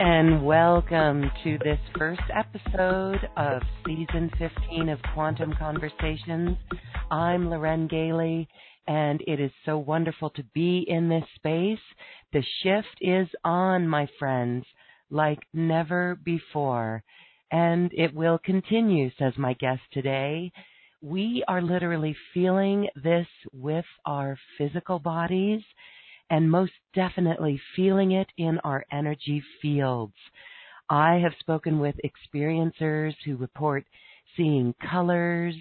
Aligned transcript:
And 0.00 0.44
welcome 0.44 1.30
to 1.44 1.56
this 1.58 1.78
first 1.96 2.20
episode 2.34 3.28
of 3.36 3.62
season 3.86 4.28
15 4.38 4.88
of 4.88 4.98
Quantum 5.14 5.54
Conversations. 5.56 6.56
I'm 7.12 7.48
Lauren 7.48 7.88
Galey, 7.88 8.48
and 8.88 9.22
it 9.24 9.38
is 9.38 9.52
so 9.64 9.78
wonderful 9.78 10.30
to 10.30 10.42
be 10.52 10.84
in 10.88 11.08
this 11.08 11.22
space. 11.36 11.78
The 12.32 12.42
shift 12.62 12.98
is 13.00 13.28
on, 13.44 13.86
my 13.86 14.08
friends, 14.18 14.64
like 15.10 15.38
never 15.52 16.16
before. 16.24 17.04
And 17.52 17.92
it 17.94 18.12
will 18.12 18.40
continue, 18.44 19.12
says 19.16 19.34
my 19.38 19.52
guest 19.52 19.82
today. 19.92 20.50
We 21.02 21.44
are 21.46 21.62
literally 21.62 22.16
feeling 22.32 22.88
this 23.00 23.28
with 23.52 23.86
our 24.04 24.36
physical 24.58 24.98
bodies 24.98 25.62
and 26.30 26.50
most 26.50 26.72
definitely 26.94 27.60
feeling 27.76 28.12
it 28.12 28.28
in 28.36 28.58
our 28.60 28.84
energy 28.92 29.42
fields. 29.60 30.14
I 30.88 31.14
have 31.22 31.32
spoken 31.40 31.78
with 31.78 31.94
experiencers 32.04 33.14
who 33.24 33.36
report 33.36 33.84
seeing 34.36 34.74
colors 34.90 35.54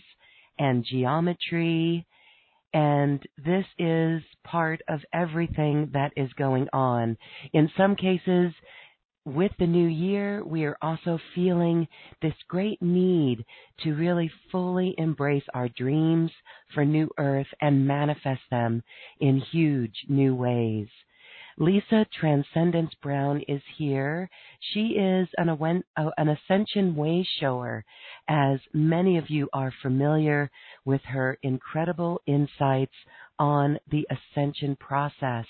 and 0.60 0.86
geometry, 0.86 2.06
and 2.74 3.22
this 3.44 3.66
is 3.78 4.22
part 4.44 4.82
of 4.88 5.00
everything 5.14 5.90
that 5.94 6.12
is 6.18 6.32
going 6.34 6.68
on. 6.74 7.18
In 7.54 7.70
some 7.78 7.96
cases, 7.96 8.54
with 9.26 9.52
the 9.58 9.68
new 9.68 9.88
year, 9.88 10.44
we 10.44 10.66
are 10.66 10.78
also 10.82 11.18
feeling 11.34 11.88
this 12.22 12.34
great 12.48 12.82
need 12.82 13.46
to 13.84 13.94
really 13.94 14.30
fully 14.52 14.96
embrace 14.98 15.46
our 15.54 15.70
dreams 15.70 16.32
for 16.74 16.84
New 16.84 17.10
Earth 17.18 17.48
and 17.62 17.88
manifest 17.88 18.42
them 18.52 18.84
in 19.20 19.40
huge 19.40 20.06
new 20.10 20.36
ways. 20.36 20.88
Lisa 21.58 22.06
Transcendence 22.20 22.94
Brown 23.02 23.42
is 23.48 23.62
here. 23.78 24.30
She 24.74 24.98
is 24.98 25.30
an, 25.38 25.50
uh, 25.50 26.10
an 26.18 26.30
Ascension 26.30 26.96
Way 26.96 27.28
shower, 27.40 27.86
as 28.28 28.60
many 28.74 29.18
of 29.18 29.30
you 29.30 29.50
are 29.54 29.72
familiar 29.84 30.50
with 30.84 31.02
her 31.04 31.38
incredible 31.44 32.22
insights 32.26 32.96
on 33.38 33.78
the 33.90 34.08
Ascension 34.10 34.76
process. 34.78 35.46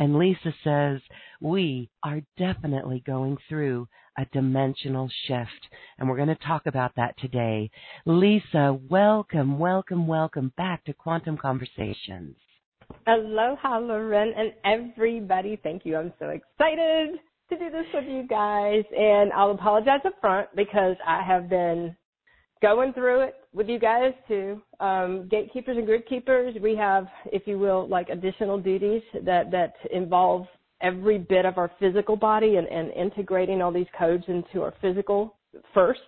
And 0.00 0.18
Lisa 0.18 0.54
says, 0.64 1.02
we 1.42 1.90
are 2.02 2.22
definitely 2.38 3.02
going 3.06 3.36
through 3.50 3.86
a 4.16 4.24
dimensional 4.32 5.10
shift. 5.26 5.68
And 5.98 6.08
we're 6.08 6.16
going 6.16 6.28
to 6.28 6.46
talk 6.46 6.62
about 6.64 6.92
that 6.96 7.14
today. 7.18 7.70
Lisa, 8.06 8.78
welcome, 8.88 9.58
welcome, 9.58 10.06
welcome 10.06 10.54
back 10.56 10.82
to 10.86 10.94
Quantum 10.94 11.36
Conversations. 11.36 12.34
Aloha, 13.06 13.78
Lauren, 13.78 14.32
and 14.38 14.54
everybody. 14.64 15.60
Thank 15.62 15.84
you. 15.84 15.98
I'm 15.98 16.14
so 16.18 16.30
excited 16.30 17.18
to 17.50 17.58
do 17.58 17.70
this 17.70 17.84
with 17.92 18.06
you 18.08 18.26
guys. 18.26 18.84
And 18.96 19.30
I'll 19.34 19.50
apologize 19.50 20.00
up 20.06 20.14
front 20.22 20.48
because 20.56 20.96
I 21.06 21.22
have 21.22 21.50
been 21.50 21.94
going 22.62 22.92
through 22.92 23.20
it 23.22 23.34
with 23.52 23.68
you 23.68 23.78
guys 23.78 24.12
too. 24.28 24.60
Um, 24.80 25.28
gatekeepers 25.30 25.76
and 25.76 25.86
grid 25.86 26.06
keepers, 26.06 26.54
we 26.62 26.76
have, 26.76 27.06
if 27.26 27.46
you 27.46 27.58
will, 27.58 27.88
like 27.88 28.08
additional 28.08 28.58
duties 28.58 29.02
that, 29.24 29.50
that 29.50 29.74
involve 29.92 30.46
every 30.80 31.18
bit 31.18 31.44
of 31.44 31.58
our 31.58 31.70
physical 31.78 32.16
body 32.16 32.56
and, 32.56 32.66
and 32.68 32.90
integrating 32.92 33.60
all 33.60 33.72
these 33.72 33.86
codes 33.98 34.24
into 34.28 34.62
our 34.62 34.74
physical 34.80 35.36
first 35.74 36.00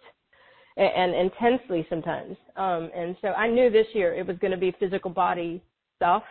and, 0.76 1.14
and 1.14 1.30
intensely 1.30 1.86
sometimes. 1.90 2.36
Um, 2.56 2.90
and 2.94 3.16
so 3.20 3.28
I 3.28 3.48
knew 3.48 3.70
this 3.70 3.86
year 3.94 4.14
it 4.14 4.26
was 4.26 4.38
going 4.38 4.52
to 4.52 4.56
be 4.56 4.74
physical 4.78 5.10
body 5.10 5.62
stuff. 5.96 6.22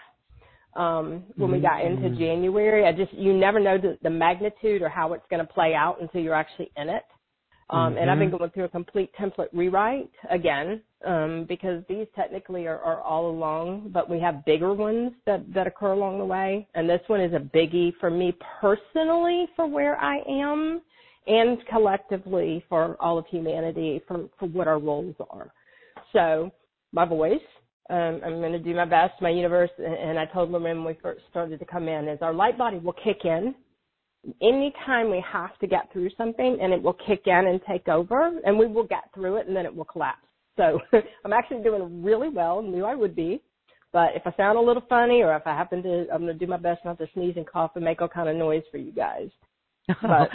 Um, 0.74 1.24
when 1.36 1.50
mm-hmm. 1.50 1.52
we 1.52 1.60
got 1.60 1.84
into 1.84 2.10
mm-hmm. 2.10 2.18
January, 2.18 2.88
I 2.88 2.94
just, 2.94 3.14
you 3.14 3.34
never 3.34 3.60
know 3.60 3.78
the, 3.78 3.98
the 4.04 4.10
magnitude 4.10 4.82
or 4.82 4.88
how 4.88 5.12
it's 5.14 5.26
going 5.30 5.46
to 5.46 5.54
play 5.54 5.74
out 5.74 6.02
until 6.02 6.22
you're 6.22 6.34
actually 6.34 6.72
in 6.78 6.88
it. 6.88 7.04
Um, 7.72 7.94
mm-hmm. 7.94 7.98
And 8.00 8.12
I've 8.12 8.20
been 8.20 8.30
mm-hmm. 8.30 8.38
going 8.38 8.52
through 8.52 8.66
a 8.66 8.70
complete 8.70 9.12
template 9.20 9.48
rewrite 9.54 10.12
again 10.30 10.82
um, 11.06 11.46
because 11.48 11.84
these 11.88 12.06
technically 12.16 12.68
are, 12.68 12.80
are 12.80 13.02
all 13.02 13.30
along, 13.30 13.92
but 13.94 14.10
we 14.10 14.20
have 14.20 14.46
bigger 14.46 14.74
ones 14.74 15.14
that, 15.26 15.42
that 15.54 15.68
occur 15.68 15.94
along 15.94 16.20
the 16.20 16.26
way. 16.26 16.68
And 16.76 16.90
this 16.90 17.02
one 17.08 17.22
is 17.22 17.34
a 17.34 17.40
biggie 17.40 17.94
for 18.00 18.10
me 18.10 18.36
personally 18.60 19.48
for 19.56 19.68
where 19.68 19.98
I 19.98 20.18
am 20.28 20.82
and 21.28 21.58
collectively 21.68 22.64
for 22.68 22.98
all 23.00 23.18
of 23.18 23.26
humanity 23.28 24.02
for, 24.08 24.28
for 24.40 24.48
what 24.48 24.68
our 24.68 24.80
roles 24.80 25.16
are. 25.30 25.52
So 26.14 26.52
my 26.92 27.06
voice, 27.06 27.40
um, 27.90 28.22
I'm 28.26 28.40
going 28.40 28.52
to 28.52 28.60
do 28.60 28.76
my 28.76 28.86
best. 28.86 29.22
My 29.22 29.30
universe, 29.30 29.70
and 29.78 30.20
I 30.20 30.26
told 30.26 30.54
them 30.54 30.64
when 30.64 30.84
we 30.84 30.98
first 31.02 31.22
started 31.30 31.60
to 31.60 31.66
come 31.66 31.88
in, 31.88 32.08
is 32.08 32.20
our 32.22 32.34
light 32.34 32.58
body 32.58 32.78
will 32.78 32.96
kick 33.04 33.24
in 33.24 33.56
anytime 34.42 35.10
we 35.10 35.24
have 35.32 35.58
to 35.60 35.68
get 35.68 35.92
through 35.92 36.10
something 36.18 36.58
and 36.62 36.74
it 36.74 36.82
will 36.82 36.96
kick 37.08 37.24
in 37.26 37.48
and 37.48 37.60
take 37.68 37.88
over 37.88 38.40
and 38.46 38.58
we 38.58 38.68
will 38.68 38.86
get 38.86 39.04
through 39.14 39.38
it 39.38 39.48
and 39.48 39.56
then 39.56 39.66
it 39.66 39.76
will 39.76 39.86
collapse. 39.86 40.28
So 40.58 40.80
I'm 41.26 41.34
actually 41.34 41.64
doing 41.64 42.04
really 42.04 42.30
well, 42.30 42.62
knew 42.62 42.86
I 42.86 42.96
would 42.96 43.16
be. 43.16 43.42
But 43.94 44.12
if 44.16 44.22
I 44.26 44.34
sound 44.38 44.58
a 44.58 44.62
little 44.62 44.84
funny 44.88 45.22
or 45.22 45.36
if 45.36 45.46
I 45.46 45.52
happen 45.52 45.84
to, 45.84 46.08
I'm 46.14 46.22
going 46.22 46.28
to 46.28 46.46
do 46.46 46.48
my 46.48 46.58
best 46.58 46.82
not 46.86 46.98
to 47.00 47.08
sneeze 47.14 47.34
and 47.36 47.48
cough 47.48 47.72
and 47.76 47.84
make 47.84 48.02
all 48.02 48.08
kind 48.08 48.30
of 48.30 48.36
noise 48.38 48.64
for 48.72 48.78
you 48.78 48.92
guys. 48.92 49.30
But 50.02 50.30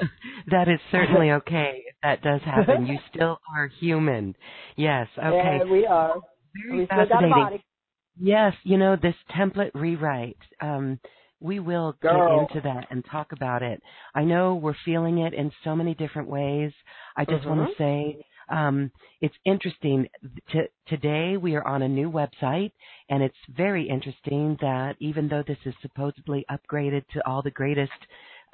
that 0.50 0.68
is 0.68 0.80
certainly 0.90 1.30
okay. 1.32 1.84
If 1.86 1.94
that 2.02 2.22
does 2.22 2.40
happen, 2.42 2.86
you 2.86 2.98
still 3.14 3.38
are 3.54 3.68
human. 3.78 4.34
Yes. 4.76 5.06
Okay. 5.16 5.58
Yeah, 5.58 5.70
we 5.70 5.86
are. 5.86 6.16
Very 6.54 6.80
we 6.80 6.86
fascinating. 6.86 7.60
Yes, 8.20 8.54
you 8.64 8.78
know 8.78 8.96
this 8.96 9.14
template 9.36 9.70
rewrite. 9.74 10.38
Um, 10.60 10.98
we 11.40 11.60
will 11.60 11.94
Girl. 12.00 12.46
get 12.48 12.56
into 12.56 12.68
that 12.68 12.86
and 12.90 13.04
talk 13.04 13.32
about 13.32 13.62
it. 13.62 13.80
I 14.14 14.24
know 14.24 14.56
we're 14.56 14.74
feeling 14.84 15.18
it 15.18 15.34
in 15.34 15.50
so 15.64 15.76
many 15.76 15.94
different 15.94 16.28
ways. 16.28 16.72
I 17.16 17.24
just 17.24 17.44
mm-hmm. 17.44 17.58
want 17.58 17.70
to 17.70 17.76
say 17.82 18.24
um, 18.50 18.90
it's 19.20 19.34
interesting. 19.44 20.08
T- 20.50 20.60
today 20.86 21.36
we 21.36 21.54
are 21.54 21.66
on 21.66 21.82
a 21.82 21.88
new 21.88 22.10
website, 22.10 22.72
and 23.10 23.22
it's 23.22 23.36
very 23.56 23.88
interesting 23.88 24.56
that 24.60 24.96
even 25.00 25.28
though 25.28 25.44
this 25.46 25.58
is 25.64 25.74
supposedly 25.82 26.44
upgraded 26.50 27.06
to 27.12 27.26
all 27.26 27.42
the 27.42 27.50
greatest 27.50 27.92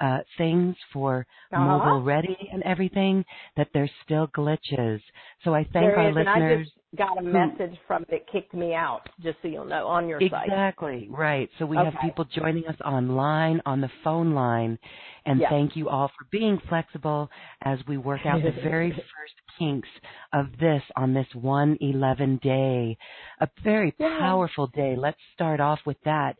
uh, 0.01 0.19
things 0.37 0.75
for 0.93 1.25
Uh-huh. 1.53 1.65
mobile 1.65 2.03
ready 2.03 2.37
and 2.51 2.63
everything 2.63 3.23
that 3.57 3.67
there's 3.73 3.91
still 4.03 4.27
glitches. 4.27 4.99
So 5.43 5.53
I 5.53 5.63
thank 5.63 5.73
There 5.73 5.99
our 5.99 6.09
is, 6.09 6.15
and 6.17 6.29
I 6.29 6.57
just 6.57 6.71
got 6.95 7.17
a 7.17 7.21
message 7.21 7.77
from 7.87 8.05
that 8.09 8.27
kicked 8.31 8.53
me 8.53 8.73
out, 8.73 9.01
just 9.21 9.37
so 9.41 9.47
you'll 9.47 9.65
know, 9.65 9.87
on 9.87 10.07
your 10.07 10.21
site. 10.29 10.47
Exactly, 10.47 11.07
right. 11.11 11.49
So 11.59 11.65
we 11.65 11.77
have 11.77 11.93
people 12.01 12.25
joining 12.25 12.65
us 12.67 12.79
online 12.85 13.61
on 13.65 13.81
the 13.81 13.89
phone 14.03 14.33
line. 14.33 14.77
And 15.25 15.41
Yeah. 15.41 15.49
thank 15.49 15.75
you 15.75 15.89
all 15.89 16.07
for 16.09 16.27
being 16.31 16.59
flexible 16.69 17.29
as 17.63 17.79
we 17.87 17.97
work 17.97 18.21
out 18.25 18.41
the 18.43 18.51
very 18.51 18.91
first 18.95 19.33
kinks 19.57 19.89
of 20.33 20.47
this 20.59 20.83
on 20.95 21.13
this 21.13 21.27
111 21.33 22.37
day. 22.43 22.97
A 23.41 23.49
very 23.63 23.91
Yeah. 23.97 24.19
powerful 24.19 24.67
day. 24.67 24.95
Let's 24.95 25.17
start 25.33 25.59
off 25.59 25.79
with 25.85 25.97
that. 26.05 26.37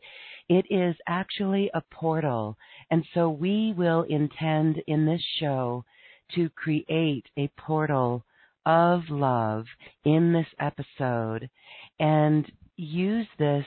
It 0.48 0.66
is 0.70 0.94
actually 1.08 1.70
a 1.74 1.82
portal. 1.90 2.56
And 2.90 3.04
so 3.14 3.28
we 3.30 3.74
will 3.76 4.02
intend 4.02 4.82
in 4.86 5.06
this 5.06 5.22
show 5.40 5.84
to 6.34 6.48
create 6.50 7.26
a 7.36 7.50
portal 7.56 8.24
of 8.64 9.02
love 9.10 9.64
in 10.04 10.32
this 10.32 10.46
episode 10.58 11.48
and 12.00 12.50
use 12.76 13.26
this 13.38 13.64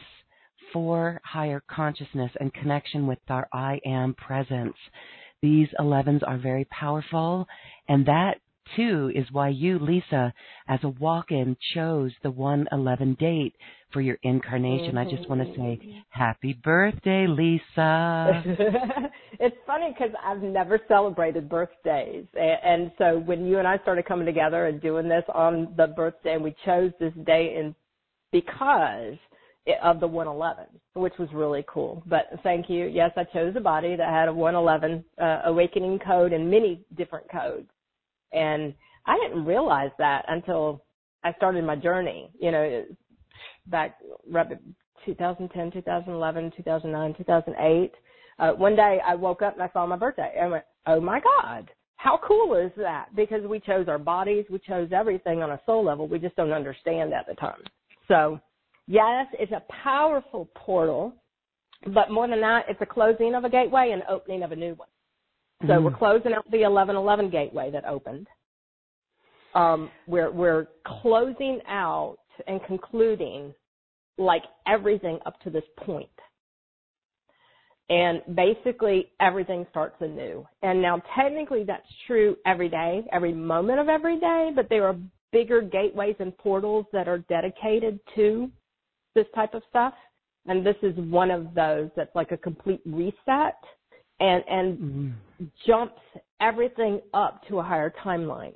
for 0.74 1.19
higher 1.24 1.63
consciousness 1.69 2.31
and 2.39 2.54
connection 2.54 3.07
with 3.07 3.19
our 3.30 3.48
I 3.54 3.80
am 3.86 4.13
presence. 4.13 4.75
These 5.42 5.69
11s 5.80 6.22
are 6.27 6.38
very 6.38 6.65
powerful, 6.65 7.48
and 7.88 8.06
that 8.06 8.39
too 8.75 9.12
is 9.13 9.25
why 9.31 9.50
you, 9.50 9.80
Lisa, 9.80 10.33
as 10.68 10.80
a 10.83 10.89
walk 10.89 11.31
in, 11.31 11.57
chose 11.74 12.12
the 12.24 12.31
111 12.31 13.16
date 13.19 13.56
for 13.92 14.01
your 14.01 14.18
incarnation. 14.24 14.98
I 14.98 15.10
just 15.10 15.30
want 15.30 15.42
to 15.42 15.56
say 15.56 16.04
happy 16.10 16.54
birthday, 16.54 17.25
Lisa. 17.27 18.44
it's 19.39 19.57
funny 19.66 19.94
because 19.98 20.13
I've 20.24 20.42
never 20.42 20.80
celebrated 20.88 21.50
birthdays, 21.50 22.25
and 22.36 22.92
so 22.98 23.19
when 23.19 23.45
you 23.45 23.60
and 23.60 23.68
I 23.68 23.77
started 23.80 24.06
coming 24.06 24.25
together 24.25 24.68
and 24.68 24.81
doing 24.81 25.10
this 25.10 25.24
on 25.33 25.74
the 25.77 25.88
birthday, 25.88 26.33
and 26.33 26.44
we 26.44 26.56
chose 26.65 26.92
this 27.00 27.13
date 27.25 27.56
and 27.57 27.74
because 28.31 29.18
of 29.83 30.00
the 30.00 30.07
111, 30.07 30.65
which 30.94 31.13
was 31.19 31.30
really 31.33 31.63
cool. 31.68 32.04
But 32.07 32.25
thank 32.44 32.69
you. 32.69 32.86
Yes, 32.86 33.12
I 33.15 33.24
chose 33.25 33.54
a 33.56 33.62
body 33.62 33.95
that 33.95 34.10
had 34.10 34.27
a 34.27 34.33
111 34.33 35.04
uh, 35.22 35.42
awakening 35.45 36.00
code 36.00 36.33
and 36.33 36.50
many 36.50 36.83
different 36.98 37.30
codes, 37.31 37.69
and 38.34 38.74
I 39.06 39.18
didn't 39.18 39.46
realize 39.46 39.92
that 39.98 40.26
until 40.28 40.84
I 41.24 41.34
started 41.34 41.64
my 41.64 41.76
journey. 41.76 42.30
You 42.40 42.52
know, 42.52 42.86
back 43.68 43.98
2010, 45.06 45.72
2011, 45.72 46.52
2009, 46.58 47.16
2008. 47.18 47.92
Uh, 48.38 48.52
one 48.54 48.76
day 48.76 49.00
I 49.06 49.16
woke 49.16 49.42
up 49.42 49.54
and 49.54 49.64
I 49.64 49.70
saw 49.74 49.86
my 49.86 49.98
birthday 49.98 50.34
and 50.36 50.46
I 50.46 50.50
went, 50.50 50.64
oh 50.88 51.02
my 51.02 51.20
God, 51.20 51.70
how 51.98 52.20
cool 52.26 52.56
is 52.56 52.72
that? 52.78 53.08
Because 53.16 53.44
we 53.46 53.60
chose 53.60 53.88
our 53.88 53.98
bodies, 53.98 54.46
we 54.50 54.60
chose 54.60 54.90
everything 54.94 55.42
on 55.42 55.52
a 55.52 55.62
soul 55.66 55.84
level. 55.84 56.08
We 56.08 56.20
just 56.20 56.36
don't 56.36 56.54
understand 56.54 57.14
at 57.14 57.28
the 57.28 57.36
time. 57.36 57.62
So 58.08 58.40
yes, 58.88 59.28
it's 59.34 59.52
a 59.52 59.64
powerful 59.84 60.50
portal, 60.56 61.14
but 61.94 62.12
more 62.12 62.28
than 62.28 62.42
that, 62.42 62.66
it's 62.70 62.82
a 62.82 62.86
closing 62.86 63.36
of 63.36 63.44
a 63.44 63.50
gateway 63.50 63.92
and 63.94 64.04
opening 64.10 64.44
of 64.44 64.52
a 64.52 64.56
new 64.56 64.75
one. 64.75 64.88
So 65.68 65.74
Mm. 65.74 65.84
we're 65.84 65.98
closing 65.98 66.34
out 66.34 66.50
the 66.52 66.64
1111 66.64 67.30
gateway 67.30 67.70
that 67.72 67.86
opened. 67.86 68.28
Um, 69.54 69.92
we're 70.08 70.32
we're 70.32 70.68
closing 70.86 71.62
out 71.68 72.20
and 72.48 72.64
concluding 72.64 73.54
like 74.18 74.44
everything 74.68 75.20
up 75.26 75.40
to 75.42 75.50
this 75.50 75.64
point. 75.78 76.10
And 77.90 78.22
basically 78.36 79.12
everything 79.20 79.66
starts 79.72 80.00
anew. 80.02 80.48
And 80.62 80.82
now 80.82 81.02
technically 81.16 81.64
that's 81.64 81.88
true 82.06 82.38
every 82.46 82.70
day, 82.70 83.04
every 83.12 83.34
moment 83.34 83.80
of 83.80 83.90
every 83.90 84.20
day, 84.20 84.52
but 84.56 84.70
there 84.70 84.86
are 84.86 84.96
bigger 85.32 85.62
gateways 85.62 86.16
and 86.20 86.38
portals 86.38 86.86
that 86.94 87.08
are 87.08 87.20
dedicated 87.30 88.00
to 88.16 88.52
this 89.16 89.26
type 89.34 89.56
of 89.56 89.64
stuff. 89.70 89.96
And 90.46 90.66
this 90.66 90.76
is 90.84 90.96
one 90.98 91.32
of 91.32 91.54
those 91.56 91.90
that's 91.96 92.16
like 92.16 92.32
a 92.32 92.38
complete 92.38 92.82
reset 92.86 93.58
and, 94.19 94.44
and 94.48 94.77
Mm. 94.80 95.13
jumps 95.66 96.01
everything 96.42 97.01
up 97.13 97.42
to 97.48 97.60
a 97.60 97.63
higher 97.63 97.94
timeline 98.04 98.54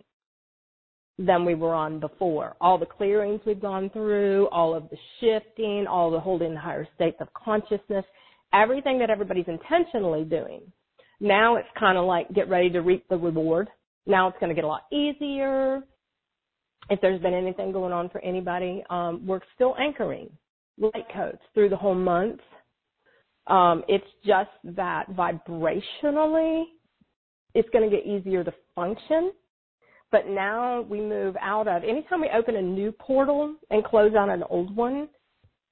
than 1.18 1.46
we 1.46 1.56
were 1.56 1.74
on 1.74 2.00
before. 2.00 2.56
All 2.60 2.78
the 2.78 2.86
clearings 2.86 3.40
we've 3.46 3.62
gone 3.62 3.90
through, 3.92 4.48
all 4.52 4.74
of 4.74 4.90
the 4.90 4.98
shifting, 5.20 5.86
all 5.88 6.10
the 6.12 6.20
holding 6.20 6.54
the 6.54 6.60
higher 6.60 6.88
states 6.96 7.18
of 7.22 7.32
consciousness, 7.34 8.06
everything 8.52 9.00
that 9.00 9.10
everybody's 9.10 9.48
intentionally 9.48 10.24
doing. 10.24 10.62
Now 11.20 11.56
it's 11.56 11.68
kind 11.80 11.98
of 11.98 12.06
like 12.06 12.34
get 12.34 12.50
ready 12.50 12.70
to 12.72 12.82
reap 12.82 13.08
the 13.10 13.18
reward. 13.18 13.70
Now 14.06 14.28
it's 14.28 14.38
going 14.40 14.50
to 14.50 14.56
get 14.56 14.66
a 14.66 14.68
lot 14.68 14.84
easier. 14.92 15.84
If 16.90 17.00
there's 17.00 17.22
been 17.22 17.34
anything 17.34 17.72
going 17.72 17.94
on 17.94 18.10
for 18.10 18.20
anybody, 18.20 18.84
um, 18.90 19.26
we're 19.26 19.40
still 19.56 19.76
anchoring 19.80 20.30
light 20.78 21.06
codes 21.14 21.40
through 21.54 21.70
the 21.70 21.78
whole 21.78 21.96
month. 21.96 22.42
Um, 23.48 23.84
it's 23.88 24.08
just 24.26 24.50
that 24.64 25.10
vibrationally, 25.12 26.64
it's 27.54 27.70
going 27.70 27.90
to 27.90 27.96
get 27.96 28.06
easier 28.06 28.44
to 28.44 28.54
function. 28.76 29.34
But 30.12 30.28
now 30.28 30.82
we 30.82 31.02
move 31.02 31.36
out 31.42 31.68
of 31.68 31.84
anytime 31.84 32.22
we 32.22 32.30
open 32.30 32.56
a 32.56 32.62
new 32.62 32.92
portal 32.92 33.56
and 33.72 33.84
close 33.84 34.14
out 34.14 34.30
an 34.30 34.44
old 34.50 34.76
one, 34.76 35.10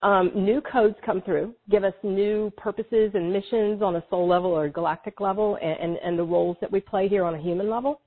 um, 0.04 0.32
new 0.34 0.62
codes 0.62 0.96
come 1.06 1.22
through, 1.22 1.54
give 1.70 1.84
us 1.84 1.94
new 2.02 2.52
purposes 2.58 3.12
and 3.14 3.32
missions 3.32 3.84
on 3.84 3.98
a 3.98 4.04
soul 4.10 4.28
level 4.28 4.50
or 4.50 4.68
galactic 4.68 5.22
level, 5.22 5.60
and, 5.62 5.80
and, 5.80 5.98
and 6.04 6.18
the 6.18 6.24
roles 6.24 6.58
that 6.60 6.72
we 6.72 6.80
play 6.80 7.08
here 7.08 7.24
on 7.24 7.36
a 7.36 7.42
human 7.42 7.70
level. 7.70 8.02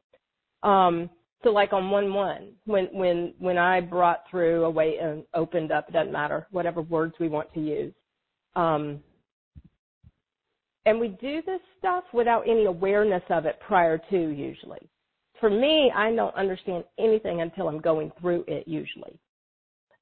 Um, 0.65 1.09
so 1.45 1.51
like 1.51 1.73
on 1.73 1.91
one 1.91 2.13
one, 2.13 2.53
when 2.65 2.87
when 2.87 3.35
when 3.39 3.59
I 3.59 3.81
brought 3.81 4.25
through 4.31 4.65
a 4.65 4.71
way 4.71 4.97
and 5.01 5.25
opened 5.35 5.71
up, 5.71 5.89
it 5.89 5.93
doesn't 5.93 6.11
matter 6.13 6.49
whatever 6.51 6.83
words 6.83 7.15
we 7.21 7.29
want 7.29 7.53
to 7.55 7.61
use. 7.61 7.95
Um, 8.57 9.01
and 10.87 11.01
we 11.01 11.09
do 11.09 11.43
this 11.47 11.61
stuff 11.79 12.05
without 12.13 12.43
any 12.49 12.67
awareness 12.67 13.23
of 13.31 13.47
it 13.47 13.59
prior 13.67 13.99
to 14.11 14.17
usually. 14.29 14.89
For 15.41 15.51
me, 15.51 15.91
I 15.95 16.15
don't 16.15 16.35
understand 16.35 16.85
anything 16.99 17.41
until 17.41 17.69
I'm 17.69 17.81
going 17.81 18.13
through 18.21 18.45
it 18.49 18.69
usually. 18.69 19.19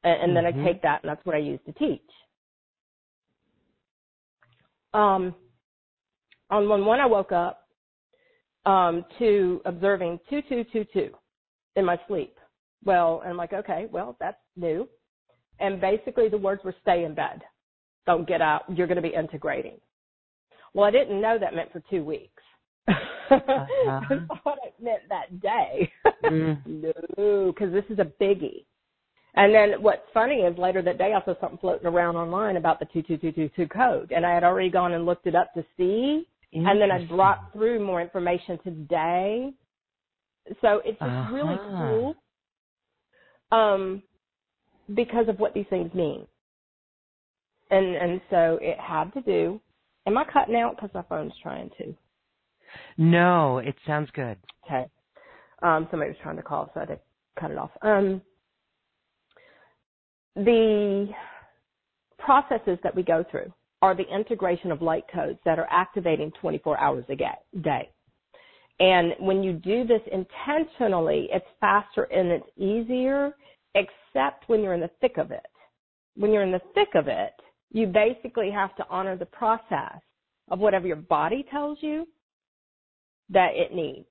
And, 0.05 0.23
and 0.23 0.37
then 0.37 0.45
Mhm. 0.45 0.61
I 0.61 0.65
take 0.65 0.83
that 0.83 1.03
and 1.03 1.11
that's 1.11 1.25
what 1.25 1.35
I 1.37 1.39
use 1.39 1.61
to 1.67 1.73
teach. 1.73 2.11
Um, 4.93 5.35
on 6.51 6.69
one 6.69 6.85
one 6.85 7.01
I 7.01 7.07
woke 7.07 7.33
up 7.33 7.69
um, 8.67 9.05
to 9.19 9.63
observing 9.65 10.19
2222 10.29 11.17
in 11.77 11.85
my 11.85 11.99
sleep. 12.07 12.39
Well, 12.85 13.21
and 13.21 13.31
I'm 13.31 13.37
like, 13.37 13.53
okay, 13.53 13.87
well, 13.91 14.17
that's 14.21 14.41
new. 14.57 14.89
And 15.61 15.81
basically 15.81 16.29
the 16.29 16.39
words 16.39 16.63
were 16.65 16.75
stay 16.83 17.05
in 17.05 17.15
bed. 17.15 17.43
Don't 18.07 18.27
get 18.27 18.43
out. 18.43 18.65
You're 18.69 18.87
going 18.89 18.97
to 18.97 19.03
be 19.03 19.15
integrating. 19.15 19.81
Well, 20.75 20.87
I 20.87 20.91
didn't 20.91 21.21
know 21.21 21.39
that 21.39 21.55
meant 21.55 21.73
for 21.73 21.83
two 21.91 22.05
weeks. 22.05 22.43
Uh-huh. 22.89 22.99
I 23.89 24.39
thought 24.43 24.59
it 24.65 24.75
meant 24.81 25.03
that 25.09 25.41
day. 25.41 25.91
Mm. 26.25 26.59
no, 27.17 27.53
because 27.53 27.73
this 27.73 27.85
is 27.91 27.99
a 27.99 28.05
biggie. 28.23 28.65
And 29.35 29.55
then 29.55 29.83
what's 29.83 30.03
funny 30.13 30.41
is 30.41 30.57
later 30.59 30.83
that 30.83 30.99
day 30.99 31.15
I 31.15 31.25
saw 31.25 31.35
something 31.41 31.59
floating 31.59 31.87
around 31.87 32.17
online 32.17 32.57
about 32.59 32.79
the 32.79 32.87
22222 32.87 33.69
code. 33.69 34.13
And 34.13 34.27
I 34.27 34.35
had 34.35 34.45
already 34.45 34.69
gone 34.71 34.93
and 34.93 35.07
looked 35.07 35.27
it 35.27 35.35
up 35.35 35.53
to 35.55 35.65
see. 35.77 36.27
And 36.55 36.79
then 36.81 36.91
I 36.91 37.03
dropped 37.05 37.55
through 37.55 37.83
more 37.83 38.03
information 38.03 38.59
today. 38.63 39.53
So 40.61 40.83
it's 40.85 40.99
just 40.99 41.33
really 41.33 41.55
Uh-huh. 41.55 41.89
cool 41.89 42.17
um, 43.59 44.03
because 44.95 45.29
of 45.29 45.39
what 45.39 45.55
these 45.55 45.67
things 45.71 45.93
mean. 45.95 46.27
And 47.71 47.97
and 47.97 48.21
so 48.29 48.59
it 48.61 48.79
had 48.79 49.15
to 49.15 49.23
do. 49.23 49.61
Am 50.07 50.19
I 50.19 50.25
cutting 50.25 50.57
out 50.57 50.77
because 50.77 50.91
my 50.95 51.03
phone's 51.09 51.33
trying 51.43 51.71
to? 51.79 51.95
No, 52.97 53.59
it 53.59 53.77
sounds 53.87 54.09
good. 54.15 54.37
Okay. 54.67 54.87
Um, 55.63 55.87
somebody 55.91 56.11
was 56.11 56.19
trying 56.23 56.37
to 56.37 56.43
call, 56.43 56.71
so 56.75 56.81
I 56.81 56.83
had 56.85 56.89
to 56.89 57.01
cut 57.39 57.51
it 57.51 57.59
off. 57.59 57.71
Um, 57.83 58.21
the 60.35 61.09
processes 62.19 62.79
that 62.83 62.95
we 62.95 63.03
go 63.03 63.25
through 63.31 63.53
are 63.83 63.95
the 63.95 64.09
integration 64.15 64.73
of 64.73 64.81
light 64.81 65.05
codes 65.13 65.39
that 65.45 65.59
are 65.59 65.69
activating 65.71 66.33
24 66.41 66.79
hours 66.79 67.05
a 67.09 67.17
day. 67.17 67.91
And 68.81 69.15
when 69.19 69.43
you 69.43 69.53
do 69.53 69.87
this 69.87 70.01
intentionally, 70.11 71.29
it's 71.33 71.47
faster 71.61 72.05
and 72.05 72.31
it's 72.31 72.47
easier, 72.57 73.35
except 73.75 74.49
when 74.49 74.63
you're 74.63 74.75
in 74.75 74.81
the 74.81 74.91
thick 75.01 75.19
of 75.19 75.31
it. 75.31 75.47
When 76.17 76.33
you're 76.33 76.43
in 76.43 76.53
the 76.53 76.63
thick 76.75 76.95
of 76.95 77.09
it, 77.09 77.33
you 77.73 77.87
basically 77.87 78.51
have 78.51 78.77
to 78.77 78.87
honor 78.89 79.17
the 79.17 79.27
process 79.27 80.01
of 80.51 80.59
whatever 80.59 80.87
your 80.87 80.97
body 80.97 81.45
tells 81.51 81.79
you 81.81 82.07
that 83.31 83.53
it 83.55 83.75
needs. 83.75 84.07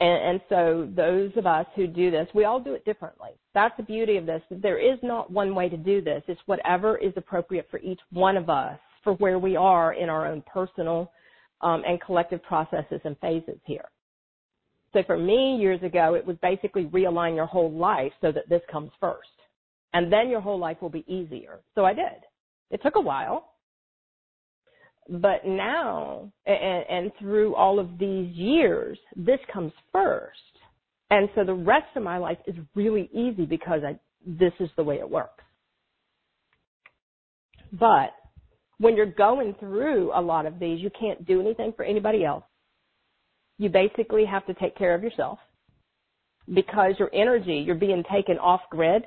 And, 0.00 0.30
and 0.30 0.40
so 0.48 0.88
those 0.96 1.30
of 1.36 1.46
us 1.46 1.66
who 1.76 1.86
do 1.86 2.10
this, 2.10 2.26
we 2.34 2.44
all 2.44 2.58
do 2.58 2.74
it 2.74 2.84
differently. 2.84 3.30
That's 3.54 3.76
the 3.76 3.84
beauty 3.84 4.16
of 4.16 4.26
this. 4.26 4.42
There 4.50 4.78
is 4.78 4.98
not 5.02 5.30
one 5.30 5.54
way 5.54 5.68
to 5.68 5.76
do 5.76 6.02
this. 6.02 6.24
It's 6.26 6.40
whatever 6.46 6.96
is 6.98 7.12
appropriate 7.16 7.68
for 7.70 7.78
each 7.78 8.00
one 8.10 8.36
of 8.36 8.50
us 8.50 8.78
for 9.04 9.14
where 9.14 9.38
we 9.38 9.54
are 9.54 9.92
in 9.92 10.08
our 10.08 10.26
own 10.26 10.42
personal 10.52 11.12
um, 11.60 11.84
and 11.86 12.00
collective 12.00 12.42
processes 12.42 13.00
and 13.04 13.16
phases 13.20 13.58
here. 13.64 13.88
So 14.92 15.02
for 15.06 15.16
me, 15.16 15.56
years 15.56 15.82
ago, 15.82 16.14
it 16.14 16.26
was 16.26 16.36
basically 16.42 16.86
realign 16.86 17.36
your 17.36 17.46
whole 17.46 17.70
life 17.70 18.12
so 18.20 18.32
that 18.32 18.48
this 18.48 18.60
comes 18.70 18.90
first. 19.00 19.28
And 19.94 20.12
then 20.12 20.28
your 20.28 20.40
whole 20.40 20.58
life 20.58 20.78
will 20.80 20.90
be 20.90 21.04
easier. 21.06 21.60
So 21.74 21.84
I 21.84 21.94
did. 21.94 22.24
It 22.72 22.82
took 22.82 22.96
a 22.96 23.00
while. 23.00 23.50
But 25.08 25.44
now, 25.44 26.32
and, 26.46 26.84
and 26.88 27.12
through 27.20 27.54
all 27.54 27.78
of 27.78 27.98
these 27.98 28.34
years, 28.34 28.98
this 29.14 29.38
comes 29.52 29.72
first. 29.92 30.38
And 31.10 31.28
so 31.36 31.44
the 31.44 31.54
rest 31.54 31.86
of 31.94 32.02
my 32.02 32.18
life 32.18 32.38
is 32.46 32.56
really 32.74 33.08
easy 33.12 33.44
because 33.44 33.82
I, 33.86 33.98
this 34.26 34.52
is 34.58 34.70
the 34.76 34.82
way 34.82 34.96
it 34.96 35.08
works. 35.08 35.44
But 37.72 38.10
when 38.78 38.96
you're 38.96 39.06
going 39.06 39.54
through 39.60 40.10
a 40.14 40.20
lot 40.20 40.46
of 40.46 40.58
these, 40.58 40.80
you 40.80 40.90
can't 40.98 41.24
do 41.26 41.40
anything 41.40 41.72
for 41.76 41.84
anybody 41.84 42.24
else 42.24 42.44
you 43.62 43.68
basically 43.68 44.24
have 44.24 44.44
to 44.46 44.54
take 44.54 44.76
care 44.76 44.94
of 44.94 45.02
yourself 45.02 45.38
because 46.52 46.94
your 46.98 47.10
energy, 47.14 47.62
you're 47.64 47.76
being 47.76 48.02
taken 48.12 48.36
off 48.38 48.60
grid 48.70 49.04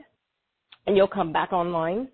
and 0.87 0.95
you'll 0.95 1.07
come 1.07 1.33
back 1.33 1.51
online 1.51 2.07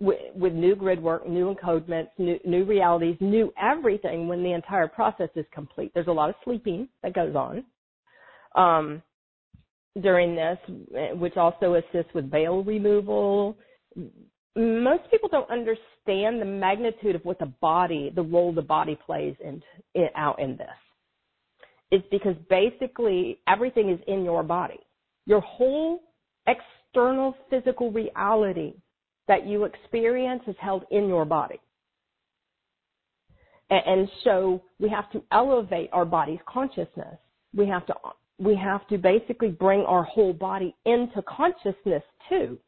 with, 0.00 0.18
with 0.34 0.52
new 0.52 0.74
grid 0.74 1.02
work, 1.02 1.28
new 1.28 1.54
encodements, 1.54 2.08
new, 2.18 2.38
new 2.44 2.64
realities, 2.64 3.16
new 3.20 3.52
everything 3.60 4.26
when 4.26 4.42
the 4.42 4.52
entire 4.52 4.88
process 4.88 5.28
is 5.36 5.44
complete. 5.52 5.92
There's 5.94 6.08
a 6.08 6.12
lot 6.12 6.30
of 6.30 6.34
sleeping 6.44 6.88
that 7.02 7.14
goes 7.14 7.34
on. 7.36 7.64
Um, 8.56 9.02
during 10.00 10.34
this, 10.34 10.58
which 11.14 11.36
also 11.36 11.74
assists 11.74 12.14
with 12.14 12.30
veil 12.30 12.62
removal. 12.62 13.56
Most 14.56 15.02
people 15.10 15.28
don't 15.28 15.50
understand 15.50 16.40
the 16.40 16.44
magnitude 16.44 17.16
of 17.16 17.24
what 17.24 17.38
the 17.38 17.52
body, 17.60 18.12
the 18.14 18.22
role 18.22 18.52
the 18.52 18.62
body 18.62 18.98
plays 19.04 19.34
in, 19.44 19.62
in 19.94 20.08
out 20.16 20.40
in 20.40 20.56
this 20.56 20.68
is 21.90 22.02
because 22.10 22.36
basically 22.48 23.40
everything 23.48 23.90
is 23.90 23.98
in 24.06 24.24
your 24.24 24.42
body. 24.44 24.78
Your 25.26 25.40
whole 25.40 26.00
external 26.46 27.34
physical 27.50 27.90
reality 27.90 28.74
that 29.30 29.46
you 29.46 29.62
experience 29.62 30.42
is 30.48 30.56
held 30.58 30.82
in 30.90 31.06
your 31.06 31.24
body. 31.24 31.60
And, 33.70 34.08
so 34.24 34.60
we 34.80 34.88
have 34.88 35.08
to 35.12 35.22
elevate 35.30 35.88
our 35.92 36.04
body's 36.04 36.40
consciousness. 36.52 37.16
We 37.54 37.68
have 37.68 37.86
to, 37.86 37.94
we 38.40 38.56
have 38.56 38.84
to 38.88 38.98
basically 38.98 39.50
bring 39.50 39.82
our 39.82 40.02
whole 40.02 40.32
body 40.32 40.74
into 40.84 41.22
consciousness 41.22 42.02
too. 42.28 42.58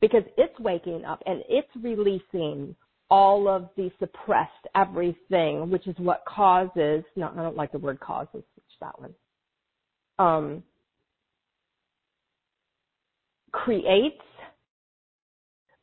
Because 0.00 0.24
it's 0.36 0.58
waking 0.58 1.04
up 1.04 1.22
and 1.26 1.44
it's 1.48 1.68
releasing 1.80 2.74
all 3.08 3.46
of 3.46 3.68
the 3.76 3.88
suppressed 4.00 4.66
everything, 4.74 5.70
which 5.70 5.86
is 5.86 5.94
what 5.98 6.24
causes, 6.26 7.04
no, 7.14 7.30
I 7.32 7.36
don't 7.40 7.56
like 7.56 7.70
the 7.70 7.78
word 7.78 8.00
causes, 8.00 8.42
it's 8.56 8.76
that 8.80 9.00
one, 9.00 9.14
um, 10.18 10.64
creates 13.52 14.22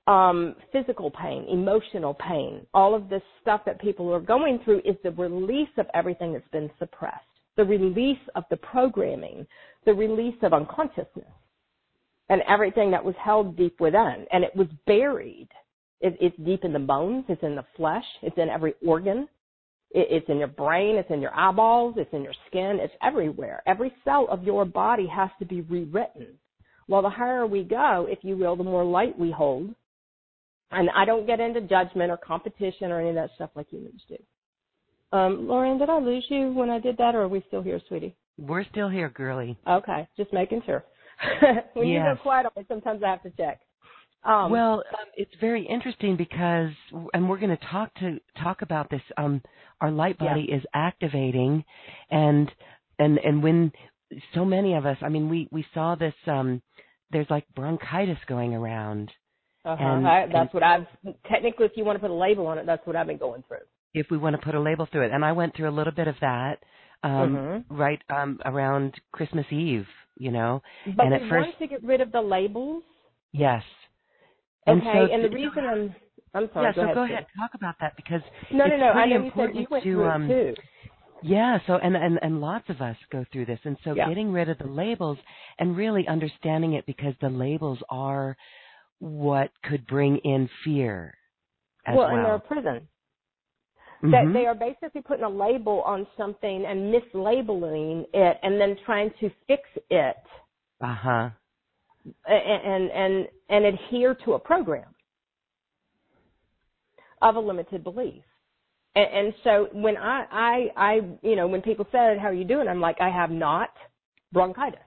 um, 0.07 0.55
physical 0.71 1.11
pain, 1.11 1.45
emotional 1.49 2.13
pain. 2.13 2.65
All 2.73 2.95
of 2.95 3.09
this 3.09 3.21
stuff 3.41 3.61
that 3.65 3.81
people 3.81 4.13
are 4.13 4.19
going 4.19 4.59
through 4.63 4.79
is 4.79 4.95
the 5.03 5.11
release 5.11 5.69
of 5.77 5.85
everything 5.93 6.33
that's 6.33 6.47
been 6.51 6.69
suppressed, 6.79 7.25
the 7.55 7.65
release 7.65 8.17
of 8.35 8.43
the 8.49 8.57
programming, 8.57 9.45
the 9.85 9.93
release 9.93 10.37
of 10.43 10.53
unconsciousness, 10.53 11.25
and 12.29 12.41
everything 12.47 12.91
that 12.91 13.03
was 13.03 13.15
held 13.23 13.57
deep 13.57 13.79
within. 13.79 14.25
And 14.31 14.43
it 14.43 14.55
was 14.55 14.67
buried 14.85 15.49
it, 15.99 16.17
it's 16.19 16.37
deep 16.37 16.63
in 16.63 16.73
the 16.73 16.79
bones. 16.79 17.25
It's 17.27 17.43
in 17.43 17.55
the 17.55 17.65
flesh. 17.75 18.05
It's 18.21 18.37
in 18.37 18.49
every 18.49 18.73
organ. 18.85 19.27
It, 19.91 20.07
it's 20.09 20.29
in 20.29 20.37
your 20.37 20.47
brain. 20.47 20.95
It's 20.95 21.09
in 21.09 21.21
your 21.21 21.35
eyeballs. 21.35 21.95
It's 21.97 22.13
in 22.13 22.23
your 22.23 22.35
skin. 22.47 22.79
It's 22.81 22.93
everywhere. 23.01 23.63
Every 23.65 23.93
cell 24.03 24.27
of 24.29 24.43
your 24.43 24.65
body 24.65 25.07
has 25.07 25.29
to 25.39 25.45
be 25.45 25.61
rewritten. 25.61 26.27
Well, 26.87 27.01
the 27.01 27.09
higher 27.09 27.45
we 27.45 27.63
go, 27.63 28.07
if 28.09 28.19
you 28.21 28.37
will, 28.37 28.55
the 28.55 28.63
more 28.63 28.85
light 28.85 29.17
we 29.17 29.31
hold. 29.31 29.73
And 30.71 30.89
I 30.95 31.05
don't 31.05 31.25
get 31.25 31.39
into 31.39 31.61
judgment 31.61 32.11
or 32.11 32.17
competition 32.17 32.91
or 32.91 32.99
any 32.99 33.09
of 33.09 33.15
that 33.15 33.29
stuff 33.35 33.51
like 33.55 33.69
humans 33.69 34.01
do. 34.07 34.17
Um, 35.17 35.47
Lauren, 35.47 35.77
did 35.77 35.89
I 35.89 35.99
lose 35.99 36.25
you 36.29 36.51
when 36.51 36.69
I 36.69 36.79
did 36.79 36.97
that, 36.97 37.15
or 37.15 37.21
are 37.21 37.27
we 37.29 37.43
still 37.47 37.61
here, 37.61 37.79
sweetie? 37.87 38.15
We're 38.37 38.65
still 38.65 38.89
here, 38.89 39.09
girly. 39.09 39.57
Okay, 39.67 40.07
just 40.17 40.33
making 40.33 40.63
sure. 40.65 40.83
when 41.73 41.87
yes. 41.87 42.05
you 42.09 42.15
go 42.15 42.21
quiet 42.21 42.45
on 42.45 42.51
me, 42.57 42.65
sometimes 42.67 43.01
I 43.03 43.11
have 43.11 43.23
to 43.23 43.31
check. 43.31 43.61
Um, 44.23 44.51
well, 44.51 44.83
um, 44.99 45.05
it's 45.15 45.31
very 45.39 45.65
interesting 45.65 46.17
because, 46.17 46.71
and 47.13 47.29
we're 47.29 47.39
going 47.39 47.55
to 47.55 47.65
talk 47.71 47.93
to 47.95 48.19
talk 48.43 48.61
about 48.61 48.89
this. 48.89 49.01
Um, 49.17 49.41
our 49.79 49.91
light 49.91 50.17
body 50.17 50.47
yeah. 50.49 50.57
is 50.57 50.63
activating, 50.73 51.63
and 52.11 52.51
and 52.99 53.19
and 53.19 53.41
when 53.41 53.71
so 54.33 54.43
many 54.43 54.73
of 54.73 54.85
us, 54.85 54.97
I 55.01 55.09
mean, 55.09 55.29
we 55.29 55.47
we 55.51 55.65
saw 55.73 55.95
this. 55.95 56.13
Um, 56.25 56.61
there's 57.11 57.29
like 57.29 57.45
bronchitis 57.55 58.17
going 58.27 58.53
around. 58.53 59.11
Uh-huh. 59.67 59.83
And, 59.83 60.07
I, 60.07 60.25
that's 60.27 60.33
and, 60.33 60.49
what 60.53 60.63
I've 60.63 60.87
technically, 61.29 61.65
if 61.65 61.73
you 61.75 61.83
want 61.83 61.97
to 61.97 61.99
put 61.99 62.09
a 62.09 62.13
label 62.13 62.47
on 62.47 62.57
it, 62.57 62.65
that's 62.65 62.85
what 62.87 62.95
I've 62.95 63.07
been 63.07 63.17
going 63.17 63.43
through. 63.47 63.57
If 63.93 64.07
we 64.09 64.17
want 64.17 64.35
to 64.39 64.41
put 64.41 64.55
a 64.55 64.61
label 64.61 64.87
through 64.89 65.07
it, 65.07 65.11
and 65.11 65.25
I 65.25 65.33
went 65.33 65.55
through 65.55 65.69
a 65.69 65.75
little 65.75 65.93
bit 65.93 66.07
of 66.07 66.15
that 66.21 66.59
um, 67.03 67.11
mm-hmm. 67.11 67.75
right 67.75 67.99
um, 68.09 68.39
around 68.45 68.93
Christmas 69.11 69.45
Eve, 69.51 69.85
you 70.17 70.31
know. 70.31 70.61
But 70.95 71.07
and 71.07 71.15
at 71.15 71.29
first, 71.29 71.59
to 71.59 71.67
get 71.67 71.83
rid 71.83 71.99
of 71.99 72.11
the 72.11 72.21
labels. 72.21 72.83
Yes. 73.33 73.63
And 74.65 74.81
okay, 74.81 74.91
so 74.93 75.13
and 75.13 75.23
the 75.25 75.35
reason 75.35 75.65
I'm 75.65 75.95
I'm 76.33 76.49
sorry. 76.53 76.67
Yeah, 76.67 76.71
go 76.75 76.81
so 76.81 76.83
ahead, 76.83 76.95
go 76.95 77.03
ahead, 77.03 77.25
talk 77.37 77.51
about 77.53 77.75
that 77.81 77.93
because 77.97 78.21
no, 78.51 78.65
it's 78.65 78.73
no, 78.79 78.87
no. 78.87 78.93
pretty 78.93 79.13
I 79.13 79.17
know 79.17 79.25
important 79.25 79.59
you 79.59 79.67
said 79.69 79.85
you 79.85 79.97
went 79.99 80.11
to 80.11 80.15
um, 80.15 80.27
too. 80.27 80.53
Yeah, 81.23 81.57
so 81.65 81.73
and, 81.73 81.95
and 81.95 82.19
and 82.21 82.39
lots 82.41 82.65
of 82.69 82.79
us 82.79 82.95
go 83.11 83.25
through 83.33 83.47
this, 83.47 83.59
and 83.63 83.75
so 83.83 83.95
yeah. 83.95 84.07
getting 84.07 84.31
rid 84.31 84.49
of 84.49 84.57
the 84.59 84.67
labels 84.67 85.17
and 85.59 85.75
really 85.75 86.07
understanding 86.07 86.73
it 86.73 86.85
because 86.85 87.13
the 87.21 87.29
labels 87.29 87.79
are 87.89 88.37
what 88.99 89.51
could 89.63 89.85
bring 89.87 90.17
in 90.17 90.49
fear. 90.63 91.13
As 91.85 91.95
well, 91.95 92.07
well. 92.07 92.15
and 92.15 92.25
they're 92.25 92.35
a 92.35 92.39
prison. 92.39 92.87
Mm-hmm. 94.03 94.11
That 94.11 94.31
they 94.33 94.45
are 94.45 94.55
basically 94.55 95.01
putting 95.01 95.23
a 95.23 95.29
label 95.29 95.81
on 95.81 96.05
something 96.15 96.65
and 96.65 96.93
mislabeling 96.93 98.05
it, 98.13 98.37
and 98.43 98.59
then 98.61 98.77
trying 98.85 99.11
to 99.19 99.29
fix 99.47 99.63
it. 99.89 100.17
Uh 100.81 100.95
huh. 100.95 101.29
And 102.27 102.91
and 102.91 103.27
and 103.49 103.65
adhere 103.65 104.15
to 104.25 104.33
a 104.33 104.39
program 104.39 104.93
of 107.21 107.35
a 107.35 107.39
limited 107.39 107.83
belief. 107.83 108.23
And, 108.95 109.07
and 109.13 109.33
so 109.43 109.69
when 109.73 109.97
I, 109.97 110.25
I, 110.31 110.67
I, 110.75 110.93
you 111.21 111.35
know, 111.35 111.47
when 111.47 111.61
people 111.61 111.87
said, 111.91 112.17
how 112.19 112.27
are 112.27 112.33
you 112.33 112.45
doing? 112.45 112.67
I'm 112.67 112.81
like, 112.81 112.97
I 112.99 113.09
have 113.09 113.31
not 113.31 113.69
bronchitis. 114.31 114.79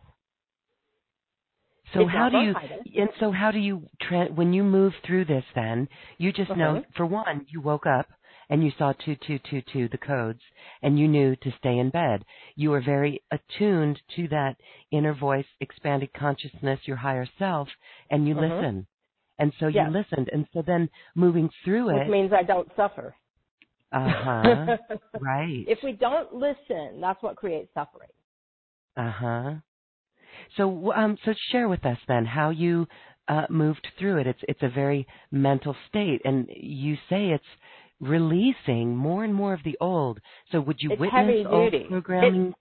So 1.92 2.02
it's 2.02 2.11
how 2.11 2.28
do 2.28 2.38
you 2.38 2.54
and 3.00 3.11
so 3.18 3.32
how 3.32 3.50
do 3.50 3.59
you 3.59 3.82
tra- 4.00 4.32
when 4.32 4.52
you 4.52 4.62
move 4.62 4.92
through 5.06 5.25
this 5.25 5.44
then 5.54 5.88
you 6.18 6.32
just 6.32 6.50
uh-huh. 6.50 6.59
know 6.59 6.85
for 6.97 7.06
one 7.06 7.47
you 7.49 7.61
woke 7.61 7.87
up 7.87 8.06
and 8.49 8.64
you 8.64 8.70
saw 8.78 8.92
two 9.04 9.16
two 9.26 9.38
two 9.50 9.62
two 9.73 9.88
the 9.88 9.99
codes 9.99 10.40
and 10.82 10.99
you 10.99 11.09
knew 11.09 11.35
to 11.37 11.50
stay 11.59 11.78
in 11.78 11.90
bed 11.90 12.25
you 12.54 12.70
were 12.70 12.80
very 12.80 13.23
attuned 13.32 14.00
to 14.16 14.28
that 14.28 14.54
inner 14.92 15.14
voice 15.14 15.47
expanded 15.61 16.12
consciousness 16.12 16.78
your 16.85 16.97
higher 16.97 17.26
self 17.38 17.68
and 18.11 18.28
you 18.28 18.35
uh-huh. 18.35 18.54
listen 18.54 18.87
and 19.40 19.52
so 19.59 19.66
yes. 19.68 19.87
you 19.88 19.99
listened. 19.99 20.28
And 20.32 20.47
so 20.52 20.62
then 20.64 20.88
moving 21.16 21.49
through 21.64 21.88
it. 21.88 22.00
Which 22.00 22.09
means 22.09 22.30
I 22.32 22.42
don't 22.42 22.68
suffer. 22.76 23.14
Uh 23.90 24.09
huh. 24.09 24.76
right. 25.20 25.64
If 25.66 25.78
we 25.82 25.92
don't 25.92 26.35
listen, 26.35 27.00
that's 27.00 27.20
what 27.23 27.37
creates 27.37 27.70
suffering. 27.75 28.11
Uh 28.97 29.11
huh. 29.11 29.54
So, 30.57 30.92
um, 30.92 31.16
so 31.25 31.33
share 31.52 31.69
with 31.69 31.85
us 31.85 31.99
then 32.09 32.25
how 32.25 32.50
you 32.50 32.87
uh, 33.28 33.47
moved 33.49 33.87
through 33.99 34.19
it. 34.19 34.26
It's 34.26 34.40
it's 34.49 34.62
a 34.62 34.69
very 34.69 35.07
mental 35.30 35.76
state, 35.88 36.21
and 36.25 36.49
you 36.54 36.97
say 37.09 37.28
it's 37.28 37.45
releasing 38.00 38.97
more 38.97 39.25
and 39.25 39.35
more 39.35 39.54
of 39.54 39.61
the 39.64 39.76
old. 39.80 40.19
So, 40.50 40.61
would 40.61 40.76
you 40.80 40.92
it's 40.92 41.00
witness 41.00 41.47
old 41.49 41.75
programming? 41.88 42.49
It, 42.49 42.54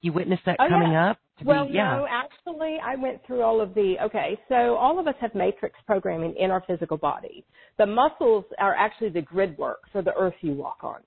you 0.00 0.12
witnessed 0.12 0.42
that 0.46 0.56
oh, 0.58 0.68
coming 0.68 0.92
yeah. 0.92 1.10
up? 1.10 1.18
well, 1.44 1.66
be, 1.66 1.74
yeah. 1.74 1.96
no, 1.96 2.06
actually, 2.08 2.78
I 2.84 2.96
went 2.96 3.24
through 3.26 3.42
all 3.42 3.60
of 3.60 3.74
the. 3.74 3.96
Okay, 4.04 4.38
so 4.48 4.76
all 4.76 4.98
of 4.98 5.06
us 5.06 5.14
have 5.20 5.34
matrix 5.34 5.78
programming 5.86 6.34
in 6.38 6.50
our 6.50 6.62
physical 6.66 6.96
body. 6.96 7.44
The 7.78 7.86
muscles 7.86 8.44
are 8.58 8.74
actually 8.74 9.10
the 9.10 9.22
grid 9.22 9.56
work, 9.58 9.80
so 9.92 10.02
the 10.02 10.14
earth 10.14 10.34
you 10.40 10.52
walk 10.52 10.78
on. 10.82 11.00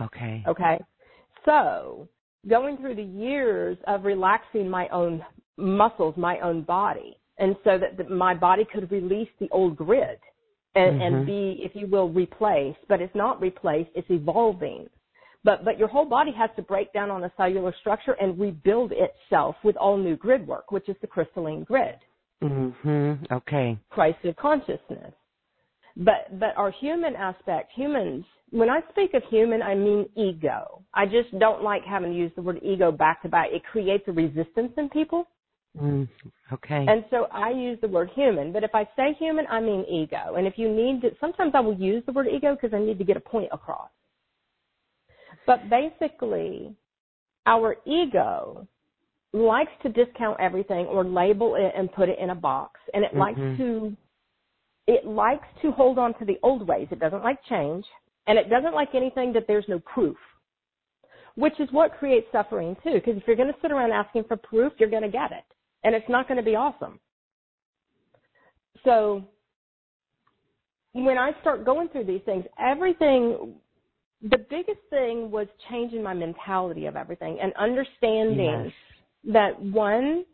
Okay. 0.00 0.44
Okay. 0.46 0.78
So 1.44 2.08
going 2.46 2.76
through 2.76 2.94
the 2.94 3.02
years 3.02 3.76
of 3.86 4.04
relaxing 4.04 4.68
my 4.68 4.88
own 4.88 5.24
muscles, 5.56 6.14
my 6.16 6.38
own 6.40 6.62
body, 6.62 7.16
and 7.38 7.56
so 7.64 7.78
that 7.78 7.96
the, 7.96 8.12
my 8.12 8.34
body 8.34 8.66
could 8.72 8.90
release 8.90 9.28
the 9.40 9.48
old 9.50 9.76
grid 9.76 10.18
and, 10.74 11.00
mm-hmm. 11.00 11.14
and 11.16 11.26
be, 11.26 11.60
if 11.62 11.72
you 11.74 11.86
will, 11.86 12.10
replaced. 12.10 12.78
But 12.88 13.00
it's 13.00 13.14
not 13.14 13.40
replaced; 13.40 13.90
it's 13.94 14.10
evolving. 14.10 14.88
But, 15.44 15.64
but 15.64 15.78
your 15.78 15.88
whole 15.88 16.04
body 16.04 16.32
has 16.36 16.50
to 16.56 16.62
break 16.62 16.92
down 16.92 17.10
on 17.10 17.24
a 17.24 17.32
cellular 17.36 17.74
structure 17.80 18.16
and 18.20 18.38
rebuild 18.38 18.92
itself 18.92 19.54
with 19.62 19.76
all 19.76 19.96
new 19.96 20.16
grid 20.16 20.46
work, 20.46 20.72
which 20.72 20.88
is 20.88 20.96
the 21.00 21.06
crystalline 21.06 21.64
grid. 21.64 21.94
Mm-hmm. 22.42 23.32
Okay. 23.32 23.78
Christ 23.90 24.24
of 24.24 24.36
consciousness. 24.36 25.12
But 25.96 26.38
but 26.38 26.56
our 26.56 26.70
human 26.70 27.16
aspect, 27.16 27.72
humans. 27.74 28.24
When 28.50 28.70
I 28.70 28.80
speak 28.90 29.14
of 29.14 29.22
human, 29.30 29.62
I 29.62 29.74
mean 29.74 30.08
ego. 30.16 30.82
I 30.94 31.04
just 31.04 31.36
don't 31.38 31.62
like 31.62 31.82
having 31.84 32.12
to 32.12 32.16
use 32.16 32.32
the 32.34 32.42
word 32.42 32.60
ego 32.62 32.90
back 32.90 33.22
to 33.22 33.28
back. 33.28 33.48
It 33.52 33.62
creates 33.70 34.04
a 34.08 34.12
resistance 34.12 34.72
in 34.76 34.88
people. 34.88 35.28
Mm, 35.80 36.08
okay. 36.52 36.86
And 36.88 37.04
so 37.10 37.26
I 37.32 37.50
use 37.50 37.78
the 37.80 37.88
word 37.88 38.10
human, 38.14 38.52
but 38.52 38.64
if 38.64 38.74
I 38.74 38.84
say 38.96 39.14
human, 39.18 39.46
I 39.48 39.60
mean 39.60 39.84
ego. 39.88 40.34
And 40.36 40.46
if 40.46 40.54
you 40.56 40.68
need 40.68 41.02
to, 41.02 41.10
sometimes 41.20 41.52
I 41.54 41.60
will 41.60 41.76
use 41.76 42.02
the 42.06 42.12
word 42.12 42.26
ego 42.26 42.54
because 42.54 42.74
I 42.74 42.80
need 42.80 42.98
to 42.98 43.04
get 43.04 43.16
a 43.16 43.20
point 43.20 43.48
across. 43.52 43.90
But 45.46 45.70
basically, 45.70 46.74
our 47.46 47.76
ego 47.86 48.66
likes 49.32 49.72
to 49.82 49.88
discount 49.88 50.40
everything 50.40 50.86
or 50.86 51.04
label 51.04 51.54
it 51.54 51.72
and 51.76 51.92
put 51.92 52.08
it 52.08 52.18
in 52.18 52.30
a 52.30 52.34
box. 52.34 52.80
And 52.94 53.04
it 53.04 53.10
mm-hmm. 53.10 53.18
likes 53.18 53.58
to, 53.58 53.96
it 54.86 55.06
likes 55.06 55.46
to 55.62 55.70
hold 55.70 55.98
on 55.98 56.18
to 56.18 56.24
the 56.24 56.38
old 56.42 56.66
ways. 56.66 56.88
It 56.90 56.98
doesn't 56.98 57.22
like 57.22 57.38
change. 57.48 57.84
And 58.28 58.38
it 58.38 58.48
doesn't 58.48 58.74
like 58.74 58.90
anything 58.94 59.32
that 59.32 59.46
there's 59.48 59.64
no 59.68 59.80
proof. 59.80 60.16
Which 61.34 61.58
is 61.58 61.68
what 61.72 61.98
creates 61.98 62.26
suffering 62.30 62.76
too. 62.84 62.94
Because 62.94 63.16
if 63.16 63.24
you're 63.26 63.36
going 63.36 63.52
to 63.52 63.58
sit 63.60 63.72
around 63.72 63.92
asking 63.92 64.24
for 64.24 64.36
proof, 64.36 64.72
you're 64.78 64.90
going 64.90 65.02
to 65.02 65.08
get 65.08 65.32
it. 65.32 65.44
And 65.82 65.94
it's 65.94 66.08
not 66.08 66.28
going 66.28 66.38
to 66.38 66.44
be 66.44 66.54
awesome. 66.54 67.00
So, 68.84 69.24
when 70.92 71.18
I 71.18 71.32
start 71.40 71.64
going 71.64 71.88
through 71.88 72.04
these 72.04 72.22
things, 72.24 72.44
everything 72.58 73.54
the 74.22 74.38
biggest 74.50 74.80
thing 74.90 75.30
was 75.30 75.46
changing 75.70 76.02
my 76.02 76.14
mentality 76.14 76.86
of 76.86 76.96
everything 76.96 77.38
and 77.40 77.52
understanding 77.56 78.64
yes 78.64 78.72
that 79.24 79.60
one, 79.60 80.24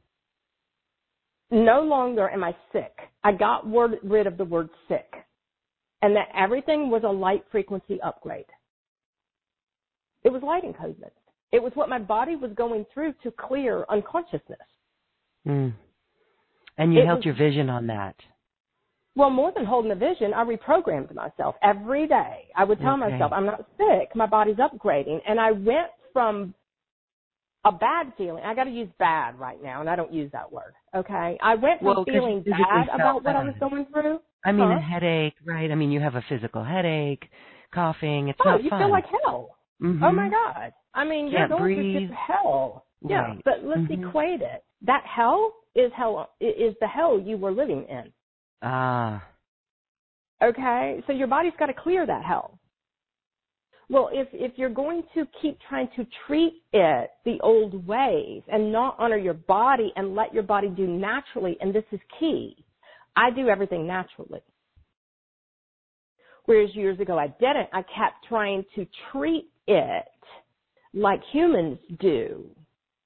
no 1.50 1.82
longer 1.82 2.28
am 2.30 2.44
I 2.44 2.54
sick. 2.72 2.96
I 3.22 3.32
got 3.32 3.66
word, 3.66 3.98
rid 4.02 4.26
of 4.26 4.36
the 4.36 4.44
word 4.44 4.68
sick. 4.88 5.12
And 6.04 6.14
that 6.16 6.28
everything 6.36 6.90
was 6.90 7.02
a 7.02 7.08
light 7.08 7.44
frequency 7.50 7.98
upgrade. 8.02 8.44
It 10.22 10.30
was 10.30 10.42
light 10.42 10.62
encodement. 10.62 11.12
It 11.50 11.62
was 11.62 11.72
what 11.76 11.88
my 11.88 11.98
body 11.98 12.36
was 12.36 12.50
going 12.54 12.84
through 12.92 13.14
to 13.22 13.30
clear 13.30 13.86
unconsciousness. 13.88 14.58
Mm. 15.48 15.72
And 16.76 16.92
you 16.92 17.00
it 17.00 17.06
held 17.06 17.20
was, 17.20 17.24
your 17.24 17.34
vision 17.34 17.70
on 17.70 17.86
that. 17.86 18.16
Well, 19.16 19.30
more 19.30 19.50
than 19.56 19.64
holding 19.64 19.92
a 19.92 19.94
vision, 19.94 20.34
I 20.34 20.44
reprogrammed 20.44 21.14
myself 21.14 21.54
every 21.62 22.06
day. 22.06 22.48
I 22.54 22.64
would 22.64 22.80
tell 22.80 23.02
okay. 23.02 23.12
myself, 23.12 23.32
I'm 23.32 23.46
not 23.46 23.64
sick. 23.78 24.14
My 24.14 24.26
body's 24.26 24.56
upgrading. 24.56 25.20
And 25.26 25.40
I 25.40 25.52
went 25.52 25.88
from 26.12 26.52
a 27.64 27.72
bad 27.72 28.12
feeling. 28.16 28.42
I 28.44 28.54
got 28.54 28.64
to 28.64 28.70
use 28.70 28.88
bad 28.98 29.38
right 29.38 29.62
now, 29.62 29.80
and 29.80 29.88
I 29.88 29.96
don't 29.96 30.12
use 30.12 30.30
that 30.32 30.50
word. 30.52 30.74
Okay, 30.94 31.38
I 31.42 31.54
went 31.54 31.78
from 31.80 31.86
well, 31.88 32.04
feeling 32.04 32.42
bad 32.46 32.88
about 32.92 33.24
what 33.24 33.36
I 33.36 33.44
was 33.44 33.54
going 33.60 33.86
through. 33.92 34.20
I 34.44 34.52
mean, 34.52 34.68
huh? 34.70 34.76
a 34.76 34.80
headache, 34.80 35.34
right? 35.46 35.70
I 35.70 35.74
mean, 35.74 35.90
you 35.90 36.00
have 36.00 36.14
a 36.14 36.22
physical 36.28 36.62
headache, 36.62 37.24
coughing. 37.72 38.28
It's 38.28 38.38
oh, 38.44 38.50
not 38.50 38.62
you 38.64 38.70
fun. 38.70 38.80
feel 38.80 38.90
like 38.90 39.04
hell. 39.24 39.56
Mm-hmm. 39.82 40.04
Oh 40.04 40.12
my 40.12 40.28
God! 40.28 40.72
I 40.94 41.04
mean, 41.04 41.28
you're 41.28 41.48
going 41.48 41.62
breathe. 41.74 42.08
through 42.08 42.16
hell. 42.28 42.86
Yeah, 43.06 43.22
Right. 43.22 43.42
but 43.44 43.64
let's 43.64 43.82
Mhm. 43.82 44.08
equate 44.08 44.40
it. 44.40 44.64
That 44.82 45.04
hell 45.04 45.52
is 45.74 45.92
hell 45.92 46.30
is 46.40 46.74
the 46.80 46.86
hell 46.86 47.18
you 47.18 47.36
were 47.36 47.50
living 47.50 47.84
in. 47.88 48.12
Ah, 48.62 49.22
Okay, 50.42 51.02
so 51.06 51.12
your 51.12 51.26
body's 51.26 51.52
got 51.58 51.66
to 51.66 51.74
clear 51.74 52.04
that 52.06 52.22
hell. 52.24 52.58
Well, 53.90 54.08
if 54.12 54.28
if 54.32 54.52
you're 54.56 54.70
going 54.70 55.02
to 55.14 55.26
keep 55.42 55.58
trying 55.68 55.88
to 55.96 56.06
treat 56.26 56.62
it 56.72 57.10
the 57.24 57.38
old 57.42 57.86
ways 57.86 58.42
and 58.48 58.72
not 58.72 58.96
honor 58.98 59.18
your 59.18 59.34
body 59.34 59.92
and 59.96 60.14
let 60.14 60.32
your 60.32 60.42
body 60.42 60.68
do 60.68 60.86
naturally, 60.86 61.56
and 61.60 61.74
this 61.74 61.84
is 61.92 62.00
key, 62.18 62.56
I 63.14 63.30
do 63.30 63.48
everything 63.48 63.86
naturally. 63.86 64.40
Whereas 66.46 66.74
years 66.74 66.98
ago 67.00 67.18
I 67.18 67.28
didn't. 67.28 67.68
I 67.72 67.82
kept 67.82 68.26
trying 68.28 68.64
to 68.74 68.86
treat 69.12 69.50
it 69.66 70.04
like 70.94 71.20
humans 71.32 71.78
do. 72.00 72.44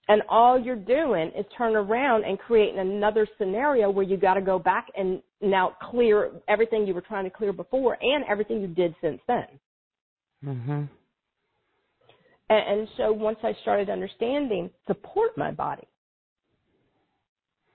And 0.09 0.23
all 0.29 0.59
you're 0.59 0.75
doing 0.77 1.31
is 1.39 1.45
turn 1.57 1.77
around 1.77 2.25
and 2.25 2.39
creating 2.39 2.79
another 2.79 3.27
scenario 3.37 3.91
where 3.91 4.05
you 4.05 4.17
got 4.17 4.35
to 4.35 4.41
go 4.41 4.59
back 4.59 4.87
and 4.97 5.23
now 5.43 5.77
clear 5.91 6.31
everything 6.49 6.87
you 6.87 6.95
were 6.95 7.03
trying 7.03 7.25
to 7.25 7.31
clear 7.31 7.53
before 7.53 7.99
and 8.01 8.25
everything 8.29 8.61
you 8.61 8.69
did 8.69 8.95
since 9.03 9.21
then. 9.29 9.47
Mhm. 10.45 10.89
And, 12.51 12.81
and 12.81 12.89
so 12.97 13.13
once 13.13 13.39
I 13.43 13.55
started 13.63 13.91
understanding, 13.91 14.71
support 14.87 15.37
my 15.37 15.51
body. 15.51 15.87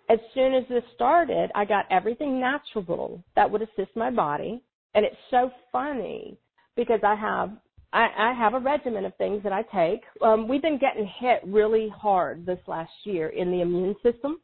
As 0.09 0.19
soon 0.33 0.53
as 0.53 0.63
this 0.69 0.83
started, 0.95 1.49
I 1.55 1.65
got 1.65 1.85
everything 1.89 2.39
natural 2.39 3.23
that 3.35 3.49
would 3.49 3.61
assist 3.61 3.95
my 3.95 4.11
body. 4.11 4.61
And 4.95 5.05
it's 5.05 5.15
so 5.31 5.51
funny 5.71 6.37
because 6.75 6.99
I 7.03 7.15
have 7.15 7.51
I, 7.93 8.07
I 8.17 8.33
have 8.33 8.55
a 8.55 8.59
regimen 8.59 9.05
of 9.05 9.15
things 9.17 9.43
that 9.43 9.53
I 9.53 9.61
take. 9.61 10.01
Um, 10.21 10.47
we've 10.47 10.63
been 10.63 10.79
getting 10.79 11.05
hit 11.19 11.41
really 11.45 11.89
hard 11.95 12.43
this 12.45 12.59
last 12.67 12.91
year 13.03 13.29
in 13.29 13.51
the 13.51 13.61
immune 13.61 13.95
system, 14.01 14.41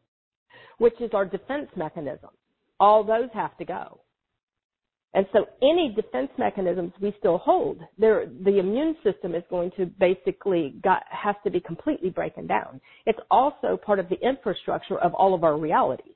which 0.78 0.94
is 1.02 1.10
our 1.14 1.26
defense 1.26 1.68
mechanism. 1.76 2.30
All 2.80 3.04
those 3.04 3.30
have 3.34 3.58
to 3.58 3.66
go. 3.66 4.02
And 5.16 5.26
so 5.34 5.48
any 5.64 5.92
defense 5.96 6.30
mechanisms 6.38 6.94
we 7.02 7.16
still 7.18 7.40
hold, 7.40 7.80
the 7.98 8.60
immune 8.60 8.96
system 9.04 9.34
is 9.34 9.44
going 9.50 9.72
to 9.78 9.88
basically 10.00 10.76
got, 10.84 11.04
has 11.10 11.36
to 11.44 11.50
be 11.50 11.60
completely 11.60 12.12
broken 12.12 12.46
down. 12.46 12.80
It's 13.08 13.20
also 13.32 13.76
part 13.84 13.98
of 13.98 14.08
the 14.10 14.20
infrastructure 14.22 15.00
of 15.00 15.16
all 15.16 15.34
of 15.34 15.44
our 15.44 15.58
realities. 15.58 16.14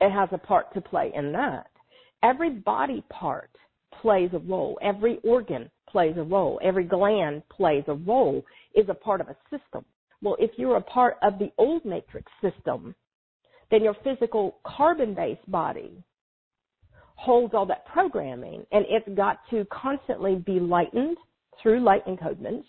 It 0.00 0.10
has 0.10 0.30
a 0.32 0.38
part 0.38 0.72
to 0.72 0.80
play 0.80 1.12
in 1.14 1.32
that. 1.32 1.66
Every 2.22 2.50
body 2.50 3.04
part 3.10 3.50
plays 4.00 4.30
a 4.32 4.38
role. 4.38 4.78
Every 4.80 5.18
organ 5.22 5.70
plays 5.90 6.14
a 6.16 6.22
role. 6.22 6.58
Every 6.62 6.84
gland 6.84 7.42
plays 7.50 7.84
a 7.86 7.94
role, 7.94 8.42
is 8.74 8.88
a 8.88 8.94
part 8.94 9.20
of 9.20 9.28
a 9.28 9.36
system. 9.50 9.84
Well, 10.22 10.36
if 10.38 10.52
you're 10.56 10.76
a 10.76 10.82
part 10.82 11.16
of 11.22 11.38
the 11.38 11.52
old 11.58 11.84
matrix 11.84 12.32
system, 12.40 12.94
then 13.70 13.84
your 13.84 13.96
physical 14.02 14.58
carbon-based 14.66 15.50
body 15.50 16.02
holds 17.20 17.52
all 17.54 17.66
that 17.66 17.84
programming 17.86 18.64
and 18.72 18.86
it's 18.88 19.08
got 19.14 19.40
to 19.50 19.66
constantly 19.66 20.36
be 20.36 20.58
lightened 20.58 21.18
through 21.62 21.78
light 21.80 22.04
encodements 22.06 22.64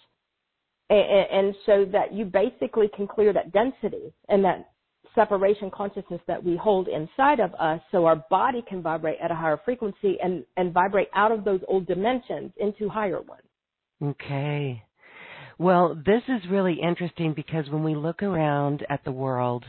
and, 0.90 1.28
and 1.32 1.56
so 1.66 1.86
that 1.86 2.14
you 2.14 2.26
basically 2.26 2.90
can 2.96 3.08
clear 3.08 3.32
that 3.32 3.54
density 3.54 4.14
and 4.28 4.44
that 4.44 4.72
separation 5.16 5.72
consciousness 5.74 6.20
that 6.28 6.44
we 6.44 6.58
hold 6.58 6.90
inside 6.90 7.40
of 7.40 7.54
us 7.56 7.80
so 7.92 8.06
our 8.06 8.18
body 8.30 8.62
can 8.68 8.82
vibrate 8.82 9.18
at 9.24 9.32
a 9.32 9.36
higher 9.36 9.60
frequency 9.64 10.18
and, 10.22 10.44
and 10.58 10.74
vibrate 10.74 11.08
out 11.16 11.32
of 11.32 11.46
those 11.46 11.62
old 11.70 11.88
dimensions 11.88 12.52
into 12.60 12.90
higher 12.90 13.22
ones. 13.22 13.42
Okay. 14.04 14.84
Well, 15.58 15.96
this 15.96 16.24
is 16.28 16.50
really 16.50 16.78
interesting 16.82 17.34
because 17.34 17.70
when 17.70 17.84
we 17.84 17.96
look 17.96 18.22
around 18.22 18.86
at 18.90 19.04
the 19.06 19.12
world, 19.12 19.64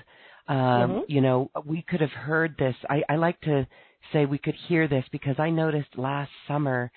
um, 0.48 0.56
Mhm. 0.56 1.04
you 1.06 1.20
know, 1.20 1.50
we 1.64 1.82
could 1.82 2.00
have 2.00 2.10
heard 2.12 2.56
this. 2.56 2.74
I, 2.90 3.04
I 3.08 3.16
like 3.16 3.40
to 3.42 3.66
say 4.12 4.24
we 4.26 4.38
could 4.38 4.54
hear 4.68 4.88
this 4.88 5.04
because 5.12 5.36
I 5.38 5.50
noticed 5.50 5.96
last 5.96 6.30
summer 6.48 6.90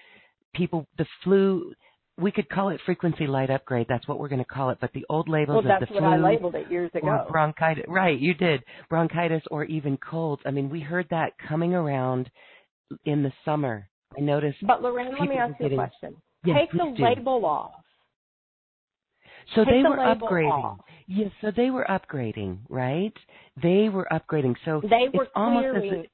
people, 0.54 0.88
the 0.98 1.06
flu, 1.24 1.74
we 2.18 2.32
could 2.32 2.50
call 2.50 2.70
it 2.70 2.80
frequency 2.86 3.28
light 3.28 3.50
upgrade. 3.50 3.88
That's 3.90 4.08
what 4.08 4.20
we're 4.20 4.30
going 4.30 4.40
to 4.40 4.46
call 4.46 4.70
it. 4.70 4.78
But 4.80 4.92
the 4.94 5.06
old 5.10 5.28
labels 5.28 5.64
Well, 5.66 5.74
of 5.74 5.80
that's 5.82 5.92
the 5.92 5.96
what 5.96 6.04
flu 6.04 6.12
I 6.14 6.18
labeled 6.18 6.56
it 6.56 6.72
years 6.72 6.92
ago. 6.94 7.26
bronchitis, 7.30 7.86
right? 7.88 8.18
You 8.18 8.34
did 8.34 8.64
bronchitis 8.90 9.44
or 9.52 9.66
even 9.66 9.98
colds. 9.98 10.42
I 10.46 10.52
mean, 10.52 10.70
we 10.70 10.80
heard 10.80 11.08
that 11.10 11.34
coming 11.48 11.74
around 11.74 12.30
in 13.06 13.22
the 13.24 13.34
summer. 13.44 13.88
I 14.18 14.22
noticed. 14.22 14.60
But 14.66 14.82
Lorraine, 14.82 15.14
let 15.20 15.28
me 15.28 15.36
ask 15.36 15.54
you 15.60 15.66
a 15.68 15.76
question. 15.76 16.16
Yes, 16.46 16.58
Take 16.62 16.72
the 16.72 16.94
do. 16.96 17.04
label 17.04 17.46
off. 17.46 17.72
So 19.56 19.64
Take 19.64 19.74
they 19.74 19.82
the 19.84 19.90
were 19.90 19.98
upgrading. 19.98 20.52
off. 20.52 20.80
Yes, 21.08 21.32
so 21.42 21.52
they 21.56 21.70
were 21.70 21.86
upgrading, 21.90 22.60
right? 22.70 23.14
They 23.62 23.90
were 23.90 24.08
upgrading. 24.12 24.56
So 24.66 24.82
They 24.82 25.08
were 25.14 25.24
it's 25.26 25.32
almost 25.36 25.66
as 25.68 25.82
clearing 25.82 26.06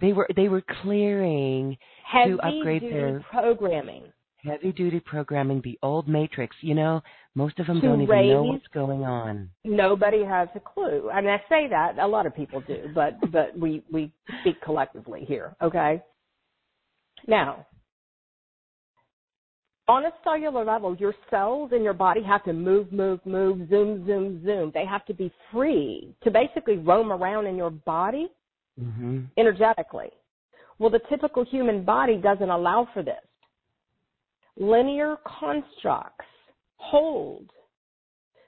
they 0.00 0.12
were 0.12 0.28
they 0.36 0.48
were 0.48 0.62
clearing 0.82 1.76
heavy 2.04 2.32
upgrade 2.34 2.82
duty 2.82 2.94
their- 2.94 3.24
programming 3.30 4.04
heavy 4.42 4.72
duty 4.72 5.00
programming, 5.00 5.60
the 5.64 5.78
old 5.82 6.08
matrix. 6.08 6.56
You 6.62 6.74
know, 6.74 7.02
most 7.34 7.58
of 7.58 7.66
them 7.66 7.80
To 7.80 7.86
don't 7.88 8.00
even 8.00 8.28
know 8.28 8.42
what's 8.44 8.66
going 8.68 9.04
on. 9.04 9.50
nobody 9.64 10.24
has 10.24 10.48
a 10.54 10.60
clue. 10.60 11.10
I 11.12 11.20
mean, 11.20 11.30
I 11.30 11.42
say 11.48 11.68
that 11.68 11.98
a 11.98 12.06
lot 12.06 12.24
of 12.26 12.34
people 12.34 12.62
do, 12.62 12.88
but 12.94 13.14
but 13.30 13.56
we 13.58 13.82
we 13.92 14.12
speak 14.40 14.60
collectively 14.62 15.24
here. 15.26 15.54
Okay. 15.62 16.02
Now, 17.28 17.66
on 19.88 20.06
a 20.06 20.10
cellular 20.24 20.64
level, 20.64 20.96
your 20.96 21.14
cells 21.28 21.72
in 21.74 21.82
your 21.82 21.92
body 21.92 22.22
have 22.22 22.42
to 22.44 22.52
move, 22.52 22.92
move, 22.92 23.20
move, 23.26 23.68
zoom, 23.68 24.06
zoom, 24.06 24.42
zoom. 24.44 24.70
They 24.72 24.86
have 24.86 25.04
to 25.06 25.14
be 25.14 25.30
free 25.52 26.14
to 26.22 26.30
basically 26.30 26.76
roam 26.78 27.12
around 27.12 27.46
in 27.46 27.56
your 27.56 27.70
body 27.70 28.28
Mhm. 28.80 29.30
energetically. 29.36 30.10
Well, 30.78 30.90
the 30.90 31.00
typical 31.10 31.44
human 31.44 31.84
body 31.84 32.16
doesn't 32.16 32.48
allow 32.48 32.86
for 32.86 33.02
this. 33.02 33.22
Linear 34.56 35.16
constructs 35.24 36.26
hold 36.76 37.52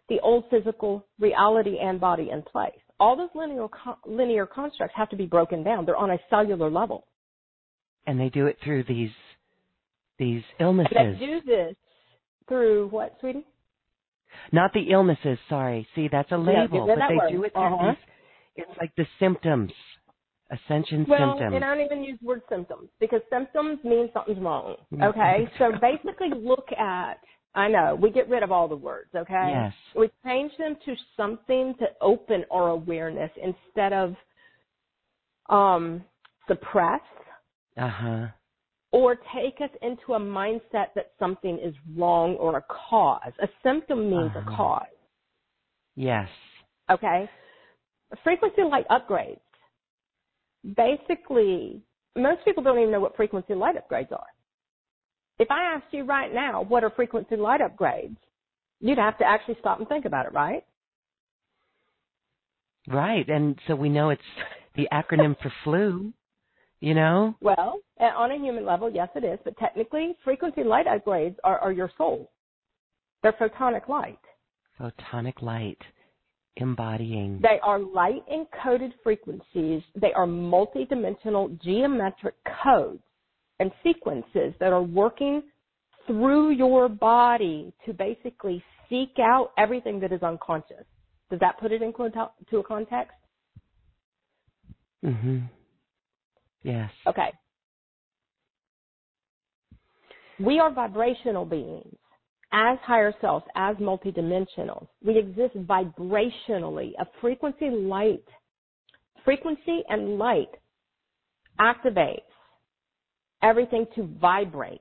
the 0.08 0.18
old 0.20 0.48
physical 0.50 1.06
reality 1.18 1.78
and 1.78 2.00
body 2.00 2.30
in 2.30 2.42
place. 2.42 2.78
All 2.98 3.16
those 3.16 3.34
linear, 3.34 3.68
linear 4.06 4.46
constructs 4.46 4.94
have 4.96 5.08
to 5.10 5.16
be 5.16 5.26
broken 5.26 5.62
down. 5.62 5.84
They're 5.84 5.96
on 5.96 6.10
a 6.10 6.18
cellular 6.30 6.70
level. 6.70 7.06
And 8.06 8.18
they 8.18 8.28
do 8.28 8.46
it 8.46 8.58
through 8.62 8.84
these 8.84 9.12
these 10.18 10.42
illnesses. 10.60 10.92
And 10.96 11.14
they 11.16 11.26
do 11.26 11.40
this 11.42 11.76
through 12.48 12.88
what, 12.88 13.16
sweetie? 13.20 13.46
Not 14.52 14.72
the 14.72 14.90
illnesses, 14.90 15.38
sorry. 15.48 15.86
See, 15.94 16.08
that's 16.10 16.30
a 16.32 16.36
label, 16.36 16.86
yeah, 16.86 16.94
but 16.94 17.08
they 17.08 17.16
word. 17.16 17.30
do 17.30 17.44
it 17.44 17.52
through 17.52 17.62
uh-huh. 17.62 17.86
these 17.88 17.96
it's 18.56 18.70
like 18.78 18.94
the 18.96 19.06
symptoms. 19.18 19.72
Ascension 20.52 21.06
well, 21.08 21.30
symptoms. 21.38 21.54
and 21.54 21.64
I 21.64 21.74
don't 21.74 21.84
even 21.84 22.04
use 22.04 22.18
the 22.20 22.26
word 22.26 22.42
symptoms 22.48 22.88
because 23.00 23.20
symptoms 23.30 23.78
mean 23.84 24.10
something's 24.12 24.38
wrong. 24.38 24.76
Mm-hmm. 24.92 25.02
Okay? 25.04 25.48
so 25.58 25.72
basically 25.80 26.28
look 26.36 26.66
at 26.78 27.14
I 27.54 27.68
know, 27.68 27.98
we 28.00 28.10
get 28.10 28.28
rid 28.30 28.42
of 28.42 28.50
all 28.50 28.66
the 28.66 28.76
words, 28.76 29.10
okay? 29.14 29.50
Yes. 29.50 29.74
We 29.94 30.10
change 30.24 30.52
them 30.58 30.74
to 30.86 30.94
something 31.18 31.74
to 31.80 31.86
open 32.00 32.46
our 32.50 32.68
awareness 32.68 33.30
instead 33.42 33.92
of 33.92 34.14
um 35.48 36.04
suppress 36.48 37.00
Uh-huh. 37.76 38.26
or 38.90 39.16
take 39.34 39.60
us 39.60 39.70
into 39.80 40.14
a 40.14 40.20
mindset 40.20 40.88
that 40.94 41.12
something 41.18 41.58
is 41.58 41.74
wrong 41.96 42.36
or 42.36 42.58
a 42.58 42.62
cause. 42.90 43.32
A 43.40 43.48
symptom 43.62 44.10
means 44.10 44.32
Uh-huh. 44.36 44.52
a 44.52 44.56
cause. 44.56 44.96
Yes. 45.94 46.28
Okay? 46.90 47.28
Frequency 48.22 48.62
light 48.62 48.86
upgrades. 48.88 49.40
Basically, 50.76 51.82
most 52.16 52.44
people 52.44 52.62
don't 52.62 52.78
even 52.78 52.92
know 52.92 53.00
what 53.00 53.16
frequency 53.16 53.54
light 53.54 53.76
upgrades 53.76 54.12
are. 54.12 54.26
If 55.38 55.50
I 55.50 55.74
asked 55.74 55.92
you 55.92 56.04
right 56.04 56.32
now, 56.32 56.62
what 56.62 56.84
are 56.84 56.90
frequency 56.90 57.36
light 57.36 57.60
upgrades? 57.60 58.16
You'd 58.80 58.98
have 58.98 59.18
to 59.18 59.24
actually 59.24 59.56
stop 59.60 59.78
and 59.78 59.88
think 59.88 60.04
about 60.04 60.26
it, 60.26 60.32
right? 60.32 60.64
Right. 62.88 63.28
And 63.28 63.58
so 63.66 63.74
we 63.74 63.88
know 63.88 64.10
it's 64.10 64.22
the 64.76 64.88
acronym 64.92 65.36
for 65.40 65.52
flu, 65.64 66.12
you 66.80 66.94
know? 66.94 67.34
Well, 67.40 67.78
on 68.00 68.30
a 68.30 68.38
human 68.38 68.66
level, 68.66 68.90
yes, 68.90 69.08
it 69.14 69.24
is. 69.24 69.38
But 69.44 69.56
technically, 69.56 70.16
frequency 70.24 70.64
light 70.64 70.86
upgrades 70.86 71.36
are, 71.44 71.58
are 71.58 71.72
your 71.72 71.90
soul. 71.96 72.30
They're 73.22 73.32
photonic 73.32 73.88
light. 73.88 74.18
Photonic 74.80 75.42
light 75.42 75.78
embodying. 76.56 77.40
They 77.42 77.58
are 77.62 77.78
light 77.78 78.22
encoded 78.30 78.92
frequencies. 79.02 79.82
They 79.94 80.12
are 80.12 80.26
multidimensional 80.26 81.60
geometric 81.62 82.34
codes 82.62 83.02
and 83.58 83.70
sequences 83.82 84.54
that 84.60 84.72
are 84.72 84.82
working 84.82 85.42
through 86.06 86.50
your 86.50 86.88
body 86.88 87.72
to 87.86 87.92
basically 87.92 88.62
seek 88.88 89.18
out 89.20 89.52
everything 89.56 90.00
that 90.00 90.12
is 90.12 90.22
unconscious. 90.22 90.84
Does 91.30 91.40
that 91.40 91.58
put 91.58 91.72
it 91.72 91.80
into 91.80 92.58
a 92.58 92.62
context? 92.62 93.16
Mhm. 95.04 95.48
Yes. 96.62 96.90
Okay. 97.06 97.32
We 100.38 100.58
are 100.58 100.70
vibrational 100.70 101.44
beings 101.44 101.96
as 102.52 102.78
higher 102.82 103.14
selves, 103.20 103.44
as 103.56 103.76
multidimensional. 103.76 104.86
We 105.04 105.18
exist 105.18 105.56
vibrationally. 105.66 106.92
A 106.98 107.06
frequency 107.20 107.70
light, 107.70 108.24
frequency 109.24 109.82
and 109.88 110.18
light 110.18 110.50
activates 111.60 112.20
everything 113.42 113.86
to 113.94 114.08
vibrate. 114.20 114.80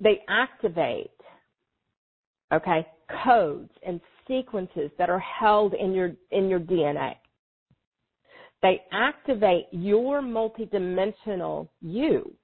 They 0.00 0.22
activate, 0.28 1.10
okay, 2.52 2.86
codes 3.22 3.70
and 3.86 4.00
sequences 4.26 4.90
that 4.96 5.10
are 5.10 5.20
held 5.20 5.74
in 5.74 5.92
your, 5.92 6.12
in 6.30 6.48
your 6.48 6.60
DNA. 6.60 7.14
They 8.62 8.82
activate 8.92 9.66
your 9.72 10.22
multidimensional 10.22 11.68
you. 11.82 12.34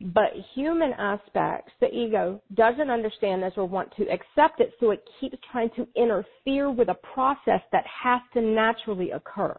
But 0.00 0.32
human 0.54 0.92
aspects, 0.92 1.72
the 1.80 1.88
ego, 1.88 2.42
doesn't 2.54 2.90
understand 2.90 3.42
this 3.42 3.54
or 3.56 3.64
want 3.64 3.94
to 3.96 4.02
accept 4.08 4.60
it, 4.60 4.74
so 4.78 4.90
it 4.90 5.02
keeps 5.18 5.38
trying 5.50 5.70
to 5.70 5.88
interfere 5.96 6.70
with 6.70 6.88
a 6.88 6.94
process 7.14 7.62
that 7.72 7.84
has 7.86 8.20
to 8.34 8.42
naturally 8.42 9.12
occur. 9.12 9.58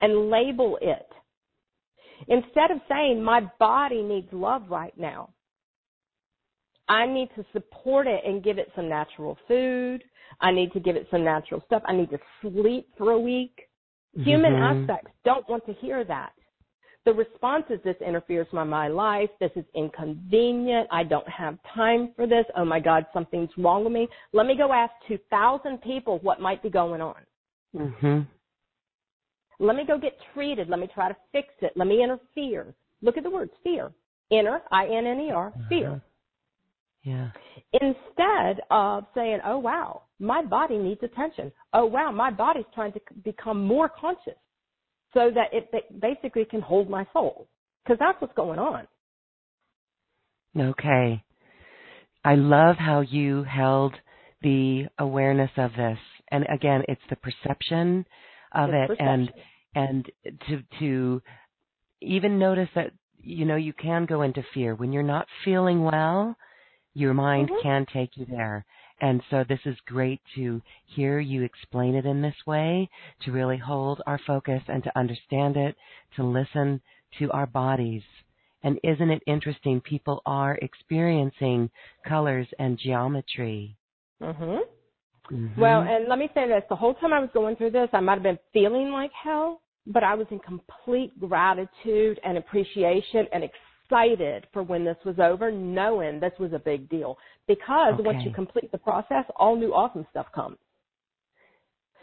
And 0.00 0.30
label 0.30 0.78
it. 0.80 1.08
Instead 2.28 2.70
of 2.70 2.78
saying, 2.88 3.22
my 3.22 3.40
body 3.58 4.02
needs 4.02 4.32
love 4.32 4.70
right 4.70 4.96
now, 4.96 5.30
I 6.88 7.06
need 7.06 7.28
to 7.36 7.44
support 7.52 8.06
it 8.06 8.22
and 8.24 8.42
give 8.42 8.58
it 8.58 8.70
some 8.76 8.88
natural 8.88 9.36
food. 9.48 10.04
I 10.40 10.52
need 10.52 10.72
to 10.72 10.80
give 10.80 10.94
it 10.96 11.08
some 11.10 11.24
natural 11.24 11.62
stuff. 11.66 11.82
I 11.86 11.92
need 11.92 12.10
to 12.10 12.18
sleep 12.40 12.88
for 12.96 13.12
a 13.12 13.18
week. 13.18 13.68
Human 14.14 14.52
Mhm. 14.52 14.82
aspects 14.82 15.10
don't 15.24 15.48
want 15.48 15.64
to 15.66 15.72
hear 15.72 16.04
that. 16.04 16.32
The 17.04 17.12
response 17.12 17.64
is 17.68 17.80
this 17.82 17.96
interferes 18.00 18.46
with 18.52 18.66
my 18.68 18.86
life. 18.86 19.28
This 19.40 19.50
is 19.56 19.64
inconvenient. 19.74 20.88
I 20.92 21.02
don't 21.02 21.28
have 21.28 21.58
time 21.74 22.12
for 22.14 22.28
this. 22.28 22.44
Oh 22.56 22.64
my 22.64 22.78
God, 22.78 23.06
something's 23.12 23.50
wrong 23.58 23.82
with 23.82 23.92
me. 23.92 24.08
Let 24.32 24.46
me 24.46 24.56
go 24.56 24.72
ask 24.72 24.92
2,000 25.08 25.82
people 25.82 26.20
what 26.20 26.40
might 26.40 26.62
be 26.62 26.70
going 26.70 27.00
on. 27.00 27.26
Mhm. 27.74 28.26
Let 29.58 29.76
me 29.76 29.84
go 29.84 29.98
get 29.98 30.16
treated. 30.32 30.68
Let 30.68 30.78
me 30.78 30.86
try 30.86 31.08
to 31.08 31.16
fix 31.32 31.48
it. 31.60 31.76
Let 31.76 31.88
me 31.88 32.02
interfere. 32.02 32.74
Look 33.00 33.16
at 33.16 33.24
the 33.24 33.30
words 33.30 33.52
fear. 33.64 33.92
Inner, 34.30 34.62
I-N-N-E-R, 34.70 35.52
fear. 35.68 35.88
Uh-huh. 35.88 36.00
Yeah. 37.02 37.30
Instead 37.72 38.60
of 38.70 39.06
saying, 39.14 39.40
oh 39.44 39.58
wow, 39.58 40.02
my 40.20 40.42
body 40.42 40.78
needs 40.78 41.02
attention. 41.02 41.52
Oh 41.72 41.84
wow, 41.84 42.12
my 42.12 42.30
body's 42.30 42.64
trying 42.74 42.92
to 42.92 43.00
become 43.24 43.66
more 43.66 43.88
conscious 43.88 44.38
so 45.14 45.30
that 45.34 45.48
it 45.52 45.70
basically 46.00 46.44
can 46.44 46.60
hold 46.60 46.88
my 46.88 47.06
soul. 47.12 47.46
Because 47.84 47.98
that's 47.98 48.20
what's 48.20 48.34
going 48.34 48.58
on. 48.58 48.86
Okay. 50.56 51.24
I 52.24 52.34
love 52.36 52.76
how 52.76 53.00
you 53.00 53.42
held 53.42 53.94
the 54.42 54.86
awareness 54.98 55.50
of 55.56 55.72
this. 55.76 55.98
And 56.30 56.46
again, 56.52 56.82
it's 56.88 57.00
the 57.10 57.16
perception 57.16 58.06
of 58.52 58.70
It's 58.70 58.92
it 58.92 58.96
and 59.00 59.28
perception. 59.28 59.44
and 59.74 60.10
to 60.48 60.62
to 60.78 61.22
even 62.00 62.38
notice 62.38 62.68
that 62.74 62.92
you 63.18 63.44
know 63.44 63.56
you 63.56 63.72
can 63.72 64.04
go 64.06 64.22
into 64.22 64.42
fear 64.54 64.74
when 64.74 64.92
you're 64.92 65.02
not 65.02 65.26
feeling 65.44 65.82
well, 65.82 66.36
your 66.94 67.14
mind 67.14 67.48
Mhm. 67.50 67.62
can 67.62 67.86
take 67.86 68.16
you 68.16 68.26
there. 68.26 68.64
And 69.02 69.20
so 69.30 69.44
this 69.46 69.58
is 69.66 69.76
great 69.86 70.20
to 70.36 70.62
hear 70.86 71.18
you 71.18 71.42
explain 71.42 71.96
it 71.96 72.06
in 72.06 72.22
this 72.22 72.36
way, 72.46 72.88
to 73.24 73.32
really 73.32 73.58
hold 73.58 74.00
our 74.06 74.20
focus 74.26 74.62
and 74.68 74.82
to 74.84 74.96
understand 74.96 75.56
it, 75.56 75.76
to 76.16 76.22
listen 76.22 76.80
to 77.18 77.30
our 77.32 77.46
bodies. 77.46 78.02
And 78.62 78.78
isn't 78.84 79.10
it 79.10 79.22
interesting? 79.26 79.80
People 79.80 80.22
are 80.24 80.56
experiencing 80.62 81.68
colors 82.06 82.46
and 82.60 82.78
geometry. 82.78 83.76
Mhm. 84.20 84.60
Well, 85.58 85.82
and 85.82 86.06
let 86.08 86.18
me 86.18 86.28
say 86.32 86.46
this: 86.46 86.62
the 86.68 86.76
whole 86.76 86.94
time 86.94 87.12
I 87.12 87.18
was 87.18 87.30
going 87.30 87.56
through 87.56 87.70
this, 87.70 87.88
I 87.92 88.00
might 88.00 88.14
have 88.14 88.22
been 88.22 88.38
feeling 88.52 88.92
like 88.92 89.12
hell, 89.12 89.62
but 89.86 90.04
I 90.04 90.14
was 90.14 90.28
in 90.30 90.38
complete 90.38 91.18
gratitude 91.18 92.20
and 92.22 92.38
appreciation 92.38 93.26
and 93.32 93.42
excited 93.92 94.46
for 94.52 94.62
when 94.62 94.84
this 94.84 94.96
was 95.04 95.18
over, 95.18 95.50
knowing 95.50 96.20
this 96.20 96.32
was 96.38 96.52
a 96.52 96.58
big 96.58 96.88
deal. 96.88 97.18
Because 97.46 97.94
once 97.98 98.18
you 98.24 98.32
complete 98.32 98.70
the 98.72 98.78
process, 98.78 99.24
all 99.36 99.56
new 99.56 99.72
awesome 99.74 100.06
stuff 100.10 100.26
comes. 100.34 100.56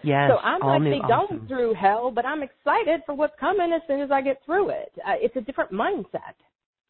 yes, 0.04 0.30
so 0.32 0.38
I'm 0.38 0.62
all 0.62 0.80
new 0.80 0.93
actually 0.93 1.08
going 1.08 1.23
awesome. 1.25 1.47
through 1.47 1.73
hell, 1.73 2.12
but 2.12 2.25
I'm 2.25 2.43
excited 2.43 3.02
for 3.06 3.15
what's 3.15 3.34
coming 3.39 3.71
as 3.73 3.82
soon 3.88 4.02
as 4.02 4.12
I 4.12 4.21
get 4.21 4.41
through 4.45 4.69
it. 4.69 4.91
Uh, 5.06 5.13
it's 5.17 5.36
a 5.36 5.41
different 5.41 5.71
mindset. 5.71 6.36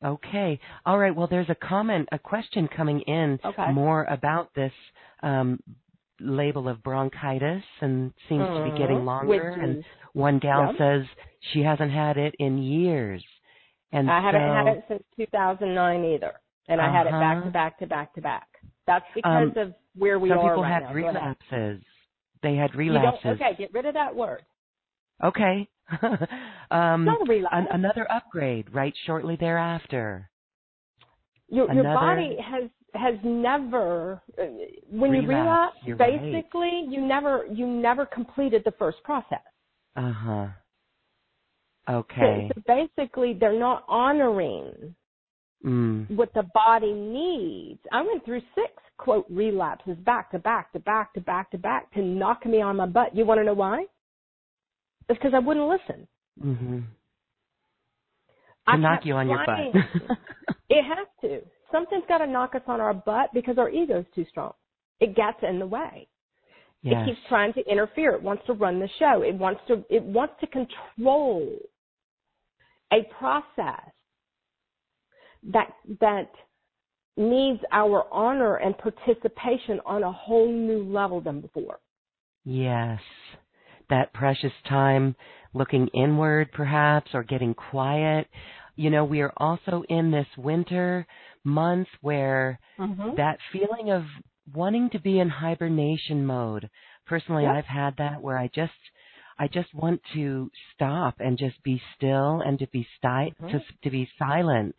Okay. 0.04 0.60
All 0.86 0.98
right. 0.98 1.14
Well, 1.14 1.28
there's 1.28 1.50
a 1.50 1.56
comment, 1.56 2.08
a 2.12 2.20
question 2.20 2.70
coming 2.76 3.02
in 3.02 3.38
Okay. 3.46 3.72
more 3.74 4.06
about 4.06 4.54
this 4.56 4.72
um, 5.24 5.60
label 6.22 6.70
of 6.70 6.82
bronchitis 6.84 7.64
and 7.82 8.14
seems 8.30 8.46
to 8.46 8.64
be 8.64 8.72
getting 8.78 9.00
Mhm. 9.00 9.06
longer. 9.06 9.28
Which 9.28 9.64
and 9.64 9.84
one 10.14 10.40
gal 10.40 10.68
Yep. 10.68 10.78
says 10.78 11.06
she 11.52 11.64
hasn't 11.64 11.92
had 11.92 12.18
it 12.18 12.34
in 12.40 12.58
years. 12.60 13.24
And 13.92 14.10
I 14.12 14.22
haven't 14.22 14.42
so, 14.42 14.54
had 14.54 14.68
it 14.68 14.84
since 14.88 15.04
2009 15.18 16.04
either, 16.06 16.34
and 16.68 16.80
I 16.80 16.92
had 16.92 17.08
it 17.08 17.12
back 17.12 17.38
Uh-huh. 17.38 17.46
to 17.46 17.52
back 17.52 17.80
to 17.80 17.88
back 17.88 18.14
to 18.16 18.22
back. 18.22 18.48
That's 18.86 19.06
because 19.16 19.50
Um, 19.56 19.64
of 19.64 19.74
where 19.96 20.20
we 20.20 20.30
some 20.30 20.40
are 20.40 20.50
people 20.50 20.64
right 20.64 20.72
had 20.74 20.84
now. 20.84 20.94
Go 20.94 21.08
ahead. 21.10 21.16
relapses. 21.52 21.84
They 22.42 22.56
had 22.56 22.76
relapses. 22.76 23.32
okay, 23.32 23.56
get 23.58 23.74
rid 23.74 23.86
of 23.86 23.94
that 23.96 24.16
word. 24.16 24.44
Okay. 25.24 25.68
um, 26.02 27.02
It's 27.02 27.20
not 27.20 27.22
a 27.22 27.26
relapse. 27.28 27.56
an, 27.56 27.68
another 27.72 28.10
upgrade 28.12 28.72
right 28.74 28.94
shortly 29.06 29.36
thereafter. 29.36 30.30
your 31.48 31.66
your 31.74 31.82
another- 31.84 31.96
body 31.96 32.38
has 32.40 32.70
has 32.96 33.16
never 33.24 34.22
uh, 34.40 34.44
when 34.90 35.14
you 35.14 35.22
Relapse, 35.28 35.30
relapse 35.30 35.78
you're 35.86 35.98
right. 35.98 36.20
basically 36.22 36.86
you 36.90 37.02
never 37.02 37.46
you 37.52 37.68
never 37.68 38.06
completed 38.06 38.64
the 38.66 38.72
first 38.80 38.98
process 39.04 39.42
Uh 39.96 40.12
huh. 40.12 40.48
So- 41.90 41.96
Okay. 41.96 42.50
so, 42.54 42.62
basically 42.68 43.34
they're 43.34 43.60
not 43.60 43.84
honoring 43.88 44.96
Mm. 45.66 46.10
what 46.16 46.32
the 46.34 46.44
body 46.54 46.94
needs 46.94 47.82
i 47.92 48.02
went 48.02 48.24
through 48.24 48.40
six 48.56 48.72
quote 48.98 49.26
relapses 49.30 49.98
back 50.06 50.32
to 50.32 50.40
back 50.40 50.72
to 50.72 50.80
back 50.80 51.12
to 51.16 51.20
back 51.22 51.52
to 51.52 51.58
back 51.58 51.92
to 51.96 52.02
knock 52.02 52.46
me 52.46 52.62
on 52.62 52.78
my 52.78 52.86
butt. 52.86 53.14
You 53.14 53.26
want 53.26 53.40
to 53.42 53.44
know 53.44 53.54
why? 53.56 53.86
It's 55.10 55.18
because 55.20 55.34
I 55.34 55.40
wouldn't 55.40 55.68
listen. 55.68 56.08
Mhm. 56.42 56.84
I 58.68 58.76
To 58.76 58.82
knock 58.82 59.06
you 59.06 59.16
on 59.16 59.28
your 59.30 59.46
butt. 59.46 59.60
it 60.70 60.84
has 60.84 61.08
to. 61.22 61.42
Something's 61.74 62.06
got 62.08 62.20
to 62.20 62.28
knock 62.28 62.56
us 62.56 62.62
on 62.68 62.80
our 62.80 62.94
butt 62.94 63.30
because 63.34 63.58
our 63.58 63.70
ego's 63.70 64.06
too 64.16 64.26
strong. 64.30 64.54
It 65.02 65.14
gets 65.16 65.42
in 65.44 65.60
the 65.60 65.68
way. 65.68 66.08
yes. 66.84 67.02
It 67.08 67.16
keeps 67.16 67.28
trying 67.28 67.52
to 67.54 67.62
interfere. 67.70 68.12
It 68.12 68.22
wants 68.22 68.46
to 68.48 68.54
run 68.54 68.80
the 68.80 68.88
show. 68.98 69.24
It 69.24 69.36
wants 69.36 69.62
to 69.68 69.84
it 69.90 70.04
wants 70.04 70.36
to 70.42 70.48
control 70.48 71.50
a 72.92 73.04
process 73.18 73.92
that 75.52 75.74
that 76.02 76.30
needs 77.18 77.60
our 77.72 78.06
honor 78.12 78.56
and 78.58 78.78
participation 78.78 79.80
on 79.86 80.04
a 80.04 80.12
whole 80.12 80.52
new 80.52 80.84
level 80.84 81.22
than 81.22 81.42
before. 81.42 81.80
Yes. 82.46 83.00
That 83.90 84.14
precious 84.14 84.54
time 84.68 85.16
looking 85.54 85.88
inward, 85.94 86.52
perhaps, 86.52 87.12
or 87.14 87.24
getting 87.24 87.54
quiet. 87.54 88.28
You 88.76 88.90
know, 88.90 89.04
we 89.04 89.22
are 89.22 89.34
also 89.38 89.84
in 89.90 90.12
this 90.12 90.28
winter 90.38 91.06
month 91.44 91.88
where 92.02 92.60
Mm-hmm. 92.80 93.16
that 93.18 93.40
feeling 93.52 93.92
of 93.92 94.04
wanting 94.54 94.90
to 94.92 95.00
be 95.00 95.20
in 95.20 95.28
hibernation 95.28 96.26
mode. 96.26 96.70
Personally, 97.06 97.44
Yep. 97.44 97.56
I've 97.56 97.66
had 97.66 97.98
that 97.98 98.22
where 98.22 98.38
I 98.38 98.48
just, 98.56 98.72
I 99.40 99.48
just 99.48 99.74
want 99.74 100.02
to 100.14 100.52
stop 100.76 101.16
and 101.20 101.38
just 101.38 101.62
be 101.64 101.82
still 101.96 102.42
and 102.42 102.60
to 102.60 102.68
be 102.68 102.86
sti- 102.98 103.34
Mhm. 103.42 103.52
to, 103.52 103.64
to 103.84 103.90
be 103.90 104.10
silent. 104.20 104.76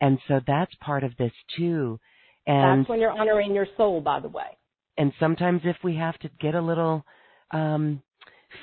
And 0.00 0.18
so 0.28 0.40
that's 0.46 0.74
part 0.76 1.02
of 1.04 1.16
this 1.16 1.32
too. 1.56 1.98
And 2.46 2.80
That's 2.80 2.88
when 2.90 3.00
you're 3.00 3.10
honoring 3.10 3.54
your 3.54 3.66
soul, 3.76 4.00
by 4.00 4.20
the 4.20 4.28
way. 4.28 4.50
and 4.98 5.12
sometimes 5.18 5.62
if 5.64 5.76
we 5.82 5.96
have 5.96 6.18
to 6.18 6.28
get 6.40 6.54
a 6.54 6.60
little 6.60 7.04
um 7.52 8.02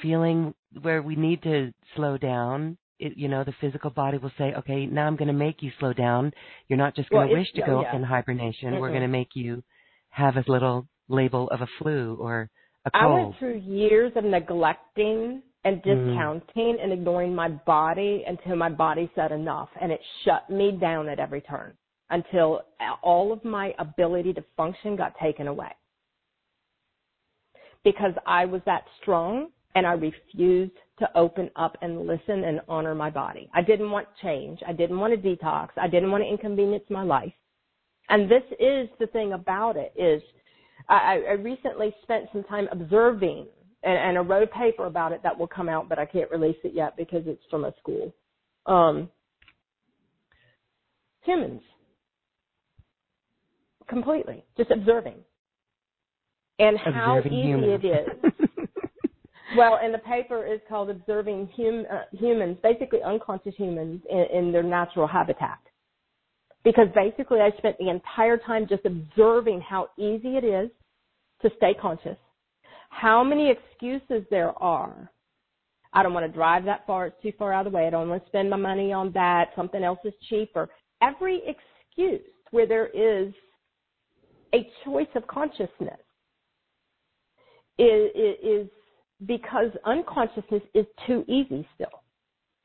feeling 0.02 0.54
where 0.82 1.02
we 1.02 1.16
need 1.16 1.42
to 1.44 1.74
slow 1.96 2.18
down 2.18 2.78
it, 3.00 3.18
you 3.18 3.28
know 3.28 3.44
the 3.44 3.54
physical 3.62 3.90
body 3.90 4.18
will 4.20 4.32
say 4.38 4.54
okay 4.54 4.86
now 4.86 5.08
i'm 5.08 5.16
going 5.16 5.28
to 5.28 5.34
make 5.48 5.64
you 5.64 5.72
slow 5.80 5.94
down 5.94 6.32
you're 6.68 6.78
not 6.86 6.96
just 6.96 7.10
going 7.10 7.28
to 7.28 7.34
it's- 7.34 7.40
wish 7.48 7.52
to 7.54 7.66
go 7.72 7.82
yeah. 7.82 7.96
in 7.96 8.04
hibernation 8.04 8.80
we're 8.80 8.90
going 8.90 9.02
to 9.02 9.08
make 9.08 9.30
you 9.36 9.64
have 10.10 10.36
a 10.38 10.44
little 10.48 10.86
label 11.08 11.50
of 11.50 11.62
a 11.62 11.68
flu 11.80 12.16
or 12.20 12.50
I 12.94 13.08
went 13.08 13.38
through 13.38 13.58
years 13.58 14.12
of 14.16 14.24
neglecting 14.24 15.42
and 15.66 15.82
Mm. 15.84 15.84
discounting 15.84 16.80
and 16.80 16.94
ignoring 16.94 17.36
my 17.36 17.50
body 17.50 18.24
until 18.26 18.56
my 18.56 18.70
body 18.70 19.10
said 19.16 19.32
enough 19.32 19.70
and 19.80 19.92
it 19.92 20.02
shut 20.24 20.50
me 20.50 20.72
down 20.72 21.10
at 21.10 21.20
every 21.20 21.42
turn 21.42 21.76
until 22.10 22.62
all 23.02 23.32
of 23.32 23.44
my 23.44 23.74
ability 23.78 24.34
to 24.34 24.42
function 24.56 24.96
got 24.96 25.18
taken 25.20 25.48
away. 25.48 25.72
Because 27.84 28.14
I 28.26 28.46
was 28.46 28.62
that 28.66 28.86
strong 29.02 29.52
and 29.76 29.86
I 29.86 29.94
refused 29.94 30.78
to 30.98 31.18
open 31.18 31.50
up 31.56 31.78
and 31.82 32.08
listen 32.08 32.44
and 32.44 32.62
honor 32.68 32.96
my 32.96 33.10
body. 33.10 33.50
I 33.54 33.62
didn't 33.62 33.92
want 33.92 34.08
change. 34.22 34.60
I 34.68 34.74
didn't 34.74 35.00
want 35.00 35.14
to 35.14 35.30
detox. 35.30 35.70
I 35.78 35.88
didn't 35.88 36.12
want 36.12 36.24
to 36.24 36.30
inconvenience 36.30 36.84
my 36.90 37.04
life. 37.04 37.34
And 38.10 38.30
this 38.30 38.44
is 38.60 38.90
the 39.00 39.08
thing 39.08 39.34
about 39.34 39.78
it 39.78 39.94
is 39.96 40.22
I, 40.90 41.24
I 41.30 41.32
recently 41.34 41.94
spent 42.04 42.26
some 42.34 42.44
time 42.46 42.68
observing 42.72 43.48
and, 43.84 43.98
and 43.98 44.18
I 44.18 44.22
wrote 44.22 44.44
a 44.44 44.48
paper 44.48 44.86
about 44.86 45.12
it 45.12 45.22
that 45.24 45.38
will 45.38 45.48
come 45.48 45.70
out, 45.70 45.88
but 45.88 46.00
I 46.00 46.06
can't 46.06 46.30
release 46.32 46.58
it 46.64 46.74
yet 46.74 46.98
because 46.98 47.24
it's 47.26 47.44
from 47.50 47.66
a 47.66 47.74
school. 47.80 48.14
Um, 48.66 49.10
humans, 51.22 51.62
completely, 53.88 54.44
just 54.58 54.72
observing, 54.72 55.16
and 56.58 56.78
how 56.78 57.18
observing 57.18 57.40
easy 57.40 57.48
humans. 57.48 57.82
it 57.84 57.88
is. 57.88 58.50
Well, 59.58 59.80
and 59.82 59.94
the 59.94 60.00
paper 60.00 60.46
is 60.46 60.60
called 60.70 60.90
"Observing 60.90 61.50
hum, 61.56 61.86
uh, 61.92 62.02
Humans," 62.18 62.58
basically 62.62 63.02
unconscious 63.04 63.56
humans 63.58 64.02
in, 64.10 64.26
in 64.32 64.52
their 64.52 64.64
natural 64.64 65.08
habitat. 65.08 65.60
Because 66.64 66.88
basically, 66.94 67.40
I 67.40 67.50
spent 67.58 67.78
the 67.80 67.90
entire 67.90 68.38
time 68.38 68.68
just 68.68 68.86
observing 68.86 69.62
how 69.62 69.90
easy 69.98 70.38
it 70.38 70.44
is 70.44 70.70
to 71.42 71.50
stay 71.58 71.74
conscious, 71.74 72.18
how 72.90 73.24
many 73.24 73.50
excuses 73.50 74.26
there 74.30 74.52
are. 74.62 75.12
I 75.94 76.04
don't 76.04 76.14
want 76.14 76.26
to 76.26 76.32
drive 76.32 76.66
that 76.66 76.86
far; 76.86 77.08
it's 77.08 77.22
too 77.22 77.34
far 77.38 77.54
out 77.54 77.66
of 77.66 77.72
the 77.72 77.78
way. 77.78 77.88
I 77.88 77.90
don't 77.90 78.10
want 78.10 78.24
to 78.24 78.30
spend 78.30 78.50
my 78.50 78.58
money 78.58 78.94
on 78.94 79.12
that. 79.14 79.50
Something 79.56 79.84
else 79.84 80.00
is 80.04 80.14
cheaper. 80.30 80.70
Every 81.02 81.42
excuse 81.48 82.22
where 82.52 82.68
there 82.68 82.88
is 82.88 83.34
a 84.54 84.70
choice 84.84 85.08
of 85.16 85.26
consciousness 85.28 86.00
is, 87.78 88.12
is 88.44 88.68
because 89.26 89.72
unconsciousness 89.86 90.64
is 90.74 90.86
too 91.08 91.24
easy 91.28 91.68
still. 91.76 92.04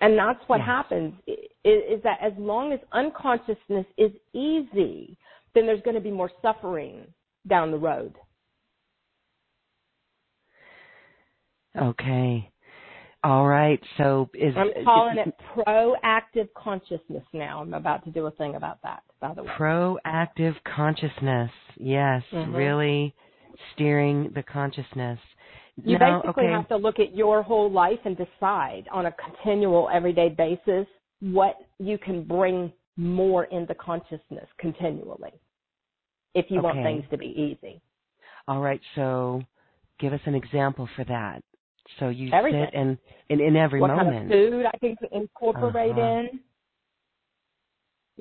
And 0.01 0.19
that's 0.19 0.41
what 0.49 0.59
Yes. 0.59 0.67
happens 0.67 1.15
is, 1.27 1.39
is 1.65 2.03
that 2.03 2.19
as 2.21 2.33
long 2.37 2.73
as 2.73 2.81
unconsciousness 2.93 3.87
is 3.97 4.13
easy, 4.33 5.17
then 5.55 5.67
there's 5.67 5.83
going 5.83 5.95
to 5.95 6.01
be 6.01 6.11
more 6.11 6.31
suffering 6.43 7.07
down 7.49 7.71
the 7.71 7.79
road. 7.79 8.15
Okay 11.77 12.51
all 13.23 13.47
right 13.47 13.81
so 13.97 14.29
is 14.35 14.55
I'm 14.57 14.71
calling 14.85 15.19
it 15.19 15.35
proactive 15.57 16.49
consciousness 16.57 17.25
now. 17.33 17.61
I'm 17.63 17.75
about 17.75 18.05
to 18.05 18.11
do 18.11 18.27
a 18.27 18.31
thing 18.33 18.55
about 18.55 18.83
that, 18.83 19.03
by 19.21 19.35
the 19.35 19.43
way. 19.43 19.51
proactive 19.59 20.55
consciousness 20.65 21.51
yes 21.77 22.23
Mhm. 22.33 22.55
really 22.55 23.15
steering 23.73 24.31
the 24.35 24.43
consciousness 24.43 25.19
You 25.85 25.99
now, 25.99 26.21
basically 26.23 26.45
okay. 26.45 26.53
have 26.53 26.69
to 26.69 26.77
look 26.77 27.01
at 27.01 27.17
your 27.17 27.43
whole 27.43 27.69
life 27.71 27.99
and 28.05 28.17
decide 28.17 28.87
on 28.93 29.07
a 29.07 29.13
continual 29.13 29.89
everyday 29.93 30.29
basis 30.29 30.87
what 31.21 31.57
you 31.79 31.99
can 31.99 32.23
bring 32.23 32.73
more 32.97 33.45
into 33.47 33.75
consciousness 33.75 34.49
continually 34.59 35.33
if 36.35 36.47
you 36.51 36.61
want 36.61 36.77
things 36.83 37.05
to 37.11 37.19
be 37.19 37.27
easy. 37.27 37.81
All 38.47 38.61
right, 38.61 38.81
so 38.95 39.43
give 39.99 40.13
us 40.13 40.21
an 40.27 40.35
example 40.35 40.89
for 40.95 41.05
that. 41.05 41.43
So 41.99 42.09
you 42.09 42.31
Everything. 42.33 42.65
sit 42.65 42.75
and 42.75 42.99
in, 43.29 43.41
in 43.41 43.57
every 43.57 43.81
what 43.81 43.89
moment. 43.89 44.11
kind 44.31 44.33
of 44.33 44.53
food 44.53 44.67
I 44.67 44.79
can 44.79 44.97
incorporate 45.13 45.93
Uh-huh. 45.93 46.01
in. 46.01 46.41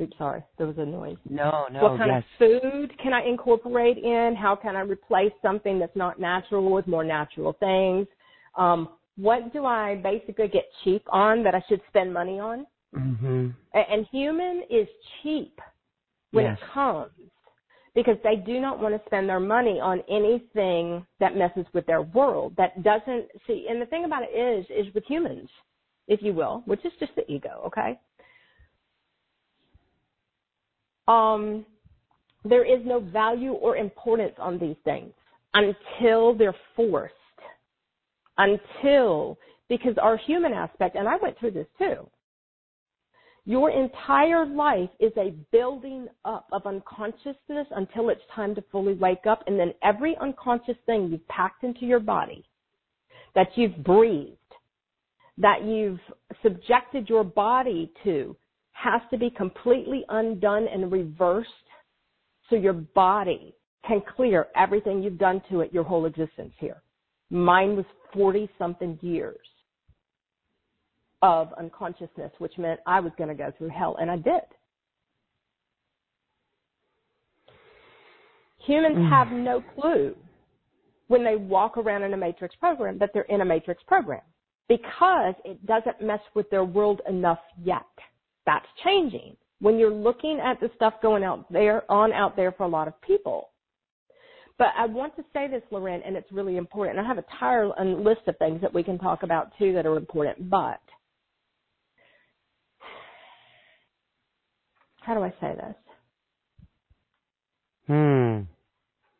Oops, 0.02 0.18
sorry, 0.18 0.44
there 0.58 0.66
was 0.66 0.78
a 0.80 0.86
noise. 0.86 1.18
No, 1.30 1.68
no, 1.72 1.84
what 1.84 1.98
kind 2.00 2.12
yes. 2.12 2.24
of 2.24 2.62
food 2.62 2.98
can 2.98 3.14
I 3.14 3.24
incorporate 3.24 3.98
in? 4.00 4.36
How 4.36 4.56
can 4.56 4.76
I 4.76 4.82
replace 4.82 5.32
something 5.42 5.78
that's 5.78 5.96
not 5.96 6.20
natural 6.20 6.72
with 6.72 6.88
more 6.88 7.04
natural 7.04 7.54
things? 7.54 8.08
Um, 8.58 8.90
what 9.18 9.54
do 9.54 9.66
I 9.66 9.96
basically 9.98 10.48
get 10.48 10.66
cheap 10.84 11.04
on 11.12 11.44
that 11.44 11.54
I 11.54 11.62
should 11.70 11.82
spend 11.90 12.12
money 12.12 12.40
on? 12.40 12.66
Mhm. 12.96 13.54
And 13.74 14.08
human 14.08 14.64
is 14.70 14.88
cheap 15.22 15.60
when 16.32 16.46
Yes. 16.46 16.58
it 16.60 16.64
comes 16.66 17.12
because 17.96 18.18
they 18.24 18.36
do 18.36 18.60
not 18.60 18.80
want 18.80 18.96
to 18.96 19.02
spend 19.06 19.30
their 19.30 19.40
money 19.40 19.80
on 19.80 20.02
anything 20.10 21.06
that 21.20 21.36
messes 21.36 21.66
with 21.74 21.86
their 21.86 22.02
world 22.02 22.54
that 22.58 22.82
doesn't 22.84 23.28
see 23.48 23.68
and 23.70 23.82
the 23.82 23.86
thing 23.86 24.06
about 24.06 24.24
it 24.24 24.36
is 24.36 24.66
is 24.70 24.94
with 24.94 25.04
humans 25.06 25.50
if 26.08 26.22
you 26.22 26.34
will 26.34 26.64
which 26.66 26.84
is 26.86 26.92
just 27.00 27.14
the 27.16 27.30
ego 27.32 27.62
okay? 27.66 28.00
Um 31.08 31.66
there 32.46 32.66
is 32.66 32.86
no 32.86 33.00
value 33.00 33.54
or 33.54 33.78
importance 33.78 34.34
on 34.38 34.60
these 34.60 34.76
things 34.84 35.14
until 35.54 36.36
they're 36.36 36.56
forced 36.76 37.14
until 38.38 39.38
because 39.70 39.96
our 40.02 40.18
human 40.18 40.54
aspect 40.54 40.96
and 40.96 41.08
I 41.08 41.16
went 41.22 41.38
through 41.40 41.52
this 41.52 41.68
too 41.78 42.10
your 43.46 43.72
entire 43.72 44.46
life 44.46 44.90
is 45.00 45.12
a 45.18 45.32
building 45.52 46.08
up 46.24 46.48
of 46.54 46.66
unconsciousness 46.66 47.68
until 47.72 48.10
it's 48.10 48.22
time 48.34 48.56
to 48.56 48.64
fully 48.72 48.94
wake 48.94 49.26
up. 49.30 49.44
And 49.48 49.60
then 49.60 49.74
every 49.84 50.16
unconscious 50.22 50.78
thing 50.86 51.10
you've 51.10 51.28
packed 51.28 51.64
into 51.64 51.86
your 51.86 52.00
body, 52.00 52.46
that 53.36 53.48
you've 53.56 53.84
breathed, 53.84 54.38
that 55.38 55.64
you've 55.66 56.00
subjected 56.42 57.10
your 57.10 57.24
body 57.24 57.92
to, 58.06 58.36
has 58.72 59.02
to 59.12 59.18
be 59.18 59.30
completely 59.30 60.06
undone 60.10 60.68
and 60.72 60.92
reversed 60.92 61.50
so 62.50 62.56
your 62.56 62.74
body 62.74 63.54
can 63.86 64.02
clear 64.16 64.48
everything 64.56 65.04
you've 65.04 65.18
done 65.18 65.42
to 65.50 65.60
it 65.62 65.74
your 65.74 65.84
whole 65.84 66.06
existence 66.06 66.54
here. 66.60 66.82
Mine 67.30 67.76
was 67.76 67.86
40 68.14 68.50
something 68.58 68.98
years 69.02 69.38
of 71.24 71.52
unconsciousness, 71.58 72.32
which 72.38 72.58
meant 72.60 72.80
I 72.86 73.00
was 73.00 73.12
going 73.18 73.30
to 73.30 73.36
go 73.36 73.52
through 73.58 73.70
hell, 73.70 73.96
and 74.00 74.12
I 74.12 74.18
did. 74.18 74.44
Humans 78.60 78.98
Mm. 78.98 79.10
have 79.10 79.32
no 79.32 79.62
clue 79.62 80.16
when 81.08 81.24
they 81.24 81.36
walk 81.38 81.78
around 81.78 82.04
in 82.04 82.14
a 82.14 82.18
matrix 82.18 82.56
program 82.56 82.98
that 83.00 83.12
they're 83.14 83.24
in 83.24 83.42
a 83.42 83.46
matrix 83.46 83.82
program 83.84 84.22
because 84.68 85.36
it 85.46 85.66
doesn't 85.66 86.02
mess 86.02 86.22
with 86.36 86.50
their 86.50 86.64
world 86.64 87.02
enough 87.08 87.42
yet. 87.64 87.86
That's 88.46 88.68
changing. 88.84 89.36
When 89.60 89.80
you're 89.80 89.94
looking 89.94 90.40
at 90.40 90.60
the 90.60 90.70
stuff 90.76 90.94
going 91.02 91.24
out 91.24 91.52
there, 91.52 91.90
on 91.92 92.12
out 92.14 92.36
there 92.36 92.52
for 92.52 92.64
a 92.64 92.70
lot 92.70 92.88
of 92.88 93.00
people, 93.02 93.50
But 94.58 94.68
I 94.78 94.86
want 94.86 95.16
to 95.16 95.26
say 95.34 95.48
this, 95.48 95.64
Lauren, 95.72 96.02
and 96.04 96.16
it's 96.16 96.32
really 96.32 96.58
important. 96.58 97.00
I 97.00 97.04
have 97.04 97.18
a 97.18 97.22
entire 97.34 97.68
list 97.84 98.22
of 98.28 98.38
things 98.38 98.62
that 98.62 98.74
we 98.74 98.84
can 98.84 99.00
talk 99.00 99.24
about 99.24 99.52
too 99.58 99.74
that 99.74 99.86
are 99.86 99.98
important. 99.98 100.50
But 100.50 100.80
how 105.06 105.14
do 105.14 105.24
I 105.24 105.30
say 105.42 105.56
this? 105.56 105.76
Hmm. 107.88 108.40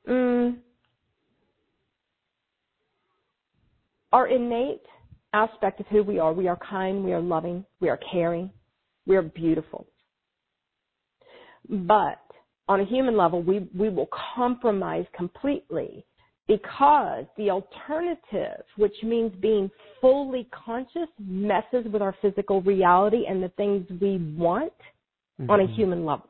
Mm, 0.10 0.58
our 4.12 4.28
innate 4.28 4.84
aspect 5.34 5.80
of 5.80 5.88
who 5.88 6.04
we 6.04 6.20
are, 6.20 6.34
we 6.34 6.48
are 6.48 6.58
kind, 6.58 7.04
we 7.04 7.14
are 7.14 7.22
loving, 7.22 7.66
we 7.80 7.90
are 7.90 8.00
caring, 8.12 8.50
we 9.06 9.16
are 9.16 9.22
beautiful. 9.22 9.88
But 11.70 12.20
on 12.68 12.80
a 12.82 12.86
human 12.86 13.18
level, 13.18 13.42
we, 13.42 13.68
we 13.78 13.90
will 13.90 14.10
compromise 14.36 15.06
completely 15.16 16.06
because 16.48 17.24
the 17.38 17.50
alternative, 17.50 18.64
which 18.78 18.96
means 19.04 19.32
being 19.42 19.72
fully 20.02 20.48
conscious, 20.66 21.08
messes 21.20 21.86
with 21.92 22.02
our 22.02 22.16
physical 22.22 22.62
reality 22.62 23.24
and 23.28 23.42
the 23.42 23.50
things 23.50 23.86
we 24.02 24.18
want 24.38 24.74
mm-hmm. 25.44 25.52
on 25.52 25.60
a 25.60 25.64
mm-hmm. 25.64 25.74
human 25.74 26.06
level. 26.06 26.30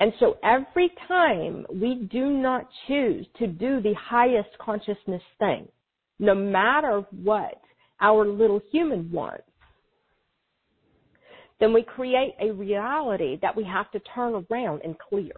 And 0.00 0.12
so 0.20 0.36
every 0.44 0.90
time 1.08 1.66
we 1.72 2.08
do 2.10 2.30
not 2.30 2.68
choose 2.86 3.26
to 3.38 3.48
do 3.48 3.80
the 3.82 3.94
highest 3.94 4.50
consciousness 4.60 5.22
thing, 5.40 5.66
no 6.20 6.34
matter 6.34 7.04
what 7.10 7.60
our 8.00 8.26
little 8.26 8.60
human 8.70 9.10
wants, 9.10 9.42
then 11.58 11.72
we 11.72 11.82
create 11.82 12.34
a 12.40 12.52
reality 12.52 13.38
that 13.42 13.56
we 13.56 13.64
have 13.64 13.90
to 13.90 14.00
turn 14.14 14.44
around 14.48 14.82
and 14.84 14.96
clear. 14.98 15.32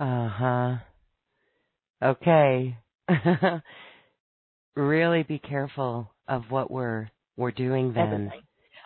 Uh 0.00 0.28
huh. 0.28 0.76
Okay. 2.02 2.76
really 4.76 5.22
be 5.22 5.38
careful 5.38 6.10
of 6.28 6.42
what 6.50 6.70
we're 6.70 7.08
we're 7.36 7.50
doing 7.50 7.92
then. 7.92 8.06
Everything. 8.06 8.42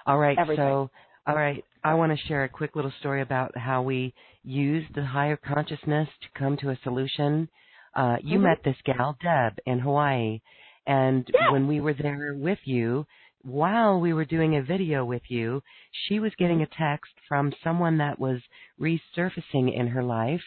All 0.07 0.19
right. 0.19 0.39
Everything. 0.39 0.65
So 0.65 0.91
all 1.27 1.37
right. 1.37 1.65
I 1.85 1.95
want 1.95 2.13
to 2.13 2.27
share 2.27 2.45
a 2.45 2.49
quick 2.49 2.77
little 2.77 2.93
story 3.01 3.23
about 3.23 3.57
how 3.57 3.83
we 3.83 4.15
use 4.43 4.85
the 4.95 5.05
higher 5.05 5.37
consciousness 5.37 6.09
to 6.23 6.39
come 6.39 6.57
to 6.59 6.71
a 6.71 6.79
solution. 6.83 7.49
Uh, 7.95 8.17
you 8.23 8.35
mm-hmm. 8.35 8.45
met 8.45 8.59
this 8.65 8.77
gal, 8.85 9.17
Deb, 9.23 9.59
in 9.67 9.79
Hawaii. 9.79 10.41
And 10.87 11.29
yeah. 11.33 11.53
when 11.53 11.69
we 11.69 11.81
were 11.81 11.95
there 11.95 12.35
with 12.35 12.59
you, 12.65 13.07
while 13.43 14.01
we 14.01 14.13
were 14.13 14.25
doing 14.25 14.57
a 14.57 14.63
video 14.63 15.05
with 15.05 15.23
you, 15.29 15.63
she 16.07 16.21
was 16.21 16.33
getting 16.39 16.59
mm-hmm. 16.59 16.83
a 16.83 16.91
text 16.91 17.13
from 17.29 17.53
someone 17.63 17.99
that 17.99 18.19
was 18.19 18.41
resurfacing 18.81 19.75
in 19.75 19.89
her 19.89 20.03
life. 20.03 20.45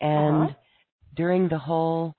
And 0.00 0.44
uh-huh. 0.44 0.54
during 1.16 1.48
the 1.48 1.58
whole, 1.58 2.14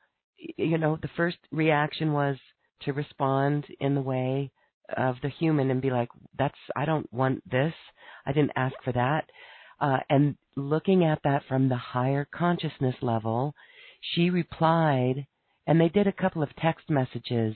you 0.58 0.78
know, 0.78 0.98
the 1.02 1.10
first 1.16 1.38
reaction 1.52 2.14
was 2.14 2.38
to 2.82 2.94
respond 2.94 3.66
in 3.80 3.96
the 3.96 4.02
way 4.02 4.52
of 4.98 5.16
the 5.22 5.30
human 5.30 5.72
and 5.72 5.82
be 5.82 5.90
like, 5.90 6.10
that's, 6.38 6.58
I 6.76 6.86
don't 6.86 7.12
want 7.14 7.50
this. 7.50 7.74
I 8.26 8.32
didn't 8.32 8.52
ask 8.56 8.76
for 8.84 8.92
that. 8.94 9.26
Uh, 9.80 9.98
and 10.10 10.36
looking 10.56 11.04
at 11.04 11.20
that 11.24 11.44
from 11.48 11.70
the 11.70 11.78
higher 11.78 12.28
consciousness 12.32 12.96
level, 13.02 13.56
she 14.02 14.30
replied, 14.30 15.26
and 15.68 15.80
they 15.80 15.90
did 15.90 16.08
a 16.08 16.12
couple 16.12 16.44
of 16.44 16.56
text 16.58 16.90
messages, 16.90 17.56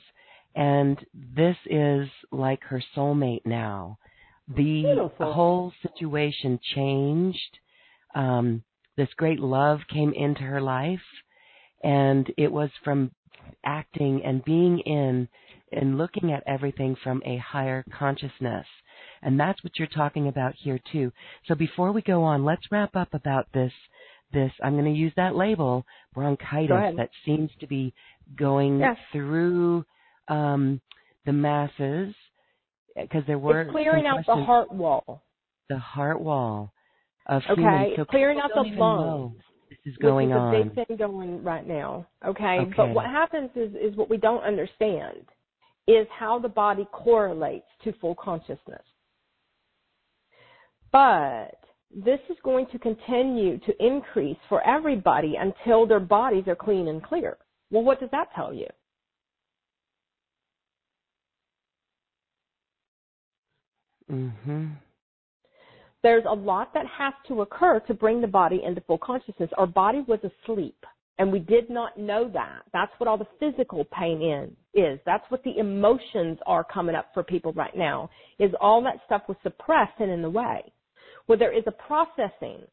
and 0.56 0.98
this 1.13 1.58
is 1.65 2.08
like 2.32 2.63
her 2.63 2.82
soulmate 2.95 3.45
now. 3.45 3.98
The 4.48 4.84
Beautiful. 4.84 5.34
whole 5.34 5.74
situation 5.82 6.60
changed. 6.76 7.60
Um, 8.13 8.63
this 8.95 9.10
great 9.17 9.39
love 9.39 9.80
came 9.91 10.13
into 10.13 10.41
her 10.41 10.62
life, 10.62 11.00
and 11.84 12.32
it 12.38 12.52
was 12.52 12.69
from 12.84 13.12
acting 13.63 14.21
and 14.24 14.45
being 14.45 14.80
in 14.80 15.28
and 15.76 15.98
looking 15.98 16.32
at 16.32 16.44
everything 16.48 16.96
from 17.04 17.22
a 17.26 17.38
higher 17.38 17.84
consciousness. 17.98 18.66
And 19.22 19.40
that's 19.40 19.64
what 19.64 19.78
you're 19.78 19.88
talking 19.88 20.28
about 20.28 20.54
here 20.58 20.80
too. 20.92 21.12
So 21.48 21.56
before 21.56 21.92
we 21.92 22.02
go 22.02 22.24
on, 22.24 22.46
let's 22.46 22.72
wrap 22.72 22.96
up 22.96 23.14
about 23.14 23.48
this 23.54 23.72
this 24.34 24.52
I'm 24.64 24.74
going 24.74 24.92
to 24.92 25.00
use 25.00 25.14
that 25.18 25.36
label 25.36 25.86
bronchitis 26.14 26.96
that 26.98 27.10
seems 27.26 27.50
to 27.60 27.68
be 27.68 27.94
going 28.38 28.80
yes. 28.80 28.98
through 29.12 29.86
um, 30.28 30.82
the 31.26 31.34
masses 31.34 32.14
because 32.96 33.24
there 33.28 33.38
were 33.38 33.62
it's 33.62 33.72
clearing 33.72 34.06
out 34.06 34.26
the 34.26 34.36
heart 34.36 34.72
wall. 34.72 35.24
The 35.70 35.78
heart 35.78 36.22
wall 36.22 36.72
of 37.28 37.42
okay, 37.50 37.62
humans. 37.62 37.94
So 37.98 38.06
clearing 38.06 38.40
out 38.40 38.52
the 38.54 38.70
lungs. 38.78 39.36
This 39.70 39.94
is 39.94 39.98
going 39.98 40.30
which 40.30 40.36
is 40.36 40.40
on. 40.40 40.56
a 40.56 40.64
big 40.64 40.88
thing 40.88 40.98
going 40.98 41.44
right 41.44 41.68
now. 41.68 42.08
Okay? 42.26 42.60
okay, 42.62 42.72
but 42.78 42.90
what 42.94 43.06
happens 43.06 43.50
is 43.56 43.72
is 43.74 43.96
what 43.96 44.10
we 44.10 44.18
don't 44.18 44.44
understand 44.44 45.26
is 45.88 46.08
how 46.17 46.39
the 46.39 46.50
body 46.50 46.88
correlates 46.91 47.67
to 47.84 47.93
full 48.02 48.15
consciousness. 48.15 48.82
But 50.91 51.60
this 51.95 52.19
is 52.30 52.38
going 52.43 52.67
to 52.71 52.80
continue 52.80 53.60
to 53.60 53.86
increase 53.86 54.38
for 54.50 54.65
everybody 54.67 55.36
until 55.39 55.86
their 55.86 56.00
bodies 56.00 56.45
are 56.48 56.56
clean 56.56 56.88
and 56.88 57.04
clear. 57.04 57.38
Well, 57.71 57.84
what 57.84 58.00
does 58.00 58.10
that 58.12 58.30
tell 58.36 58.54
you? 58.54 58.67
hmm 64.10 64.67
There's 66.04 66.26
a 66.30 66.34
lot 66.34 66.74
that 66.74 66.86
has 66.86 67.13
to 67.28 67.41
occur 67.41 67.80
to 67.88 67.93
bring 67.93 68.21
the 68.21 68.28
body 68.28 68.62
into 68.63 68.82
full 68.82 69.00
consciousness. 69.00 69.50
Our 69.58 69.67
body 69.67 70.04
was 70.08 70.19
asleep. 70.19 70.78
And 71.17 71.32
we 71.32 71.39
did 71.39 71.69
not 71.69 71.97
know 71.97 72.30
that. 72.34 72.63
That's 72.73 72.91
what 72.97 73.08
all 73.08 73.17
the 73.17 73.28
physical 73.39 73.86
pain 73.86 74.21
in 74.21 74.56
is. 74.73 74.99
That's 75.06 75.23
what 75.30 75.43
the 75.43 75.58
emotions 75.58 76.39
are 76.45 76.63
coming 76.63 76.95
up 76.95 77.10
for 77.13 77.23
people 77.23 77.54
right 77.54 77.75
now. 77.75 78.10
Is 78.38 78.51
all 78.60 78.84
that 78.84 78.99
stuff 79.06 79.21
was 79.28 79.38
suppressed 79.41 79.93
and 79.99 80.12
in 80.12 80.21
the 80.21 80.30
way. 80.30 80.73
Well, 81.28 81.39
there 81.39 81.58
is 81.58 81.63
a 81.67 81.71
processing 81.71 82.63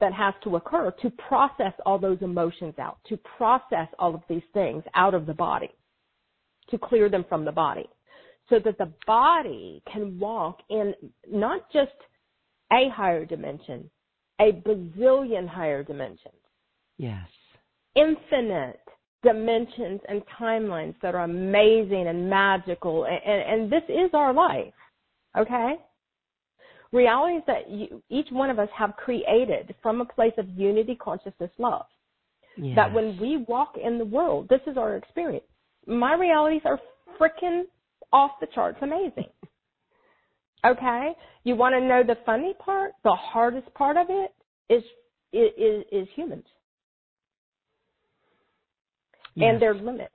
that 0.00 0.12
has 0.12 0.34
to 0.44 0.56
occur 0.56 0.92
to 1.00 1.10
process 1.10 1.72
all 1.86 1.98
those 1.98 2.18
emotions 2.20 2.74
out, 2.78 2.98
to 3.08 3.16
process 3.38 3.88
all 3.98 4.14
of 4.14 4.20
these 4.28 4.42
things 4.52 4.84
out 4.94 5.14
of 5.14 5.24
the 5.24 5.32
body, 5.32 5.70
to 6.68 6.76
clear 6.76 7.08
them 7.08 7.24
from 7.28 7.44
the 7.44 7.52
body, 7.52 7.88
so 8.50 8.58
that 8.62 8.76
the 8.76 8.92
body 9.06 9.82
can 9.90 10.18
walk 10.18 10.58
in 10.68 10.92
not 11.30 11.72
just 11.72 11.92
a 12.72 12.90
higher 12.90 13.24
dimension, 13.24 13.88
a 14.40 14.52
bazillion 14.52 15.48
higher 15.48 15.82
dimensions. 15.82 16.34
Yes 16.98 17.28
infinite 17.94 18.80
dimensions 19.22 20.00
and 20.08 20.22
timelines 20.38 20.94
that 21.02 21.14
are 21.14 21.24
amazing 21.24 22.06
and 22.06 22.28
magical, 22.28 23.04
and, 23.04 23.18
and, 23.24 23.62
and 23.62 23.72
this 23.72 23.82
is 23.88 24.10
our 24.12 24.32
life. 24.32 24.72
Okay? 25.36 25.74
Realities 26.92 27.42
that 27.46 27.68
you, 27.68 28.02
each 28.10 28.28
one 28.30 28.50
of 28.50 28.58
us 28.58 28.68
have 28.76 28.94
created 28.96 29.74
from 29.82 30.00
a 30.00 30.04
place 30.04 30.34
of 30.38 30.48
unity, 30.50 30.94
consciousness, 30.94 31.50
love. 31.58 31.86
Yes. 32.56 32.76
That 32.76 32.92
when 32.92 33.18
we 33.18 33.44
walk 33.48 33.74
in 33.82 33.98
the 33.98 34.04
world, 34.04 34.46
this 34.48 34.60
is 34.68 34.76
our 34.76 34.96
experience. 34.96 35.44
My 35.86 36.14
realities 36.14 36.62
are 36.64 36.78
freaking 37.18 37.62
off 38.12 38.32
the 38.40 38.46
charts 38.54 38.78
amazing. 38.82 39.26
Okay? 40.66 41.10
You 41.42 41.56
want 41.56 41.74
to 41.74 41.80
know 41.86 42.02
the 42.02 42.16
funny 42.24 42.54
part? 42.58 42.92
The 43.02 43.14
hardest 43.14 43.66
part 43.74 43.98
of 43.98 44.06
it 44.08 44.32
is 44.70 44.82
is, 45.30 45.84
is 45.92 46.08
humans 46.16 46.46
yes. 49.34 49.50
and 49.52 49.62
their 49.62 49.74
limits 49.74 50.12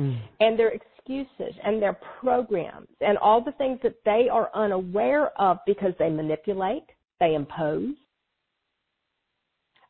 mm. 0.00 0.20
and 0.40 0.58
their 0.58 0.70
excuses 0.70 1.54
and 1.64 1.80
their 1.82 1.98
programs 2.20 2.88
and 3.00 3.18
all 3.18 3.42
the 3.42 3.52
things 3.52 3.78
that 3.82 3.96
they 4.04 4.28
are 4.30 4.50
unaware 4.54 5.28
of 5.40 5.58
because 5.66 5.92
they 5.98 6.08
manipulate, 6.08 6.84
they 7.20 7.34
impose, 7.34 7.94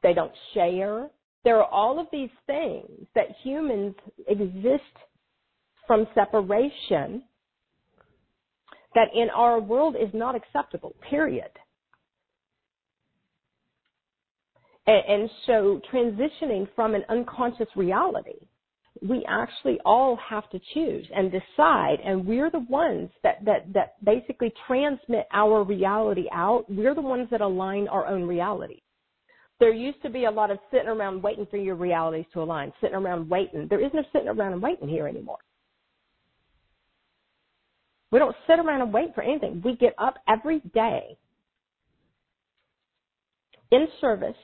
they 0.02 0.12
don't 0.12 0.32
share. 0.52 1.08
There 1.44 1.58
are 1.58 1.70
all 1.70 1.98
of 2.00 2.06
these 2.12 2.30
things 2.46 3.06
that 3.14 3.26
humans 3.42 3.94
exist 4.28 4.82
from 5.86 6.06
separation 6.14 7.22
that 8.94 9.08
in 9.14 9.28
our 9.30 9.60
world 9.60 9.96
is 10.00 10.08
not 10.14 10.34
acceptable, 10.34 10.94
period. 11.10 11.50
And, 14.86 15.02
and 15.08 15.30
so 15.46 15.80
transitioning 15.92 16.68
from 16.74 16.94
an 16.94 17.04
unconscious 17.08 17.68
reality, 17.76 18.38
we 19.02 19.24
actually 19.28 19.78
all 19.84 20.16
have 20.28 20.48
to 20.50 20.60
choose 20.72 21.06
and 21.14 21.32
decide 21.32 21.98
and 22.04 22.24
we're 22.24 22.50
the 22.50 22.60
ones 22.60 23.10
that, 23.22 23.44
that, 23.44 23.72
that 23.72 24.04
basically 24.04 24.52
transmit 24.66 25.26
our 25.32 25.64
reality 25.64 26.26
out. 26.32 26.64
We're 26.68 26.94
the 26.94 27.00
ones 27.00 27.28
that 27.30 27.40
align 27.40 27.88
our 27.88 28.06
own 28.06 28.24
reality. 28.24 28.80
There 29.60 29.72
used 29.72 30.02
to 30.02 30.10
be 30.10 30.24
a 30.24 30.30
lot 30.30 30.50
of 30.50 30.58
sitting 30.70 30.88
around 30.88 31.22
waiting 31.22 31.46
for 31.50 31.56
your 31.56 31.76
realities 31.76 32.26
to 32.32 32.42
align, 32.42 32.72
sitting 32.80 32.96
around 32.96 33.28
waiting. 33.28 33.66
There 33.68 33.84
is 33.84 33.90
no 33.94 34.02
sitting 34.12 34.28
around 34.28 34.52
and 34.52 34.62
waiting 34.62 34.88
here 34.88 35.06
anymore. 35.08 35.38
We 38.10 38.18
don't 38.18 38.36
sit 38.46 38.58
around 38.58 38.80
and 38.80 38.92
wait 38.92 39.14
for 39.14 39.22
anything. 39.22 39.60
We 39.64 39.76
get 39.76 39.94
up 39.98 40.14
every 40.28 40.60
day 40.72 41.16
in 43.70 43.88
service, 44.00 44.36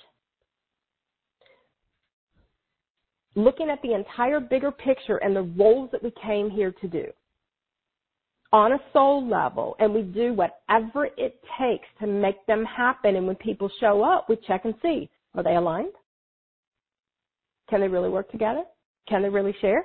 looking 3.34 3.70
at 3.70 3.80
the 3.82 3.94
entire 3.94 4.40
bigger 4.40 4.70
picture 4.70 5.18
and 5.18 5.34
the 5.34 5.42
roles 5.42 5.90
that 5.92 6.02
we 6.02 6.12
came 6.22 6.50
here 6.50 6.72
to 6.80 6.88
do 6.88 7.06
on 8.52 8.72
a 8.72 8.78
soul 8.92 9.26
level 9.28 9.76
and 9.78 9.94
we 9.94 10.02
do 10.02 10.34
whatever 10.34 11.06
it 11.16 11.40
takes 11.58 11.86
to 12.00 12.06
make 12.06 12.44
them 12.46 12.64
happen. 12.64 13.16
And 13.16 13.26
when 13.26 13.36
people 13.36 13.70
show 13.80 14.02
up, 14.02 14.28
we 14.28 14.36
check 14.46 14.64
and 14.64 14.74
see, 14.82 15.08
are 15.34 15.42
they 15.42 15.54
aligned? 15.54 15.92
Can 17.68 17.80
they 17.80 17.88
really 17.88 18.08
work 18.08 18.30
together? 18.32 18.64
Can 19.08 19.22
they 19.22 19.28
really 19.28 19.54
share? 19.60 19.84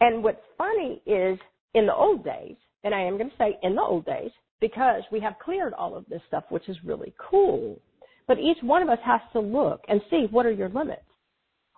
And 0.00 0.22
what's 0.22 0.42
funny 0.58 1.00
is 1.06 1.38
in 1.72 1.86
the 1.86 1.94
old 1.94 2.24
days, 2.24 2.56
and 2.82 2.94
I 2.94 3.00
am 3.00 3.16
going 3.16 3.30
to 3.30 3.36
say 3.36 3.58
in 3.62 3.74
the 3.74 3.80
old 3.80 4.04
days, 4.04 4.30
because 4.60 5.02
we 5.10 5.20
have 5.20 5.38
cleared 5.42 5.72
all 5.72 5.96
of 5.96 6.04
this 6.10 6.20
stuff, 6.28 6.44
which 6.50 6.68
is 6.68 6.76
really 6.84 7.14
cool. 7.18 7.80
But 8.26 8.38
each 8.38 8.58
one 8.62 8.82
of 8.82 8.88
us 8.88 8.98
has 9.04 9.20
to 9.32 9.40
look 9.40 9.80
and 9.88 10.00
see 10.10 10.26
what 10.30 10.46
are 10.46 10.52
your 10.52 10.68
limits. 10.68 11.02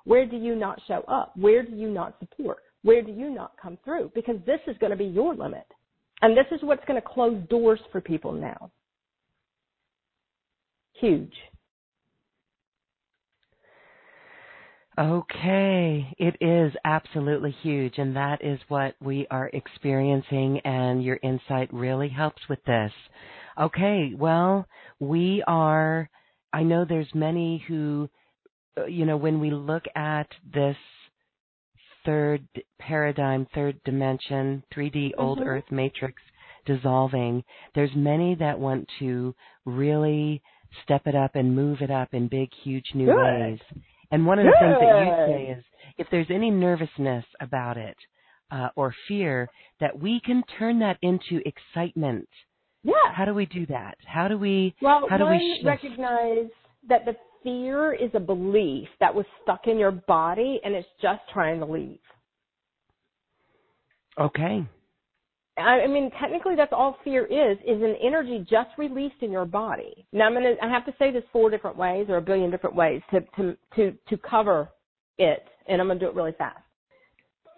Where 0.06 0.24
do 0.24 0.36
you 0.36 0.54
not 0.54 0.80
show 0.86 1.02
up? 1.08 1.32
Where 1.36 1.62
do 1.64 1.74
you 1.74 1.90
not 1.90 2.16
support? 2.20 2.58
Where 2.82 3.02
do 3.02 3.10
you 3.10 3.28
not 3.28 3.52
come 3.60 3.76
through? 3.84 4.12
Because 4.14 4.36
this 4.46 4.60
is 4.68 4.78
going 4.78 4.92
to 4.92 4.96
be 4.96 5.04
your 5.04 5.34
limit. 5.34 5.66
And 6.22 6.36
this 6.36 6.46
is 6.52 6.60
what's 6.62 6.84
going 6.86 7.00
to 7.00 7.06
close 7.06 7.42
doors 7.50 7.80
for 7.90 8.00
people 8.00 8.32
now. 8.32 8.70
Huge. 11.00 11.34
Okay, 14.98 16.14
it 16.16 16.36
is 16.40 16.72
absolutely 16.86 17.54
huge, 17.62 17.98
and 17.98 18.16
that 18.16 18.42
is 18.42 18.58
what 18.68 18.94
we 18.98 19.26
are 19.30 19.50
experiencing, 19.52 20.58
and 20.64 21.04
your 21.04 21.18
insight 21.22 21.68
really 21.70 22.08
helps 22.08 22.40
with 22.48 22.64
this. 22.64 22.92
Okay, 23.60 24.12
well, 24.16 24.66
we 24.98 25.44
are, 25.46 26.08
I 26.50 26.62
know 26.62 26.86
there's 26.88 27.14
many 27.14 27.62
who, 27.68 28.08
you 28.88 29.04
know, 29.06 29.16
when 29.16 29.40
we 29.40 29.50
look 29.50 29.84
at 29.94 30.28
this 30.52 30.76
third 32.04 32.46
paradigm, 32.78 33.46
third 33.54 33.80
dimension, 33.84 34.62
3D 34.74 34.94
mm-hmm. 34.94 35.20
old 35.20 35.40
earth 35.40 35.64
matrix 35.70 36.22
dissolving, 36.64 37.42
there's 37.74 37.90
many 37.94 38.34
that 38.36 38.58
want 38.58 38.88
to 38.98 39.34
really 39.64 40.42
step 40.82 41.02
it 41.06 41.14
up 41.14 41.34
and 41.34 41.54
move 41.54 41.80
it 41.80 41.90
up 41.90 42.12
in 42.12 42.28
big, 42.28 42.48
huge 42.62 42.86
new 42.94 43.06
Good. 43.06 43.16
ways. 43.16 43.58
And 44.10 44.26
one 44.26 44.38
of 44.38 44.46
the 44.46 44.52
Good. 44.52 44.58
things 44.60 44.76
that 44.80 45.04
you 45.04 45.34
say 45.34 45.58
is 45.58 45.64
if 45.98 46.06
there's 46.10 46.30
any 46.30 46.50
nervousness 46.50 47.24
about 47.40 47.76
it 47.76 47.96
uh, 48.50 48.68
or 48.76 48.94
fear, 49.08 49.48
that 49.80 49.98
we 49.98 50.20
can 50.24 50.42
turn 50.58 50.78
that 50.80 50.98
into 51.02 51.40
excitement. 51.44 52.28
Yeah. 52.82 52.92
How 53.12 53.24
do 53.24 53.34
we 53.34 53.46
do 53.46 53.66
that? 53.66 53.96
How 54.06 54.28
do 54.28 54.38
we? 54.38 54.74
Well, 54.80 55.06
how 55.08 55.16
do 55.16 55.24
one, 55.24 55.38
we 55.38 55.54
shift? 55.56 55.66
recognize 55.66 56.46
that 56.88 57.04
the 57.04 57.16
fear 57.42 57.92
is 57.92 58.10
a 58.14 58.20
belief 58.20 58.88
that 59.00 59.14
was 59.14 59.26
stuck 59.42 59.66
in 59.66 59.78
your 59.78 59.92
body 59.92 60.60
and 60.64 60.74
it's 60.74 60.88
just 61.00 61.20
trying 61.32 61.60
to 61.60 61.66
leave. 61.66 61.98
Okay. 64.18 64.66
I 65.58 65.86
mean, 65.86 66.10
technically, 66.20 66.54
that's 66.54 66.72
all 66.72 66.98
fear 67.02 67.24
is, 67.24 67.56
is 67.66 67.82
an 67.82 67.96
energy 68.02 68.46
just 68.48 68.68
released 68.76 69.22
in 69.22 69.32
your 69.32 69.46
body. 69.46 70.06
Now, 70.12 70.26
I'm 70.26 70.34
gonna, 70.34 70.54
I 70.62 70.68
have 70.68 70.84
to 70.84 70.94
say 70.98 71.10
this 71.10 71.22
four 71.32 71.48
different 71.48 71.78
ways 71.78 72.06
or 72.10 72.18
a 72.18 72.22
billion 72.22 72.50
different 72.50 72.76
ways 72.76 73.00
to, 73.10 73.20
to, 73.36 73.56
to, 73.76 73.92
to 74.08 74.16
cover 74.18 74.68
it, 75.16 75.44
and 75.66 75.80
I'm 75.80 75.88
gonna 75.88 75.98
do 75.98 76.08
it 76.08 76.14
really 76.14 76.34
fast. 76.36 76.60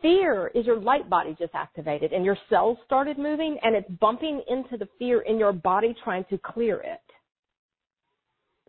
Fear 0.01 0.53
is 0.55 0.65
your 0.65 0.79
light 0.79 1.11
body 1.11 1.35
just 1.41 1.55
activated 1.55 2.13
and 2.13 2.25
your 2.25 2.39
cells 2.49 2.79
started 2.87 3.19
moving 3.19 3.59
and 3.63 3.75
it's 3.75 3.91
bumping 3.99 4.43
into 4.49 4.77
the 4.77 4.89
fear 4.97 5.23
in 5.23 5.39
your 5.39 5.53
body 5.53 5.93
trying 6.05 6.25
to 6.31 6.39
clear 6.39 6.77
it. 6.77 7.01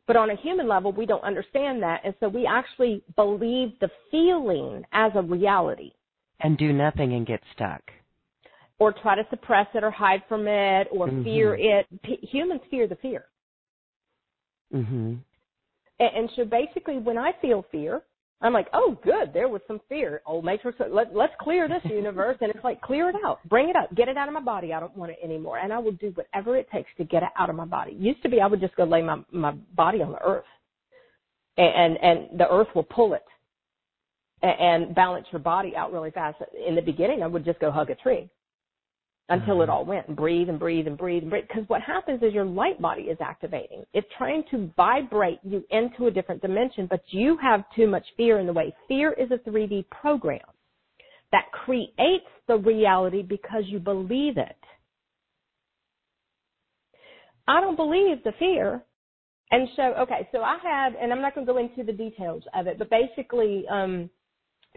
But 0.09 0.17
on 0.17 0.31
a 0.31 0.35
human 0.37 0.67
level, 0.67 0.91
we 0.91 1.05
don't 1.05 1.23
understand 1.23 1.83
that, 1.83 2.01
and 2.03 2.15
so 2.19 2.27
we 2.27 2.47
actually 2.47 3.03
believe 3.15 3.73
the 3.79 3.91
feeling 4.09 4.83
as 4.91 5.11
a 5.13 5.21
reality. 5.21 5.91
And 6.39 6.57
do 6.57 6.73
nothing 6.73 7.13
and 7.13 7.27
get 7.27 7.41
stuck 7.53 7.83
or 8.79 8.91
try 8.91 9.15
to 9.15 9.21
suppress 9.29 9.67
it 9.75 9.83
or 9.83 9.91
hide 9.91 10.23
from 10.27 10.47
it 10.47 10.87
or 10.91 11.07
mm-hmm. 11.07 11.23
fear 11.23 11.55
it. 11.59 11.85
P- 12.01 12.27
humans 12.31 12.61
fear 12.71 12.87
the 12.87 12.95
fear. 12.95 13.25
Mm-hmm. 14.73 15.13
And, 15.99 16.09
and, 16.17 16.29
so 16.35 16.43
basically, 16.43 16.97
when 16.97 17.19
I 17.19 17.33
feel 17.39 17.63
fear, 17.71 18.01
I'm 18.41 18.53
like, 18.53 18.67
oh, 18.73 18.97
good, 19.03 19.33
there 19.33 19.49
was 19.49 19.61
some 19.67 19.81
fear. 19.89 20.21
Oh, 20.25 20.35
Old 20.35 20.45
Matrix, 20.45 20.79
let, 20.91 21.13
let's 21.13 21.33
clear 21.41 21.67
this 21.67 21.81
universe. 21.91 22.37
and 22.41 22.49
it's 22.49 22.63
like, 22.63 22.79
clear 22.81 23.09
it 23.09 23.15
out, 23.25 23.39
bring 23.49 23.69
it 23.69 23.75
up, 23.75 23.93
get 23.95 24.07
it 24.07 24.17
out 24.17 24.27
of 24.27 24.33
my 24.33 24.41
body. 24.41 24.73
I 24.73 24.79
don't 24.79 24.95
want 24.95 25.11
it 25.11 25.17
anymore. 25.23 25.57
And 25.59 25.73
I 25.73 25.79
will 25.79 25.91
do 25.93 26.11
whatever 26.15 26.55
it 26.55 26.67
takes 26.71 26.89
to 26.97 27.03
get 27.03 27.23
it 27.23 27.29
out 27.37 27.49
of 27.49 27.55
my 27.55 27.65
body. 27.65 27.95
Used 27.99 28.23
to 28.23 28.29
be, 28.29 28.39
I 28.39 28.47
would 28.47 28.61
just 28.61 28.75
go 28.75 28.85
lay 28.85 29.01
my, 29.01 29.21
my 29.31 29.51
body 29.75 30.01
on 30.01 30.11
the 30.11 30.21
earth. 30.23 30.45
And, 31.57 31.97
and, 31.97 32.19
and 32.31 32.39
the 32.39 32.49
earth 32.49 32.69
will 32.73 32.83
pull 32.83 33.13
it 33.13 33.23
and 34.41 34.95
balance 34.95 35.27
your 35.33 35.39
body 35.39 35.73
out 35.75 35.91
really 35.91 36.11
fast. 36.11 36.37
In 36.65 36.75
the 36.75 36.81
beginning, 36.81 37.23
I 37.23 37.27
would 37.27 37.43
just 37.43 37.59
go 37.59 37.71
hug 37.71 37.89
a 37.89 37.95
tree 37.95 38.29
until 39.29 39.61
it 39.61 39.65
mm-hmm. 39.65 39.71
all 39.71 39.85
went 39.85 40.07
and 40.07 40.17
breathe 40.17 40.49
and 40.49 40.59
breathe 40.59 40.87
and 40.87 40.97
breathe 40.97 41.21
and 41.21 41.29
breathe. 41.29 41.45
Because 41.47 41.67
what 41.67 41.81
happens 41.81 42.21
is 42.23 42.33
your 42.33 42.45
light 42.45 42.81
body 42.81 43.03
is 43.03 43.17
activating. 43.21 43.83
It's 43.93 44.07
trying 44.17 44.43
to 44.51 44.71
vibrate 44.75 45.39
you 45.43 45.63
into 45.69 46.07
a 46.07 46.11
different 46.11 46.41
dimension, 46.41 46.87
but 46.89 47.01
you 47.09 47.37
have 47.41 47.63
too 47.75 47.87
much 47.87 48.05
fear 48.17 48.39
in 48.39 48.47
the 48.47 48.53
way. 48.53 48.73
Fear 48.87 49.13
is 49.13 49.29
a 49.31 49.49
3D 49.49 49.89
program 49.89 50.39
that 51.31 51.45
creates 51.51 52.25
the 52.47 52.57
reality 52.57 53.21
because 53.21 53.63
you 53.67 53.79
believe 53.79 54.37
it. 54.37 54.55
I 57.47 57.61
don't 57.61 57.75
believe 57.75 58.23
the 58.23 58.33
fear. 58.39 58.83
And 59.51 59.67
so, 59.75 59.81
okay, 60.01 60.27
so 60.31 60.41
I 60.41 60.57
had, 60.61 60.93
and 60.93 61.11
I'm 61.11 61.21
not 61.21 61.33
going 61.33 61.45
to 61.45 61.51
go 61.51 61.57
into 61.57 61.83
the 61.83 61.97
details 61.97 62.43
of 62.53 62.67
it, 62.67 62.77
but 62.77 62.89
basically, 62.89 63.65
um, 63.71 64.09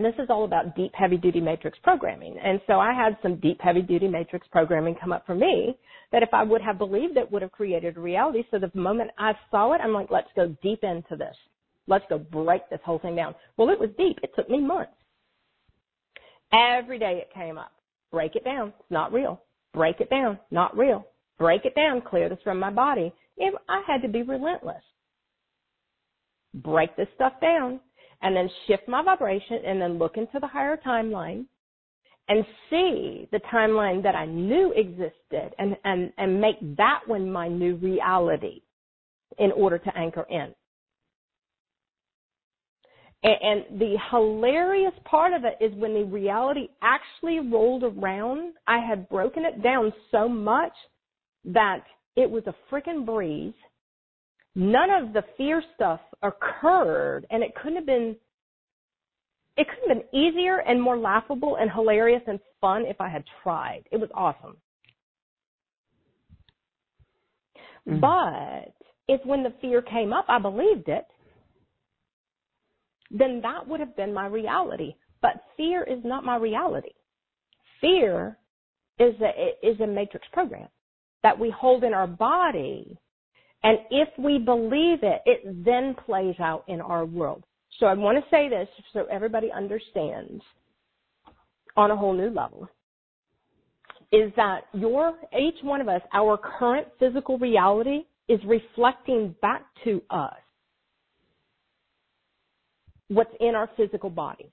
and 0.03 0.13
this 0.13 0.21
is 0.21 0.31
all 0.31 0.45
about 0.45 0.75
deep 0.75 0.91
heavy 0.95 1.17
duty 1.17 1.41
matrix 1.41 1.79
programming. 1.83 2.37
And 2.43 2.61
so 2.67 2.81
I 2.81 2.93
had 2.93 3.17
some 3.23 3.37
deep 3.37 3.61
heavy 3.61 3.83
duty 3.83 4.09
matrix 4.09 4.49
programming 4.51 4.97
come 5.01 5.13
up 5.13 5.25
for 5.25 5.35
me 5.35 5.79
that 6.11 6.25
if 6.25 6.31
I 6.33 6.43
would 6.43 6.61
have 6.61 6.77
believed 6.77 7.17
it 7.17 7.31
would 7.31 7.43
have 7.43 7.53
created 7.53 7.97
a 7.97 8.01
reality. 8.01 8.43
So 8.51 8.59
the 8.59 8.71
moment 8.75 9.13
I 9.17 9.33
saw 9.51 9.73
it, 9.75 9.81
I'm 9.81 9.93
like, 9.93 10.09
let's 10.11 10.31
go 10.35 10.57
deep 10.61 10.83
into 10.83 11.15
this. 11.17 11.37
Let's 11.87 12.05
go 12.09 12.19
break 12.19 12.69
this 12.69 12.81
whole 12.85 12.99
thing 12.99 13.15
down. 13.15 13.37
Well, 13.57 13.71
it 13.71 13.79
was 13.79 13.91
deep. 13.97 14.19
It 14.25 14.33
took 14.35 14.51
me 14.51 14.61
months. 14.61 14.93
Every 16.53 16.99
day 16.99 17.23
it 17.23 17.33
came 17.33 17.57
up. 17.57 17.71
Break 18.11 18.35
it 18.35 18.45
down. 18.45 18.73
It's 18.81 18.91
not 18.91 19.13
real. 19.13 19.41
Break 19.73 20.01
it 20.01 20.11
down. 20.11 20.37
Not 20.51 20.77
real. 20.77 21.07
Break 21.39 21.65
it 21.65 21.77
down. 21.77 22.03
Clear 22.03 22.29
this 22.29 22.39
from 22.43 22.59
my 22.59 22.71
body. 22.71 23.13
If 23.37 23.55
I 23.69 23.83
had 23.87 24.03
to 24.03 24.09
be 24.09 24.23
relentless. 24.23 24.83
Break 26.55 26.97
this 26.97 27.09
stuff 27.15 27.35
down 27.41 27.81
and 28.23 28.37
then 28.37 28.49
shift 28.67 28.89
my 28.89 29.03
vibration 29.03 29.59
and 29.67 29.81
then 29.81 29.99
look 29.99 30.17
into 30.17 30.39
the 30.41 30.47
higher 30.47 30.77
timeline 30.77 31.45
and 32.29 32.45
see 32.71 33.29
the 33.33 33.41
timeline 33.53 34.03
that 34.03 34.15
I 34.15 34.27
knew 34.27 34.73
existed 34.73 35.55
and, 35.59 35.77
and, 35.85 36.13
and 36.19 36.41
make 36.41 36.57
that 36.77 37.01
one 37.07 37.31
my 37.31 37.49
new 37.49 37.77
reality 37.77 38.63
in 39.39 39.51
order 39.53 39.79
to 39.79 39.97
anchor 39.97 40.27
in. 40.31 40.55
And, 43.25 43.37
and 43.71 43.81
the 43.81 43.97
hilarious 44.11 44.95
part 45.05 45.33
of 45.33 45.43
it 45.45 45.63
is 45.63 45.73
when 45.75 45.95
the 45.95 46.05
reality 46.05 46.69
actually 46.81 47.41
rolled 47.41 47.85
around, 47.85 48.55
I 48.67 48.79
had 48.79 49.09
broken 49.09 49.45
it 49.45 49.63
down 49.63 49.93
so 50.11 50.29
much 50.29 50.73
that 51.45 51.83
it 52.17 52.31
was 52.31 52.45
a 52.47 52.55
freaking 52.73 53.05
breeze 53.05 53.55
none 54.55 54.91
of 54.91 55.13
the 55.13 55.25
fear 55.37 55.63
stuff 55.75 56.01
occurred 56.23 57.27
and 57.31 57.43
it 57.43 57.55
couldn't 57.55 57.77
have 57.77 57.87
been 57.87 58.17
it 59.57 59.67
could 59.69 59.89
have 59.89 59.99
been 59.99 60.19
easier 60.19 60.59
and 60.61 60.81
more 60.81 60.97
laughable 60.97 61.57
and 61.57 61.71
hilarious 61.71 62.23
and 62.27 62.41
fun 62.59 62.87
if 62.87 62.99
I 63.03 63.09
had 63.11 63.23
tried. 63.43 63.83
It 63.91 63.99
was 63.99 64.09
awesome. 64.15 64.57
Mm-hmm. 67.87 68.01
But 68.01 68.75
if 69.09 69.25
when 69.27 69.43
the 69.43 69.53
fear 69.61 69.83
came 69.83 70.13
up 70.13 70.27
I 70.29 70.39
believed 70.39 70.89
it, 70.89 71.07
then 73.11 73.41
that 73.43 73.67
would 73.67 73.81
have 73.81 73.97
been 73.97 74.15
my 74.15 74.27
reality. 74.27 74.95
But 75.21 75.45
fear 75.57 75.83
is 75.85 76.01
not 76.05 76.25
my 76.25 76.37
reality. 76.37 76.93
Fear 77.81 78.39
is 78.99 79.15
a 79.21 79.67
is 79.67 79.81
a 79.81 79.87
matrix 79.87 80.27
program 80.33 80.69
that 81.23 81.39
we 81.39 81.51
hold 81.51 81.85
in 81.85 81.95
our 81.95 82.07
body 82.07 82.99
and 83.65 83.79
if 83.91 84.09
we 84.19 84.39
believe 84.39 84.99
it, 85.03 85.23
it 85.25 85.65
then 85.65 85.95
plays 86.07 86.35
out 86.41 86.65
in 86.69 86.81
our 86.81 87.05
world. 87.05 87.45
So 87.79 87.87
I 87.87 87.95
want 87.95 88.19
to 88.19 88.31
say 88.31 88.49
this 88.49 88.69
so 88.93 89.07
everybody 89.11 89.51
understands 89.55 90.43
on 91.77 91.91
a 91.91 91.97
whole 91.97 92.13
new 92.13 92.31
level 92.31 92.69
is 94.13 94.31
that 94.37 94.65
your 94.75 95.15
each 95.39 95.63
one 95.63 95.81
of 95.81 95.89
us, 95.89 96.03
our 96.13 96.37
current 96.37 96.87
physical 96.99 97.39
reality 97.39 98.01
is 98.29 98.39
reflecting 98.47 99.35
back 99.41 99.63
to 99.85 100.03
us 100.11 100.35
what's 103.09 103.33
in 103.41 103.55
our 103.55 103.71
physical 103.77 104.11
body. 104.11 104.51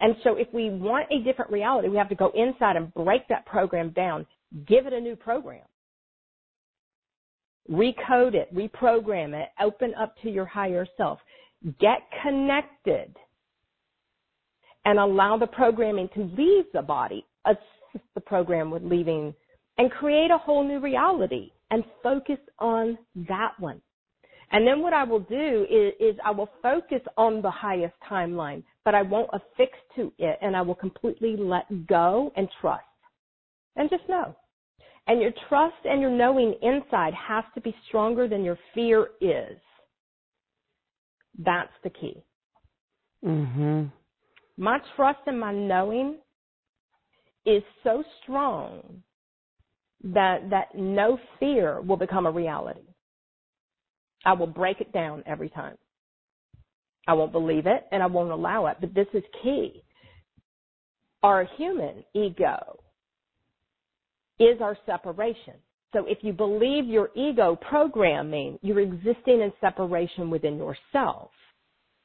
And 0.00 0.14
so 0.24 0.36
if 0.36 0.48
we 0.52 0.68
want 0.68 1.06
a 1.10 1.22
different 1.24 1.50
reality, 1.50 1.88
we 1.88 1.96
have 1.96 2.10
to 2.10 2.14
go 2.14 2.30
inside 2.34 2.76
and 2.76 2.92
break 2.92 3.26
that 3.28 3.46
program 3.46 3.90
down 3.90 4.26
give 4.66 4.86
it 4.86 4.92
a 4.92 5.00
new 5.00 5.16
program. 5.16 5.64
recode 7.70 8.34
it, 8.34 8.54
reprogram 8.54 9.34
it, 9.34 9.48
open 9.60 9.94
up 9.94 10.14
to 10.22 10.30
your 10.30 10.46
higher 10.46 10.86
self, 10.96 11.18
get 11.80 12.00
connected, 12.22 13.14
and 14.84 14.98
allow 14.98 15.36
the 15.36 15.46
programming 15.46 16.08
to 16.14 16.30
leave 16.36 16.64
the 16.72 16.82
body, 16.82 17.24
assist 17.46 18.04
the 18.14 18.20
program 18.20 18.70
with 18.70 18.82
leaving, 18.82 19.34
and 19.78 19.90
create 19.90 20.30
a 20.30 20.38
whole 20.38 20.64
new 20.66 20.80
reality 20.80 21.50
and 21.70 21.84
focus 22.02 22.38
on 22.58 22.96
that 23.28 23.52
one. 23.58 23.80
And 24.52 24.66
then 24.66 24.80
what 24.80 24.92
I 24.92 25.04
will 25.04 25.20
do 25.20 25.66
is, 25.68 25.92
is, 25.98 26.16
I 26.24 26.30
will 26.30 26.50
focus 26.62 27.00
on 27.16 27.42
the 27.42 27.50
highest 27.50 27.94
timeline, 28.08 28.62
but 28.84 28.94
I 28.94 29.02
won't 29.02 29.30
affix 29.32 29.72
to 29.96 30.12
it 30.18 30.38
and 30.40 30.56
I 30.56 30.62
will 30.62 30.76
completely 30.76 31.36
let 31.36 31.88
go 31.88 32.32
and 32.36 32.48
trust. 32.60 32.84
And 33.76 33.90
just 33.90 34.08
know. 34.08 34.34
And 35.06 35.20
your 35.20 35.32
trust 35.48 35.76
and 35.84 36.00
your 36.00 36.10
knowing 36.10 36.54
inside 36.62 37.14
has 37.14 37.44
to 37.54 37.60
be 37.60 37.74
stronger 37.88 38.26
than 38.26 38.42
your 38.42 38.58
fear 38.74 39.08
is. 39.20 39.58
That's 41.38 41.72
the 41.84 41.90
key. 41.90 42.24
Mhm. 43.24 43.92
My 44.56 44.78
trust 44.96 45.20
and 45.26 45.38
my 45.38 45.52
knowing 45.52 46.20
is 47.44 47.62
so 47.84 48.02
strong 48.22 49.02
that 50.02 50.48
that 50.50 50.74
no 50.74 51.18
fear 51.38 51.80
will 51.80 51.96
become 51.96 52.26
a 52.26 52.30
reality. 52.30 52.94
I 54.24 54.32
will 54.32 54.46
break 54.46 54.80
it 54.80 54.92
down 54.92 55.22
every 55.26 55.50
time. 55.50 55.78
I 57.06 57.12
won't 57.12 57.32
believe 57.32 57.66
it 57.66 57.86
and 57.92 58.02
I 58.02 58.06
won't 58.06 58.32
allow 58.32 58.66
it, 58.66 58.78
but 58.80 58.92
this 58.94 59.06
is 59.12 59.22
key. 59.42 59.84
Our 61.22 61.44
human 61.56 62.04
ego 62.14 62.80
is 64.38 64.60
our 64.60 64.76
separation. 64.86 65.54
So 65.92 66.04
if 66.06 66.18
you 66.22 66.32
believe 66.32 66.86
your 66.86 67.10
ego 67.14 67.56
programming, 67.56 68.58
you're 68.62 68.80
existing 68.80 69.40
in 69.40 69.52
separation 69.60 70.30
within 70.30 70.58
yourself. 70.58 71.30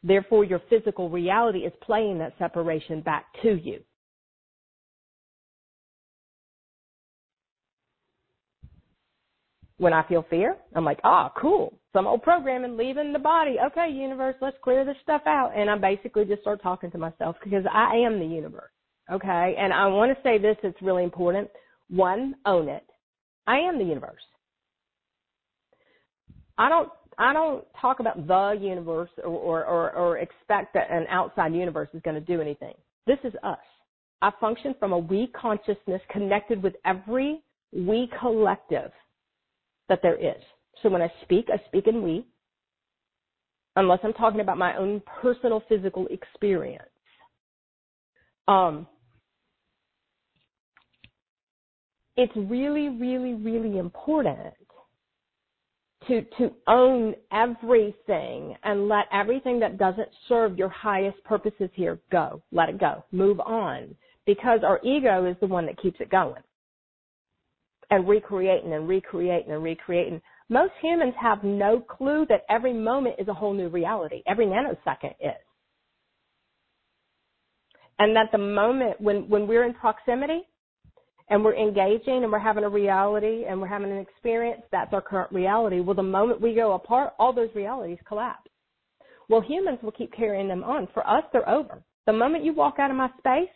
Therefore, 0.03 0.43
your 0.43 0.61
physical 0.69 1.09
reality 1.09 1.59
is 1.59 1.73
playing 1.81 2.19
that 2.19 2.33
separation 2.39 3.01
back 3.01 3.25
to 3.43 3.55
you. 3.55 3.81
When 9.77 9.93
I 9.93 10.07
feel 10.07 10.25
fear, 10.29 10.57
I'm 10.75 10.85
like, 10.85 10.99
ah, 11.03 11.31
cool. 11.39 11.77
Some 11.91 12.05
old 12.05 12.21
programming 12.21 12.77
leaving 12.77 13.11
the 13.13 13.19
body. 13.19 13.57
Okay, 13.65 13.89
universe, 13.91 14.35
let's 14.39 14.57
clear 14.63 14.85
this 14.85 14.95
stuff 15.01 15.23
out. 15.25 15.53
And 15.55 15.69
I 15.69 15.77
basically 15.77 16.25
just 16.25 16.41
start 16.41 16.61
talking 16.61 16.91
to 16.91 16.97
myself 16.99 17.35
because 17.43 17.65
I 17.71 17.95
am 17.95 18.19
the 18.19 18.25
universe. 18.25 18.69
Okay. 19.11 19.55
And 19.57 19.73
I 19.73 19.87
want 19.87 20.15
to 20.15 20.23
say 20.23 20.37
this, 20.37 20.55
it's 20.63 20.81
really 20.81 21.03
important. 21.03 21.49
One, 21.91 22.35
own 22.45 22.69
it. 22.69 22.85
I 23.47 23.57
am 23.57 23.77
the 23.77 23.83
universe. 23.83 24.23
I 26.57 26.69
don't 26.69 26.89
I 27.17 27.33
don't 27.33 27.65
talk 27.79 27.99
about 27.99 28.25
the 28.27 28.57
universe 28.59 29.09
or, 29.23 29.29
or, 29.29 29.65
or, 29.65 29.91
or 29.91 30.17
expect 30.17 30.73
that 30.73 30.89
an 30.89 31.05
outside 31.09 31.53
universe 31.53 31.89
is 31.93 32.01
going 32.03 32.15
to 32.15 32.21
do 32.21 32.41
anything. 32.41 32.73
This 33.05 33.19
is 33.23 33.33
us. 33.43 33.57
I 34.21 34.31
function 34.39 34.73
from 34.79 34.93
a 34.93 34.97
we 34.97 35.27
consciousness 35.39 36.01
connected 36.09 36.63
with 36.63 36.73
every 36.85 37.41
we 37.73 38.09
collective 38.19 38.91
that 39.89 39.99
there 40.01 40.15
is. 40.15 40.41
So 40.81 40.89
when 40.89 41.01
I 41.01 41.11
speak, 41.23 41.47
I 41.53 41.63
speak 41.67 41.87
in 41.87 42.01
we, 42.01 42.25
unless 43.75 43.99
I'm 44.03 44.13
talking 44.13 44.39
about 44.39 44.57
my 44.57 44.75
own 44.77 45.01
personal 45.21 45.63
physical 45.67 46.07
experience. 46.07 46.85
Um, 48.47 48.87
it's 52.17 52.33
really, 52.35 52.89
really, 52.89 53.33
really 53.33 53.77
important 53.77 54.53
to 56.07 56.21
to 56.37 56.51
own 56.67 57.13
everything 57.31 58.55
and 58.63 58.87
let 58.87 59.05
everything 59.11 59.59
that 59.59 59.77
doesn't 59.77 60.09
serve 60.27 60.57
your 60.57 60.69
highest 60.69 61.23
purposes 61.23 61.69
here 61.73 61.99
go. 62.11 62.41
Let 62.51 62.69
it 62.69 62.79
go. 62.79 63.03
Move 63.11 63.39
on. 63.39 63.95
Because 64.25 64.61
our 64.63 64.79
ego 64.83 65.25
is 65.29 65.35
the 65.41 65.47
one 65.47 65.65
that 65.65 65.81
keeps 65.81 65.99
it 65.99 66.09
going. 66.09 66.41
And 67.89 68.07
recreating 68.07 68.73
and 68.73 68.87
recreating 68.87 69.51
and 69.51 69.63
recreating. 69.63 70.21
Most 70.49 70.73
humans 70.81 71.13
have 71.19 71.43
no 71.43 71.79
clue 71.79 72.25
that 72.29 72.45
every 72.49 72.73
moment 72.73 73.15
is 73.19 73.27
a 73.27 73.33
whole 73.33 73.53
new 73.53 73.69
reality. 73.69 74.21
Every 74.27 74.45
nanosecond 74.45 75.15
is. 75.19 75.31
And 77.99 78.15
that 78.15 78.29
the 78.31 78.37
moment 78.37 78.99
when, 78.99 79.29
when 79.29 79.47
we're 79.47 79.63
in 79.63 79.73
proximity, 79.73 80.41
and 81.31 81.45
we're 81.45 81.55
engaging 81.55 82.23
and 82.23 82.31
we're 82.31 82.39
having 82.39 82.65
a 82.65 82.69
reality 82.69 83.45
and 83.47 83.59
we're 83.59 83.67
having 83.67 83.89
an 83.89 83.97
experience, 83.97 84.61
that's 84.69 84.93
our 84.93 85.01
current 85.01 85.31
reality. 85.31 85.79
Well, 85.79 85.95
the 85.95 86.03
moment 86.03 86.41
we 86.41 86.53
go 86.53 86.73
apart, 86.73 87.13
all 87.17 87.31
those 87.31 87.49
realities 87.55 87.97
collapse. 88.05 88.49
Well, 89.29 89.39
humans 89.41 89.79
will 89.81 89.93
keep 89.93 90.13
carrying 90.13 90.49
them 90.49 90.61
on. 90.61 90.89
For 90.93 91.07
us, 91.09 91.23
they're 91.31 91.47
over. 91.47 91.81
The 92.05 92.11
moment 92.11 92.43
you 92.43 92.53
walk 92.53 92.75
out 92.79 92.91
of 92.91 92.97
my 92.97 93.07
space, 93.17 93.49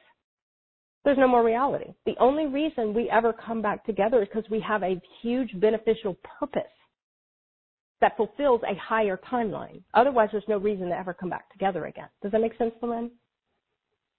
there's 1.03 1.17
no 1.17 1.27
more 1.27 1.43
reality. 1.43 1.93
The 2.05 2.15
only 2.17 2.45
reason 2.45 2.93
we 2.93 3.09
ever 3.09 3.33
come 3.33 3.61
back 3.61 3.85
together 3.85 4.21
is 4.21 4.29
because 4.33 4.49
we 4.49 4.61
have 4.61 4.81
a 4.81 4.99
huge 5.21 5.51
beneficial 5.59 6.17
purpose 6.39 6.63
that 7.99 8.15
fulfills 8.15 8.61
a 8.63 8.75
higher 8.81 9.19
timeline. 9.29 9.81
Otherwise, 9.93 10.29
there's 10.31 10.45
no 10.47 10.57
reason 10.57 10.87
to 10.87 10.97
ever 10.97 11.13
come 11.13 11.29
back 11.29 11.51
together 11.51 11.87
again. 11.87 12.07
Does 12.23 12.31
that 12.31 12.39
make 12.39 12.57
sense, 12.57 12.73
Lynn? 12.81 13.11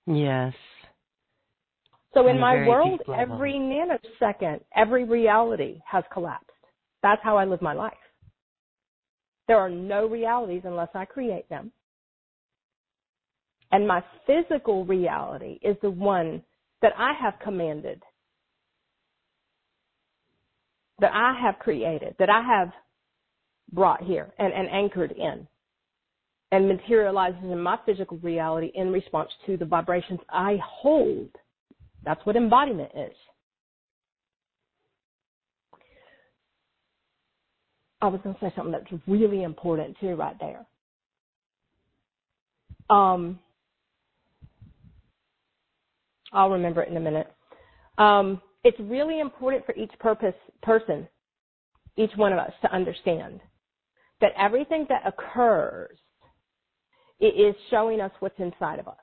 Yes. 0.07 0.53
So 2.15 2.29
in 2.29 2.41
my 2.41 2.67
world, 2.67 3.01
every 3.15 3.55
nanosecond, 3.55 4.61
every 4.75 5.05
reality 5.05 5.81
has 5.85 6.05
collapsed. 6.13 6.51
That's 7.03 7.23
how 7.23 7.37
I 7.37 7.45
live 7.45 7.61
my 7.61 7.75
life. 7.75 7.93
There 9.49 9.59
are 9.59 9.71
no 9.71 10.07
realities 10.07 10.63
unless 10.65 10.89
I 10.95 11.05
create 11.05 11.49
them. 11.49 11.73
And 13.73 13.87
my 13.87 14.03
physical 14.27 14.85
reality 14.85 15.59
is 15.63 15.77
the 15.83 15.91
one 15.91 16.43
that 16.83 16.93
I 16.97 17.13
have 17.21 17.35
commanded, 17.43 18.03
that 21.01 21.13
I 21.13 21.39
have 21.41 21.59
created, 21.59 22.15
that 22.19 22.31
I 22.31 22.43
have 22.43 22.73
brought 23.73 24.03
here 24.03 24.33
and, 24.39 24.53
and 24.53 24.69
anchored 24.71 25.13
in 25.13 25.47
and 26.53 26.69
materializes 26.69 27.43
in 27.43 27.61
my 27.61 27.77
physical 27.85 28.19
reality 28.19 28.71
in 28.75 28.93
response 28.93 29.31
to 29.47 29.57
the 29.57 29.65
vibrations 29.65 30.21
I 30.31 30.59
hold 30.65 31.29
that's 32.07 32.25
what 32.25 32.37
embodiment 32.37 32.93
is. 32.97 33.13
I 38.01 38.07
was 38.07 38.21
going 38.23 38.35
to 38.37 38.41
say 38.41 38.53
something 38.55 38.73
that's 38.73 39.03
really 39.07 39.43
important 39.43 39.97
too, 40.01 40.15
right 40.15 40.37
there. 40.39 40.65
Um, 42.89 43.41
I'll 46.33 46.51
remember 46.51 46.83
it 46.83 46.89
in 46.89 46.97
a 46.97 47.01
minute. 47.01 47.33
Um, 47.99 48.41
it's 48.63 48.79
really 48.79 49.21
important 49.21 49.67
for 49.67 49.75
each 49.75 49.93
purpose 49.99 50.35
person, 50.63 51.09
each 51.97 52.11
one 52.17 52.33
of 52.33 52.39
us, 52.39 52.53
to 52.63 52.73
understand 52.73 53.41
that 54.21 54.33
everything 54.39 54.87
that 54.89 55.03
occurs 55.05 55.97
is 57.19 57.55
showing 57.71 58.01
us 58.01 58.13
what's 58.21 58.39
inside 58.39 58.79
of 58.79 58.87
us. 58.87 58.97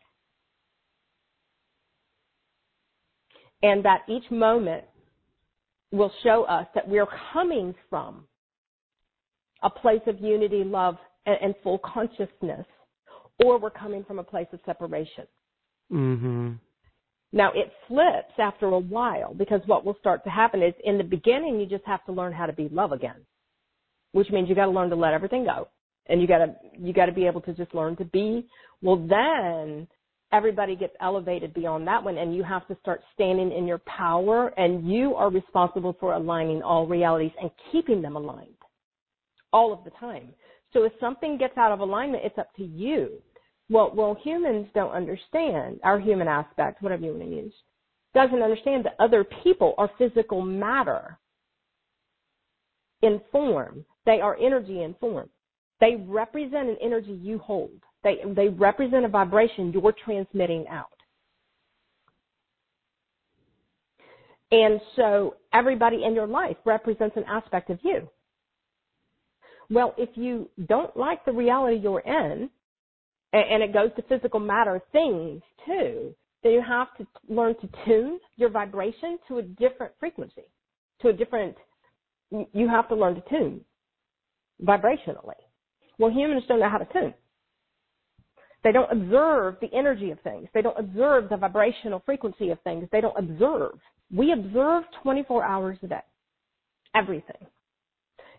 And 3.63 3.83
that 3.85 4.01
each 4.07 4.29
moment 4.29 4.83
will 5.91 6.11
show 6.23 6.43
us 6.43 6.67
that 6.75 6.87
we're 6.87 7.07
coming 7.31 7.73
from 7.89 8.25
a 9.63 9.69
place 9.69 10.01
of 10.05 10.19
unity, 10.19 10.63
love, 10.63 10.97
and, 11.25 11.55
full 11.63 11.79
consciousness, 11.79 12.65
or 13.43 13.57
we're 13.57 13.69
coming 13.69 14.03
from 14.03 14.19
a 14.19 14.23
place 14.23 14.47
of 14.51 14.59
separation. 14.65 15.25
Mm-hmm. 15.91 16.51
Now 17.31 17.51
it 17.53 17.71
flips 17.87 18.33
after 18.37 18.67
a 18.67 18.79
while 18.79 19.33
because 19.33 19.61
what 19.65 19.85
will 19.85 19.95
start 19.99 20.23
to 20.25 20.29
happen 20.29 20.61
is 20.61 20.73
in 20.83 20.97
the 20.97 21.03
beginning 21.03 21.59
you 21.59 21.65
just 21.65 21.85
have 21.85 22.03
to 22.05 22.11
learn 22.11 22.33
how 22.33 22.45
to 22.45 22.53
be 22.53 22.69
love 22.69 22.91
again, 22.91 23.25
which 24.11 24.29
means 24.29 24.49
you 24.49 24.55
got 24.55 24.65
to 24.65 24.71
learn 24.71 24.89
to 24.89 24.95
let 24.95 25.13
everything 25.13 25.45
go, 25.45 25.69
and 26.07 26.21
you 26.21 26.27
got 26.27 26.39
to 26.39 26.55
you 26.77 26.93
got 26.93 27.05
to 27.07 27.11
be 27.11 27.25
able 27.25 27.41
to 27.41 27.53
just 27.53 27.73
learn 27.73 27.95
to 27.95 28.05
be. 28.05 28.45
Well, 28.81 28.97
then 28.97 29.87
everybody 30.33 30.75
gets 30.75 30.95
elevated 30.99 31.53
beyond 31.53 31.87
that 31.87 32.03
one 32.03 32.17
and 32.17 32.35
you 32.35 32.43
have 32.43 32.67
to 32.67 32.75
start 32.81 33.01
standing 33.13 33.51
in 33.51 33.67
your 33.67 33.77
power 33.79 34.47
and 34.57 34.89
you 34.91 35.13
are 35.15 35.29
responsible 35.29 35.95
for 35.99 36.13
aligning 36.13 36.61
all 36.61 36.87
realities 36.87 37.31
and 37.41 37.51
keeping 37.71 38.01
them 38.01 38.15
aligned 38.15 38.49
all 39.53 39.71
of 39.71 39.83
the 39.83 39.91
time. 39.91 40.29
So 40.73 40.83
if 40.83 40.91
something 40.99 41.37
gets 41.37 41.55
out 41.57 41.71
of 41.71 41.79
alignment, 41.79 42.23
it's 42.25 42.37
up 42.39 42.53
to 42.57 42.63
you. 42.63 43.21
Well, 43.69 43.91
well, 43.95 44.17
humans 44.23 44.67
don't 44.73 44.91
understand 44.91 45.79
our 45.83 45.99
human 45.99 46.27
aspect, 46.27 46.81
whatever 46.81 47.03
you 47.03 47.11
want 47.11 47.23
to 47.23 47.35
use, 47.35 47.53
doesn't 48.15 48.41
understand 48.41 48.85
that 48.85 48.95
other 48.99 49.23
people 49.43 49.75
are 49.77 49.89
physical 49.97 50.41
matter 50.41 51.17
in 53.03 53.21
form. 53.31 53.85
They 54.05 54.19
are 54.19 54.37
energy 54.41 54.81
in 54.81 54.95
form. 54.99 55.29
They 55.79 55.95
represent 56.07 56.69
an 56.69 56.77
energy 56.81 57.19
you 57.21 57.37
hold. 57.37 57.79
They, 58.03 58.17
they 58.35 58.49
represent 58.49 59.05
a 59.05 59.07
vibration 59.07 59.71
you're 59.71 59.93
transmitting 60.03 60.65
out. 60.69 60.87
And 64.51 64.79
so 64.95 65.35
everybody 65.53 66.03
in 66.03 66.13
your 66.13 66.27
life 66.27 66.57
represents 66.65 67.17
an 67.17 67.23
aspect 67.27 67.69
of 67.69 67.79
you. 67.81 68.07
Well, 69.69 69.95
if 69.97 70.09
you 70.15 70.49
don't 70.67 70.95
like 70.95 71.25
the 71.25 71.31
reality 71.31 71.77
you're 71.77 72.01
in, 72.01 72.49
and 73.33 73.63
it 73.63 73.73
goes 73.73 73.89
to 73.95 74.03
physical 74.03 74.39
matter 74.39 74.79
things 74.91 75.41
too, 75.65 76.13
then 76.43 76.51
you 76.51 76.61
have 76.61 76.95
to 76.97 77.07
learn 77.27 77.55
to 77.61 77.69
tune 77.85 78.19
your 78.35 78.49
vibration 78.49 79.17
to 79.27 79.39
a 79.39 79.41
different 79.41 79.93
frequency, 79.99 80.43
to 81.01 81.07
a 81.07 81.13
different, 81.13 81.55
you 82.29 82.67
have 82.67 82.87
to 82.89 82.95
learn 82.95 83.15
to 83.15 83.23
tune 83.29 83.61
vibrationally. 84.63 85.33
Well, 85.97 86.11
humans 86.11 86.43
don't 86.47 86.59
know 86.59 86.69
how 86.69 86.77
to 86.77 86.93
tune. 86.93 87.13
They 88.63 88.71
don't 88.71 88.91
observe 88.91 89.57
the 89.61 89.73
energy 89.73 90.11
of 90.11 90.19
things. 90.21 90.47
They 90.53 90.61
don't 90.61 90.79
observe 90.79 91.29
the 91.29 91.37
vibrational 91.37 92.01
frequency 92.05 92.49
of 92.49 92.61
things. 92.61 92.87
They 92.91 93.01
don't 93.01 93.17
observe. 93.17 93.77
We 94.15 94.31
observe 94.31 94.83
24 95.01 95.43
hours 95.43 95.77
a 95.83 95.87
day. 95.87 96.03
Everything. 96.95 97.47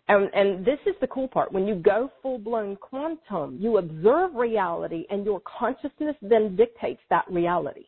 And, 0.08 0.30
and 0.34 0.64
this 0.64 0.78
is 0.86 0.94
the 1.00 1.06
cool 1.06 1.28
part. 1.28 1.52
When 1.52 1.66
you 1.66 1.74
go 1.76 2.10
full 2.22 2.38
blown 2.38 2.76
quantum, 2.76 3.58
you 3.60 3.78
observe 3.78 4.34
reality 4.34 5.04
and 5.10 5.24
your 5.24 5.40
consciousness 5.40 6.16
then 6.22 6.56
dictates 6.56 7.00
that 7.10 7.24
reality. 7.30 7.86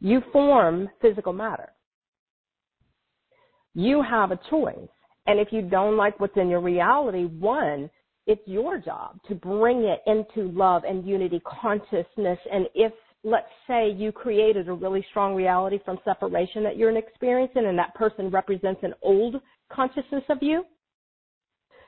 You 0.00 0.22
form 0.32 0.88
physical 1.00 1.32
matter. 1.32 1.72
You 3.74 4.02
have 4.02 4.30
a 4.30 4.40
choice. 4.50 4.88
And 5.26 5.40
if 5.40 5.48
you 5.50 5.62
don't 5.62 5.96
like 5.96 6.20
what's 6.20 6.36
in 6.36 6.48
your 6.48 6.60
reality, 6.60 7.24
one, 7.24 7.90
it's 8.26 8.42
your 8.46 8.78
job 8.78 9.18
to 9.28 9.34
bring 9.34 9.84
it 9.84 10.00
into 10.06 10.50
love 10.50 10.84
and 10.84 11.06
unity 11.06 11.40
consciousness. 11.60 12.38
And 12.52 12.66
if, 12.74 12.92
let's 13.24 13.46
say, 13.66 13.90
you 13.90 14.12
created 14.12 14.68
a 14.68 14.72
really 14.72 15.04
strong 15.10 15.34
reality 15.34 15.78
from 15.84 15.98
separation 16.04 16.62
that 16.64 16.76
you're 16.76 16.96
experiencing 16.96 17.66
and 17.66 17.78
that 17.78 17.94
person 17.94 18.30
represents 18.30 18.80
an 18.82 18.94
old 19.02 19.36
consciousness 19.72 20.24
of 20.28 20.38
you, 20.40 20.64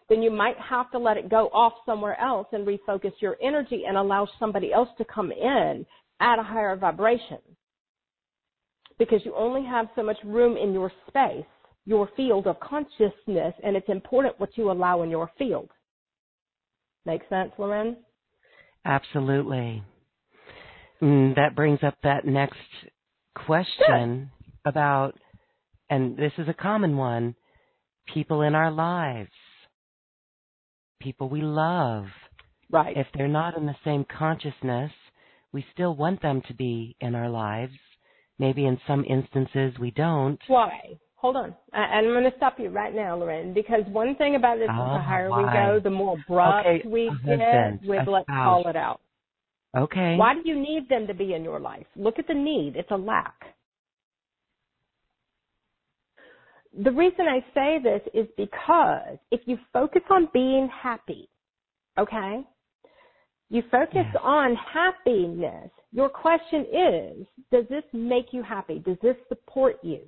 then 0.08 0.22
you 0.22 0.30
might 0.30 0.56
have 0.58 0.90
to 0.90 0.98
let 0.98 1.16
it 1.16 1.28
go 1.28 1.48
off 1.48 1.74
somewhere 1.84 2.18
else 2.20 2.46
and 2.52 2.66
refocus 2.66 3.12
your 3.20 3.36
energy 3.42 3.82
and 3.86 3.96
allow 3.96 4.26
somebody 4.38 4.72
else 4.72 4.88
to 4.96 5.04
come 5.04 5.30
in 5.30 5.84
at 6.20 6.38
a 6.38 6.42
higher 6.42 6.76
vibration. 6.76 7.38
Because 8.98 9.20
you 9.24 9.34
only 9.36 9.64
have 9.64 9.86
so 9.94 10.02
much 10.02 10.16
room 10.24 10.56
in 10.56 10.72
your 10.72 10.90
space 11.08 11.44
your 11.88 12.10
field 12.18 12.46
of 12.46 12.60
consciousness, 12.60 13.54
and 13.64 13.74
it's 13.74 13.88
important 13.88 14.38
what 14.38 14.50
you 14.58 14.70
allow 14.70 15.02
in 15.02 15.08
your 15.08 15.30
field. 15.38 15.70
Make 17.06 17.22
sense, 17.30 17.50
Lauren? 17.56 17.96
Absolutely. 18.84 19.82
Mm, 21.00 21.34
that 21.36 21.56
brings 21.56 21.78
up 21.82 21.96
that 22.02 22.26
next 22.26 22.58
question 23.34 24.30
about, 24.66 25.14
and 25.88 26.14
this 26.14 26.32
is 26.36 26.46
a 26.46 26.52
common 26.52 26.98
one, 26.98 27.34
people 28.12 28.42
in 28.42 28.54
our 28.54 28.70
lives, 28.70 29.30
people 31.00 31.30
we 31.30 31.40
love. 31.40 32.04
Right. 32.70 32.98
If 32.98 33.06
they're 33.14 33.28
not 33.28 33.56
in 33.56 33.64
the 33.64 33.76
same 33.82 34.04
consciousness, 34.18 34.92
we 35.54 35.64
still 35.72 35.96
want 35.96 36.20
them 36.20 36.42
to 36.48 36.54
be 36.54 36.96
in 37.00 37.14
our 37.14 37.30
lives. 37.30 37.72
Maybe 38.38 38.66
in 38.66 38.78
some 38.86 39.06
instances 39.08 39.78
we 39.80 39.90
don't. 39.90 40.38
Why? 40.48 40.98
Hold 41.20 41.34
on. 41.34 41.54
I, 41.72 41.78
I'm 41.78 42.04
going 42.04 42.24
to 42.24 42.36
stop 42.36 42.60
you 42.60 42.68
right 42.68 42.94
now, 42.94 43.16
Lauren, 43.16 43.52
because 43.52 43.82
one 43.88 44.14
thing 44.14 44.36
about 44.36 44.58
this 44.58 44.68
oh, 44.70 44.74
is 44.74 44.98
the 44.98 45.02
higher 45.02 45.28
why? 45.28 45.42
we 45.42 45.52
go, 45.52 45.80
the 45.82 45.90
more 45.90 46.16
abrupt 46.16 46.66
okay, 46.66 46.88
we 46.88 47.10
get 47.26 47.82
with 47.82 48.06
let's 48.06 48.26
call 48.28 48.68
it 48.68 48.76
out. 48.76 49.00
Okay. 49.76 50.14
Why 50.16 50.34
do 50.34 50.42
you 50.44 50.58
need 50.58 50.88
them 50.88 51.08
to 51.08 51.14
be 51.14 51.34
in 51.34 51.42
your 51.42 51.58
life? 51.58 51.86
Look 51.96 52.20
at 52.20 52.28
the 52.28 52.34
need. 52.34 52.74
It's 52.76 52.90
a 52.92 52.96
lack. 52.96 53.34
The 56.84 56.92
reason 56.92 57.26
I 57.26 57.40
say 57.52 57.78
this 57.82 58.02
is 58.14 58.28
because 58.36 59.18
if 59.32 59.40
you 59.46 59.58
focus 59.72 60.02
on 60.10 60.28
being 60.32 60.70
happy, 60.82 61.28
okay, 61.98 62.42
you 63.50 63.62
focus 63.70 64.06
on 64.22 64.54
happiness. 64.54 65.70
Your 65.90 66.08
question 66.08 66.66
is, 66.72 67.26
does 67.50 67.64
this 67.68 67.82
make 67.92 68.26
you 68.32 68.42
happy? 68.42 68.78
Does 68.86 68.98
this 69.02 69.16
support 69.28 69.78
you? 69.82 70.00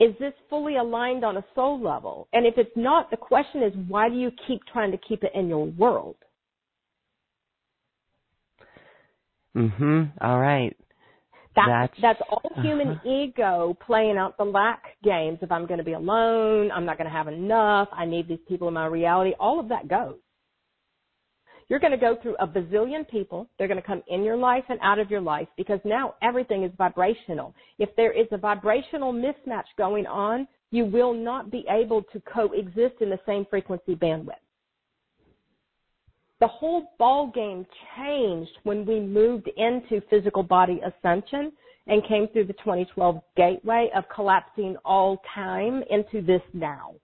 Is 0.00 0.14
this 0.18 0.32
fully 0.48 0.76
aligned 0.76 1.24
on 1.24 1.36
a 1.36 1.44
soul 1.54 1.80
level? 1.80 2.26
And 2.32 2.46
if 2.46 2.54
it's 2.56 2.74
not, 2.74 3.10
the 3.10 3.18
question 3.18 3.62
is, 3.62 3.72
why 3.86 4.08
do 4.08 4.16
you 4.16 4.30
keep 4.48 4.62
trying 4.72 4.90
to 4.92 4.98
keep 5.06 5.22
it 5.22 5.32
in 5.34 5.48
your 5.48 5.66
world? 5.66 6.16
Mhm. 9.54 10.12
All 10.20 10.40
right. 10.40 10.76
That, 11.56 11.66
that's 11.68 12.00
that's 12.00 12.20
all 12.30 12.62
human 12.62 12.88
uh-huh. 12.90 13.10
ego 13.10 13.76
playing 13.84 14.16
out 14.16 14.38
the 14.38 14.44
lack 14.44 14.82
games. 15.02 15.38
If 15.42 15.50
I'm 15.50 15.66
going 15.66 15.78
to 15.78 15.84
be 15.84 15.94
alone, 15.94 16.70
I'm 16.70 16.84
not 16.86 16.96
going 16.96 17.10
to 17.10 17.12
have 17.12 17.26
enough. 17.26 17.88
I 17.92 18.06
need 18.06 18.28
these 18.28 18.38
people 18.48 18.68
in 18.68 18.74
my 18.74 18.86
reality. 18.86 19.32
All 19.38 19.58
of 19.58 19.68
that 19.68 19.88
goes. 19.88 20.18
You're 21.70 21.78
going 21.78 21.92
to 21.92 21.96
go 21.96 22.16
through 22.20 22.34
a 22.40 22.48
bazillion 22.48 23.08
people. 23.08 23.48
They're 23.56 23.68
going 23.68 23.80
to 23.80 23.86
come 23.86 24.02
in 24.08 24.24
your 24.24 24.36
life 24.36 24.64
and 24.68 24.80
out 24.82 24.98
of 24.98 25.08
your 25.08 25.20
life 25.20 25.46
because 25.56 25.78
now 25.84 26.14
everything 26.20 26.64
is 26.64 26.72
vibrational. 26.76 27.54
If 27.78 27.94
there 27.96 28.10
is 28.10 28.26
a 28.32 28.38
vibrational 28.38 29.12
mismatch 29.12 29.66
going 29.78 30.04
on, 30.04 30.48
you 30.72 30.84
will 30.84 31.14
not 31.14 31.52
be 31.52 31.64
able 31.70 32.02
to 32.12 32.20
coexist 32.32 32.96
in 33.00 33.08
the 33.08 33.20
same 33.24 33.46
frequency 33.48 33.94
bandwidth. 33.94 34.34
The 36.40 36.48
whole 36.48 36.90
ball 36.98 37.30
game 37.32 37.64
changed 37.96 38.50
when 38.64 38.84
we 38.84 38.98
moved 38.98 39.48
into 39.56 40.00
physical 40.10 40.42
body 40.42 40.80
ascension 40.84 41.52
and 41.86 42.02
came 42.08 42.26
through 42.28 42.46
the 42.46 42.52
2012 42.54 43.20
gateway 43.36 43.90
of 43.94 44.04
collapsing 44.12 44.76
all 44.84 45.22
time 45.34 45.84
into 45.88 46.20
this 46.26 46.42
now. 46.52 46.94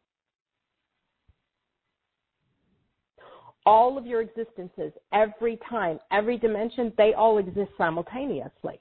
All 3.66 3.98
of 3.98 4.06
your 4.06 4.22
existences, 4.22 4.92
every 5.12 5.58
time, 5.68 5.98
every 6.12 6.38
dimension, 6.38 6.92
they 6.96 7.12
all 7.14 7.38
exist 7.38 7.70
simultaneously. 7.76 8.80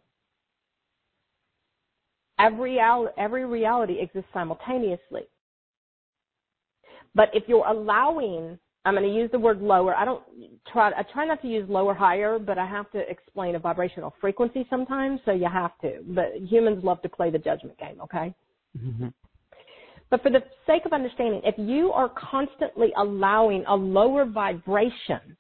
Every, 2.39 2.79
every 3.17 3.45
reality 3.45 3.99
exists 3.99 4.29
simultaneously. 4.33 5.23
But 7.15 7.29
if 7.33 7.43
you're 7.47 7.65
allowing, 7.65 8.59
I'm 8.83 8.93
going 8.93 9.09
to 9.09 9.13
use 9.15 9.31
the 9.31 9.39
word 9.39 9.61
lower. 9.61 9.95
I 9.95 10.05
don't 10.05 10.21
try, 10.71 10.91
I 10.91 11.03
try 11.11 11.25
not 11.25 11.41
to 11.41 11.47
use 11.47 11.67
lower, 11.67 11.93
higher, 11.93 12.37
but 12.37 12.57
I 12.59 12.67
have 12.67 12.91
to 12.91 12.99
explain 13.09 13.55
a 13.55 13.59
vibrational 13.59 14.13
frequency 14.21 14.67
sometimes, 14.69 15.19
so 15.25 15.31
you 15.31 15.49
have 15.51 15.71
to. 15.81 16.03
But 16.09 16.33
humans 16.41 16.83
love 16.83 17.01
to 17.01 17.09
play 17.09 17.31
the 17.31 17.39
judgment 17.39 17.79
game, 17.79 17.99
okay? 18.01 18.35
Mm-hmm. 18.77 19.07
But 20.09 20.21
for 20.21 20.29
the 20.29 20.43
sake 20.67 20.85
of 20.85 20.93
understanding, 20.93 21.41
if 21.43 21.55
you 21.57 21.91
are 21.91 22.09
constantly 22.09 22.91
allowing 22.97 23.63
a 23.67 23.75
lower 23.75 24.25
vibration 24.25 25.35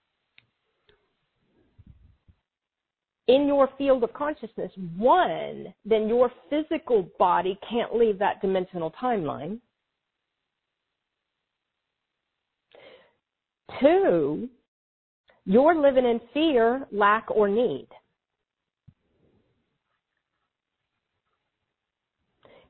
in 3.27 3.47
your 3.47 3.69
field 3.77 4.03
of 4.03 4.13
consciousness, 4.13 4.71
one, 4.97 5.73
then 5.83 6.07
your 6.07 6.31
physical 6.49 7.09
body 7.17 7.57
can't 7.67 7.95
leave 7.95 8.19
that 8.19 8.41
dimensional 8.41 8.93
timeline. 9.01 9.59
Two, 13.79 14.47
you're 15.45 15.75
living 15.75 16.05
in 16.05 16.19
fear, 16.33 16.87
lack, 16.91 17.25
or 17.29 17.47
need. 17.47 17.87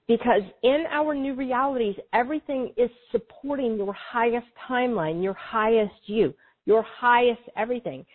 Because 0.07 0.43
in 0.61 0.85
our 0.91 1.15
new 1.15 1.33
realities, 1.33 1.95
everything 2.13 2.73
is 2.77 2.89
supporting 3.11 3.75
your 3.75 3.93
highest 3.93 4.45
timeline, 4.69 5.23
your 5.23 5.33
highest 5.33 5.95
you, 6.05 6.33
your 6.65 6.83
highest 6.83 7.41
everything. 7.57 8.05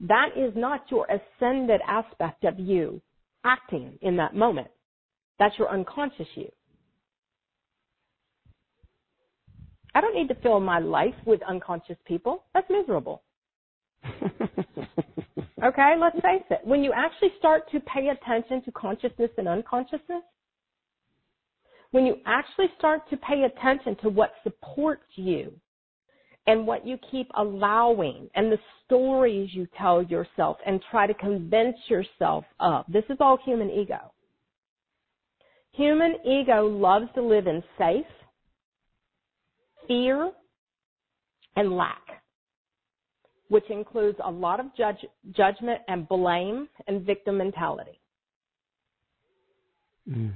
That 0.00 0.30
is 0.36 0.52
not 0.54 0.84
your 0.90 1.06
ascended 1.06 1.80
aspect 1.86 2.44
of 2.44 2.58
you 2.58 3.02
acting 3.44 3.98
in 4.02 4.16
that 4.16 4.34
moment. 4.34 4.68
That's 5.38 5.58
your 5.58 5.70
unconscious 5.70 6.28
you. 6.34 6.50
I 9.94 10.00
don't 10.00 10.14
need 10.14 10.28
to 10.28 10.36
fill 10.36 10.60
my 10.60 10.78
life 10.78 11.14
with 11.26 11.42
unconscious 11.42 11.96
people. 12.06 12.44
That's 12.54 12.70
miserable. 12.70 13.22
okay, 14.04 15.94
let's 15.98 16.20
face 16.20 16.44
it. 16.50 16.60
When 16.64 16.84
you 16.84 16.92
actually 16.94 17.30
start 17.38 17.70
to 17.72 17.80
pay 17.80 18.08
attention 18.08 18.62
to 18.64 18.72
consciousness 18.72 19.30
and 19.36 19.48
unconsciousness, 19.48 20.22
when 21.92 22.06
you 22.06 22.16
actually 22.26 22.68
start 22.78 23.08
to 23.10 23.16
pay 23.16 23.42
attention 23.42 23.96
to 24.02 24.08
what 24.08 24.32
supports 24.42 25.04
you 25.16 25.52
and 26.46 26.66
what 26.66 26.86
you 26.86 26.96
keep 27.10 27.28
allowing 27.36 28.28
and 28.34 28.50
the 28.50 28.58
stories 28.84 29.50
you 29.52 29.66
tell 29.78 30.02
yourself 30.02 30.56
and 30.66 30.80
try 30.90 31.06
to 31.06 31.14
convince 31.14 31.76
yourself 31.88 32.44
of, 32.60 32.84
this 32.88 33.04
is 33.10 33.18
all 33.20 33.38
human 33.44 33.70
ego. 33.70 34.12
Human 35.72 36.16
ego 36.24 36.66
loves 36.66 37.06
to 37.14 37.22
live 37.22 37.46
in 37.46 37.62
safe, 37.78 38.06
fear, 39.86 40.30
and 41.56 41.76
lack, 41.76 42.02
which 43.48 43.68
includes 43.70 44.18
a 44.24 44.30
lot 44.30 44.60
of 44.60 44.66
judge, 44.76 45.04
judgment 45.32 45.80
and 45.88 46.08
blame 46.08 46.68
and 46.86 47.02
victim 47.04 47.38
mentality. 47.38 48.00
Mm. 50.08 50.32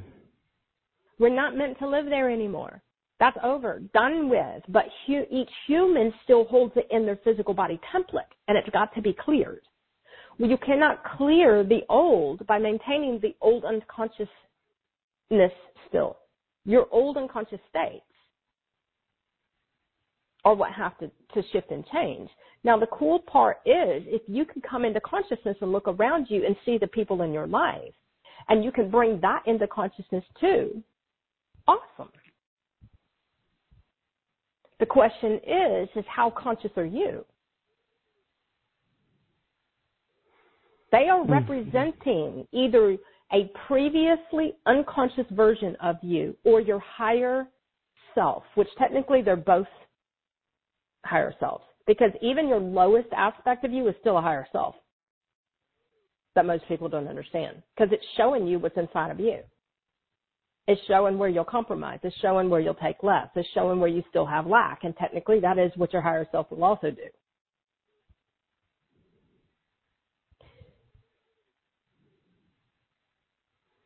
We're 1.25 1.31
not 1.31 1.57
meant 1.57 1.79
to 1.79 1.89
live 1.89 2.05
there 2.05 2.29
anymore. 2.29 2.83
That's 3.19 3.39
over, 3.43 3.81
done 3.95 4.29
with. 4.29 4.63
But 4.69 4.85
hu- 5.07 5.25
each 5.31 5.49
human 5.67 6.13
still 6.23 6.45
holds 6.45 6.75
it 6.77 6.87
in 6.91 7.07
their 7.07 7.19
physical 7.25 7.55
body 7.55 7.81
template, 7.91 8.29
and 8.47 8.59
it's 8.59 8.69
got 8.75 8.95
to 8.95 9.01
be 9.01 9.15
cleared. 9.15 9.63
Well, 10.39 10.51
you 10.51 10.59
cannot 10.59 11.03
clear 11.17 11.65
the 11.65 11.81
old 11.89 12.47
by 12.47 12.59
maintaining 12.59 13.21
the 13.21 13.35
old 13.41 13.65
unconsciousness 13.65 14.29
still. 15.89 16.19
Your 16.67 16.89
old 16.91 17.17
unconscious 17.17 17.61
states 17.71 18.05
are 20.45 20.55
what 20.55 20.73
have 20.73 20.99
to, 20.99 21.11
to 21.33 21.43
shift 21.53 21.71
and 21.71 21.87
change. 21.87 22.29
Now, 22.65 22.79
the 22.79 22.89
cool 22.89 23.21
part 23.21 23.61
is 23.65 24.03
if 24.09 24.21
you 24.27 24.45
can 24.45 24.61
come 24.61 24.85
into 24.85 25.01
consciousness 25.01 25.57
and 25.63 25.73
look 25.73 25.89
around 25.89 26.27
you 26.29 26.45
and 26.45 26.55
see 26.67 26.77
the 26.77 26.87
people 26.87 27.23
in 27.23 27.33
your 27.33 27.47
life, 27.47 27.95
and 28.51 28.63
you 28.63 28.71
can 28.71 28.91
bring 28.91 29.23
that 29.23 29.43
into 29.47 29.67
consciousness 29.67 30.25
too, 30.39 30.83
awesome. 31.67 32.11
The 34.81 34.87
question 34.87 35.41
is, 35.47 35.89
is 35.97 36.05
how 36.09 36.31
conscious 36.31 36.71
are 36.77 36.85
you? 36.85 37.25
They 40.93 41.09
are 41.09 41.23
mm-hmm. 41.23 41.33
representing 41.33 42.47
either 42.53 42.97
a 43.33 43.51
previously 43.67 44.53
unconscious 44.67 45.27
version 45.33 45.77
of 45.83 45.97
you 46.03 46.37
or 46.45 46.61
your 46.61 46.79
higher 46.79 47.49
self, 48.15 48.45
which 48.55 48.69
technically 48.79 49.23
they're 49.23 49.37
both 49.37 49.67
higher 51.05 51.35
selves. 51.41 51.65
Because 51.87 52.11
even 52.23 52.49
your 52.49 52.61
lowest 52.61 53.09
aspect 53.17 53.65
of 53.65 53.73
you 53.73 53.89
is 53.89 53.95
still 54.01 54.19
a 54.19 54.23
higher 54.23 54.47
self 54.53 54.75
that 56.35 56.47
most 56.47 56.67
people 56.69 56.89
don't 56.89 57.09
understand. 57.09 57.63
Because 57.75 57.93
it's 57.93 58.05
showing 58.17 58.47
you 58.47 58.59
what's 58.59 58.77
inside 58.77 59.11
of 59.11 59.21
you. 59.21 59.39
It's 60.67 60.81
showing 60.89 61.19
where 61.19 61.29
you'll 61.29 61.45
compromise. 61.45 61.99
It's 62.03 62.17
showing 62.23 62.49
where 62.49 62.61
you'll 62.61 62.75
take 62.75 63.03
less. 63.03 63.29
It's 63.37 63.49
showing 63.55 63.81
where 63.81 63.89
you 63.89 64.03
still 64.09 64.25
have 64.25 64.47
lack. 64.47 64.85
And 64.85 64.97
technically 64.97 65.41
that 65.41 65.59
is 65.59 65.71
what 65.77 65.93
your 65.93 66.01
higher 66.01 66.27
self 66.33 66.51
will 66.51 66.65
also 66.65 66.91
do. 66.91 67.03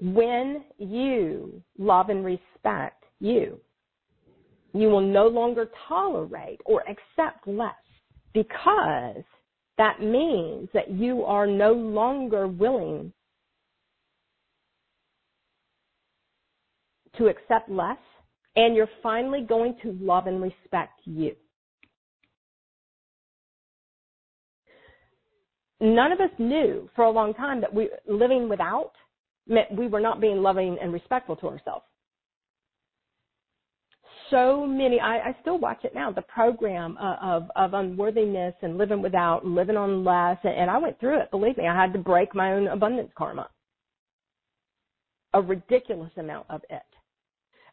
When 0.01 0.63
you 0.79 1.61
love 1.77 2.09
and 2.09 2.25
respect 2.25 3.03
you, 3.19 3.61
you 4.73 4.89
will 4.89 5.01
no 5.01 5.27
longer 5.27 5.69
tolerate 5.89 6.61
or 6.65 6.83
accept 6.83 7.49
less 7.49 7.75
because 8.33 9.25
that 9.77 10.01
means 10.01 10.69
that 10.73 10.91
you 10.91 11.25
are 11.25 11.49
no 11.49 11.73
longer 11.73 12.47
willing 12.47 13.13
to 17.17 17.27
accept 17.27 17.71
less 17.71 17.99
and 18.57 18.75
you're 18.75 18.89
finally 19.03 19.43
going 19.49 19.77
to 19.83 19.97
love 20.01 20.27
and 20.27 20.43
respect 20.43 21.01
you. 21.05 21.35
None 25.81 26.11
of 26.11 26.21
us 26.21 26.31
knew 26.39 26.91
for 26.97 27.05
a 27.05 27.11
long 27.11 27.35
time 27.35 27.61
that 27.61 27.73
we 27.73 27.89
living 28.09 28.49
without 28.49 28.93
meant 29.47 29.73
we 29.73 29.87
were 29.87 30.01
not 30.01 30.21
being 30.21 30.43
loving 30.43 30.77
and 30.83 30.93
respectful 30.93 31.37
to 31.37 31.47
ourselves 31.47 31.85
so 34.31 34.67
many. 34.67 35.01
I, 35.01 35.19
I 35.19 35.37
still 35.41 35.59
watch 35.59 35.85
it 35.85 35.95
now. 35.95 36.11
The 36.11 36.23
program 36.23 36.97
uh, 36.99 37.17
of 37.23 37.51
of 37.57 37.75
unworthiness 37.75 38.55
and 38.63 38.79
living 38.79 39.03
without, 39.03 39.45
living 39.45 39.77
on 39.77 40.05
less, 40.05 40.39
and, 40.45 40.55
and 40.55 40.71
I 40.71 40.79
went 40.79 40.99
through 41.01 41.21
it. 41.21 41.31
Believe 41.31 41.57
me, 41.57 41.67
I 41.67 41.75
had 41.75 41.93
to 41.93 41.99
break 41.99 42.35
my 42.35 42.53
own 42.53 42.69
abundance 42.69 43.11
karma. 43.17 43.49
A 45.35 45.43
ridiculous 45.43 46.11
amount 46.17 46.47
of 46.51 46.63
it. 46.71 46.83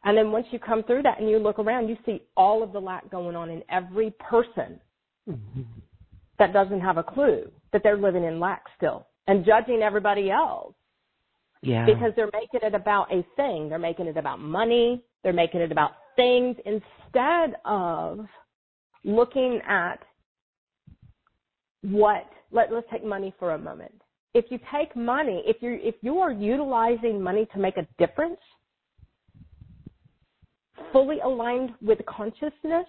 And 0.06 0.16
then 0.16 0.32
once 0.32 0.46
you 0.52 0.60
come 0.60 0.84
through 0.84 1.02
that 1.02 1.20
and 1.20 1.30
you 1.30 1.40
look 1.40 1.58
around, 1.58 1.90
you 1.90 1.98
see 2.06 2.22
all 2.38 2.62
of 2.62 2.72
the 2.72 2.80
lack 2.80 3.10
going 3.10 3.36
on 3.36 3.50
in 3.50 3.64
every 3.70 4.14
person 4.20 4.80
mm-hmm. 5.28 5.62
that 6.38 6.54
doesn't 6.54 6.80
have 6.80 6.98
a 6.98 7.04
clue 7.04 7.52
that 7.74 7.82
they're 7.84 7.98
living 7.98 8.24
in 8.24 8.40
lack 8.40 8.64
still 8.78 9.08
and 9.28 9.44
judging 9.44 9.82
everybody 9.82 10.30
else. 10.30 10.76
Yeah. 11.64 11.86
Because 11.88 12.12
they're 12.16 12.30
making 12.32 12.60
it 12.62 12.76
about 12.76 13.12
a 13.12 13.26
thing. 13.36 13.68
They're 13.68 13.80
making 13.80 14.06
it 14.06 14.18
about 14.18 14.40
money. 14.40 15.04
They're 15.24 15.34
making 15.34 15.62
it 15.62 15.72
about 15.72 15.94
things 16.16 16.56
instead 16.66 17.56
of 17.66 18.20
looking 19.04 19.60
at 19.68 20.00
what 21.82 22.26
let, 22.52 22.72
let's 22.72 22.88
take 22.92 23.04
money 23.04 23.34
for 23.40 23.54
a 23.54 23.58
moment 23.58 24.02
if 24.34 24.46
you 24.50 24.60
take 24.74 24.96
money 24.96 25.44
if 25.46 25.58
you 25.62 25.80
if 25.82 25.96
you 26.02 26.18
are 26.18 26.32
utilizing 26.32 27.22
money 27.22 27.48
to 27.54 27.60
make 27.60 27.78
a 27.78 27.88
difference 28.00 28.40
fully 30.92 31.20
aligned 31.20 31.72
with 31.82 32.00
consciousness 32.06 32.88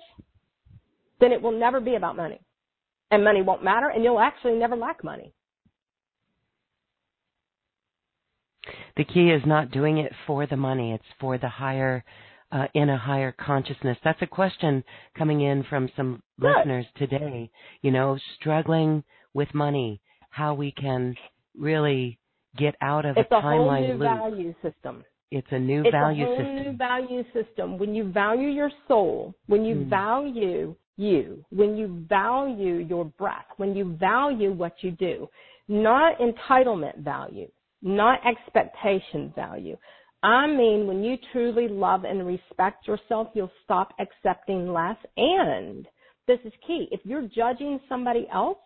then 1.20 1.32
it 1.32 1.40
will 1.40 1.58
never 1.58 1.80
be 1.80 1.94
about 1.94 2.16
money 2.16 2.40
and 3.10 3.22
money 3.22 3.42
won't 3.42 3.64
matter 3.64 3.88
and 3.88 4.02
you'll 4.04 4.20
actually 4.20 4.54
never 4.54 4.76
lack 4.76 5.02
money 5.04 5.32
the 8.96 9.04
key 9.04 9.30
is 9.30 9.42
not 9.46 9.70
doing 9.70 9.98
it 9.98 10.12
for 10.26 10.46
the 10.46 10.56
money 10.56 10.92
it's 10.92 11.04
for 11.20 11.38
the 11.38 11.48
higher 11.48 12.04
uh, 12.52 12.66
in 12.74 12.88
a 12.88 12.98
higher 12.98 13.32
consciousness? 13.32 13.98
That's 14.04 14.20
a 14.22 14.26
question 14.26 14.84
coming 15.16 15.40
in 15.42 15.64
from 15.64 15.88
some 15.96 16.22
Good. 16.40 16.52
listeners 16.58 16.86
today. 16.96 17.50
You 17.82 17.90
know, 17.90 18.18
struggling 18.38 19.04
with 19.34 19.52
money, 19.54 20.00
how 20.30 20.54
we 20.54 20.72
can 20.72 21.14
really 21.56 22.18
get 22.56 22.74
out 22.80 23.04
of 23.04 23.16
it's 23.16 23.30
a 23.30 23.34
timeline 23.34 23.42
whole 23.42 23.82
new 23.82 23.92
loop. 23.92 24.00
value 24.00 24.54
system. 24.62 25.04
It's 25.30 25.46
a 25.50 25.58
new 25.58 25.82
it's 25.82 25.90
value 25.90 26.24
a 26.24 26.26
whole 26.26 26.36
system. 26.36 26.56
new 26.56 26.76
value 26.76 27.24
system. 27.32 27.78
When 27.78 27.94
you 27.94 28.10
value 28.12 28.48
your 28.48 28.70
soul, 28.86 29.34
when 29.46 29.64
you 29.64 29.76
mm. 29.76 29.90
value 29.90 30.76
you, 30.96 31.44
when 31.50 31.76
you 31.76 32.04
value 32.08 32.86
your 32.88 33.04
breath, 33.04 33.46
when 33.56 33.74
you 33.74 33.96
value 33.96 34.52
what 34.52 34.74
you 34.80 34.92
do, 34.92 35.28
not 35.68 36.16
entitlement 36.18 36.98
value, 36.98 37.48
not 37.82 38.20
expectation 38.26 39.32
value, 39.34 39.76
I 40.22 40.46
mean, 40.46 40.86
when 40.86 41.04
you 41.04 41.16
truly 41.32 41.68
love 41.68 42.04
and 42.04 42.26
respect 42.26 42.86
yourself, 42.86 43.28
you'll 43.34 43.50
stop 43.64 43.94
accepting 44.00 44.72
less. 44.72 44.96
And 45.16 45.86
this 46.26 46.38
is 46.44 46.52
key. 46.66 46.88
If 46.90 47.00
you're 47.04 47.28
judging 47.28 47.78
somebody 47.88 48.26
else, 48.32 48.58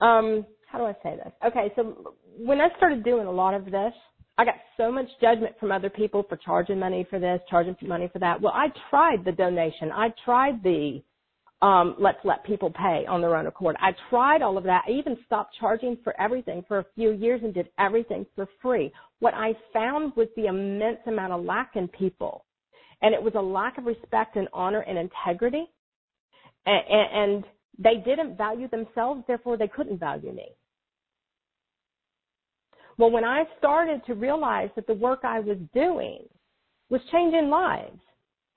um, 0.00 0.44
how 0.70 0.78
do 0.78 0.84
I 0.84 0.94
say 1.02 1.16
this? 1.16 1.32
Okay, 1.46 1.72
so 1.76 2.14
when 2.38 2.60
I 2.60 2.68
started 2.76 3.04
doing 3.04 3.26
a 3.26 3.30
lot 3.30 3.54
of 3.54 3.64
this, 3.64 3.92
I 4.38 4.44
got 4.44 4.54
so 4.76 4.92
much 4.92 5.08
judgment 5.20 5.56
from 5.58 5.72
other 5.72 5.90
people 5.90 6.24
for 6.28 6.36
charging 6.36 6.78
money 6.78 7.04
for 7.10 7.18
this, 7.18 7.40
charging 7.50 7.76
money 7.82 8.08
for 8.12 8.20
that. 8.20 8.40
Well, 8.40 8.52
I 8.54 8.68
tried 8.88 9.24
the 9.24 9.32
donation. 9.32 9.90
I 9.92 10.14
tried 10.24 10.62
the 10.62 11.02
um, 11.60 11.96
let's 11.98 12.18
let 12.22 12.44
people 12.44 12.70
pay 12.70 13.04
on 13.08 13.20
their 13.20 13.34
own 13.34 13.48
accord. 13.48 13.74
I 13.80 13.90
tried 14.10 14.42
all 14.42 14.56
of 14.56 14.64
that. 14.64 14.84
I 14.86 14.92
even 14.92 15.16
stopped 15.26 15.56
charging 15.58 15.98
for 16.04 16.18
everything 16.20 16.64
for 16.68 16.78
a 16.78 16.86
few 16.94 17.10
years 17.10 17.40
and 17.42 17.52
did 17.52 17.68
everything 17.80 18.24
for 18.36 18.46
free. 18.62 18.92
What 19.18 19.34
I 19.34 19.54
found 19.72 20.12
was 20.14 20.28
the 20.36 20.46
immense 20.46 21.00
amount 21.06 21.32
of 21.32 21.44
lack 21.44 21.72
in 21.74 21.88
people. 21.88 22.44
And 23.02 23.12
it 23.12 23.20
was 23.20 23.32
a 23.34 23.40
lack 23.40 23.76
of 23.76 23.86
respect 23.86 24.36
and 24.36 24.46
honor 24.52 24.80
and 24.82 24.96
integrity. 24.98 25.66
And, 26.64 27.10
and 27.12 27.44
they 27.76 27.96
didn't 28.04 28.36
value 28.36 28.68
themselves, 28.68 29.24
therefore 29.26 29.56
they 29.56 29.68
couldn't 29.68 29.98
value 29.98 30.32
me. 30.32 30.50
Well, 32.98 33.10
when 33.12 33.24
I 33.24 33.44
started 33.58 34.04
to 34.06 34.14
realize 34.14 34.70
that 34.74 34.88
the 34.88 34.94
work 34.94 35.20
I 35.22 35.38
was 35.38 35.56
doing 35.72 36.24
was 36.90 37.00
changing 37.12 37.48
lives, 37.48 38.00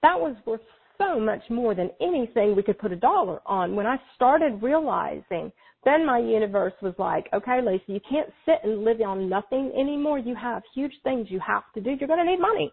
that 0.01 0.19
was 0.19 0.35
worth 0.45 0.61
so 0.97 1.19
much 1.19 1.41
more 1.49 1.75
than 1.75 1.91
anything 2.01 2.55
we 2.55 2.63
could 2.63 2.79
put 2.79 2.91
a 2.91 2.95
dollar 2.95 3.39
on. 3.45 3.75
When 3.75 3.85
I 3.85 3.97
started 4.15 4.61
realizing, 4.61 5.51
then 5.83 6.05
my 6.05 6.19
universe 6.19 6.73
was 6.81 6.93
like, 6.97 7.27
okay, 7.33 7.59
Lacey, 7.63 7.93
you 7.93 7.99
can't 8.09 8.31
sit 8.45 8.59
and 8.63 8.83
live 8.83 9.01
on 9.01 9.29
nothing 9.29 9.71
anymore. 9.79 10.17
You 10.19 10.35
have 10.35 10.63
huge 10.73 10.93
things 11.03 11.27
you 11.29 11.39
have 11.45 11.63
to 11.75 11.81
do. 11.81 11.91
You're 11.99 12.07
going 12.07 12.25
to 12.25 12.31
need 12.31 12.39
money. 12.39 12.71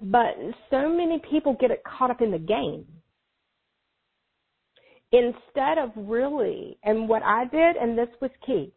But 0.00 0.36
so 0.70 0.88
many 0.88 1.20
people 1.30 1.56
get 1.58 1.70
it 1.70 1.82
caught 1.84 2.10
up 2.10 2.20
in 2.20 2.30
the 2.30 2.38
game. 2.38 2.86
Instead 5.12 5.78
of 5.78 5.90
really, 5.96 6.78
and 6.82 7.08
what 7.08 7.22
I 7.22 7.44
did, 7.44 7.76
and 7.76 7.96
this 7.96 8.08
was 8.20 8.30
key, 8.44 8.72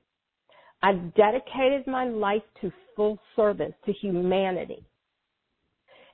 I 0.81 0.93
dedicated 0.93 1.87
my 1.87 2.05
life 2.05 2.43
to 2.61 2.71
full 2.95 3.19
service 3.35 3.73
to 3.85 3.93
humanity 3.93 4.85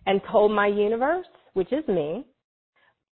and 0.06 0.22
told 0.32 0.52
my 0.52 0.68
universe, 0.68 1.28
which 1.54 1.72
is 1.72 1.88
me, 1.88 2.26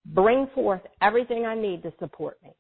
bring 0.06 0.48
forth 0.56 0.82
everything 1.02 1.46
I 1.46 1.56
need 1.56 1.84
to 1.84 1.94
support 2.00 2.38
me. 2.44 2.52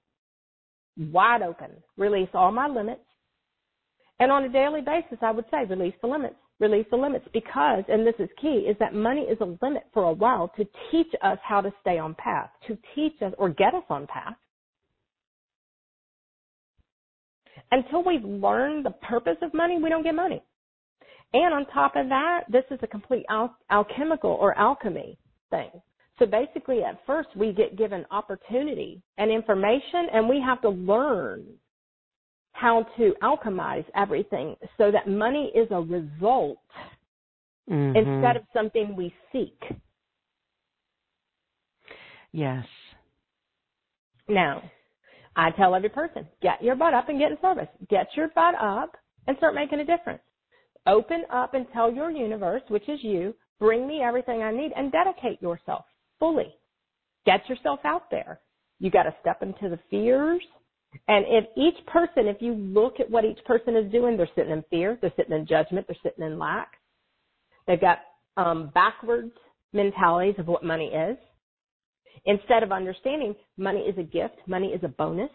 Wide 1.12 1.41
open. 1.41 1.72
Release 1.98 2.30
all 2.34 2.52
my 2.52 2.68
limits. 2.68 3.02
And 4.20 4.32
on 4.32 4.44
a 4.44 4.50
daily 4.50 4.82
basis, 4.82 5.18
I 5.22 5.32
would 5.32 5.46
say 5.50 5.66
release 5.66 5.96
the 6.02 6.08
limits. 6.08 6.36
Release 6.64 6.86
the 6.91 6.95
limits 6.95 7.26
because, 7.34 7.84
and 7.89 8.07
this 8.07 8.16
is 8.20 8.30
key, 8.41 8.66
is 8.70 8.78
that 8.80 8.95
money 8.95 9.24
is 9.24 9.38
a 9.41 9.57
limit 9.61 9.84
for 9.93 10.05
a 10.05 10.14
while 10.14 10.49
to 10.55 10.66
teach 10.89 11.14
us 11.22 11.38
how 11.43 11.59
to 11.59 11.70
stay 11.82 11.99
on 11.99 12.16
path, 12.16 12.49
to 12.68 12.78
teach 12.95 13.22
us 13.22 13.34
or 13.38 13.49
get 13.49 13.76
us 13.76 13.84
on 13.89 14.07
path. 14.07 14.38
Until 17.72 18.01
we've 18.01 18.24
learned 18.24 18.86
the 18.86 18.91
purpose 18.91 19.36
of 19.41 19.53
money, 19.53 19.78
we 19.78 19.89
don't 19.89 20.03
get 20.03 20.16
money. 20.16 20.41
And 21.34 21.53
on 21.53 21.66
top 21.66 21.97
of 21.97 22.07
that, 22.07 22.45
this 22.47 22.64
is 22.72 22.80
a 22.82 22.88
complete 22.88 23.26
al- 23.30 23.57
alchemical 23.70 24.32
or 24.32 24.57
alchemy 24.57 25.18
thing. 25.49 25.70
So 26.18 26.26
basically, 26.26 26.82
at 26.86 27.05
first, 27.05 27.28
we 27.36 27.51
get 27.51 27.78
given 27.78 28.05
opportunity 28.09 29.01
and 29.18 29.30
information, 29.30 30.07
and 30.14 30.30
we 30.30 30.39
have 30.39 30.61
to 30.61 30.70
learn 30.70 31.43
how 32.54 32.84
to 32.97 33.14
alchemize 33.22 33.86
everything 33.95 34.56
so 34.78 34.91
that 34.91 35.08
money 35.08 35.51
is 35.54 35.68
a 35.72 35.82
result 35.82 36.60
Mhm. 37.70 37.95
instead 37.95 38.38
of 38.38 38.43
something 38.54 38.95
we 38.95 39.14
seek. 39.32 39.62
Yes. 42.32 42.66
Now, 44.28 44.64
I 45.36 45.51
tell 45.51 45.76
every 45.76 45.89
person, 45.89 46.28
get 46.41 46.62
your 46.64 46.76
butt 46.76 46.93
up 46.93 47.10
and 47.10 47.20
get 47.20 47.32
in 47.32 47.39
service. 47.41 47.70
Get 47.89 48.16
your 48.16 48.30
butt 48.30 48.56
up 48.56 48.95
and 49.28 49.38
start 49.38 49.56
making 49.56 49.80
a 49.80 49.86
difference. 49.86 50.22
Open 50.86 51.26
up 51.30 51.54
and 51.54 51.70
tell 51.72 51.91
your 51.91 52.12
universe, 52.12 52.62
which 52.70 52.88
is 52.89 53.04
you, 53.04 53.36
bring 53.60 53.88
me 53.88 54.01
everything 54.01 54.43
I 54.43 54.51
need 54.51 54.74
and 54.74 54.91
dedicate 54.91 55.41
yourself 55.41 55.86
fully. 56.20 56.56
Get 57.26 57.47
yourself 57.49 57.80
out 57.84 58.10
there. 58.12 58.41
You 58.80 58.91
got 58.91 59.04
to 59.04 59.16
step 59.22 59.41
into 59.41 59.70
the 59.70 59.78
fears. 59.89 60.45
And 61.08 61.26
if 61.28 61.46
each 61.58 61.86
person, 61.88 62.28
if 62.28 62.38
you 62.41 62.54
look 62.54 63.00
at 63.00 63.10
what 63.10 63.26
each 63.26 63.44
person 63.46 63.76
is 63.76 63.91
doing, 63.91 64.16
they're 64.16 64.30
sitting 64.36 64.52
in 64.52 64.64
fear, 64.70 64.98
they're 65.02 65.14
sitting 65.16 65.36
in 65.36 65.46
judgment, 65.48 65.88
they're 65.88 65.98
sitting 66.04 66.26
in 66.26 66.39
lack. 66.39 66.74
They've 67.68 67.82
got 67.82 68.00
um, 68.38 68.72
backwards 68.74 69.32
mentalities 69.74 70.36
of 70.38 70.48
what 70.48 70.64
money 70.64 70.88
is. 70.88 71.18
Instead 72.26 72.64
of 72.64 72.72
understanding 72.72 73.36
money 73.58 73.80
is 73.80 73.98
a 73.98 74.04
gift, 74.04 74.36
money 74.48 74.68
is 74.68 74.84
a 74.84 74.88
bonus. 74.88 75.32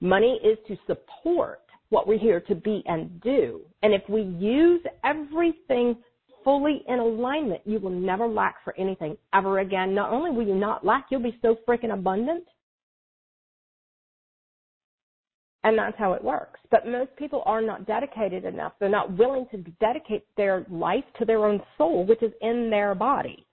Money 0.00 0.38
is 0.44 0.58
to 0.68 0.76
support 0.86 1.60
what 1.88 2.06
we're 2.06 2.18
here 2.18 2.40
to 2.40 2.54
be 2.54 2.82
and 2.86 3.20
do. 3.22 3.60
And 3.82 3.94
if 3.94 4.02
we 4.08 4.22
use 4.22 4.82
everything 5.04 5.96
fully 6.44 6.82
in 6.86 6.98
alignment, 6.98 7.62
you 7.64 7.80
will 7.80 7.90
never 7.90 8.26
lack 8.26 8.56
for 8.62 8.74
anything 8.78 9.16
ever 9.34 9.60
again. 9.60 9.94
Not 9.94 10.12
only 10.12 10.30
will 10.30 10.46
you 10.46 10.54
not 10.54 10.84
lack, 10.84 11.06
you'll 11.10 11.22
be 11.22 11.38
so 11.40 11.56
freaking 11.66 11.94
abundant. 11.94 12.44
And 15.66 15.76
that's 15.76 15.98
how 15.98 16.12
it 16.12 16.22
works. 16.22 16.60
But 16.70 16.86
most 16.86 17.10
people 17.16 17.42
are 17.44 17.60
not 17.60 17.86
dedicated 17.86 18.44
enough. 18.44 18.72
They're 18.78 18.88
not 18.88 19.18
willing 19.18 19.46
to 19.50 19.58
dedicate 19.80 20.24
their 20.36 20.64
life 20.70 21.04
to 21.18 21.24
their 21.24 21.44
own 21.44 21.60
soul, 21.76 22.06
which 22.06 22.22
is 22.22 22.32
in 22.40 22.70
their 22.70 22.94
body 22.94 23.46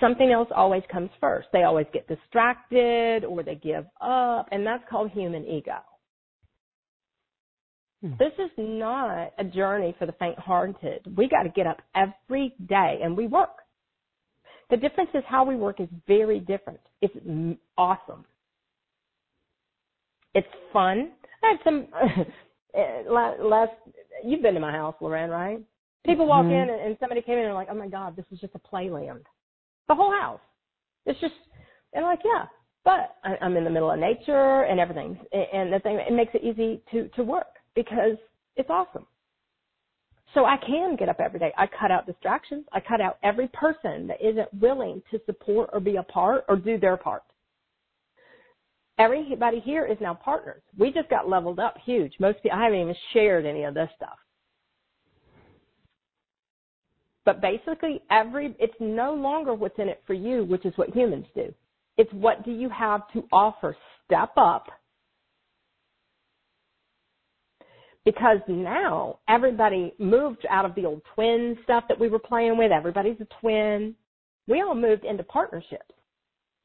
something 0.00 0.30
else 0.30 0.48
always 0.54 0.82
comes 0.90 1.10
first. 1.20 1.48
They 1.52 1.62
always 1.62 1.86
get 1.92 2.06
distracted 2.08 3.24
or 3.24 3.42
they 3.42 3.54
give 3.56 3.84
up, 4.00 4.48
and 4.50 4.66
that's 4.66 4.84
called 4.90 5.10
human 5.10 5.44
ego. 5.46 5.78
Hmm. 8.02 8.12
This 8.18 8.32
is 8.38 8.50
not 8.58 9.32
a 9.38 9.44
journey 9.44 9.94
for 9.98 10.06
the 10.06 10.12
faint 10.12 10.38
hearted. 10.38 11.00
We 11.16 11.28
got 11.28 11.44
to 11.44 11.48
get 11.48 11.66
up 11.66 11.80
every 11.94 12.54
day 12.68 13.00
and 13.02 13.16
we 13.16 13.26
work. 13.26 13.62
The 14.70 14.76
difference 14.76 15.10
is 15.14 15.22
how 15.28 15.44
we 15.44 15.56
work 15.56 15.80
is 15.80 15.88
very 16.06 16.40
different. 16.40 16.80
It's 17.00 17.14
awesome. 17.78 18.24
It's 20.36 20.46
fun. 20.72 21.12
I 21.42 21.52
had 21.52 21.58
some 21.64 21.86
last. 23.40 23.72
You've 24.22 24.42
been 24.42 24.54
to 24.54 24.60
my 24.60 24.70
house, 24.72 24.94
Lauren, 25.00 25.30
right? 25.30 25.60
People 26.04 26.26
walk 26.26 26.44
Mhm. 26.46 26.62
in 26.62 26.70
and, 26.70 26.80
and 26.80 26.96
somebody 27.00 27.22
came 27.22 27.34
in 27.34 27.40
and 27.40 27.46
they're 27.46 27.54
like, 27.54 27.68
"Oh 27.70 27.74
my 27.74 27.88
God, 27.88 28.14
this 28.16 28.26
is 28.30 28.38
just 28.38 28.54
a 28.54 28.58
playland." 28.58 29.24
The 29.88 29.94
whole 29.94 30.12
house. 30.12 30.40
It's 31.06 31.18
just, 31.20 31.34
and 31.94 32.04
like, 32.04 32.20
yeah, 32.24 32.46
but 32.84 33.16
I, 33.24 33.36
I'm 33.40 33.56
in 33.56 33.64
the 33.64 33.70
middle 33.70 33.90
of 33.90 33.98
nature 33.98 34.62
and 34.64 34.78
everything, 34.78 35.18
and 35.32 35.46
and 35.52 35.72
the 35.72 35.78
thing 35.80 35.96
it 35.96 36.12
makes 36.12 36.34
it 36.34 36.42
easy 36.44 36.82
to 36.92 37.08
to 37.16 37.24
work 37.24 37.52
because 37.74 38.16
it's 38.56 38.68
awesome. 38.70 39.06
So 40.34 40.44
I 40.44 40.58
can 40.58 40.96
get 40.96 41.08
up 41.08 41.18
every 41.18 41.38
day. 41.38 41.52
I 41.56 41.66
cut 41.66 41.90
out 41.90 42.04
distractions. 42.06 42.66
I 42.72 42.80
cut 42.80 43.00
out 43.00 43.16
every 43.22 43.48
person 43.48 44.06
that 44.08 44.20
isn't 44.20 44.52
willing 44.60 45.02
to 45.10 45.18
support 45.24 45.70
or 45.72 45.80
be 45.80 45.96
a 45.96 46.02
part 46.02 46.44
or 46.48 46.56
do 46.56 46.78
their 46.78 46.98
part. 46.98 47.22
Everybody 48.98 49.60
here 49.60 49.84
is 49.84 49.98
now 50.00 50.14
partners. 50.14 50.62
We 50.78 50.90
just 50.90 51.10
got 51.10 51.28
leveled 51.28 51.58
up 51.58 51.74
huge. 51.84 52.14
Most 52.18 52.42
people, 52.42 52.58
I 52.58 52.64
haven't 52.64 52.80
even 52.80 52.94
shared 53.12 53.44
any 53.44 53.64
of 53.64 53.74
this 53.74 53.90
stuff. 53.96 54.16
But 57.26 57.42
basically, 57.42 58.00
every 58.10 58.56
it's 58.58 58.74
no 58.78 59.12
longer 59.12 59.52
what's 59.52 59.78
in 59.78 59.88
it 59.88 60.02
for 60.06 60.14
you, 60.14 60.44
which 60.44 60.64
is 60.64 60.72
what 60.76 60.94
humans 60.94 61.26
do. 61.34 61.52
It's 61.98 62.12
what 62.12 62.44
do 62.44 62.52
you 62.52 62.70
have 62.70 63.02
to 63.12 63.24
offer? 63.32 63.76
Step 64.06 64.30
up. 64.36 64.66
Because 68.04 68.38
now 68.46 69.18
everybody 69.28 69.92
moved 69.98 70.46
out 70.48 70.64
of 70.64 70.76
the 70.76 70.86
old 70.86 71.02
twin 71.16 71.58
stuff 71.64 71.84
that 71.88 71.98
we 71.98 72.08
were 72.08 72.20
playing 72.20 72.56
with. 72.56 72.70
Everybody's 72.70 73.20
a 73.20 73.26
twin. 73.40 73.96
We 74.46 74.62
all 74.62 74.76
moved 74.76 75.04
into 75.04 75.24
partnerships. 75.24 75.95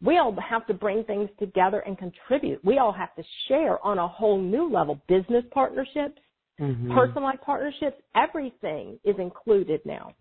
We 0.04 0.18
all 0.18 0.36
have 0.48 0.66
to 0.68 0.74
bring 0.74 1.04
things 1.04 1.30
together 1.40 1.80
and 1.82 1.98
contribute. 1.98 2.64
We 2.66 2.80
all 2.80 2.92
have 2.92 3.14
to 3.16 3.24
share 3.48 3.84
on 3.86 4.00
a 4.00 4.08
whole 4.08 4.40
new 4.40 4.70
level. 4.70 5.00
Business 5.08 5.46
partnerships, 5.52 6.20
Mhm. 6.60 6.94
person 6.94 7.24
like 7.24 7.42
partnerships, 7.42 8.02
everything 8.16 9.00
is 9.04 9.18
included 9.20 9.86
now. 9.86 10.14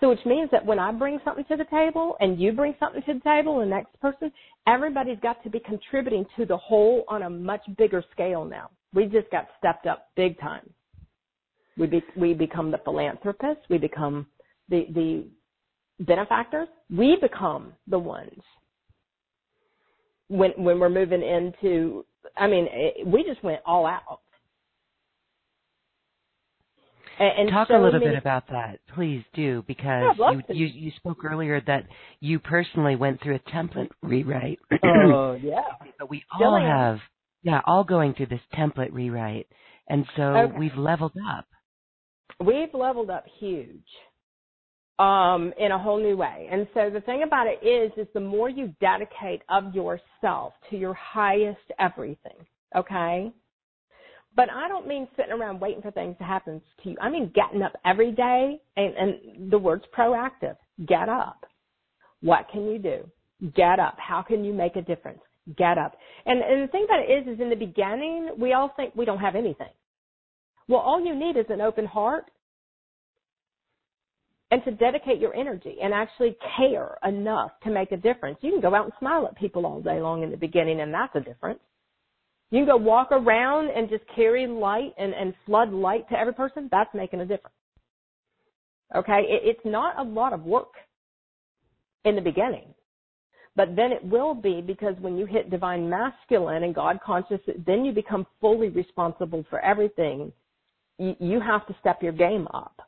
So 0.00 0.10
which 0.10 0.24
means 0.26 0.50
that 0.50 0.64
when 0.64 0.78
I 0.78 0.92
bring 0.92 1.18
something 1.20 1.44
to 1.46 1.56
the 1.56 1.64
table 1.64 2.16
and 2.20 2.38
you 2.38 2.52
bring 2.52 2.74
something 2.78 3.02
to 3.02 3.14
the 3.14 3.20
table 3.20 3.60
the 3.60 3.66
next 3.66 3.98
person, 3.98 4.30
everybody's 4.66 5.18
got 5.20 5.42
to 5.42 5.50
be 5.50 5.60
contributing 5.60 6.26
to 6.36 6.44
the 6.44 6.56
whole 6.56 7.04
on 7.08 7.22
a 7.22 7.30
much 7.30 7.62
bigger 7.78 8.02
scale 8.12 8.44
now. 8.44 8.70
We 8.92 9.06
just 9.06 9.30
got 9.30 9.48
stepped 9.56 9.86
up 9.86 10.10
big 10.14 10.38
time. 10.38 10.68
We 11.78 11.86
be, 11.86 12.04
we 12.14 12.34
become 12.34 12.70
the 12.70 12.78
philanthropists, 12.78 13.64
we 13.68 13.78
become 13.78 14.26
the 14.68 14.86
the 14.90 16.04
benefactors, 16.04 16.68
we 16.90 17.16
become 17.16 17.72
the 17.86 17.98
ones 17.98 18.42
when 20.28 20.50
when 20.56 20.78
we're 20.80 20.88
moving 20.88 21.22
into 21.22 22.04
I 22.36 22.46
mean, 22.48 22.66
it, 22.70 23.06
we 23.06 23.22
just 23.24 23.42
went 23.44 23.60
all 23.64 23.86
out. 23.86 24.20
And, 27.18 27.32
and 27.38 27.50
Talk 27.50 27.68
so 27.68 27.76
a 27.76 27.82
little 27.82 27.98
many- 28.00 28.12
bit 28.12 28.18
about 28.18 28.48
that, 28.48 28.80
please 28.94 29.24
do, 29.34 29.64
because 29.66 30.16
Yeah, 30.18 30.30
you, 30.32 30.42
you 30.54 30.66
you 30.66 30.92
spoke 30.96 31.24
earlier 31.24 31.62
that 31.66 31.84
you 32.20 32.38
personally 32.40 32.94
went 32.96 33.22
through 33.22 33.36
a 33.36 33.50
template 33.50 33.88
rewrite. 34.02 34.58
Oh 34.84 35.38
yeah. 35.42 35.62
but 35.98 36.10
we 36.10 36.22
Still 36.34 36.48
all 36.48 36.56
am. 36.56 36.62
have, 36.66 36.98
yeah, 37.42 37.60
all 37.66 37.84
going 37.84 38.12
through 38.14 38.26
this 38.26 38.40
template 38.54 38.92
rewrite, 38.92 39.46
and 39.88 40.04
so 40.16 40.22
Okay. 40.22 40.58
we've 40.58 40.76
leveled 40.76 41.14
up. 41.36 41.46
we've 42.44 42.74
leveled 42.74 43.08
up 43.08 43.24
huge 43.40 43.86
um, 44.98 45.52
in 45.58 45.72
a 45.72 45.78
whole 45.78 45.98
new 45.98 46.16
way. 46.16 46.48
And 46.50 46.66
so 46.74 46.90
the 46.90 47.00
thing 47.00 47.22
about 47.22 47.46
it 47.46 47.66
is, 47.66 47.92
is 47.96 48.06
the 48.14 48.20
more 48.20 48.48
you 48.48 48.74
dedicate 48.80 49.42
of 49.48 49.74
yourself 49.74 50.54
to 50.70 50.76
your 50.76 50.94
highest 50.94 51.60
everything, 51.78 52.36
okay? 52.74 53.30
But 54.34 54.50
I 54.50 54.68
don't 54.68 54.86
mean 54.86 55.08
sitting 55.16 55.32
around 55.32 55.60
waiting 55.60 55.82
for 55.82 55.90
things 55.90 56.16
to 56.18 56.24
happen 56.24 56.60
to 56.82 56.90
you. 56.90 56.96
I 57.00 57.08
mean 57.08 57.32
getting 57.34 57.62
up 57.62 57.72
every 57.84 58.12
day, 58.12 58.60
and, 58.76 58.94
and 58.94 59.50
the 59.50 59.58
word's 59.58 59.84
proactive. 59.96 60.56
Get 60.86 61.08
up. 61.08 61.46
What 62.20 62.46
can 62.50 62.66
you 62.66 62.78
do? 62.78 63.50
Get 63.54 63.78
up. 63.78 63.96
How 63.98 64.22
can 64.22 64.44
you 64.44 64.52
make 64.52 64.76
a 64.76 64.82
difference? 64.82 65.20
Get 65.56 65.78
up. 65.78 65.96
And, 66.24 66.40
and 66.40 66.66
the 66.66 66.72
thing 66.72 66.84
about 66.84 67.00
it 67.00 67.12
is, 67.12 67.34
is 67.34 67.40
in 67.40 67.50
the 67.50 67.56
beginning, 67.56 68.30
we 68.38 68.52
all 68.52 68.72
think 68.76 68.94
we 68.94 69.04
don't 69.04 69.18
have 69.18 69.36
anything. 69.36 69.68
Well, 70.68 70.80
all 70.80 71.04
you 71.04 71.14
need 71.14 71.36
is 71.36 71.46
an 71.48 71.60
open 71.60 71.86
heart 71.86 72.26
and 74.50 74.62
to 74.64 74.70
dedicate 74.70 75.20
your 75.20 75.34
energy 75.34 75.76
and 75.82 75.92
actually 75.92 76.36
care 76.56 76.96
enough 77.04 77.50
to 77.64 77.70
make 77.70 77.92
a 77.92 77.96
difference. 77.96 78.38
You 78.42 78.52
can 78.52 78.60
go 78.60 78.74
out 78.74 78.84
and 78.84 78.92
smile 78.98 79.26
at 79.26 79.36
people 79.36 79.66
all 79.66 79.80
day 79.80 80.00
long 80.00 80.22
in 80.22 80.30
the 80.30 80.36
beginning, 80.36 80.80
and 80.80 80.94
that's 80.94 81.14
a 81.16 81.20
difference. 81.20 81.60
You 82.50 82.60
can 82.60 82.66
go 82.66 82.76
walk 82.76 83.08
around 83.10 83.70
and 83.70 83.88
just 83.88 84.04
carry 84.14 84.46
light 84.46 84.92
and, 84.98 85.12
and 85.14 85.34
flood 85.44 85.72
light 85.72 86.08
to 86.10 86.18
every 86.18 86.32
person. 86.32 86.68
That's 86.70 86.94
making 86.94 87.20
a 87.20 87.26
difference. 87.26 87.56
Okay? 88.94 89.22
It, 89.26 89.42
it's 89.44 89.64
not 89.64 89.98
a 89.98 90.02
lot 90.02 90.32
of 90.32 90.44
work 90.44 90.74
in 92.04 92.14
the 92.14 92.20
beginning. 92.20 92.72
But 93.56 93.74
then 93.74 93.90
it 93.90 94.04
will 94.04 94.34
be 94.34 94.60
because 94.60 94.94
when 95.00 95.16
you 95.16 95.26
hit 95.26 95.50
divine 95.50 95.88
masculine 95.88 96.62
and 96.62 96.74
God 96.74 97.00
conscious, 97.04 97.40
then 97.66 97.84
you 97.84 97.90
become 97.90 98.26
fully 98.40 98.68
responsible 98.68 99.44
for 99.48 99.58
everything. 99.60 100.30
You, 100.98 101.16
you 101.18 101.40
have 101.40 101.66
to 101.66 101.74
step 101.80 102.02
your 102.02 102.12
game 102.12 102.46
up. 102.54 102.85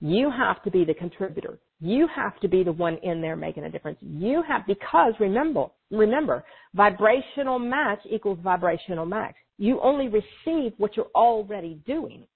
You 0.00 0.30
have 0.30 0.62
to 0.62 0.70
be 0.70 0.84
the 0.84 0.94
contributor. 0.94 1.58
You 1.80 2.08
have 2.14 2.38
to 2.40 2.48
be 2.48 2.62
the 2.62 2.72
one 2.72 2.96
in 3.02 3.20
there 3.20 3.36
making 3.36 3.64
a 3.64 3.70
difference. 3.70 3.98
You 4.00 4.42
have, 4.48 4.62
because 4.66 5.12
remember, 5.20 5.66
remember, 5.90 6.44
vibrational 6.74 7.58
match 7.58 8.00
equals 8.10 8.38
vibrational 8.42 9.04
max. 9.04 9.34
You 9.58 9.78
only 9.82 10.08
receive 10.08 10.72
what 10.78 10.96
you're 10.96 11.10
already 11.14 11.82
doing. 11.86 12.26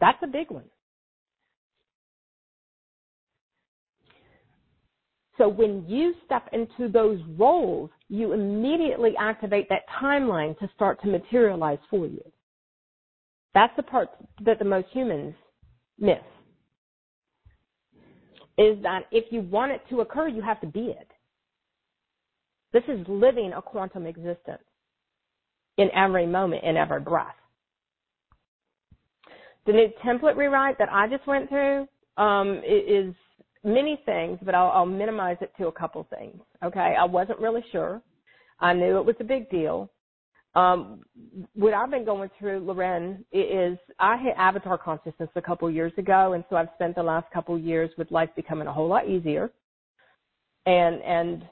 That's 0.00 0.18
a 0.22 0.26
big 0.26 0.50
one. 0.50 0.64
So 5.38 5.48
when 5.48 5.84
you 5.88 6.14
step 6.26 6.48
into 6.52 6.90
those 6.92 7.20
roles, 7.38 7.90
you 8.08 8.32
immediately 8.32 9.14
activate 9.18 9.68
that 9.68 9.82
timeline 10.02 10.58
to 10.58 10.68
start 10.74 11.00
to 11.02 11.08
materialize 11.08 11.78
for 11.88 12.06
you. 12.06 12.20
That's 13.54 13.74
the 13.76 13.82
part 13.82 14.08
that 14.44 14.58
the 14.58 14.64
most 14.64 14.88
humans 14.92 15.34
miss. 15.98 16.18
Is 18.56 18.82
that 18.82 19.02
if 19.12 19.24
you 19.30 19.42
want 19.42 19.72
it 19.72 19.82
to 19.90 20.00
occur, 20.00 20.28
you 20.28 20.42
have 20.42 20.60
to 20.60 20.66
be 20.66 20.94
it. 20.98 21.08
This 22.72 22.82
is 22.88 23.06
living 23.08 23.52
a 23.56 23.62
quantum 23.62 24.06
existence 24.06 24.62
in 25.78 25.88
every 25.94 26.26
moment, 26.26 26.64
in 26.64 26.76
every 26.76 27.00
breath. 27.00 27.34
The 29.66 29.72
new 29.72 29.88
template 30.04 30.36
rewrite 30.36 30.78
that 30.78 30.88
I 30.90 31.08
just 31.08 31.26
went 31.26 31.48
through 31.48 31.86
um, 32.16 32.62
is 32.66 33.14
many 33.64 34.00
things, 34.04 34.38
but 34.42 34.54
I'll, 34.54 34.70
I'll 34.70 34.86
minimize 34.86 35.36
it 35.40 35.52
to 35.58 35.68
a 35.68 35.72
couple 35.72 36.06
things. 36.10 36.40
Okay, 36.64 36.96
I 36.98 37.04
wasn't 37.04 37.38
really 37.38 37.64
sure. 37.70 38.02
I 38.60 38.72
knew 38.72 38.98
it 38.98 39.04
was 39.04 39.16
a 39.20 39.24
big 39.24 39.48
deal. 39.50 39.90
Um, 40.58 41.04
what 41.54 41.72
I've 41.72 41.90
been 41.90 42.04
going 42.04 42.30
through, 42.36 42.58
Lauren, 42.60 43.24
is 43.30 43.78
I 44.00 44.16
hit 44.16 44.34
avatar 44.36 44.76
consciousness 44.76 45.28
a 45.36 45.42
couple 45.42 45.70
years 45.70 45.92
ago, 45.98 46.32
and 46.32 46.42
so 46.50 46.56
I've 46.56 46.70
spent 46.74 46.96
the 46.96 47.02
last 47.02 47.30
couple 47.32 47.56
years 47.56 47.90
with 47.96 48.10
life 48.10 48.30
becoming 48.34 48.66
a 48.66 48.72
whole 48.72 48.88
lot 48.88 49.08
easier. 49.08 49.52
And 50.66 51.00
and 51.02 51.44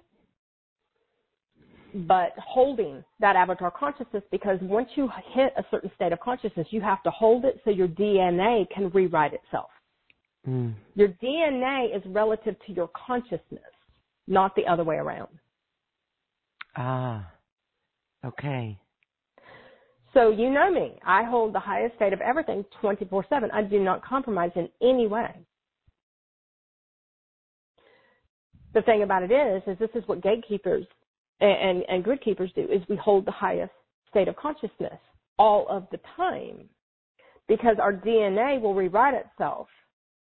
but 2.09 2.33
holding 2.37 3.05
that 3.21 3.37
avatar 3.37 3.71
consciousness 3.71 4.25
because 4.33 4.59
once 4.61 4.89
you 4.97 5.09
hit 5.33 5.53
a 5.57 5.65
certain 5.71 5.91
state 5.95 6.13
of 6.13 6.19
consciousness, 6.19 6.67
you 6.71 6.81
have 6.81 7.01
to 7.05 7.11
hold 7.11 7.45
it 7.45 7.61
so 7.65 7.71
your 7.71 7.89
DNA 7.89 8.69
can 8.71 8.91
rewrite 8.91 9.35
itself. 9.35 9.71
Mm. 10.49 10.75
Your 10.97 11.09
DNA 11.23 11.97
is 11.97 12.03
relative 12.07 12.57
to 12.67 12.73
your 12.73 12.91
consciousness, 13.07 13.73
not 14.27 14.57
the 14.57 14.67
other 14.67 14.83
way 14.83 14.97
around. 14.97 15.31
Ah, 16.77 17.31
okay. 18.25 18.77
So 20.17 20.31
you 20.31 20.49
know 20.49 20.71
me. 20.71 20.99
I 21.07 21.25
hold 21.25 21.55
the 21.55 21.61
highest 21.61 21.97
state 21.97 22.14
of 22.14 22.23
everything 22.23 22.64
24 22.81 23.27
7. 23.29 23.51
I 23.53 23.61
do 23.61 23.79
not 23.79 24.03
compromise 24.03 24.51
in 24.57 24.67
any 24.81 25.07
way. 25.07 25.31
The 28.73 28.81
thing 28.81 29.03
about 29.03 29.23
it 29.23 29.31
is, 29.31 29.62
is 29.67 29.79
this 29.79 29.91
is 29.95 30.09
what 30.09 30.23
gatekeepers 30.23 30.87
and, 31.41 31.85
and, 31.87 32.03
good 32.03 32.23
keepers 32.23 32.51
do, 32.55 32.62
is 32.62 32.81
we 32.89 32.97
hold 32.97 33.27
the 33.27 33.31
highest 33.31 33.73
state 34.09 34.27
of 34.27 34.37
consciousness 34.37 34.99
all 35.39 35.67
of 35.69 35.87
the 35.93 35.99
time. 36.17 36.67
Because 37.47 37.77
our 37.79 37.93
DNA 37.93 38.59
will 38.59 38.75
rewrite 38.75 39.14
itself 39.14 39.69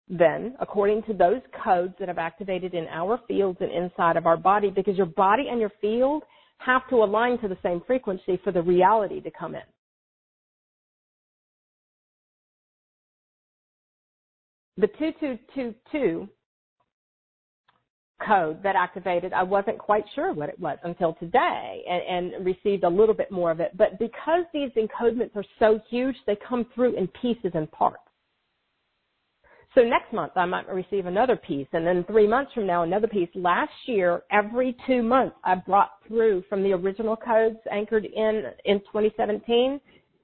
then 0.08 0.56
according 0.60 1.02
to 1.04 1.14
those 1.14 1.42
codes 1.64 1.94
that 2.00 2.08
have 2.08 2.20
activated 2.20 2.74
in 2.74 2.88
our 2.88 3.20
fields 3.28 3.58
and 3.62 3.72
inside 3.72 4.18
of 4.18 4.26
our 4.26 4.38
body 4.38 4.70
because 4.70 4.98
your 4.98 5.08
body 5.08 5.46
and 5.50 5.60
your 5.60 5.72
field 5.82 6.24
have 6.58 6.88
to 6.90 6.98
align 6.98 7.40
to 7.40 7.48
the 7.48 7.58
same 7.64 7.82
frequency 7.86 8.40
for 8.44 8.52
the 8.52 8.62
reality 8.62 9.20
to 9.22 9.32
come 9.32 9.56
in. 9.56 9.62
The 14.78 14.88
2222 14.88 16.28
code 18.26 18.64
that 18.64 18.76
activated, 18.76 19.34
I 19.34 19.44
wasn't 19.44 19.78
quite 19.78 20.04
sure 20.16 20.34
what 20.34 20.50
it 20.50 20.60
was 20.60 20.78
until 20.84 21.14
today 21.14 21.84
and, 21.90 22.34
and 22.36 22.46
received 22.46 22.84
a 22.84 22.90
little 22.90 23.16
bit 23.16 23.32
more 23.32 23.52
of 23.52 23.60
it. 23.60 23.72
But 23.78 24.00
because 24.00 24.44
these 24.54 24.72
encodements 24.72 25.36
are 25.36 25.46
so 25.60 25.80
huge, 25.90 26.16
they 26.28 26.38
come 26.48 26.66
through 26.76 26.98
in 26.98 27.08
pieces 27.22 27.52
and 27.54 27.72
parts. 27.72 28.02
So 29.76 29.82
next 29.82 30.14
month 30.14 30.34
I 30.36 30.46
might 30.46 30.68
receive 30.70 31.06
another 31.06 31.36
piece 31.36 31.68
and 31.74 31.86
then 31.86 32.06
three 32.06 32.28
months 32.28 32.52
from 32.54 32.66
now 32.66 32.84
another 32.84 33.08
piece. 33.08 33.30
Last 33.36 33.74
year, 33.88 34.24
every 34.32 34.76
two 34.88 35.04
months 35.04 35.36
I 35.44 35.56
brought 35.56 35.92
through 36.08 36.44
from 36.48 36.64
the 36.64 36.72
original 36.72 37.18
codes 37.18 37.58
anchored 37.70 38.06
in, 38.06 38.44
in 38.64 38.80
2017. 38.80 39.80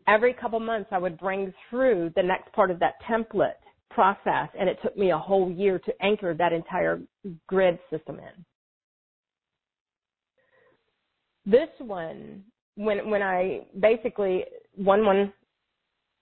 Every 0.07 0.33
couple 0.33 0.59
months 0.61 0.89
I 0.91 0.97
would 0.97 1.17
bring 1.19 1.53
through 1.69 2.11
the 2.15 2.23
next 2.23 2.51
part 2.53 2.71
of 2.71 2.79
that 2.79 2.95
template 3.09 3.53
process 3.93 4.49
and 4.59 4.69
it 4.69 4.77
took 4.81 4.97
me 4.97 5.11
a 5.11 5.17
whole 5.17 5.51
year 5.51 5.79
to 5.79 5.93
anchor 6.01 6.33
that 6.33 6.53
entire 6.53 7.01
grid 7.47 7.79
system 7.89 8.19
in. 8.19 8.45
This 11.45 11.69
one, 11.79 12.43
when, 12.75 13.09
when 13.09 13.21
I 13.21 13.61
basically, 13.79 14.45
one, 14.75 15.05
one, 15.05 15.33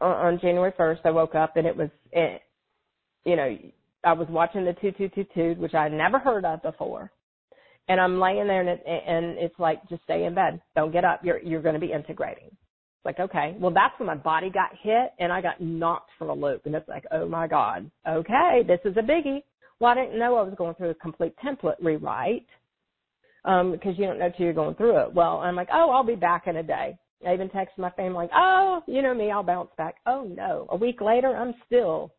on 0.01 0.39
January 0.39 0.71
1st, 0.71 0.99
I 1.03 1.11
woke 1.11 1.35
up 1.35 1.57
and 1.57 1.67
it 1.67 1.75
was, 1.75 1.89
it, 2.11 2.41
you 3.25 3.35
know, 3.35 3.57
I 4.03 4.13
was 4.13 4.27
watching 4.29 4.63
the 4.63 4.73
2222, 4.73 5.61
which 5.61 5.73
I 5.73 5.83
had 5.83 5.91
never 5.91 6.19
heard 6.19 6.45
of 6.45 6.61
before. 6.61 7.11
And 7.89 7.99
I'm 7.99 8.19
laying 8.19 8.47
there 8.47 8.61
and, 8.61 8.69
it, 8.69 8.83
and 8.85 9.37
it's 9.37 9.59
like, 9.59 9.87
just 9.89 10.03
stay 10.03 10.25
in 10.25 10.35
bed. 10.35 10.61
Don't 10.75 10.93
get 10.93 11.03
up. 11.03 11.21
You're, 11.23 11.39
you're 11.39 11.61
going 11.61 11.73
to 11.73 11.79
be 11.79 11.91
integrating. 11.91 12.55
It's 12.99 13.05
like, 13.05 13.19
okay. 13.19 13.55
Well, 13.59 13.71
that's 13.71 13.97
when 13.97 14.07
my 14.07 14.15
body 14.15 14.49
got 14.49 14.71
hit 14.81 15.13
and 15.19 15.31
I 15.31 15.41
got 15.41 15.61
knocked 15.61 16.11
from 16.17 16.29
a 16.29 16.33
loop. 16.33 16.65
And 16.65 16.75
it's 16.75 16.87
like, 16.89 17.05
oh 17.11 17.27
my 17.27 17.47
God. 17.47 17.89
Okay. 18.07 18.63
This 18.67 18.79
is 18.83 18.97
a 18.97 19.01
biggie. 19.01 19.43
Well, 19.79 19.91
I 19.91 19.95
didn't 19.95 20.19
know 20.19 20.35
I 20.35 20.41
was 20.41 20.53
going 20.57 20.75
through 20.75 20.89
a 20.89 20.95
complete 20.95 21.33
template 21.43 21.77
rewrite. 21.81 22.45
Um, 23.45 23.71
because 23.71 23.97
you 23.97 24.05
don't 24.05 24.19
know 24.19 24.29
till 24.29 24.45
you're 24.45 24.53
going 24.53 24.75
through 24.75 24.97
it. 24.97 25.13
Well, 25.13 25.37
I'm 25.37 25.55
like, 25.55 25.69
oh, 25.73 25.91
I'll 25.91 26.03
be 26.03 26.15
back 26.15 26.47
in 26.47 26.57
a 26.57 26.63
day. 26.63 26.97
I 27.25 27.33
even 27.33 27.49
texted 27.49 27.77
my 27.77 27.89
family 27.91 28.15
like, 28.15 28.31
oh, 28.35 28.81
you 28.85 29.01
know 29.01 29.13
me, 29.13 29.31
I'll 29.31 29.43
bounce 29.43 29.69
back. 29.77 29.95
Oh 30.05 30.23
no. 30.23 30.67
A 30.69 30.75
week 30.75 30.99
later, 31.01 31.35
I'm 31.35 31.53
still 31.65 32.13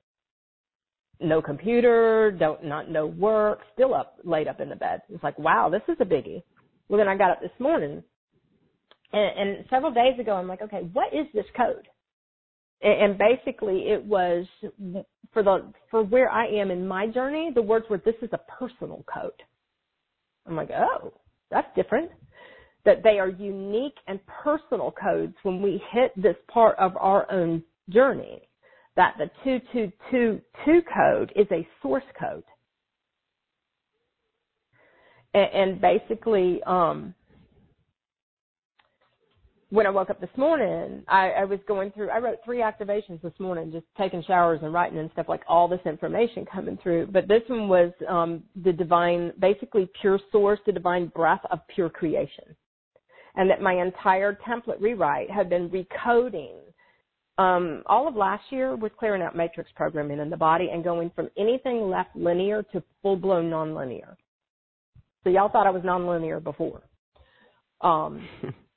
no 1.20 1.42
computer, 1.42 2.30
don't 2.30 2.64
not 2.64 2.90
no 2.90 3.06
work, 3.06 3.60
still 3.74 3.94
up 3.94 4.16
laid 4.24 4.48
up 4.48 4.60
in 4.60 4.68
the 4.68 4.76
bed. 4.76 5.02
It's 5.10 5.22
like, 5.22 5.38
wow, 5.38 5.68
this 5.70 5.82
is 5.88 5.96
a 6.00 6.04
biggie. 6.04 6.42
Well, 6.88 6.98
then 6.98 7.08
I 7.08 7.16
got 7.16 7.30
up 7.30 7.40
this 7.40 7.50
morning, 7.58 8.02
and, 9.12 9.48
and 9.48 9.64
several 9.70 9.92
days 9.92 10.18
ago, 10.18 10.32
I'm 10.34 10.48
like, 10.48 10.62
okay, 10.62 10.88
what 10.92 11.12
is 11.12 11.26
this 11.34 11.46
code? 11.56 11.88
And, 12.82 13.10
and 13.12 13.18
basically, 13.18 13.88
it 13.88 14.04
was 14.04 14.46
for 15.32 15.42
the 15.42 15.72
for 15.90 16.02
where 16.02 16.30
I 16.30 16.46
am 16.46 16.70
in 16.70 16.86
my 16.86 17.06
journey. 17.06 17.50
The 17.54 17.62
words 17.62 17.86
were, 17.90 17.98
"This 17.98 18.16
is 18.22 18.30
a 18.32 18.40
personal 18.58 19.04
code." 19.12 19.32
I'm 20.46 20.56
like, 20.56 20.70
oh, 20.70 21.12
that's 21.50 21.68
different. 21.76 22.10
That 22.84 23.02
they 23.02 23.18
are 23.18 23.28
unique 23.28 23.96
and 24.06 24.18
personal 24.42 24.92
codes 24.92 25.34
when 25.42 25.60
we 25.60 25.82
hit 25.92 26.12
this 26.16 26.36
part 26.52 26.78
of 26.78 26.96
our 26.96 27.30
own 27.30 27.62
journey 27.90 28.48
that 28.96 29.14
the 29.18 29.30
2222 29.44 30.82
code 30.94 31.32
is 31.36 31.46
a 31.52 31.66
source 31.80 32.04
code. 32.18 32.44
And, 35.32 35.48
and 35.54 35.80
basically, 35.80 36.60
um, 36.66 37.14
when 39.70 39.86
I 39.86 39.90
woke 39.90 40.10
up 40.10 40.20
this 40.20 40.30
morning, 40.36 41.02
I, 41.08 41.30
I 41.30 41.44
was 41.44 41.60
going 41.66 41.92
through, 41.92 42.10
I 42.10 42.18
wrote 42.18 42.38
three 42.44 42.58
activations 42.58 43.22
this 43.22 43.32
morning, 43.38 43.72
just 43.72 43.86
taking 43.96 44.22
showers 44.24 44.60
and 44.62 44.72
writing 44.72 44.98
and 44.98 45.10
stuff 45.12 45.26
like 45.28 45.42
all 45.48 45.68
this 45.68 45.80
information 45.86 46.44
coming 46.44 46.78
through. 46.82 47.06
But 47.06 47.28
this 47.28 47.42
one 47.46 47.68
was 47.68 47.92
um, 48.08 48.42
the 48.64 48.72
divine, 48.72 49.32
basically 49.38 49.88
pure 50.00 50.18
source, 50.32 50.58
the 50.66 50.72
divine 50.72 51.06
breath 51.06 51.42
of 51.50 51.60
pure 51.74 51.88
creation. 51.88 52.56
And 53.36 53.48
that 53.48 53.62
my 53.62 53.74
entire 53.80 54.36
template 54.46 54.80
rewrite 54.80 55.30
had 55.30 55.48
been 55.48 55.70
recoding 55.70 56.56
um, 57.40 57.82
all 57.86 58.06
of 58.06 58.16
last 58.16 58.44
year 58.50 58.76
was 58.76 58.90
clearing 58.98 59.22
out 59.22 59.34
matrix 59.34 59.70
programming 59.74 60.18
in 60.18 60.28
the 60.28 60.36
body 60.36 60.68
and 60.70 60.84
going 60.84 61.10
from 61.16 61.30
anything 61.38 61.88
left 61.88 62.14
linear 62.14 62.62
to 62.64 62.82
full 63.00 63.16
blown 63.16 63.48
nonlinear. 63.48 64.16
So 65.24 65.30
y'all 65.30 65.48
thought 65.48 65.66
I 65.66 65.70
was 65.70 65.82
nonlinear 65.82 66.42
before. 66.44 66.82
Um, 67.80 68.28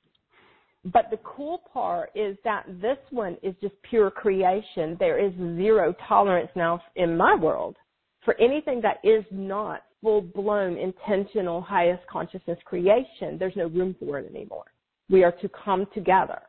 but 0.92 1.06
the 1.10 1.18
cool 1.24 1.62
part 1.72 2.10
is 2.14 2.36
that 2.44 2.64
this 2.80 2.98
one 3.10 3.36
is 3.42 3.54
just 3.60 3.74
pure 3.88 4.10
creation. 4.10 4.96
There 4.98 5.18
is 5.18 5.32
zero 5.56 5.94
tolerance 6.06 6.50
now 6.54 6.80
in 6.96 7.16
my 7.16 7.34
world 7.34 7.76
for 8.24 8.38
anything 8.40 8.82
that 8.82 8.98
is 9.02 9.24
not 9.30 9.82
full 10.02 10.20
blown 10.20 10.76
intentional 10.76 11.62
highest 11.62 12.06
consciousness 12.06 12.58
creation. 12.66 13.38
There's 13.38 13.56
no 13.56 13.68
room 13.68 13.96
for 13.98 14.18
it 14.18 14.30
anymore. 14.30 14.64
We 15.08 15.24
are 15.24 15.32
to 15.32 15.48
come 15.64 15.86
together 15.94 16.40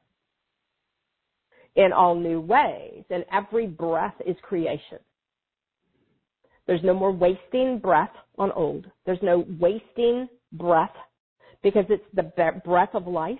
in 1.75 1.91
all 1.93 2.15
new 2.15 2.41
ways. 2.41 3.03
And 3.09 3.23
every 3.31 3.67
breath 3.67 4.15
is 4.25 4.35
creation. 4.41 4.99
There's 6.67 6.83
no 6.83 6.93
more 6.93 7.11
wasting 7.11 7.79
breath 7.79 8.11
on 8.37 8.51
old. 8.51 8.85
There's 9.05 9.19
no 9.21 9.45
wasting 9.59 10.27
breath 10.51 10.95
because 11.63 11.85
it's 11.89 12.03
the 12.13 12.61
breath 12.65 12.89
of 12.93 13.07
life. 13.07 13.37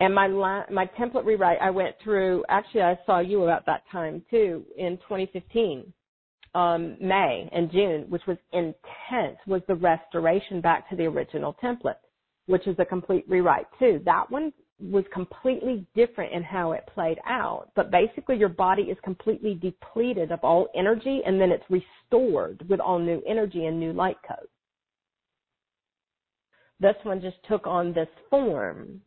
And 0.00 0.14
my 0.14 0.28
my 0.28 0.86
template 0.98 1.24
rewrite, 1.24 1.58
I 1.60 1.70
went 1.70 1.96
through. 2.02 2.44
Actually, 2.48 2.82
I 2.82 2.98
saw 3.04 3.18
you 3.18 3.42
about 3.42 3.66
that 3.66 3.82
time 3.90 4.22
too 4.30 4.64
in 4.76 4.96
2015, 4.98 5.92
um, 6.54 6.96
May 7.00 7.48
and 7.52 7.70
June, 7.70 8.06
which 8.08 8.22
was 8.28 8.36
intense. 8.52 9.38
Was 9.46 9.62
the 9.66 9.74
restoration 9.74 10.60
back 10.60 10.88
to 10.90 10.96
the 10.96 11.06
original 11.06 11.56
template, 11.62 11.96
which 12.46 12.66
is 12.68 12.76
a 12.78 12.84
complete 12.84 13.24
rewrite 13.28 13.66
too. 13.80 14.00
That 14.04 14.30
one 14.30 14.52
was 14.80 15.04
completely 15.12 15.84
different 15.96 16.32
in 16.32 16.44
how 16.44 16.72
it 16.72 16.88
played 16.94 17.18
out. 17.26 17.68
But 17.74 17.90
basically 17.90 18.36
your 18.36 18.48
body 18.48 18.82
is 18.82 18.96
completely 19.02 19.54
depleted 19.54 20.30
of 20.30 20.38
all 20.44 20.68
energy 20.76 21.20
and 21.26 21.40
then 21.40 21.50
it's 21.50 21.64
restored 21.68 22.64
with 22.68 22.78
all 22.78 23.00
new 23.00 23.20
energy 23.26 23.66
and 23.66 23.80
new 23.80 23.92
light 23.92 24.18
codes. 24.26 24.48
This 26.78 26.94
one 27.02 27.20
just 27.20 27.38
took 27.48 27.66
on 27.66 27.92
this 27.92 28.08
form 28.30 29.00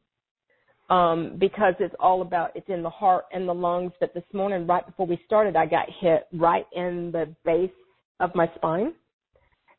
um, 0.91 1.37
because 1.39 1.73
it's 1.79 1.95
all 2.01 2.21
about 2.21 2.51
it's 2.53 2.67
in 2.67 2.83
the 2.83 2.89
heart 2.89 3.23
and 3.31 3.47
the 3.47 3.53
lungs. 3.53 3.93
But 3.99 4.13
this 4.13 4.25
morning, 4.33 4.67
right 4.67 4.85
before 4.85 5.07
we 5.07 5.19
started, 5.25 5.55
I 5.55 5.65
got 5.65 5.87
hit 6.01 6.27
right 6.33 6.65
in 6.73 7.11
the 7.13 7.33
base 7.45 7.71
of 8.19 8.35
my 8.35 8.51
spine, 8.55 8.93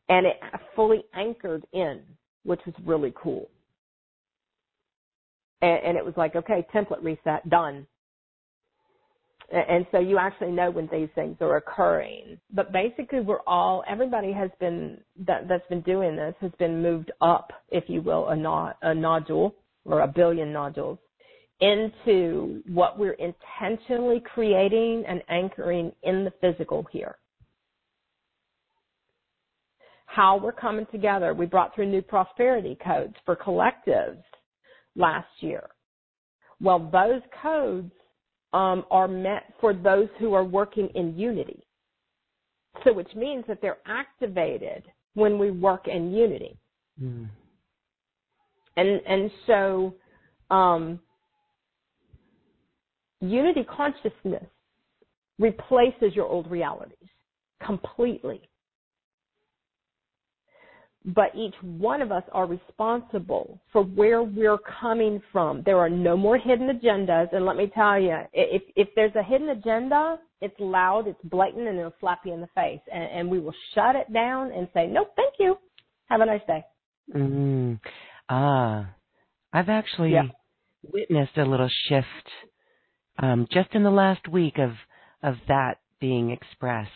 and 0.09 0.25
it 0.25 0.37
fully 0.75 1.03
anchored 1.13 1.65
in, 1.71 2.01
which 2.43 2.59
was 2.65 2.73
really 2.83 3.13
cool. 3.15 3.47
And, 5.61 5.79
and 5.85 5.97
it 5.97 6.03
was 6.03 6.15
like, 6.17 6.35
okay, 6.35 6.65
template 6.73 7.03
reset, 7.03 7.47
done. 7.47 7.85
And 9.51 9.85
so 9.91 9.99
you 9.99 10.17
actually 10.17 10.51
know 10.51 10.71
when 10.71 10.89
these 10.91 11.09
things 11.13 11.37
are 11.41 11.57
occurring. 11.57 12.39
But 12.51 12.73
basically, 12.73 13.19
we're 13.19 13.41
all 13.45 13.83
everybody 13.87 14.33
has 14.33 14.49
been 14.59 14.99
that 15.27 15.47
that's 15.47 15.67
been 15.69 15.81
doing 15.81 16.15
this 16.15 16.33
has 16.41 16.51
been 16.57 16.81
moved 16.81 17.11
up, 17.21 17.51
if 17.69 17.83
you 17.85 18.01
will, 18.01 18.29
a, 18.29 18.35
nod, 18.35 18.73
a 18.81 18.95
nodule 18.95 19.53
or 19.85 20.01
a 20.01 20.07
billion 20.07 20.51
nodules 20.51 20.97
into 21.63 22.61
what 22.67 22.99
we're 22.99 23.13
intentionally 23.13 24.21
creating 24.33 25.05
and 25.07 25.23
anchoring 25.29 25.93
in 26.03 26.25
the 26.25 26.33
physical 26.41 26.85
here. 26.91 27.15
How 30.05 30.37
we're 30.37 30.51
coming 30.51 30.85
together. 30.91 31.33
We 31.33 31.45
brought 31.45 31.73
through 31.73 31.89
new 31.89 32.01
prosperity 32.01 32.77
codes 32.85 33.15
for 33.25 33.37
collectives 33.37 34.21
last 34.97 35.29
year. 35.39 35.69
Well, 36.59 36.89
those 36.91 37.21
codes 37.41 37.91
um, 38.51 38.83
are 38.91 39.07
meant 39.07 39.43
for 39.61 39.73
those 39.73 40.09
who 40.19 40.33
are 40.33 40.43
working 40.43 40.89
in 40.95 41.17
unity. 41.17 41.65
So, 42.83 42.91
which 42.91 43.15
means 43.15 43.45
that 43.47 43.59
they're 43.61 43.77
activated 43.87 44.83
when 45.13 45.39
we 45.39 45.51
work 45.51 45.87
in 45.87 46.11
unity. 46.11 46.57
Mm. 47.01 47.29
And 48.75 49.01
and 49.07 49.31
so, 49.47 49.95
um, 50.49 50.99
unity 53.23 53.63
consciousness 53.63 54.45
replaces 55.39 56.15
your 56.15 56.25
old 56.25 56.49
realities 56.49 57.09
completely 57.65 58.41
but 61.05 61.35
each 61.35 61.55
one 61.61 62.01
of 62.01 62.11
us 62.11 62.23
are 62.31 62.45
responsible 62.45 63.59
for 63.71 63.83
where 63.83 64.23
we're 64.23 64.57
coming 64.81 65.21
from. 65.31 65.61
There 65.65 65.77
are 65.77 65.89
no 65.89 66.15
more 66.15 66.37
hidden 66.37 66.69
agendas, 66.69 67.33
and 67.33 67.45
let 67.45 67.57
me 67.57 67.69
tell 67.73 67.99
you, 67.99 68.17
if 68.31 68.61
if 68.75 68.87
there's 68.95 69.15
a 69.15 69.23
hidden 69.23 69.49
agenda, 69.49 70.17
it's 70.41 70.55
loud, 70.59 71.07
it's 71.07 71.19
blatant, 71.25 71.67
and 71.67 71.77
it'll 71.77 71.93
slap 71.99 72.21
you 72.25 72.33
in 72.33 72.41
the 72.41 72.47
face, 72.55 72.79
and, 72.91 73.03
and 73.03 73.29
we 73.29 73.39
will 73.39 73.55
shut 73.75 73.95
it 73.95 74.11
down 74.13 74.51
and 74.51 74.67
say, 74.73 74.87
"Nope, 74.87 75.11
thank 75.15 75.33
you. 75.39 75.57
Have 76.05 76.21
a 76.21 76.25
nice 76.25 76.41
day." 76.47 76.63
Mm. 77.13 77.79
Ah, 78.29 78.89
I've 79.51 79.69
actually 79.69 80.11
yeah. 80.11 80.23
witnessed 80.83 81.37
a 81.37 81.43
little 81.43 81.69
shift 81.89 82.29
um, 83.19 83.47
just 83.51 83.69
in 83.73 83.83
the 83.83 83.91
last 83.91 84.27
week 84.27 84.57
of 84.57 84.71
of 85.21 85.35
that 85.47 85.79
being 85.99 86.31
expressed. 86.31 86.89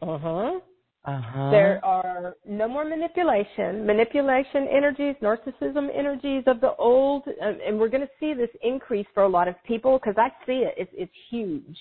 Uh 0.00 0.18
huh. 0.18 0.60
Uh-huh. 1.04 1.50
There 1.50 1.82
are 1.84 2.34
no 2.46 2.68
more 2.68 2.84
manipulation, 2.84 3.86
manipulation 3.86 4.68
energies, 4.70 5.14
narcissism 5.22 5.88
energies 5.96 6.44
of 6.46 6.60
the 6.60 6.74
old, 6.78 7.22
and 7.40 7.78
we're 7.78 7.88
going 7.88 8.02
to 8.02 8.10
see 8.20 8.34
this 8.34 8.50
increase 8.62 9.06
for 9.14 9.22
a 9.22 9.28
lot 9.28 9.48
of 9.48 9.54
people 9.66 9.98
because 9.98 10.16
I 10.18 10.28
see 10.44 10.64
it. 10.66 10.74
It's, 10.76 10.90
it's 10.92 11.12
huge 11.30 11.78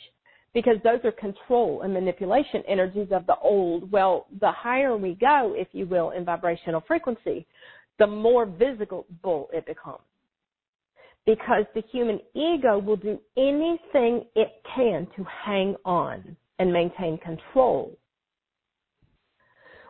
because 0.54 0.78
those 0.84 1.00
are 1.04 1.12
control 1.12 1.82
and 1.82 1.94
manipulation 1.94 2.64
energies 2.70 3.10
of 3.12 3.26
the 3.26 3.36
old. 3.42 3.92
Well, 3.92 4.28
the 4.40 4.52
higher 4.52 4.96
we 4.96 5.16
go, 5.16 5.54
if 5.58 5.68
you 5.74 5.88
will, 5.88 6.12
in 6.12 6.24
vibrational 6.24 6.82
frequency, 6.88 7.46
the 8.00 8.08
more 8.08 8.46
visible 8.46 9.50
it 9.52 9.66
becomes. 9.66 10.00
Because 11.28 11.66
the 11.76 11.84
human 11.92 12.20
ego 12.34 12.80
will 12.80 12.96
do 12.96 13.20
anything 13.38 14.26
it 14.36 14.50
can 14.76 15.08
to 15.16 15.24
hang 15.46 15.76
on 15.86 16.36
and 16.58 16.74
maintain 16.74 17.20
control 17.20 17.96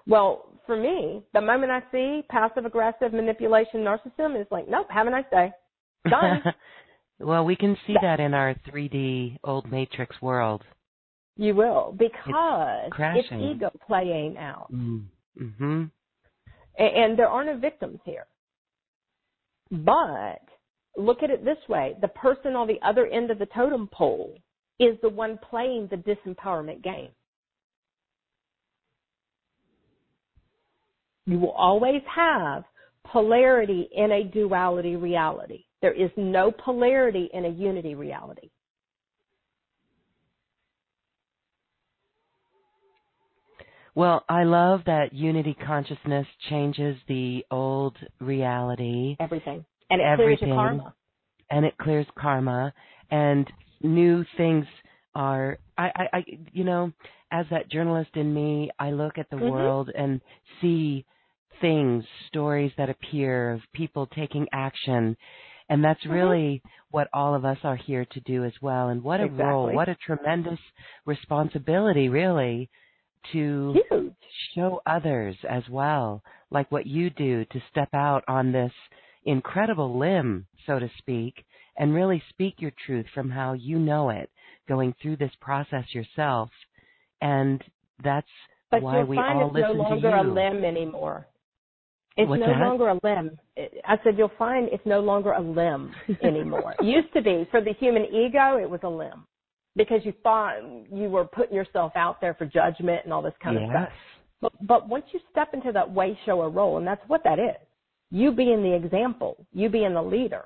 well, 0.08 0.46
for 0.66 0.78
me, 0.78 1.22
the 1.34 1.42
moment 1.42 1.72
I 1.72 1.82
see 1.92 2.22
passive 2.30 2.66
aggressive 2.66 3.14
manipulation 3.14 3.82
narcissism, 3.82 4.36
it's 4.36 4.52
like, 4.52 4.68
nope, 4.70 4.88
have 4.90 5.06
a 5.08 5.10
nice 5.10 5.26
day. 5.30 5.52
Done. 6.10 6.42
well, 7.20 7.44
we 7.44 7.58
can 7.58 7.78
see 7.86 7.96
that 8.02 8.20
in 8.20 8.34
our 8.34 8.56
3D 8.70 9.38
old 9.44 9.70
matrix 9.70 10.16
world. 10.22 10.64
You 11.36 11.56
will, 11.56 11.94
because 11.98 12.90
it's, 13.16 13.28
it's 13.30 13.34
ego 13.34 13.70
playing 13.86 14.38
out. 14.38 14.72
Mm-hmm. 14.74 15.84
And, 16.78 16.96
and 16.96 17.20
there 17.20 17.28
are 17.28 17.44
no 17.44 17.58
victims 17.58 18.00
here. 18.06 18.26
But 19.70 20.42
look 20.98 21.24
at 21.24 21.30
it 21.30 21.46
this 21.46 21.58
way 21.70 21.96
the 22.02 22.08
person 22.10 22.56
on 22.56 22.68
the 22.68 22.80
other 22.84 23.06
end 23.08 23.32
of 23.32 23.40
the 23.40 23.48
totem 23.48 23.88
pole 23.92 24.38
is 24.80 24.98
the 25.02 25.10
one 25.10 25.40
playing 25.50 25.88
the 25.90 25.98
disempowerment 25.98 26.84
game. 26.84 27.10
You 31.26 31.40
will 31.40 31.52
always 31.52 32.02
have 32.14 32.64
polarity 33.06 33.90
in 33.94 34.12
a 34.12 34.24
duality 34.24 34.96
reality. 34.96 35.66
There 35.82 35.94
is 35.94 36.10
no 36.16 36.52
polarity 36.52 37.30
in 37.34 37.46
a 37.46 37.50
unity 37.50 37.96
reality. 37.96 38.50
Well, 43.94 44.24
I 44.30 44.44
love 44.44 44.82
that 44.86 45.12
unity 45.12 45.56
consciousness 45.66 46.28
changes 46.50 46.98
the 47.08 47.44
old 47.50 47.98
reality. 48.20 49.16
Everything. 49.20 49.66
And 49.90 50.02
it 50.02 50.06
Everything. 50.06 50.50
clears 50.50 50.56
karma. 50.56 50.94
And 51.50 51.66
it 51.66 51.78
clears 51.78 52.08
karma 52.18 52.74
and 53.10 53.50
new 53.82 54.26
things 54.36 54.66
are 55.16 55.58
I, 55.78 55.86
I, 55.96 56.18
I 56.18 56.24
you 56.52 56.64
know, 56.64 56.92
as 57.32 57.46
that 57.52 57.70
journalist 57.70 58.12
in 58.16 58.34
me, 58.34 58.70
I 58.80 58.92
look 58.92 59.18
at 59.18 59.30
the 59.30 59.36
mm-hmm. 59.36 59.50
world 59.50 59.90
and 59.96 60.22
see 60.62 61.06
things, 61.62 62.04
stories 62.28 62.72
that 62.78 62.90
appear 62.90 63.54
of 63.54 63.62
people 63.74 64.08
taking 64.08 64.48
action. 64.52 65.18
And 65.70 65.84
that's 65.84 66.02
mm-hmm. 66.02 66.12
really 66.12 66.62
what 66.92 67.10
all 67.14 67.36
of 67.36 67.46
us 67.46 67.58
are 67.64 67.76
here 67.76 68.06
to 68.12 68.20
do 68.22 68.46
as 68.46 68.54
well. 68.62 68.90
And 68.90 69.04
what 69.04 69.20
a 69.20 69.26
exactly. 69.26 69.46
role, 69.46 69.74
what 69.74 69.90
a 69.90 69.96
tremendous 69.96 70.60
responsibility, 71.06 72.10
really, 72.10 72.70
to 73.34 73.76
Huge. 73.90 74.14
show 74.56 74.82
others 74.86 75.36
as 75.50 75.64
well, 75.70 76.24
like 76.50 76.72
what 76.72 76.88
you 76.88 77.10
do 77.10 77.44
to 77.46 77.62
step 77.70 77.90
out 77.94 78.24
on 78.28 78.52
this 78.52 78.72
incredible 79.28 80.00
limb, 80.00 80.48
so 80.66 80.80
to 80.80 80.90
speak, 80.98 81.36
and 81.78 81.94
really 81.94 82.24
speak 82.30 82.56
your 82.58 82.72
truth 82.86 83.06
from 83.14 83.30
how 83.30 83.54
you 83.54 83.78
know 83.78 84.10
it, 84.10 84.32
going 84.68 84.96
through 85.02 85.18
this 85.18 85.32
process 85.40 85.84
yourself. 85.94 86.50
And 87.22 87.64
that's 88.04 88.28
but 88.72 88.82
why 88.82 89.04
we 89.04 89.18
all 89.18 89.52
listen 89.54 89.70
to 89.70 89.76
you. 89.76 89.94
It's 89.96 90.04
no 90.04 90.10
longer 90.10 90.16
a 90.16 90.24
limb 90.24 90.66
anymore. 90.66 91.28
It's 92.16 92.28
What's 92.28 92.40
no 92.40 92.48
that? 92.48 92.60
longer 92.60 92.88
a 92.90 93.00
limb. 93.04 93.38
I 93.86 93.98
said 94.04 94.18
you'll 94.18 94.32
find 94.40 94.70
it's 94.72 94.86
no 94.86 95.02
longer 95.02 95.34
a 95.34 95.42
limb 95.42 95.92
anymore. 96.24 96.74
it 96.80 96.86
used 96.86 97.14
to 97.14 97.22
be 97.22 97.48
for 97.52 97.62
the 97.62 97.74
human 97.80 98.06
ego, 98.06 98.58
it 98.58 98.68
was 98.68 98.80
a 98.84 98.90
limb 98.90 99.28
because 99.76 100.02
you 100.04 100.14
thought 100.24 100.56
you 100.92 101.10
were 101.10 101.26
putting 101.26 101.56
yourself 101.56 101.92
out 101.96 102.20
there 102.20 102.34
for 102.34 102.46
judgment 102.46 103.02
and 103.04 103.14
all 103.14 103.22
this 103.22 103.36
kind 103.42 103.60
yes. 103.60 103.70
of 103.70 103.72
stuff. 103.72 103.90
But 104.42 104.68
but 104.68 104.90
once 104.90 105.06
you 105.12 105.20
step 105.32 105.50
into 105.54 105.72
that 105.72 105.92
way 105.92 106.18
shower 106.26 106.50
role, 106.50 106.78
and 106.78 106.88
that's 106.88 107.02
what 107.08 107.24
that 107.24 107.38
is, 107.38 107.67
you 108.12 108.32
being 108.32 108.64
the 108.64 108.74
example, 108.74 109.46
you 109.54 109.70
being 109.70 109.94
the 109.94 110.02
leader, 110.02 110.46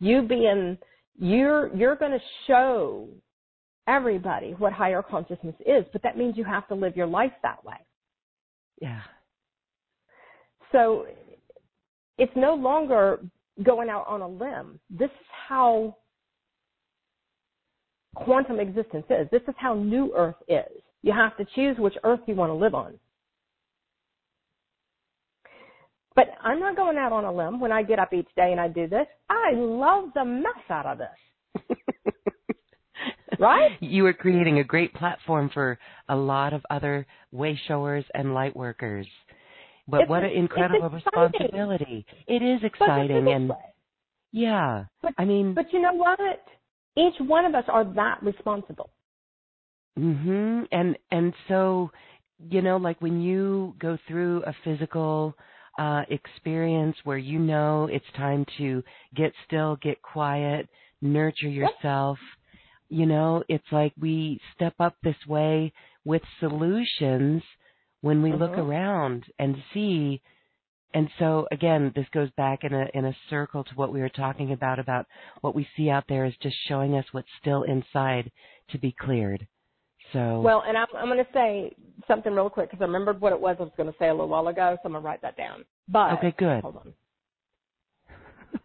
you 0.00 0.22
being 0.22 0.78
you're 1.18 1.74
you're 1.74 1.96
going 1.96 2.12
to 2.12 2.24
show 2.46 3.08
everybody 3.88 4.54
what 4.58 4.72
higher 4.72 5.02
consciousness 5.02 5.54
is, 5.64 5.84
but 5.92 6.02
that 6.02 6.18
means 6.18 6.36
you 6.36 6.44
have 6.44 6.66
to 6.68 6.74
live 6.74 6.96
your 6.96 7.06
life 7.06 7.32
that 7.42 7.64
way. 7.64 7.76
Yeah. 8.80 9.00
So 10.72 11.06
it's 12.18 12.32
no 12.34 12.54
longer 12.54 13.20
going 13.62 13.88
out 13.88 14.06
on 14.08 14.20
a 14.20 14.28
limb. 14.28 14.78
This 14.90 15.10
is 15.10 15.26
how 15.48 15.96
quantum 18.14 18.58
existence 18.58 19.06
is. 19.08 19.28
This 19.30 19.42
is 19.48 19.54
how 19.56 19.74
new 19.74 20.12
earth 20.16 20.36
is. 20.48 20.82
You 21.02 21.12
have 21.12 21.36
to 21.36 21.46
choose 21.54 21.76
which 21.78 21.94
earth 22.04 22.20
you 22.26 22.34
want 22.34 22.50
to 22.50 22.54
live 22.54 22.74
on. 22.74 22.98
But 26.16 26.30
I'm 26.42 26.58
not 26.58 26.76
going 26.76 26.96
out 26.96 27.12
on 27.12 27.24
a 27.24 27.32
limb 27.32 27.60
when 27.60 27.70
I 27.70 27.82
get 27.82 27.98
up 27.98 28.12
each 28.14 28.28
day 28.36 28.50
and 28.50 28.60
I 28.60 28.68
do 28.68 28.88
this. 28.88 29.06
I 29.28 29.52
love 29.54 30.08
the 30.14 30.24
mess 30.24 30.64
out 30.70 30.86
of 30.86 30.98
this. 30.98 31.76
right? 33.38 33.72
You 33.80 34.06
are 34.06 34.14
creating 34.14 34.58
a 34.58 34.64
great 34.64 34.94
platform 34.94 35.50
for 35.52 35.78
a 36.08 36.16
lot 36.16 36.54
of 36.54 36.64
other 36.70 37.06
way 37.32 37.60
showers 37.68 38.04
and 38.14 38.32
light 38.34 38.56
workers. 38.56 39.06
But 39.86 40.02
it's, 40.02 40.10
what 40.10 40.24
an 40.24 40.30
incredible 40.30 40.88
responsibility. 40.88 42.06
It 42.26 42.42
is 42.42 42.60
exciting 42.64 43.28
and 43.28 43.52
Yeah. 44.32 44.84
But, 45.02 45.12
I 45.18 45.26
mean, 45.26 45.54
but 45.54 45.66
you 45.72 45.80
know 45.80 45.92
what? 45.92 46.18
Each 46.96 47.14
one 47.20 47.44
of 47.44 47.54
us 47.54 47.64
are 47.68 47.84
that 47.94 48.22
responsible. 48.22 48.90
mhm. 49.98 50.66
And 50.72 50.96
and 51.10 51.34
so, 51.46 51.90
you 52.38 52.62
know, 52.62 52.78
like 52.78 53.00
when 53.02 53.20
you 53.20 53.74
go 53.78 53.98
through 54.08 54.42
a 54.44 54.54
physical 54.64 55.36
uh 55.78 56.02
experience 56.10 56.96
where 57.04 57.18
you 57.18 57.38
know 57.38 57.88
it's 57.90 58.04
time 58.16 58.44
to 58.58 58.82
get 59.14 59.32
still, 59.46 59.76
get 59.82 60.00
quiet, 60.02 60.68
nurture 61.02 61.48
yourself, 61.48 62.18
you 62.88 63.06
know, 63.06 63.42
it's 63.48 63.70
like 63.72 63.92
we 64.00 64.40
step 64.54 64.74
up 64.80 64.96
this 65.02 65.16
way 65.26 65.72
with 66.04 66.22
solutions 66.40 67.42
when 68.00 68.22
we 68.22 68.32
look 68.32 68.52
Mhm. 68.52 68.66
around 68.68 69.24
and 69.38 69.56
see. 69.72 70.20
And 70.94 71.10
so 71.18 71.46
again 71.50 71.92
this 71.94 72.08
goes 72.10 72.30
back 72.32 72.64
in 72.64 72.72
a 72.72 72.88
in 72.94 73.04
a 73.06 73.16
circle 73.28 73.64
to 73.64 73.74
what 73.74 73.92
we 73.92 74.00
were 74.00 74.08
talking 74.08 74.52
about 74.52 74.78
about 74.78 75.06
what 75.42 75.54
we 75.54 75.68
see 75.76 75.90
out 75.90 76.04
there 76.08 76.24
is 76.24 76.36
just 76.38 76.56
showing 76.68 76.96
us 76.96 77.04
what's 77.12 77.28
still 77.40 77.64
inside 77.64 78.30
to 78.70 78.78
be 78.78 78.92
cleared 78.92 79.46
so 80.12 80.40
Well, 80.40 80.62
and 80.66 80.76
I'm, 80.76 80.86
I'm 80.96 81.06
going 81.06 81.18
to 81.24 81.32
say 81.32 81.74
something 82.08 82.32
real 82.32 82.50
quick 82.50 82.70
because 82.70 82.82
I 82.82 82.86
remembered 82.86 83.20
what 83.20 83.32
it 83.32 83.40
was 83.40 83.56
I 83.58 83.62
was 83.64 83.72
going 83.76 83.90
to 83.90 83.98
say 83.98 84.08
a 84.08 84.12
little 84.12 84.28
while 84.28 84.48
ago, 84.48 84.76
so 84.76 84.86
I'm 84.86 84.92
going 84.92 85.02
to 85.02 85.06
write 85.06 85.22
that 85.22 85.36
down. 85.36 85.64
But 85.88 86.12
okay 86.14 86.34
good 86.38 86.62
hold 86.62 86.76
on. 86.76 86.92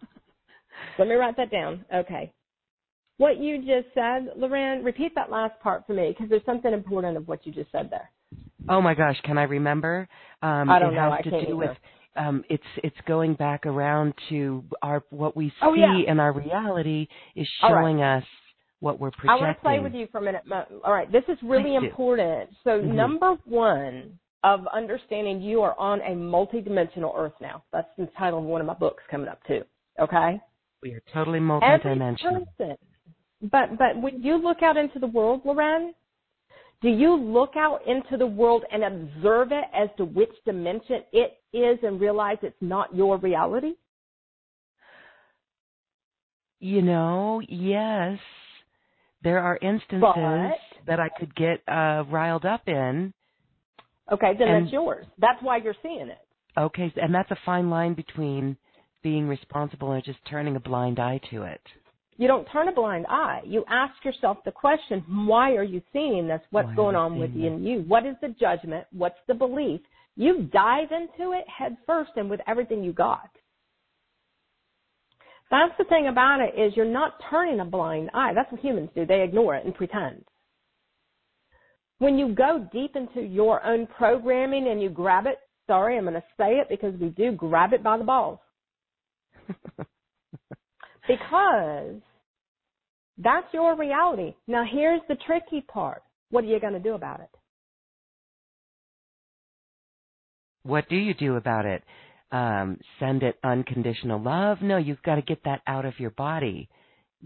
Let 0.99 1.07
me 1.07 1.15
write 1.15 1.37
that 1.37 1.51
down. 1.51 1.85
Okay. 1.93 2.31
What 3.17 3.37
you 3.37 3.57
just 3.59 3.93
said, 3.93 4.29
Lauren, 4.35 4.83
repeat 4.83 5.13
that 5.15 5.29
last 5.29 5.59
part 5.61 5.85
for 5.85 5.93
me 5.93 6.09
because 6.09 6.29
there's 6.29 6.45
something 6.45 6.73
important 6.73 7.17
of 7.17 7.27
what 7.27 7.45
you 7.45 7.51
just 7.53 7.71
said 7.71 7.89
there. 7.91 8.09
oh 8.69 8.81
my 8.81 8.93
gosh 8.95 9.17
can 9.23 9.37
i 9.37 9.43
remember 9.43 10.07
um 10.41 10.69
I 10.69 10.79
don't 10.79 10.93
it 10.93 10.95
know. 10.95 11.11
has 11.11 11.19
I 11.19 11.21
to 11.23 11.29
can't 11.29 11.47
do 11.47 11.57
with 11.57 11.77
um 12.15 12.43
it's 12.49 12.63
it's 12.83 12.95
going 13.07 13.33
back 13.35 13.65
around 13.65 14.13
to 14.29 14.63
our 14.81 15.03
what 15.09 15.35
we 15.35 15.49
see 15.49 15.53
Oh, 15.61 15.73
yeah. 15.73 15.93
in 16.11 16.19
our 16.19 16.31
reality 16.33 17.07
is 17.35 17.47
All 17.63 17.73
right. 17.73 17.81
showing 17.81 18.01
us 18.01 18.23
what 18.81 18.99
we're 18.99 19.11
I 19.27 19.35
want 19.35 19.55
to 19.55 19.61
play 19.61 19.79
with 19.79 19.93
you 19.93 20.07
for 20.11 20.17
a 20.17 20.21
minute. 20.21 20.43
All 20.83 20.91
right, 20.91 21.09
this 21.11 21.23
is 21.27 21.37
really 21.41 21.77
do. 21.79 21.85
important. 21.85 22.49
So, 22.63 22.81
Mhm. 22.81 22.93
number 22.93 23.37
one 23.45 24.19
of 24.43 24.67
understanding 24.67 25.39
you 25.39 25.61
are 25.61 25.77
on 25.79 26.01
a 26.01 26.15
multidimensional 26.15 27.13
Earth 27.15 27.39
now. 27.39 27.63
That's 27.71 27.95
the 27.95 28.07
title 28.07 28.39
of 28.39 28.45
one 28.45 28.59
of 28.59 28.67
my 28.67 28.73
books 28.73 29.03
coming 29.09 29.29
up 29.29 29.41
too. 29.45 29.63
Okay. 29.99 30.41
we 30.83 30.93
are 30.93 31.03
totally 31.13 31.39
multidimensional 31.39 32.47
person. 32.57 32.75
But 33.43 33.77
but 33.77 34.01
when 34.01 34.23
you 34.23 34.35
look 34.37 34.63
out 34.63 34.77
into 34.77 34.97
the 34.97 35.05
world, 35.05 35.45
Lauren, 35.45 35.93
do 36.81 36.89
you 36.89 37.15
look 37.15 37.55
out 37.55 37.85
into 37.85 38.17
the 38.17 38.25
world 38.25 38.65
and 38.71 38.83
observe 38.83 39.51
it 39.51 39.65
as 39.73 39.89
to 39.97 40.05
which 40.05 40.31
dimension 40.43 41.03
it 41.11 41.39
is 41.53 41.77
and 41.83 42.01
realize 42.01 42.37
it's 42.41 42.59
not 42.61 42.95
your 42.95 43.17
reality? 43.17 43.75
You 46.59 46.81
know, 46.81 47.41
yes, 47.47 48.19
there 49.23 49.39
are 49.39 49.57
instances 49.61 50.01
But- 50.01 50.57
that 50.87 50.99
I 50.99 51.09
could 51.09 51.33
get 51.35 51.61
uh, 51.67 52.03
riled 52.09 52.45
up 52.45 52.67
in. 52.67 53.13
Okay, 54.11 54.33
then 54.37 54.47
And- 54.47 54.65
that's 54.65 54.73
yours. 54.73 55.05
That's 55.19 55.41
why 55.41 55.57
you're 55.57 55.75
seeing 55.81 56.09
it. 56.09 56.19
Okay, 56.57 56.91
and 57.01 57.15
that's 57.15 57.31
a 57.31 57.37
fine 57.45 57.69
line 57.69 57.93
between 57.93 58.57
being 59.03 59.27
responsible 59.27 59.93
and 59.93 60.03
just 60.03 60.19
turning 60.25 60.55
a 60.55 60.59
blind 60.59 60.99
eye 60.99 61.19
to 61.29 61.43
it. 61.43 61.61
You 62.17 62.27
don't 62.27 62.45
turn 62.51 62.67
a 62.67 62.71
blind 62.71 63.05
eye. 63.09 63.41
You 63.45 63.63
ask 63.67 64.03
yourself 64.03 64.43
the 64.43 64.51
question, 64.51 65.03
why 65.25 65.53
are 65.53 65.63
you 65.63 65.81
seeing 65.93 66.27
this? 66.27 66.41
What's 66.51 66.67
Why 66.67 66.75
going 66.75 66.95
on 66.95 67.17
with 67.17 67.31
you 67.33 67.47
and 67.47 67.65
you? 67.65 67.79
What 67.87 68.05
is 68.05 68.15
the 68.21 68.29
judgment? 68.29 68.85
What's 68.91 69.17
the 69.27 69.33
belief? 69.33 69.81
You 70.17 70.43
dive 70.43 70.91
into 70.91 71.31
it 71.31 71.47
head 71.47 71.77
first 71.87 72.11
and 72.17 72.29
with 72.29 72.41
everything 72.47 72.83
you 72.83 72.91
got. 72.93 73.29
That's 75.51 75.73
the 75.77 75.83
thing 75.83 76.07
about 76.07 76.39
it 76.39 76.57
is 76.59 76.73
you're 76.77 76.85
not 76.85 77.19
turning 77.29 77.59
a 77.59 77.65
blind 77.65 78.09
eye. 78.13 78.31
That's 78.33 78.49
what 78.51 78.61
humans 78.61 78.89
do. 78.95 79.05
They 79.05 79.21
ignore 79.21 79.55
it 79.55 79.65
and 79.65 79.75
pretend. 79.75 80.23
When 81.99 82.17
you 82.17 82.33
go 82.33 82.67
deep 82.71 82.95
into 82.95 83.21
your 83.21 83.63
own 83.63 83.85
programming 83.85 84.69
and 84.69 84.81
you 84.81 84.89
grab 84.89 85.27
it, 85.27 85.37
sorry, 85.67 85.97
I'm 85.97 86.05
going 86.05 86.15
to 86.15 86.23
say 86.37 86.53
it 86.53 86.67
because 86.69 86.95
we 86.99 87.09
do 87.09 87.33
grab 87.33 87.73
it 87.73 87.83
by 87.83 87.97
the 87.97 88.05
balls. 88.05 88.39
because 91.07 91.95
that's 93.17 93.47
your 93.53 93.77
reality. 93.77 94.33
Now 94.47 94.63
here's 94.69 95.01
the 95.09 95.17
tricky 95.27 95.61
part. 95.61 96.01
What 96.29 96.45
are 96.45 96.47
you 96.47 96.61
going 96.61 96.73
to 96.73 96.79
do 96.79 96.93
about 96.93 97.19
it? 97.19 97.29
What 100.63 100.87
do 100.89 100.95
you 100.95 101.13
do 101.13 101.35
about 101.35 101.65
it? 101.65 101.83
Um, 102.31 102.77
send 102.99 103.23
it 103.23 103.37
unconditional 103.43 104.21
love? 104.21 104.61
No, 104.61 104.77
you've 104.77 105.01
got 105.03 105.15
to 105.15 105.21
get 105.21 105.43
that 105.43 105.61
out 105.67 105.85
of 105.85 105.99
your 105.99 106.11
body. 106.11 106.69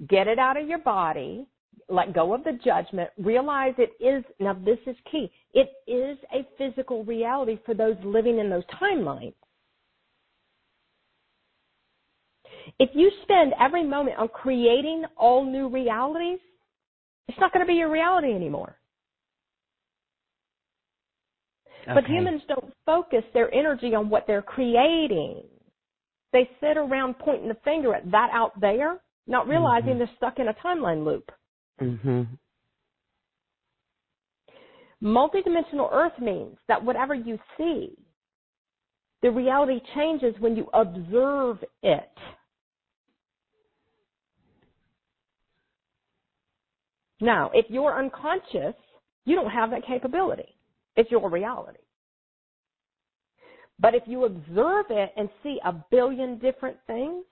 Get 0.09 0.27
it 0.27 0.39
out 0.39 0.57
of 0.57 0.67
your 0.67 0.79
body. 0.79 1.45
Let 1.89 2.13
go 2.13 2.33
of 2.33 2.43
the 2.43 2.53
judgment. 2.63 3.11
Realize 3.17 3.75
it 3.77 3.91
is, 4.03 4.23
now 4.39 4.53
this 4.53 4.79
is 4.87 4.95
key. 5.11 5.31
It 5.53 5.69
is 5.87 6.17
a 6.33 6.47
physical 6.57 7.03
reality 7.03 7.59
for 7.65 7.75
those 7.75 7.95
living 8.03 8.39
in 8.39 8.49
those 8.49 8.63
timelines. 8.81 9.35
If 12.79 12.89
you 12.95 13.11
spend 13.21 13.53
every 13.59 13.83
moment 13.83 14.17
on 14.17 14.27
creating 14.29 15.03
all 15.17 15.45
new 15.45 15.69
realities, 15.69 16.39
it's 17.27 17.39
not 17.39 17.53
going 17.53 17.65
to 17.65 17.71
be 17.71 17.77
your 17.77 17.91
reality 17.91 18.33
anymore. 18.33 18.77
But 21.85 22.05
humans 22.05 22.41
don't 22.47 22.73
focus 22.85 23.23
their 23.33 23.53
energy 23.53 23.93
on 23.93 24.09
what 24.09 24.25
they're 24.27 24.41
creating. 24.41 25.43
They 26.33 26.49
sit 26.59 26.77
around 26.77 27.19
pointing 27.19 27.47
the 27.47 27.55
finger 27.63 27.93
at 27.93 28.09
that 28.11 28.29
out 28.33 28.59
there, 28.59 29.01
not 29.27 29.47
realizing 29.47 29.95
Mhm. 29.95 29.97
they're 29.99 30.15
stuck 30.17 30.39
in 30.39 30.47
a 30.47 30.53
timeline 30.55 31.05
loop. 31.05 31.31
Mhm. 31.79 32.27
Multidimensional 35.01 35.89
Earth 35.91 36.17
means 36.19 36.57
that 36.67 36.83
whatever 36.83 37.13
you 37.13 37.39
see, 37.57 37.95
the 39.21 39.29
reality 39.31 39.79
changes 39.93 40.39
when 40.39 40.55
you 40.55 40.69
observe 40.73 41.63
it. 41.83 42.17
Now, 47.21 47.49
if 47.53 47.69
you're 47.69 47.97
unconscious, 47.97 48.75
you 49.25 49.35
don't 49.35 49.49
have 49.49 49.69
that 49.71 49.83
capability. 49.83 50.54
It's 50.95 51.11
your 51.11 51.29
reality. 51.29 51.79
But 53.79 53.93
if 53.93 54.03
you 54.05 54.25
observe 54.25 54.85
it 54.89 55.11
and 55.17 55.29
see 55.43 55.59
a 55.65 55.73
billion 55.91 56.39
different 56.39 56.77
things, 56.87 57.25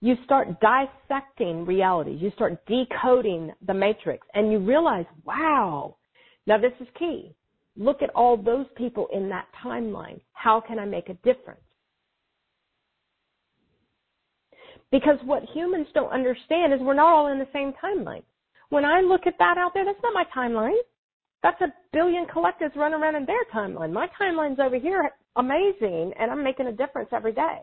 you 0.00 0.16
start 0.24 0.48
dissecting 0.60 1.64
realities. 1.66 2.20
You 2.20 2.30
start 2.34 2.64
decoding 2.66 3.52
the 3.66 3.74
matrix 3.74 4.26
and 4.34 4.50
you 4.50 4.58
realize, 4.58 5.06
wow, 5.24 5.96
now 6.46 6.58
this 6.58 6.72
is 6.80 6.88
key. 6.98 7.34
Look 7.76 8.02
at 8.02 8.10
all 8.10 8.36
those 8.36 8.66
people 8.76 9.08
in 9.12 9.28
that 9.30 9.46
timeline. 9.64 10.20
How 10.32 10.60
can 10.60 10.78
I 10.78 10.84
make 10.84 11.08
a 11.08 11.14
difference? 11.14 11.60
Because 14.90 15.18
what 15.24 15.42
humans 15.52 15.88
don't 15.92 16.12
understand 16.12 16.72
is 16.72 16.80
we're 16.80 16.94
not 16.94 17.12
all 17.12 17.32
in 17.32 17.38
the 17.38 17.48
same 17.52 17.72
timeline. 17.82 18.22
When 18.68 18.84
I 18.84 19.00
look 19.00 19.22
at 19.26 19.34
that 19.38 19.58
out 19.58 19.72
there, 19.74 19.84
that's 19.84 19.98
not 20.02 20.14
my 20.14 20.24
timeline. 20.36 20.78
That's 21.44 21.60
a 21.60 21.74
billion 21.92 22.24
collectives 22.24 22.74
running 22.74 22.98
around 22.98 23.16
in 23.16 23.26
their 23.26 23.44
timeline. 23.54 23.92
My 23.92 24.08
timeline's 24.18 24.58
over 24.58 24.78
here, 24.78 25.10
amazing, 25.36 26.14
and 26.18 26.30
I'm 26.30 26.42
making 26.42 26.68
a 26.68 26.72
difference 26.72 27.10
every 27.12 27.34
day. 27.34 27.58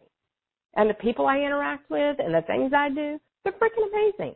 And 0.75 0.87
the 0.87 0.93
people 0.93 1.25
I 1.25 1.39
interact 1.39 1.89
with 1.89 2.17
and 2.19 2.31
the 2.31 2.43
things 2.43 2.73
I 2.77 2.89
do, 2.89 3.19
they're 3.43 3.53
freaking 3.53 3.89
amazing. 3.91 4.35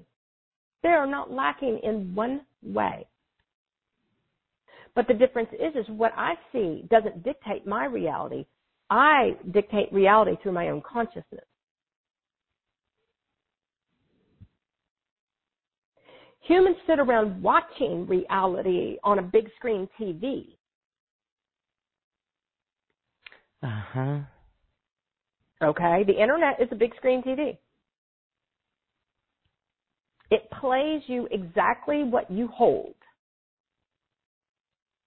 They 0.82 0.90
are 0.90 1.06
not 1.06 1.32
lacking 1.32 1.80
in 1.84 2.16
one 2.16 2.42
way. 2.64 3.06
But 4.96 5.08
the 5.08 5.14
difference 5.14 5.50
is, 5.54 5.76
is 5.76 5.86
what 5.90 6.14
I 6.18 6.34
see 6.52 6.86
doesn't 6.90 7.24
dictate 7.24 7.68
my 7.68 7.86
reality. 7.86 8.48
I 8.90 9.36
dictate 9.52 9.94
reality 9.94 10.38
through 10.42 10.54
my 10.54 10.70
own 10.70 10.82
consciousness. 10.82 11.46
Humans 16.48 16.78
sit 16.88 17.00
around 17.00 17.42
watching 17.42 18.06
reality 18.06 18.98
on 19.04 19.20
a 19.20 19.24
big 19.24 19.50
screen 19.56 19.90
TV. 20.00 20.56
Uh 23.64 23.82
huh. 23.92 24.20
Okay? 25.64 26.04
The 26.06 26.22
internet 26.22 26.62
is 26.62 26.68
a 26.72 26.76
big 26.76 26.96
screen 26.98 27.24
TV. 27.24 27.58
It 30.30 30.50
plays 30.60 31.02
you 31.08 31.28
exactly 31.32 32.04
what 32.04 32.30
you 32.30 32.48
hold. 32.48 32.96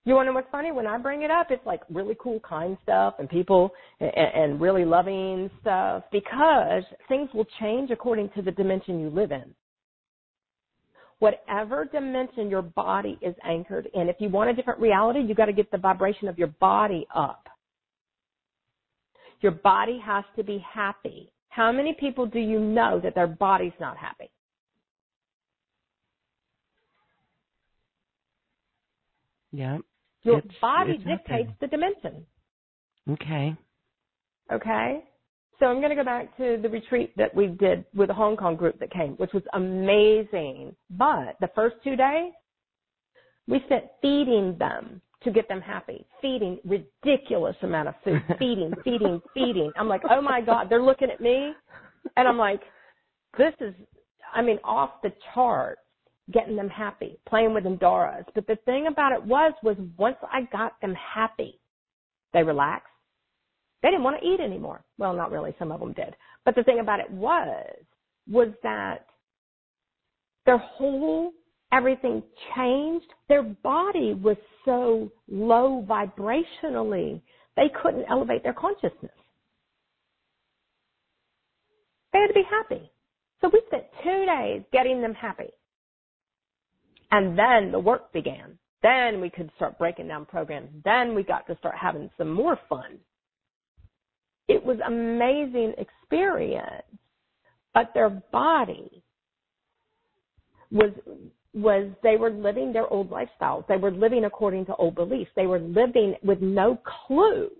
You 0.04 0.14
want 0.14 0.26
to 0.26 0.30
know 0.30 0.36
what's 0.36 0.50
funny? 0.50 0.72
When 0.72 0.86
I 0.86 0.96
bring 0.96 1.22
it 1.22 1.30
up, 1.30 1.48
it's 1.50 1.64
like 1.66 1.82
really 1.90 2.16
cool, 2.18 2.40
kind 2.40 2.78
stuff 2.82 3.14
and 3.18 3.28
people 3.28 3.70
and, 4.00 4.10
and 4.16 4.60
really 4.60 4.84
loving 4.84 5.50
stuff 5.60 6.04
because 6.10 6.82
things 7.08 7.28
will 7.34 7.46
change 7.60 7.90
according 7.90 8.30
to 8.30 8.42
the 8.42 8.50
dimension 8.50 9.00
you 9.00 9.10
live 9.10 9.32
in. 9.32 9.54
Whatever 11.18 11.84
dimension 11.84 12.48
your 12.48 12.62
body 12.62 13.18
is 13.20 13.34
anchored 13.44 13.88
in, 13.94 14.08
if 14.08 14.16
you 14.20 14.28
want 14.28 14.50
a 14.50 14.54
different 14.54 14.80
reality, 14.80 15.20
you've 15.20 15.36
got 15.36 15.46
to 15.46 15.52
get 15.52 15.70
the 15.70 15.78
vibration 15.78 16.28
of 16.28 16.38
your 16.38 16.48
body 16.48 17.06
up. 17.14 17.48
Your 19.40 19.52
body 19.52 19.98
has 20.04 20.24
to 20.36 20.44
be 20.44 20.58
happy. 20.58 21.32
How 21.48 21.72
many 21.72 21.94
people 21.98 22.26
do 22.26 22.38
you 22.38 22.60
know 22.60 23.00
that 23.02 23.14
their 23.14 23.26
body's 23.26 23.72
not 23.80 23.96
happy? 23.96 24.30
Yeah. 29.52 29.78
Your 30.22 30.38
It's- 30.38 30.60
body 30.60 30.92
it's 30.92 31.04
dictates 31.04 31.52
the 31.60 31.66
dimension. 31.66 32.26
Okay. 33.08 33.56
Okay? 34.52 35.04
So 35.58 35.66
I'm 35.66 35.78
going 35.78 35.90
to 35.90 35.96
go 35.96 36.04
back 36.04 36.36
to 36.36 36.58
the 36.62 36.68
retreat 36.68 37.12
that 37.16 37.34
we 37.34 37.48
did 37.48 37.84
with 37.94 38.08
the 38.08 38.14
Hong 38.14 38.36
Kong 38.36 38.54
group 38.54 38.78
that 38.78 38.92
came, 38.92 39.12
which 39.14 39.32
was 39.32 39.42
amazing. 39.54 40.74
But 40.90 41.36
the 41.40 41.50
first 41.54 41.76
two 41.82 41.96
days, 41.96 42.32
we 43.48 43.60
spent 43.66 43.84
feeding 44.00 44.56
them 44.58 45.00
to 45.24 45.32
get 45.32 45.48
them 45.48 45.60
happy, 45.60 46.06
feeding 46.22 46.58
ridiculous 46.64 47.56
amount 47.62 47.88
of 47.88 47.94
food, 48.04 48.22
feeding, 48.38 48.72
feeding, 48.84 49.20
feeding. 49.34 49.72
I'm 49.76 49.88
like, 49.88 50.02
oh 50.08 50.20
my 50.20 50.40
God, 50.40 50.68
they're 50.70 50.82
looking 50.82 51.10
at 51.10 51.20
me. 51.20 51.52
And 52.16 52.28
I'm 52.28 52.38
like, 52.38 52.60
this 53.36 53.52
is, 53.60 53.74
I 54.32 54.42
mean, 54.42 54.58
off 54.62 54.90
the 55.02 55.12
charts, 55.34 55.80
getting 56.32 56.56
them 56.56 56.68
happy, 56.68 57.18
playing 57.28 57.52
with 57.52 57.64
Endoras. 57.64 58.24
But 58.34 58.46
the 58.46 58.56
thing 58.64 58.86
about 58.86 59.12
it 59.12 59.24
was, 59.24 59.52
was 59.62 59.76
once 59.96 60.16
I 60.22 60.42
got 60.52 60.80
them 60.80 60.94
happy, 60.94 61.58
they 62.32 62.42
relaxed. 62.42 62.87
They 63.82 63.90
didn't 63.90 64.04
want 64.04 64.20
to 64.20 64.26
eat 64.26 64.40
anymore. 64.40 64.84
Well, 64.98 65.14
not 65.14 65.30
really. 65.30 65.54
Some 65.58 65.72
of 65.72 65.80
them 65.80 65.92
did. 65.92 66.14
But 66.44 66.54
the 66.54 66.64
thing 66.64 66.80
about 66.80 67.00
it 67.00 67.10
was, 67.10 67.74
was 68.26 68.48
that 68.62 69.06
their 70.46 70.58
whole 70.58 71.32
everything 71.72 72.22
changed. 72.56 73.06
Their 73.28 73.42
body 73.42 74.14
was 74.14 74.36
so 74.64 75.10
low 75.30 75.84
vibrationally, 75.88 77.20
they 77.56 77.70
couldn't 77.82 78.06
elevate 78.08 78.42
their 78.42 78.54
consciousness. 78.54 79.12
They 82.12 82.20
had 82.20 82.28
to 82.28 82.34
be 82.34 82.44
happy. 82.48 82.90
So 83.40 83.50
we 83.52 83.62
spent 83.66 83.84
two 84.02 84.26
days 84.26 84.62
getting 84.72 85.00
them 85.00 85.14
happy. 85.14 85.50
And 87.10 87.38
then 87.38 87.72
the 87.72 87.78
work 87.78 88.12
began. 88.12 88.58
Then 88.82 89.20
we 89.20 89.30
could 89.30 89.50
start 89.56 89.78
breaking 89.78 90.08
down 90.08 90.24
programs. 90.24 90.70
Then 90.84 91.14
we 91.14 91.22
got 91.22 91.46
to 91.48 91.56
start 91.58 91.74
having 91.80 92.10
some 92.16 92.32
more 92.32 92.58
fun. 92.68 92.98
It 94.48 94.64
was 94.64 94.78
amazing 94.86 95.74
experience, 95.78 96.86
but 97.74 97.92
their 97.94 98.08
body 98.32 99.02
was 100.70 100.90
was 101.54 101.90
they 102.02 102.16
were 102.16 102.30
living 102.30 102.72
their 102.72 102.86
old 102.88 103.10
lifestyles. 103.10 103.66
They 103.68 103.76
were 103.76 103.90
living 103.90 104.24
according 104.24 104.66
to 104.66 104.76
old 104.76 104.94
beliefs. 104.94 105.30
They 105.34 105.46
were 105.46 105.58
living 105.58 106.14
with 106.22 106.40
no 106.40 106.78
clue. 107.06 107.50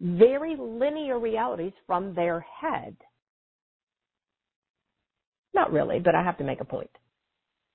Very 0.00 0.56
linear 0.58 1.18
realities 1.18 1.72
from 1.86 2.14
their 2.14 2.40
head. 2.40 2.96
Not 5.54 5.72
really, 5.72 6.00
but 6.00 6.14
I 6.14 6.22
have 6.22 6.36
to 6.38 6.44
make 6.44 6.60
a 6.60 6.64
point. 6.64 6.90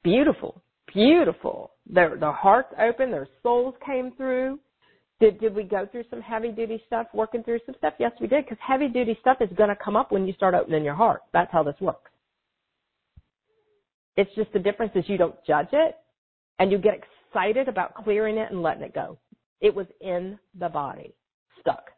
Beautiful, 0.03 0.61
beautiful. 0.93 1.71
Their 1.85 2.17
their 2.17 2.33
hearts 2.33 2.73
open, 2.79 3.11
their 3.11 3.27
souls 3.41 3.75
came 3.85 4.11
through. 4.15 4.59
Did 5.19 5.39
did 5.39 5.53
we 5.53 5.63
go 5.63 5.85
through 5.91 6.05
some 6.09 6.21
heavy 6.21 6.49
duty 6.49 6.81
stuff, 6.87 7.07
working 7.13 7.43
through 7.43 7.59
some 7.65 7.75
stuff? 7.77 7.93
Yes, 7.99 8.11
we 8.21 8.27
did, 8.27 8.45
because 8.45 8.57
heavy 8.65 8.87
duty 8.87 9.17
stuff 9.19 9.37
is 9.41 9.49
going 9.57 9.69
to 9.69 9.75
come 9.75 9.95
up 9.97 10.11
when 10.11 10.25
you 10.25 10.33
start 10.33 10.53
opening 10.53 10.83
your 10.83 10.95
heart. 10.95 11.21
That's 11.33 11.51
how 11.51 11.63
this 11.63 11.75
works. 11.81 12.11
It's 14.15 14.33
just 14.35 14.51
the 14.53 14.59
difference 14.59 14.93
is 14.95 15.03
you 15.07 15.17
don't 15.17 15.35
judge 15.45 15.69
it, 15.73 15.95
and 16.59 16.71
you 16.71 16.77
get 16.77 16.93
excited 16.93 17.67
about 17.67 17.95
clearing 17.95 18.37
it 18.37 18.51
and 18.51 18.61
letting 18.61 18.83
it 18.83 18.93
go. 18.93 19.17
It 19.61 19.75
was 19.75 19.87
in 19.99 20.39
the 20.57 20.69
body, 20.69 21.13
stuck. 21.59 21.91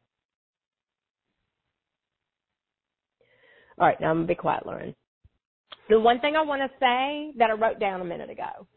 All 3.79 3.87
right, 3.87 4.01
now 4.01 4.09
I'm 4.09 4.17
gonna 4.17 4.27
be 4.27 4.35
quiet, 4.35 4.65
Lauren. 4.65 4.95
The 5.89 5.99
one 5.99 6.19
thing 6.19 6.35
I 6.35 6.41
want 6.41 6.61
to 6.61 6.69
say 6.79 7.33
that 7.37 7.49
I 7.49 7.53
wrote 7.53 7.79
down 7.79 8.01
a 8.01 8.05
minute 8.05 8.29
ago 8.29 8.67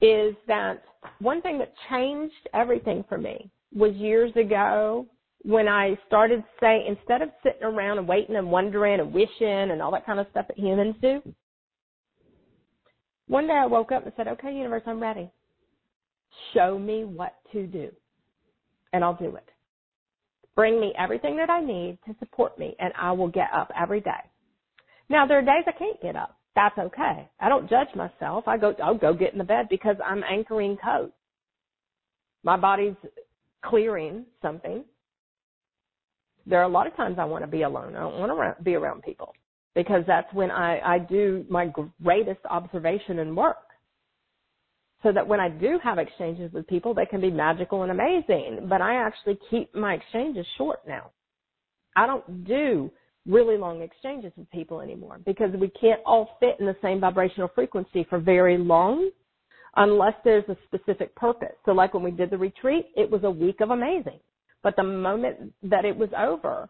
is 0.00 0.34
that 0.46 0.82
one 1.20 1.42
thing 1.42 1.58
that 1.58 1.72
changed 1.90 2.48
everything 2.54 3.04
for 3.08 3.18
me 3.18 3.50
was 3.74 3.94
years 3.94 4.32
ago 4.36 5.06
when 5.42 5.68
I 5.68 5.98
started 6.06 6.42
saying, 6.60 6.86
instead 6.88 7.22
of 7.22 7.30
sitting 7.42 7.62
around 7.62 7.98
and 7.98 8.08
waiting 8.08 8.36
and 8.36 8.50
wondering 8.50 9.00
and 9.00 9.12
wishing 9.12 9.70
and 9.70 9.80
all 9.80 9.92
that 9.92 10.06
kind 10.06 10.18
of 10.18 10.26
stuff 10.30 10.46
that 10.48 10.58
humans 10.58 10.96
do, 11.00 11.22
one 13.28 13.46
day 13.46 13.54
I 13.54 13.66
woke 13.66 13.92
up 13.92 14.04
and 14.04 14.12
said, 14.16 14.28
okay, 14.28 14.52
universe, 14.54 14.82
I'm 14.86 15.00
ready. 15.00 15.30
Show 16.54 16.78
me 16.78 17.04
what 17.04 17.34
to 17.52 17.66
do 17.66 17.90
and 18.92 19.04
I'll 19.04 19.14
do 19.14 19.36
it. 19.36 19.48
Bring 20.56 20.80
me 20.80 20.92
everything 20.98 21.36
that 21.36 21.50
I 21.50 21.60
need 21.60 21.98
to 22.06 22.16
support 22.18 22.58
me 22.58 22.74
and 22.78 22.92
I 23.00 23.12
will 23.12 23.28
get 23.28 23.48
up 23.54 23.70
every 23.80 24.00
day. 24.00 24.10
Now 25.08 25.26
there 25.26 25.38
are 25.38 25.42
days 25.42 25.64
I 25.66 25.72
can't 25.72 26.00
get 26.02 26.16
up. 26.16 26.37
That's 26.58 26.76
okay. 26.76 27.28
I 27.38 27.48
don't 27.48 27.70
judge 27.70 27.86
myself. 27.94 28.48
I 28.48 28.58
go, 28.58 28.74
I'll 28.82 28.98
go 28.98 29.14
get 29.14 29.32
in 29.32 29.38
the 29.38 29.44
bed 29.44 29.68
because 29.70 29.94
I'm 30.04 30.24
anchoring 30.24 30.76
code. 30.84 31.12
My 32.42 32.56
body's 32.56 32.96
clearing 33.64 34.24
something. 34.42 34.82
There 36.46 36.58
are 36.58 36.64
a 36.64 36.68
lot 36.68 36.88
of 36.88 36.96
times 36.96 37.16
I 37.20 37.26
want 37.26 37.44
to 37.44 37.48
be 37.48 37.62
alone. 37.62 37.94
I 37.94 38.00
don't 38.00 38.18
want 38.18 38.58
to 38.58 38.64
be 38.64 38.74
around 38.74 39.04
people 39.04 39.34
because 39.76 40.02
that's 40.08 40.26
when 40.34 40.50
I, 40.50 40.80
I 40.80 40.98
do 40.98 41.46
my 41.48 41.72
greatest 42.02 42.40
observation 42.50 43.20
and 43.20 43.36
work. 43.36 43.58
So 45.04 45.12
that 45.12 45.28
when 45.28 45.38
I 45.38 45.48
do 45.48 45.78
have 45.84 45.98
exchanges 45.98 46.52
with 46.52 46.66
people, 46.66 46.92
they 46.92 47.06
can 47.06 47.20
be 47.20 47.30
magical 47.30 47.84
and 47.84 47.92
amazing. 47.92 48.66
But 48.68 48.80
I 48.80 48.96
actually 48.96 49.38
keep 49.48 49.72
my 49.76 49.94
exchanges 49.94 50.44
short 50.56 50.80
now. 50.88 51.12
I 51.94 52.08
don't 52.08 52.44
do 52.44 52.90
really 53.26 53.56
long 53.56 53.82
exchanges 53.82 54.32
with 54.36 54.50
people 54.50 54.80
anymore 54.80 55.20
because 55.26 55.50
we 55.58 55.68
can't 55.80 56.00
all 56.06 56.36
fit 56.40 56.56
in 56.60 56.66
the 56.66 56.76
same 56.82 57.00
vibrational 57.00 57.50
frequency 57.54 58.06
for 58.08 58.18
very 58.18 58.56
long 58.58 59.10
unless 59.76 60.14
there's 60.24 60.48
a 60.48 60.56
specific 60.66 61.14
purpose. 61.14 61.54
So 61.64 61.72
like 61.72 61.94
when 61.94 62.02
we 62.02 62.10
did 62.10 62.30
the 62.30 62.38
retreat, 62.38 62.86
it 62.96 63.10
was 63.10 63.24
a 63.24 63.30
week 63.30 63.60
of 63.60 63.70
amazing. 63.70 64.18
But 64.62 64.76
the 64.76 64.82
moment 64.82 65.52
that 65.62 65.84
it 65.84 65.96
was 65.96 66.08
over, 66.18 66.68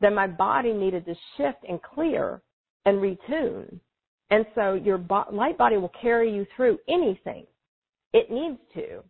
then 0.00 0.14
my 0.14 0.26
body 0.26 0.72
needed 0.72 1.04
to 1.06 1.14
shift 1.36 1.58
and 1.68 1.80
clear 1.82 2.42
and 2.84 2.98
retune. 2.98 3.78
And 4.30 4.44
so 4.54 4.74
your 4.74 4.98
bo- 4.98 5.26
light 5.32 5.58
body 5.58 5.76
will 5.76 5.92
carry 6.00 6.32
you 6.32 6.46
through 6.56 6.78
anything. 6.88 7.46
It 8.12 8.30
needs 8.30 8.58
to. 8.74 9.02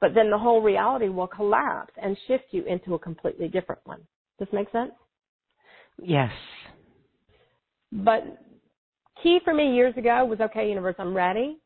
But 0.00 0.14
then 0.14 0.30
the 0.30 0.38
whole 0.38 0.62
reality 0.62 1.08
will 1.08 1.26
collapse 1.26 1.92
and 2.02 2.16
shift 2.26 2.44
you 2.50 2.64
into 2.64 2.94
a 2.94 2.98
completely 2.98 3.48
different 3.48 3.80
one. 3.84 3.98
Does 4.38 4.48
this 4.48 4.52
make 4.52 4.70
sense? 4.72 4.92
Yes. 5.98 6.30
But 7.92 8.22
key 9.22 9.40
for 9.44 9.54
me 9.54 9.74
years 9.74 9.96
ago 9.96 10.24
was 10.24 10.40
okay, 10.40 10.68
universe, 10.68 10.96
I'm 10.98 11.14
ready. 11.14 11.58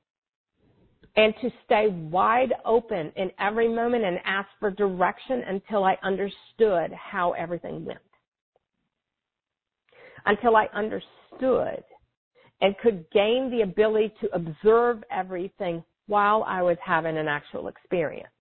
And 1.16 1.32
to 1.42 1.50
stay 1.64 1.88
wide 1.88 2.52
open 2.64 3.12
in 3.16 3.30
every 3.38 3.68
moment 3.68 4.04
and 4.04 4.18
ask 4.24 4.48
for 4.58 4.70
direction 4.70 5.42
until 5.46 5.84
I 5.84 5.96
understood 6.02 6.92
how 6.92 7.32
everything 7.32 7.84
went. 7.84 8.00
Until 10.26 10.56
I 10.56 10.66
understood 10.74 11.84
and 12.60 12.76
could 12.78 13.04
gain 13.12 13.50
the 13.50 13.62
ability 13.62 14.12
to 14.22 14.34
observe 14.34 15.04
everything 15.10 15.84
while 16.06 16.44
I 16.48 16.62
was 16.62 16.78
having 16.84 17.16
an 17.16 17.28
actual 17.28 17.68
experience. 17.68 18.33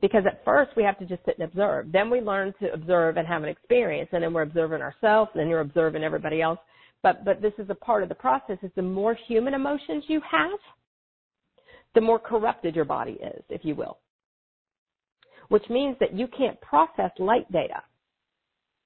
Because 0.00 0.24
at 0.26 0.44
first 0.44 0.72
we 0.76 0.82
have 0.82 0.98
to 0.98 1.06
just 1.06 1.24
sit 1.24 1.38
and 1.38 1.48
observe. 1.48 1.90
Then 1.90 2.10
we 2.10 2.20
learn 2.20 2.52
to 2.60 2.72
observe 2.72 3.16
and 3.16 3.26
have 3.26 3.42
an 3.42 3.48
experience 3.48 4.10
and 4.12 4.22
then 4.22 4.32
we're 4.32 4.42
observing 4.42 4.82
ourselves 4.82 5.30
and 5.34 5.40
then 5.40 5.48
you're 5.48 5.60
observing 5.60 6.04
everybody 6.04 6.42
else. 6.42 6.58
But, 7.02 7.24
but 7.24 7.42
this 7.42 7.52
is 7.58 7.68
a 7.70 7.74
part 7.74 8.02
of 8.02 8.08
the 8.08 8.14
process 8.14 8.58
is 8.62 8.70
the 8.76 8.82
more 8.82 9.16
human 9.28 9.54
emotions 9.54 10.04
you 10.08 10.20
have, 10.30 10.58
the 11.94 12.00
more 12.00 12.18
corrupted 12.18 12.74
your 12.74 12.84
body 12.84 13.12
is, 13.12 13.42
if 13.48 13.64
you 13.64 13.74
will. 13.74 13.98
Which 15.48 15.68
means 15.68 15.96
that 16.00 16.14
you 16.14 16.26
can't 16.26 16.60
process 16.60 17.10
light 17.18 17.50
data 17.52 17.82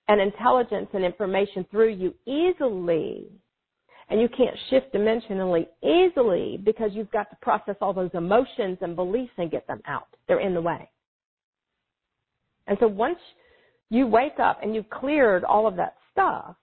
and 0.09 0.21
intelligence 0.21 0.89
and 0.93 1.05
information 1.05 1.65
through 1.71 1.95
you 1.95 2.15
easily. 2.27 3.27
And 4.11 4.21
you 4.21 4.29
can't 4.29 4.57
shift 4.71 4.93
dimensionally 4.95 5.67
easily 5.85 6.59
because 6.65 6.91
you've 6.95 7.11
got 7.11 7.29
to 7.31 7.37
process 7.43 7.77
all 7.81 7.93
those 7.93 8.11
emotions 8.15 8.79
and 8.81 8.97
beliefs 8.97 9.33
and 9.37 9.51
get 9.51 9.67
them 9.67 9.83
out. 9.87 10.09
They're 10.27 10.41
in 10.41 10.55
the 10.55 10.63
way. 10.63 10.91
And 12.69 12.77
so 12.79 12.87
once 12.87 13.19
you 13.91 14.07
wake 14.07 14.39
up 14.39 14.61
and 14.63 14.75
you've 14.75 14.91
cleared 14.91 15.43
all 15.43 15.67
of 15.67 15.77
that 15.77 15.95
stuff, 16.13 16.55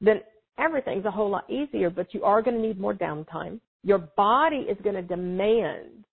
then 0.00 0.20
everything's 0.58 1.04
a 1.04 1.10
whole 1.10 1.28
lot 1.28 1.50
easier, 1.50 1.90
but 1.90 2.14
you 2.14 2.24
are 2.24 2.40
going 2.40 2.56
to 2.56 2.62
need 2.62 2.80
more 2.80 2.94
downtime. 2.94 3.60
Your 3.82 3.98
body 3.98 4.66
is 4.68 4.78
going 4.82 4.94
to 4.94 5.02
demand 5.02 6.04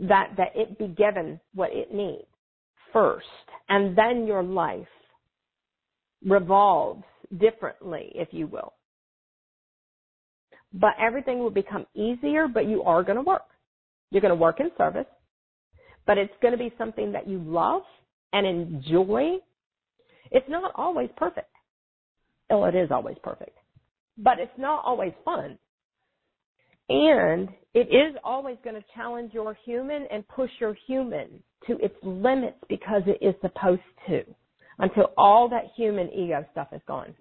that, 0.00 0.32
that 0.36 0.52
it 0.54 0.78
be 0.78 0.88
given 0.88 1.40
what 1.54 1.70
it 1.72 1.94
needs 1.94 2.26
first. 2.92 3.26
And 3.68 3.96
then 3.96 4.26
your 4.26 4.42
life 4.42 4.86
revolves 6.24 7.04
differently, 7.38 8.10
if 8.14 8.28
you 8.32 8.48
will. 8.48 8.72
But 10.72 10.94
everything 11.00 11.38
will 11.38 11.50
become 11.50 11.86
easier, 11.94 12.48
but 12.48 12.66
you 12.66 12.82
are 12.82 13.02
going 13.02 13.16
to 13.16 13.22
work. 13.22 13.46
You're 14.10 14.22
going 14.22 14.30
to 14.30 14.40
work 14.40 14.60
in 14.60 14.70
service 14.76 15.06
but 16.08 16.16
it's 16.16 16.32
going 16.40 16.52
to 16.52 16.58
be 16.58 16.72
something 16.78 17.12
that 17.12 17.28
you 17.28 17.38
love 17.38 17.82
and 18.32 18.46
enjoy, 18.46 19.36
it's 20.32 20.48
not 20.48 20.72
always 20.74 21.10
perfect. 21.18 21.50
Well, 22.48 22.64
it 22.64 22.74
is 22.74 22.90
always 22.90 23.18
perfect, 23.22 23.56
but 24.16 24.38
it's 24.38 24.58
not 24.58 24.82
always 24.86 25.12
fun. 25.22 25.58
And 26.88 27.50
it 27.74 27.88
is 27.94 28.16
always 28.24 28.56
going 28.64 28.76
to 28.76 28.84
challenge 28.94 29.34
your 29.34 29.54
human 29.66 30.06
and 30.10 30.26
push 30.28 30.50
your 30.58 30.74
human 30.86 31.42
to 31.66 31.76
its 31.84 31.94
limits 32.02 32.56
because 32.70 33.02
it 33.06 33.22
is 33.22 33.34
supposed 33.42 33.82
to 34.08 34.22
until 34.78 35.12
all 35.18 35.46
that 35.50 35.64
human 35.76 36.08
ego 36.10 36.42
stuff 36.52 36.68
is 36.72 36.80
gone. 36.88 37.14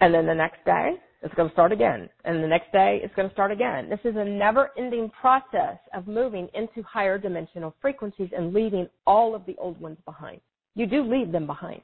And 0.00 0.12
then 0.12 0.26
the 0.26 0.34
next 0.34 0.64
day, 0.64 0.94
it's 1.22 1.34
going 1.34 1.48
to 1.48 1.52
start 1.52 1.72
again. 1.72 2.08
And 2.24 2.42
the 2.42 2.48
next 2.48 2.72
day, 2.72 3.00
it's 3.02 3.14
going 3.14 3.28
to 3.28 3.34
start 3.34 3.52
again. 3.52 3.88
This 3.88 4.00
is 4.04 4.16
a 4.16 4.24
never 4.24 4.70
ending 4.76 5.10
process 5.20 5.78
of 5.94 6.08
moving 6.08 6.48
into 6.54 6.82
higher 6.82 7.16
dimensional 7.16 7.74
frequencies 7.80 8.30
and 8.36 8.52
leaving 8.52 8.88
all 9.06 9.34
of 9.34 9.46
the 9.46 9.54
old 9.58 9.80
ones 9.80 9.98
behind. 10.04 10.40
You 10.74 10.86
do 10.86 11.02
leave 11.02 11.30
them 11.30 11.46
behind. 11.46 11.82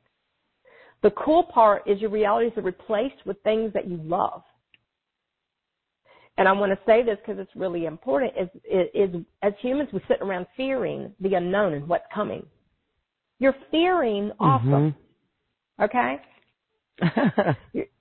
The 1.02 1.10
cool 1.10 1.44
part 1.44 1.82
is 1.86 2.00
your 2.00 2.10
realities 2.10 2.52
are 2.56 2.62
replaced 2.62 3.24
with 3.24 3.40
things 3.42 3.72
that 3.74 3.86
you 3.88 4.00
love. 4.02 4.42
And 6.36 6.48
I 6.48 6.52
want 6.52 6.72
to 6.72 6.78
say 6.86 7.02
this 7.04 7.18
because 7.24 7.40
it's 7.40 7.54
really 7.54 7.86
important. 7.86 8.32
Is, 8.40 8.48
is, 8.64 8.86
is 8.94 9.22
as 9.42 9.52
humans, 9.60 9.90
we 9.92 10.00
sit 10.08 10.18
around 10.20 10.46
fearing 10.56 11.12
the 11.20 11.34
unknown 11.34 11.74
and 11.74 11.88
what's 11.88 12.06
coming. 12.12 12.44
You're 13.38 13.56
fearing 13.70 14.32
awesome. 14.40 14.96
Mm-hmm. 15.80 15.84
Okay? 15.84 16.16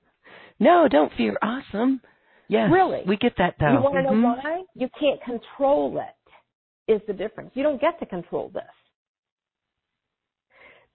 no, 0.60 0.88
don't 0.90 1.12
fear 1.16 1.38
awesome. 1.42 2.02
Yes. 2.50 2.70
Really? 2.72 3.02
We 3.06 3.18
get 3.18 3.34
that 3.38 3.56
though. 3.60 3.74
You 3.74 3.82
want 3.82 3.96
to 3.96 4.02
mm-hmm. 4.12 4.22
know 4.22 4.36
why? 4.42 4.64
You 4.74 4.90
can't 5.00 5.22
control 5.24 6.00
it, 6.00 6.92
is 6.92 7.02
the 7.08 7.14
difference. 7.14 7.52
You 7.54 7.64
don't 7.64 7.82
get 7.82 8.00
to 8.00 8.06
control 8.06 8.50
this. 8.54 8.64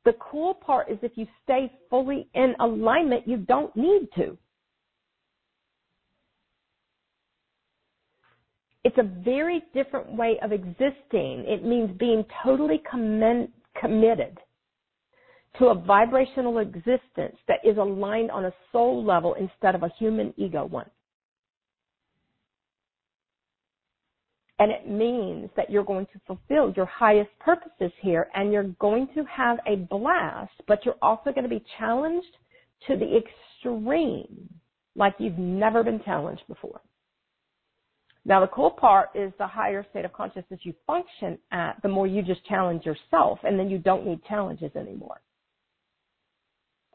The 0.05 0.15
cool 0.19 0.55
part 0.55 0.91
is 0.91 0.99
if 1.03 1.13
you 1.15 1.27
stay 1.45 1.71
fully 1.89 2.29
in 2.35 2.55
alignment, 2.59 3.29
you 3.29 3.37
don't 3.37 3.75
need 3.77 4.09
to. 4.17 4.37
It's 8.85 8.99
a 8.99 9.05
very 9.25 9.63
different 9.73 10.13
way 10.13 10.39
of 10.43 10.51
existing. 10.51 11.45
It 11.47 11.65
means 11.65 11.97
being 11.99 12.25
totally 12.43 12.83
committed 13.81 14.39
to 15.59 15.67
a 15.67 15.75
vibrational 15.75 16.59
existence 16.59 17.37
that 17.47 17.59
is 17.65 17.77
aligned 17.77 18.31
on 18.31 18.47
a 18.47 18.53
soul 18.71 19.05
level 19.05 19.35
instead 19.35 19.75
of 19.75 19.83
a 19.83 19.93
human 19.99 20.33
ego 20.37 20.65
one. 20.65 20.91
And 24.59 24.71
it 24.71 24.89
means 24.89 25.51
that 25.57 25.71
you're 25.71 25.85
going 25.85 26.07
to 26.07 26.21
fulfill 26.27 26.73
your 26.77 26.87
highest 26.87 27.31
purposes 27.41 27.91
here 28.01 28.29
and 28.35 28.53
you're 28.53 28.69
going 28.79 29.09
to 29.15 29.25
have 29.25 29.59
a 29.67 29.77
blast, 29.77 30.53
but 30.69 30.85
you're 30.85 30.95
also 31.03 31.33
going 31.33 31.43
to 31.43 31.49
be 31.49 31.65
challenged 31.79 32.37
to 32.87 32.97
the 32.97 33.17
extreme 33.17 34.49
like 34.95 35.15
you've 35.19 35.39
never 35.39 35.83
been 35.83 36.01
challenged 36.05 36.43
before. 36.47 36.81
Now, 38.25 38.41
the 38.41 38.47
cool 38.47 38.71
part 38.71 39.09
is 39.17 39.33
the 39.39 39.47
higher 39.49 39.85
state 39.91 40.05
of 40.05 40.13
consciousness 40.13 40.61
you 40.63 40.75
function 40.87 41.39
at, 41.51 41.83
the 41.83 41.89
more 41.89 42.07
you 42.07 42.23
just 42.23 42.45
challenge 42.47 42.85
yourself, 42.87 43.41
and 43.43 43.59
then 43.59 43.69
you 43.69 43.79
don't 43.79 44.07
need 44.07 44.25
challenges 44.25 44.71
anymore. 44.77 45.21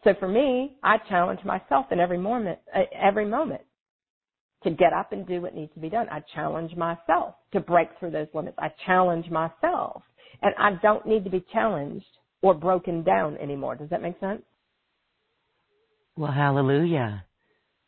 So 0.04 0.14
for 0.20 0.28
me, 0.28 0.78
I 0.84 0.98
challenge 1.10 1.40
myself 1.44 1.88
in 1.92 2.00
every 2.00 2.18
moment, 2.18 2.60
uh, 2.76 2.82
every 2.94 3.26
moment 3.26 3.62
to 4.64 4.72
get 4.72 4.94
up 4.94 5.12
and 5.12 5.28
do 5.28 5.42
what 5.42 5.56
needs 5.56 5.74
to 5.74 5.80
be 5.80 5.90
done. 5.90 6.08
I 6.12 6.24
challenge 6.34 6.76
myself 6.76 7.36
to 7.54 7.60
break 7.60 7.90
through 8.00 8.12
those 8.12 8.28
limits. 8.34 8.58
I 8.60 8.72
challenge 8.86 9.30
myself, 9.30 10.04
and 10.42 10.54
I 10.58 10.80
don't 10.82 11.06
need 11.06 11.24
to 11.24 11.30
be 11.30 11.44
challenged 11.52 12.06
or 12.42 12.54
broken 12.54 13.04
down 13.04 13.38
anymore. 13.38 13.76
Does 13.76 13.90
that 13.90 14.02
make 14.02 14.20
sense? 14.20 14.42
Well, 16.16 16.32
hallelujah. 16.32 17.24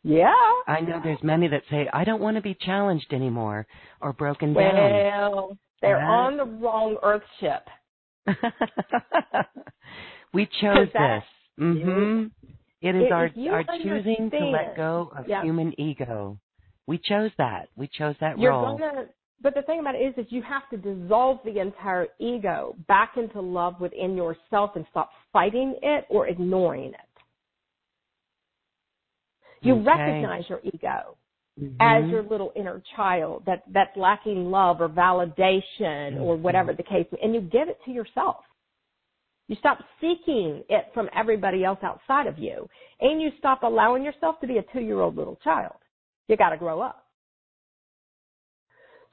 Yeah. 0.04 0.34
I 0.68 0.80
know 0.82 1.02
there's 1.04 1.22
many 1.24 1.48
that 1.50 1.64
say, 1.70 1.90
I 1.92 2.04
don't 2.04 2.22
want 2.22 2.38
to 2.38 2.42
be 2.42 2.56
challenged 2.66 3.12
anymore 3.12 3.68
or 4.02 4.14
broken 4.14 4.54
well, 4.54 4.72
down. 4.72 5.32
Well, 5.32 5.58
they're 5.82 6.00
on 6.00 6.38
the 6.38 6.46
wrong 6.46 6.98
Earth 7.04 7.24
ship. 7.40 7.68
we 10.34 10.48
chose 10.62 10.88
this. 10.94 11.24
Mm-hmm. 11.60 12.26
It 12.82 12.96
is 12.96 13.12
our, 13.12 13.30
our 13.52 13.64
choosing 13.84 14.30
to 14.32 14.40
let 14.46 14.76
go 14.78 15.12
of 15.18 15.28
yeah. 15.28 15.44
human 15.44 15.80
ego. 15.80 16.40
We 16.88 16.98
chose 16.98 17.32
that. 17.38 17.70
We 17.76 17.88
chose 17.88 18.16
that 18.22 18.40
You're 18.40 18.52
role. 18.52 18.78
Gonna, 18.78 19.06
but 19.42 19.54
the 19.54 19.62
thing 19.64 19.80
about 19.80 19.96
it 19.96 20.00
is, 20.00 20.14
is 20.18 20.32
you 20.32 20.42
have 20.42 20.70
to 20.72 20.78
dissolve 20.78 21.40
the 21.46 21.60
entire 21.60 22.08
ego 22.20 22.76
back 22.88 23.14
into 23.18 23.42
love 23.42 23.80
within 23.80 24.16
yourself 24.16 24.72
and 24.76 24.86
stop 24.92 25.12
fighting 25.32 25.76
it 25.82 26.06
or 26.10 26.28
ignoring 26.28 26.90
it. 26.90 26.96
You 29.62 29.74
okay. 29.76 29.84
recognize 29.86 30.44
your 30.50 30.62
ego 30.64 31.18
mm-hmm. 31.62 31.76
as 31.80 32.10
your 32.10 32.24
little 32.24 32.52
inner 32.56 32.82
child 32.96 33.44
that 33.46 33.64
that's 33.74 33.96
lacking 33.96 34.50
love 34.50 34.82
or 34.82 34.90
validation 34.90 35.62
mm-hmm. 35.82 36.22
or 36.22 36.38
whatever 36.38 36.74
the 36.74 36.84
case, 36.84 37.06
be, 37.12 37.18
and 37.22 37.34
you 37.34 37.42
give 37.42 37.68
it 37.68 37.78
to 37.86 37.92
yourself. 37.92 38.38
You 39.50 39.56
stop 39.60 39.80
seeking 40.00 40.64
it 40.70 40.86
from 40.94 41.10
everybody 41.14 41.66
else 41.66 41.80
outside 41.82 42.28
of 42.28 42.38
you, 42.38 42.70
and 43.02 43.20
you 43.20 43.32
stop 43.40 43.64
allowing 43.64 44.04
yourself 44.04 44.40
to 44.42 44.48
be 44.48 44.60
a 44.60 44.64
two-year-old 44.72 45.18
little 45.18 45.40
child. 45.44 45.74
You 46.28 46.38
got 46.38 46.52
to 46.52 46.58
grow 46.58 46.82
up. 46.82 47.08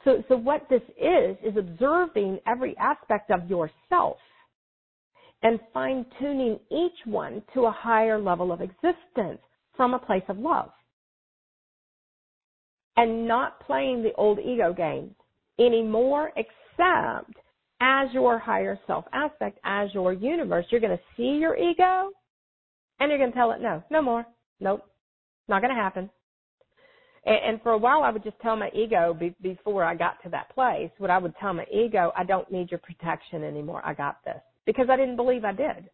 So, 0.04 0.22
so 0.28 0.36
what 0.36 0.68
this 0.68 0.82
is 1.00 1.36
is 1.42 1.56
observing 1.56 2.38
every 2.46 2.76
aspect 2.76 3.30
of 3.30 3.48
yourself 3.48 4.18
and 5.42 5.58
fine 5.72 6.04
tuning 6.20 6.60
each 6.70 7.06
one 7.06 7.42
to 7.54 7.64
a 7.64 7.72
higher 7.72 8.20
level 8.20 8.52
of 8.52 8.60
existence 8.60 9.40
from 9.74 9.94
a 9.94 9.98
place 9.98 10.22
of 10.28 10.38
love. 10.38 10.70
And 12.98 13.26
not 13.26 13.66
playing 13.66 14.02
the 14.02 14.12
old 14.16 14.38
ego 14.38 14.74
games 14.74 15.14
anymore, 15.58 16.30
except 16.36 17.36
as 17.80 18.08
your 18.12 18.38
higher 18.38 18.78
self 18.86 19.04
aspect, 19.12 19.58
as 19.64 19.92
your 19.92 20.12
universe. 20.12 20.66
You're 20.70 20.80
going 20.80 20.96
to 20.96 21.02
see 21.16 21.38
your 21.38 21.56
ego 21.56 22.10
and 22.98 23.10
you're 23.10 23.18
going 23.18 23.32
to 23.32 23.36
tell 23.36 23.52
it, 23.52 23.60
no, 23.60 23.82
no 23.90 24.00
more. 24.00 24.26
Nope. 24.60 24.84
Not 25.48 25.62
going 25.62 25.74
to 25.74 25.80
happen. 25.80 26.10
And, 27.24 27.38
and 27.44 27.62
for 27.62 27.72
a 27.72 27.78
while, 27.78 28.02
I 28.02 28.10
would 28.10 28.24
just 28.24 28.40
tell 28.40 28.56
my 28.56 28.70
ego 28.74 29.14
be, 29.18 29.34
before 29.42 29.84
I 29.84 29.94
got 29.94 30.22
to 30.22 30.30
that 30.30 30.54
place, 30.54 30.90
what 30.98 31.10
I 31.10 31.18
would 31.18 31.34
tell 31.40 31.52
my 31.52 31.66
ego, 31.72 32.12
I 32.16 32.24
don't 32.24 32.50
need 32.50 32.70
your 32.70 32.80
protection 32.80 33.44
anymore. 33.44 33.82
I 33.84 33.94
got 33.94 34.18
this. 34.24 34.40
Because 34.64 34.86
I 34.90 34.96
didn't 34.96 35.16
believe 35.16 35.44
I 35.44 35.52
did. 35.52 35.90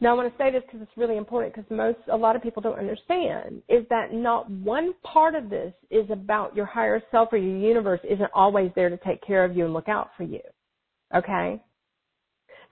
Now, 0.00 0.10
I 0.10 0.14
want 0.14 0.36
to 0.36 0.42
say 0.42 0.50
this 0.50 0.62
because 0.66 0.82
it's 0.82 0.96
really 0.96 1.16
important 1.16 1.54
because 1.54 1.70
most, 1.70 1.98
a 2.12 2.16
lot 2.16 2.36
of 2.36 2.42
people 2.42 2.60
don't 2.60 2.78
understand 2.78 3.62
is 3.68 3.86
that 3.90 4.12
not 4.12 4.50
one 4.50 4.92
part 5.02 5.34
of 5.34 5.48
this 5.48 5.72
is 5.90 6.04
about 6.10 6.54
your 6.56 6.66
higher 6.66 7.00
self 7.10 7.28
or 7.32 7.38
your 7.38 7.56
universe 7.56 8.00
isn't 8.08 8.30
always 8.34 8.70
there 8.74 8.90
to 8.90 8.98
take 8.98 9.24
care 9.24 9.44
of 9.44 9.56
you 9.56 9.64
and 9.64 9.72
look 9.72 9.88
out 9.88 10.10
for 10.16 10.24
you. 10.24 10.40
Okay? 11.14 11.62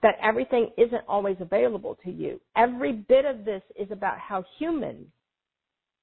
That 0.01 0.15
everything 0.21 0.69
isn't 0.77 1.03
always 1.07 1.37
available 1.39 1.97
to 2.03 2.11
you. 2.11 2.41
Every 2.57 2.91
bit 2.91 3.25
of 3.25 3.45
this 3.45 3.63
is 3.79 3.87
about 3.89 4.19
how 4.19 4.43
human 4.59 5.05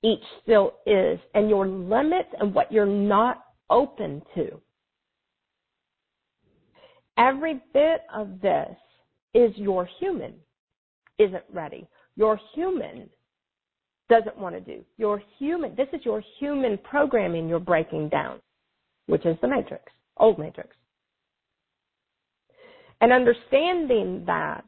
each 0.03 0.25
still 0.43 0.75
is 0.87 1.19
and 1.35 1.51
your 1.51 1.69
limits 1.69 2.31
and 2.41 2.55
what 2.55 2.73
you're 2.73 2.87
not 2.87 3.45
open 3.69 4.23
to. 4.35 4.59
Every 7.19 7.61
bit 7.75 8.01
of 8.15 8.41
this 8.41 8.75
is 9.35 9.53
your 9.57 9.87
human 9.99 10.33
isn't 11.21 11.45
ready. 11.53 11.87
Your 12.17 12.39
human 12.55 13.09
doesn't 14.09 14.37
want 14.37 14.55
to 14.55 14.61
do. 14.61 14.85
Your 14.97 15.23
human, 15.39 15.75
this 15.77 15.89
is 15.93 16.01
your 16.05 16.23
human 16.39 16.79
programming 16.79 17.49
you're 17.49 17.61
breaking 17.61 18.09
down, 18.09 18.41
which 19.07 19.25
is 19.25 19.37
the 19.41 19.49
matrix, 19.49 19.85
old 20.17 20.39
matrix. 20.39 20.71
And 23.01 23.13
understanding 23.13 24.25
that 24.27 24.65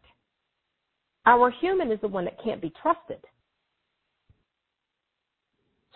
our 1.27 1.51
human 1.51 1.91
is 1.91 2.01
the 2.01 2.09
one 2.09 2.25
that 2.25 2.43
can't 2.43 2.63
be 2.63 2.73
trusted. 2.81 3.19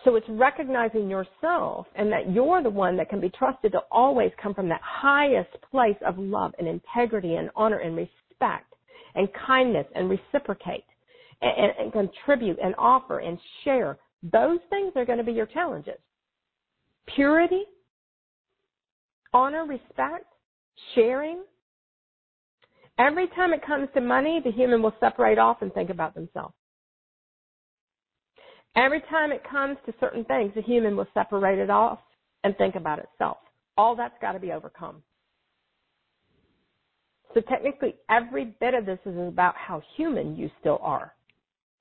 So 0.03 0.15
it's 0.15 0.27
recognizing 0.29 1.09
yourself 1.09 1.87
and 1.95 2.11
that 2.11 2.31
you're 2.31 2.61
the 2.61 2.69
one 2.69 2.95
that 2.97 3.09
can 3.09 3.19
be 3.19 3.29
trusted 3.29 3.71
to 3.71 3.79
always 3.91 4.31
come 4.41 4.53
from 4.53 4.69
that 4.69 4.81
highest 4.83 5.49
place 5.71 5.97
of 6.05 6.17
love 6.19 6.53
and 6.59 6.67
integrity 6.67 7.35
and 7.35 7.49
honor 7.55 7.79
and 7.79 7.97
respect 7.97 8.66
and 9.17 9.27
kindness 9.45 9.85
and 9.95 10.09
reciprocate 10.09 10.85
and, 11.41 11.73
and 11.79 11.91
contribute 11.91 12.57
and 12.63 12.73
offer 12.77 13.19
and 13.19 13.37
share. 13.63 13.97
Those 14.23 14.59
things 14.69 14.93
are 14.95 15.05
going 15.05 15.17
to 15.17 15.23
be 15.23 15.33
your 15.33 15.45
challenges. 15.45 15.99
Purity, 17.15 17.63
honor, 19.33 19.65
respect, 19.65 20.25
sharing. 20.95 21.43
Every 22.99 23.27
time 23.29 23.53
it 23.53 23.65
comes 23.65 23.89
to 23.93 24.01
money, 24.01 24.41
the 24.43 24.51
human 24.51 24.81
will 24.81 24.95
separate 24.99 25.37
off 25.37 25.61
and 25.61 25.73
think 25.73 25.89
about 25.89 26.15
themselves. 26.15 26.53
Every 28.75 29.01
time 29.01 29.31
it 29.31 29.43
comes 29.49 29.77
to 29.85 29.93
certain 29.99 30.23
things, 30.25 30.51
the 30.55 30.61
human 30.61 30.95
will 30.95 31.07
separate 31.13 31.59
it 31.59 31.69
off 31.69 31.99
and 32.43 32.55
think 32.57 32.75
about 32.75 32.99
itself. 32.99 33.37
All 33.77 33.95
that's 33.95 34.15
got 34.21 34.33
to 34.33 34.39
be 34.39 34.51
overcome. 34.51 35.01
So 37.37 37.41
technically, 37.41 37.93
every 38.09 38.55
bit 38.59 38.73
of 38.73 38.87
this 38.87 38.97
is 39.05 39.15
about 39.15 39.53
how 39.55 39.83
human 39.95 40.35
you 40.35 40.49
still 40.59 40.79
are, 40.81 41.13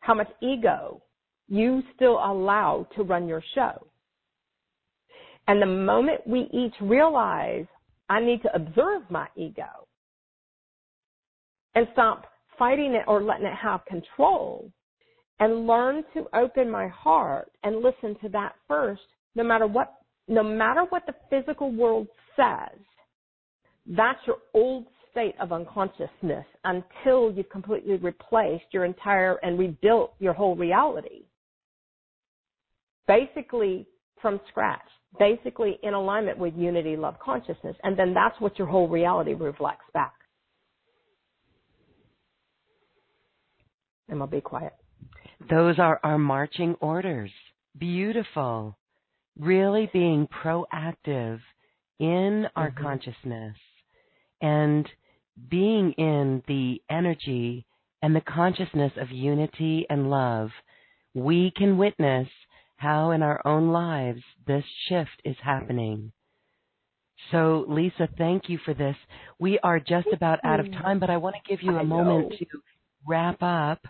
how 0.01 0.13
much 0.13 0.29
ego 0.43 1.01
you 1.49 1.83
still 1.95 2.19
allow 2.23 2.87
to 2.95 3.03
run 3.03 3.27
your 3.27 3.43
show. 3.55 3.87
And 5.49 5.63
the 5.63 5.67
moment 5.67 6.27
we 6.27 6.51
each 6.53 6.75
realize 6.83 7.65
I 8.11 8.21
need 8.21 8.43
to 8.43 8.55
observe 8.55 9.05
my 9.09 9.29
ego 9.35 9.89
and 11.75 11.89
stop 11.95 12.27
fighting 12.59 12.93
it 12.93 13.05
or 13.09 13.23
letting 13.23 13.47
it 13.47 13.55
have 13.55 13.83
control 13.87 14.71
and 15.41 15.67
learn 15.67 16.05
to 16.13 16.27
open 16.35 16.71
my 16.71 16.89
heart 16.89 17.51
and 17.63 17.77
listen 17.83 18.15
to 18.21 18.29
that 18.29 18.57
first, 18.69 19.01
no 19.35 19.43
matter 19.43 19.67
what, 19.67 20.01
no 20.29 20.43
matter 20.43 20.85
what 20.91 21.05
the 21.07 21.15
physical 21.31 21.73
world 21.73 22.09
says, 22.37 22.79
that's 23.87 24.19
your 24.27 24.39
old 24.53 24.85
state 25.17 25.35
of 25.41 25.51
unconsciousness 25.51 26.45
until 26.65 27.33
you've 27.33 27.49
completely 27.49 27.97
replaced 27.97 28.67
your 28.73 28.85
entire 28.85 29.37
and 29.37 29.59
rebuilt 29.59 30.13
your 30.19 30.35
whole 30.35 30.55
reality. 30.55 31.25
Basically 33.09 33.87
from 34.21 34.39
scratch, 34.51 34.83
basically 35.19 35.79
in 35.83 35.95
alignment 35.95 36.37
with 36.37 36.53
unity, 36.55 36.97
love, 36.97 37.15
consciousness. 37.25 37.75
And 37.83 37.99
then 37.99 38.13
that's 38.13 38.39
what 38.41 38.59
your 38.59 38.69
whole 38.69 38.89
reality 38.89 39.33
reflects 39.33 39.87
back. 39.95 40.13
And 44.11 44.21
I'll 44.21 44.27
be 44.27 44.43
quiet. 44.43 44.75
Those 45.49 45.79
are 45.79 45.99
our 46.03 46.19
marching 46.19 46.75
orders. 46.81 47.31
Beautiful. 47.79 48.77
Really 49.39 49.89
being 49.95 50.29
proactive 50.45 51.41
in 51.99 52.47
our 52.55 52.71
mm-hmm. 52.71 52.83
consciousness 52.83 53.57
and 54.43 54.87
being 55.49 55.93
in 55.93 56.43
the 56.49 56.81
energy 56.91 57.67
and 58.03 58.15
the 58.15 58.21
consciousness 58.21 58.93
of 59.01 59.11
unity 59.11 59.87
and 59.89 60.11
love, 60.11 60.51
we 61.15 61.53
can 61.57 61.79
witness 61.79 62.29
how 62.77 63.11
in 63.11 63.23
our 63.23 63.41
own 63.47 63.73
lives 63.73 64.23
this 64.47 64.65
shift 64.89 65.23
is 65.25 65.37
happening. 65.43 66.13
So, 67.31 67.65
Lisa, 67.69 68.09
thank 68.19 68.49
you 68.49 68.59
for 68.65 68.75
this. 68.75 68.97
We 69.39 69.59
are 69.63 69.81
just 69.81 70.09
about 70.13 70.39
out 70.45 70.61
of 70.61 70.71
time, 70.71 71.01
but 71.01 71.11
I 71.11 71.17
want 71.17 71.37
to 71.37 71.49
give 71.49 71.63
you 71.63 71.77
a 71.77 71.85
moment 71.85 72.35
to 72.39 72.47
wrap 73.07 73.43
up. 73.43 73.81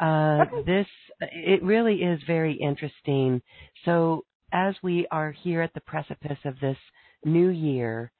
Uh, 0.00 0.42
okay. 0.42 0.62
This, 0.66 0.86
it 1.20 1.62
really 1.62 1.96
is 1.96 2.20
very 2.26 2.54
interesting. 2.54 3.40
So, 3.84 4.24
as 4.52 4.74
we 4.82 5.06
are 5.10 5.32
here 5.32 5.62
at 5.62 5.72
the 5.74 5.80
precipice 5.80 6.38
of 6.44 6.60
this 6.60 6.76
new 7.24 7.48
year, 7.48 8.12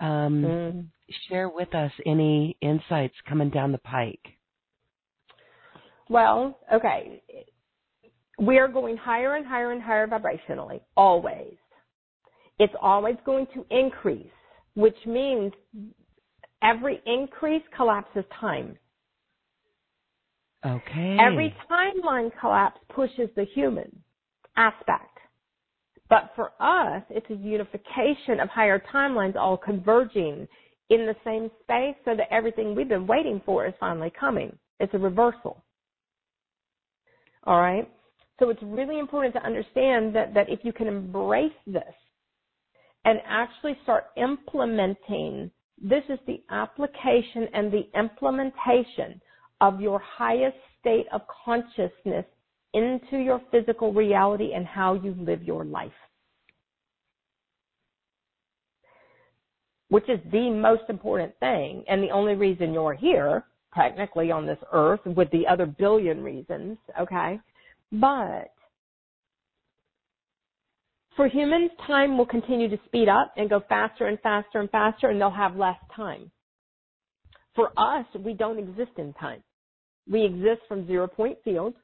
um, 0.00 0.42
mm. 0.42 0.86
share 1.28 1.48
with 1.48 1.74
us 1.74 1.92
any 2.06 2.56
insights 2.60 3.14
coming 3.28 3.50
down 3.50 3.72
the 3.72 3.78
pike. 3.78 4.20
Well, 6.08 6.58
okay. 6.72 7.22
We 8.38 8.58
are 8.58 8.68
going 8.68 8.96
higher 8.96 9.36
and 9.36 9.46
higher 9.46 9.72
and 9.72 9.82
higher 9.82 10.06
vibrationally, 10.06 10.80
always. 10.96 11.54
It's 12.58 12.74
always 12.80 13.16
going 13.24 13.46
to 13.54 13.64
increase, 13.70 14.26
which 14.74 14.96
means 15.06 15.52
every 16.62 17.00
increase 17.06 17.62
collapses 17.76 18.24
time. 18.40 18.76
Okay. 20.64 21.16
Every 21.20 21.54
timeline 21.70 22.30
collapse 22.40 22.80
pushes 22.88 23.28
the 23.36 23.44
human 23.54 24.02
aspect. 24.56 25.13
But 26.14 26.30
for 26.36 26.52
us, 26.60 27.02
it's 27.10 27.28
a 27.28 27.34
unification 27.34 28.38
of 28.40 28.48
higher 28.48 28.80
timelines 28.94 29.34
all 29.34 29.56
converging 29.56 30.46
in 30.88 31.06
the 31.06 31.16
same 31.24 31.50
space 31.64 31.96
so 32.04 32.14
that 32.14 32.32
everything 32.32 32.76
we've 32.76 32.88
been 32.88 33.08
waiting 33.08 33.42
for 33.44 33.66
is 33.66 33.74
finally 33.80 34.12
coming. 34.20 34.56
It's 34.78 34.94
a 34.94 34.98
reversal. 34.98 35.64
All 37.42 37.60
right? 37.60 37.90
So 38.38 38.50
it's 38.50 38.62
really 38.62 39.00
important 39.00 39.34
to 39.34 39.42
understand 39.42 40.14
that, 40.14 40.34
that 40.34 40.48
if 40.48 40.60
you 40.62 40.72
can 40.72 40.86
embrace 40.86 41.50
this 41.66 41.82
and 43.04 43.18
actually 43.26 43.76
start 43.82 44.04
implementing, 44.16 45.50
this 45.82 46.04
is 46.08 46.20
the 46.28 46.40
application 46.48 47.48
and 47.52 47.72
the 47.72 47.88
implementation 47.98 49.20
of 49.60 49.80
your 49.80 49.98
highest 49.98 50.58
state 50.78 51.06
of 51.12 51.22
consciousness 51.44 52.24
into 52.72 53.18
your 53.18 53.40
physical 53.50 53.92
reality 53.92 54.52
and 54.54 54.64
how 54.64 54.94
you 54.94 55.16
live 55.18 55.42
your 55.42 55.64
life. 55.64 55.90
Which 59.88 60.08
is 60.08 60.18
the 60.32 60.50
most 60.50 60.84
important 60.88 61.34
thing 61.40 61.84
and 61.88 62.02
the 62.02 62.10
only 62.10 62.34
reason 62.34 62.72
you're 62.72 62.94
here, 62.94 63.44
technically 63.74 64.30
on 64.30 64.46
this 64.46 64.58
earth, 64.72 65.00
with 65.04 65.30
the 65.30 65.46
other 65.46 65.66
billion 65.66 66.22
reasons, 66.22 66.78
okay? 67.00 67.38
But 67.92 68.50
for 71.16 71.28
humans, 71.28 71.70
time 71.86 72.18
will 72.18 72.26
continue 72.26 72.68
to 72.68 72.78
speed 72.86 73.08
up 73.08 73.32
and 73.36 73.48
go 73.48 73.62
faster 73.68 74.06
and 74.06 74.18
faster 74.20 74.58
and 74.58 74.70
faster, 74.70 75.10
and 75.10 75.20
they'll 75.20 75.30
have 75.30 75.56
less 75.56 75.78
time. 75.94 76.30
For 77.54 77.70
us, 77.76 78.04
we 78.18 78.32
don't 78.34 78.58
exist 78.58 78.98
in 78.98 79.12
time. 79.14 79.42
We 80.10 80.24
exist 80.24 80.62
from 80.66 80.86
zero 80.86 81.06
point 81.06 81.38
field 81.44 81.74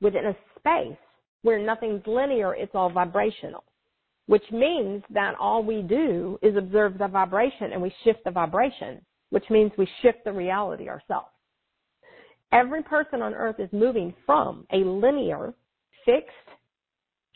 within 0.00 0.26
a 0.26 0.36
space 0.58 0.98
where 1.42 1.64
nothing's 1.64 2.02
linear, 2.06 2.54
it's 2.54 2.74
all 2.74 2.90
vibrational, 2.90 3.62
which 4.28 4.44
means 4.52 5.02
that 5.08 5.34
all 5.40 5.64
we 5.64 5.80
do 5.80 6.38
is 6.42 6.54
observe 6.54 6.98
the 6.98 7.08
vibration 7.08 7.72
and 7.72 7.80
we 7.80 7.92
shift 8.04 8.20
the 8.26 8.30
vibration, 8.30 9.00
which 9.30 9.48
means 9.48 9.72
we 9.78 9.88
shift 10.02 10.18
the 10.24 10.32
reality 10.32 10.86
ourselves. 10.86 11.28
Every 12.52 12.82
person 12.82 13.22
on 13.22 13.32
earth 13.32 13.56
is 13.58 13.70
moving 13.72 14.14
from 14.26 14.66
a 14.70 14.76
linear, 14.76 15.54
fixed, 16.04 16.28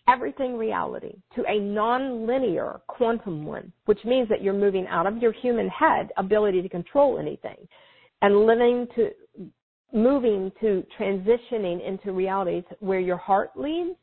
everything 0.06 0.58
reality 0.58 1.14
to 1.34 1.42
a 1.48 1.58
non-linear 1.58 2.80
quantum 2.88 3.46
one, 3.46 3.72
which 3.86 4.04
means 4.04 4.28
that 4.28 4.42
you're 4.42 4.52
moving 4.52 4.86
out 4.86 5.06
of 5.06 5.16
your 5.16 5.32
human 5.32 5.68
head 5.70 6.10
ability 6.18 6.60
to 6.60 6.68
control 6.68 7.18
anything 7.18 7.56
and 8.20 8.44
living 8.44 8.86
to 8.96 9.10
moving 9.94 10.52
to 10.60 10.84
transitioning 10.98 11.86
into 11.86 12.12
realities 12.12 12.64
where 12.80 13.00
your 13.00 13.16
heart 13.16 13.50
leads, 13.56 13.96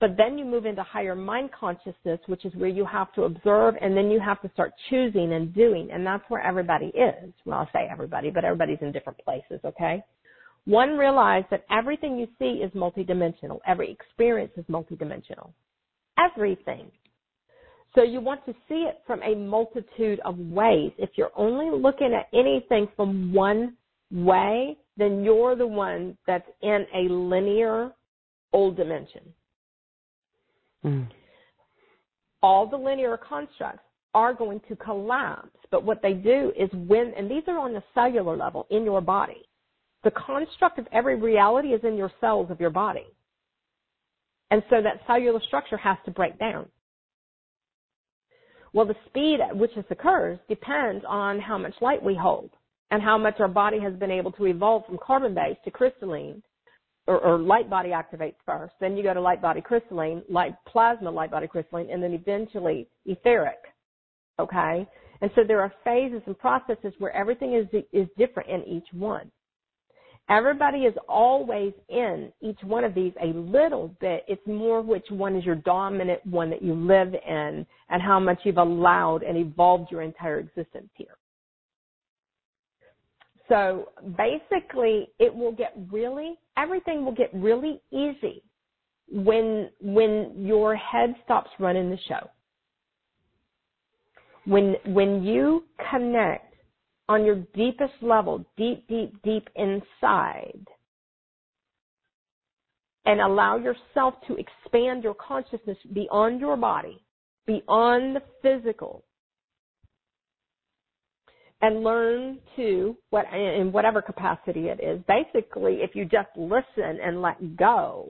but 0.00 0.16
then 0.16 0.38
you 0.38 0.46
move 0.46 0.64
into 0.64 0.82
higher 0.82 1.14
mind 1.14 1.50
consciousness, 1.52 2.18
which 2.26 2.46
is 2.46 2.54
where 2.54 2.70
you 2.70 2.86
have 2.86 3.12
to 3.12 3.24
observe 3.24 3.74
and 3.80 3.94
then 3.94 4.10
you 4.10 4.18
have 4.18 4.40
to 4.40 4.50
start 4.54 4.72
choosing 4.88 5.34
and 5.34 5.54
doing. 5.54 5.90
And 5.92 6.04
that's 6.06 6.24
where 6.28 6.42
everybody 6.42 6.86
is. 6.86 7.32
Well, 7.44 7.60
I'll 7.60 7.70
say 7.72 7.86
everybody, 7.90 8.30
but 8.30 8.44
everybody's 8.44 8.78
in 8.80 8.92
different 8.92 9.18
places, 9.22 9.60
okay? 9.64 10.02
One, 10.64 10.96
realize 10.96 11.44
that 11.50 11.64
everything 11.70 12.18
you 12.18 12.28
see 12.38 12.62
is 12.62 12.70
multidimensional. 12.72 13.58
Every 13.66 13.90
experience 13.90 14.52
is 14.56 14.64
multidimensional. 14.70 15.52
Everything. 16.18 16.90
So 17.94 18.02
you 18.02 18.20
want 18.20 18.44
to 18.46 18.54
see 18.68 18.86
it 18.88 19.00
from 19.06 19.22
a 19.22 19.34
multitude 19.34 20.20
of 20.24 20.38
ways. 20.38 20.92
If 20.96 21.10
you're 21.16 21.32
only 21.36 21.76
looking 21.76 22.14
at 22.14 22.28
anything 22.32 22.88
from 22.96 23.34
one 23.34 23.74
way, 24.10 24.78
then 24.96 25.24
you're 25.24 25.56
the 25.56 25.66
one 25.66 26.16
that's 26.26 26.48
in 26.62 26.86
a 26.94 27.12
linear 27.12 27.90
old 28.52 28.76
dimension. 28.76 29.22
Mm. 30.84 31.08
All 32.42 32.66
the 32.66 32.76
linear 32.76 33.16
constructs 33.16 33.84
are 34.14 34.34
going 34.34 34.60
to 34.68 34.76
collapse, 34.76 35.56
but 35.70 35.84
what 35.84 36.02
they 36.02 36.14
do 36.14 36.52
is 36.58 36.68
when, 36.72 37.12
and 37.16 37.30
these 37.30 37.42
are 37.46 37.58
on 37.58 37.72
the 37.72 37.82
cellular 37.94 38.36
level 38.36 38.66
in 38.70 38.84
your 38.84 39.00
body. 39.00 39.42
The 40.02 40.10
construct 40.12 40.78
of 40.78 40.86
every 40.92 41.16
reality 41.16 41.68
is 41.68 41.82
in 41.84 41.96
your 41.96 42.10
cells 42.20 42.50
of 42.50 42.60
your 42.60 42.70
body. 42.70 43.06
And 44.50 44.62
so 44.70 44.82
that 44.82 45.00
cellular 45.06 45.40
structure 45.46 45.76
has 45.76 45.98
to 46.06 46.10
break 46.10 46.38
down. 46.38 46.66
Well, 48.72 48.86
the 48.86 48.96
speed 49.06 49.40
at 49.40 49.56
which 49.56 49.74
this 49.74 49.84
occurs 49.90 50.38
depends 50.48 51.04
on 51.06 51.40
how 51.40 51.58
much 51.58 51.74
light 51.80 52.02
we 52.02 52.14
hold 52.14 52.50
and 52.90 53.02
how 53.02 53.18
much 53.18 53.38
our 53.38 53.48
body 53.48 53.78
has 53.80 53.94
been 53.94 54.10
able 54.10 54.32
to 54.32 54.46
evolve 54.46 54.86
from 54.86 54.98
carbon 55.04 55.34
based 55.34 55.62
to 55.64 55.70
crystalline 55.70 56.42
or, 57.10 57.18
or, 57.18 57.38
light 57.38 57.68
body 57.68 57.90
activates 57.90 58.36
first. 58.46 58.72
Then 58.80 58.96
you 58.96 59.02
go 59.02 59.12
to 59.12 59.20
light 59.20 59.42
body 59.42 59.60
crystalline, 59.60 60.22
light 60.30 60.54
plasma 60.66 61.10
light 61.10 61.32
body 61.32 61.48
crystalline, 61.48 61.90
and 61.90 62.00
then 62.00 62.12
eventually 62.12 62.86
etheric. 63.04 63.58
Okay? 64.38 64.86
And 65.20 65.30
so 65.34 65.42
there 65.46 65.60
are 65.60 65.72
phases 65.84 66.22
and 66.26 66.38
processes 66.38 66.94
where 66.98 67.12
everything 67.12 67.54
is, 67.54 67.66
is 67.92 68.08
different 68.16 68.48
in 68.48 68.62
each 68.64 68.86
one. 68.92 69.30
Everybody 70.28 70.80
is 70.84 70.94
always 71.08 71.72
in 71.88 72.32
each 72.40 72.58
one 72.62 72.84
of 72.84 72.94
these 72.94 73.12
a 73.20 73.36
little 73.36 73.88
bit. 74.00 74.24
It's 74.28 74.46
more 74.46 74.80
which 74.80 75.06
one 75.10 75.34
is 75.34 75.44
your 75.44 75.56
dominant 75.56 76.24
one 76.24 76.48
that 76.50 76.62
you 76.62 76.74
live 76.74 77.12
in 77.14 77.66
and 77.88 78.00
how 78.00 78.20
much 78.20 78.38
you've 78.44 78.56
allowed 78.56 79.24
and 79.24 79.36
evolved 79.36 79.90
your 79.90 80.02
entire 80.02 80.38
existence 80.38 80.88
here. 80.94 81.16
So 83.50 83.88
basically, 84.16 85.08
it 85.18 85.34
will 85.34 85.50
get 85.50 85.74
really, 85.90 86.38
everything 86.60 87.04
will 87.04 87.14
get 87.14 87.30
really 87.32 87.80
easy 87.92 88.42
when, 89.10 89.70
when 89.80 90.34
your 90.38 90.76
head 90.76 91.14
stops 91.24 91.50
running 91.58 91.90
the 91.90 91.98
show. 92.08 92.28
When, 94.44 94.76
when 94.86 95.22
you 95.22 95.64
connect 95.90 96.54
on 97.08 97.24
your 97.24 97.36
deepest 97.54 97.94
level, 98.02 98.44
deep, 98.56 98.86
deep, 98.88 99.20
deep 99.22 99.48
inside, 99.56 100.66
and 103.06 103.20
allow 103.20 103.56
yourself 103.56 104.14
to 104.28 104.36
expand 104.36 105.02
your 105.02 105.14
consciousness 105.14 105.78
beyond 105.92 106.40
your 106.40 106.56
body, 106.56 107.02
beyond 107.46 108.16
the 108.16 108.22
physical, 108.42 109.04
and 111.62 111.82
learn 111.82 112.38
to 112.56 112.96
what 113.10 113.26
in 113.34 113.70
whatever 113.72 114.00
capacity 114.00 114.68
it 114.68 114.80
is. 114.82 115.00
Basically, 115.06 115.78
if 115.82 115.94
you 115.94 116.04
just 116.04 116.28
listen 116.36 116.98
and 117.02 117.20
let 117.20 117.56
go, 117.56 118.08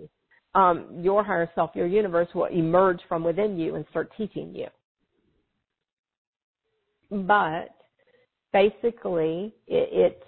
um, 0.55 0.86
your 1.01 1.24
higher 1.24 1.51
self, 1.55 1.70
your 1.74 1.86
universe 1.86 2.28
will 2.35 2.47
emerge 2.47 3.01
from 3.09 3.24
within 3.24 3.59
you 3.59 3.74
and 3.74 3.85
start 3.90 4.10
teaching 4.16 4.55
you. 4.55 4.66
But 7.10 7.74
basically, 8.52 9.55
it, 9.66 9.89
it's 9.93 10.24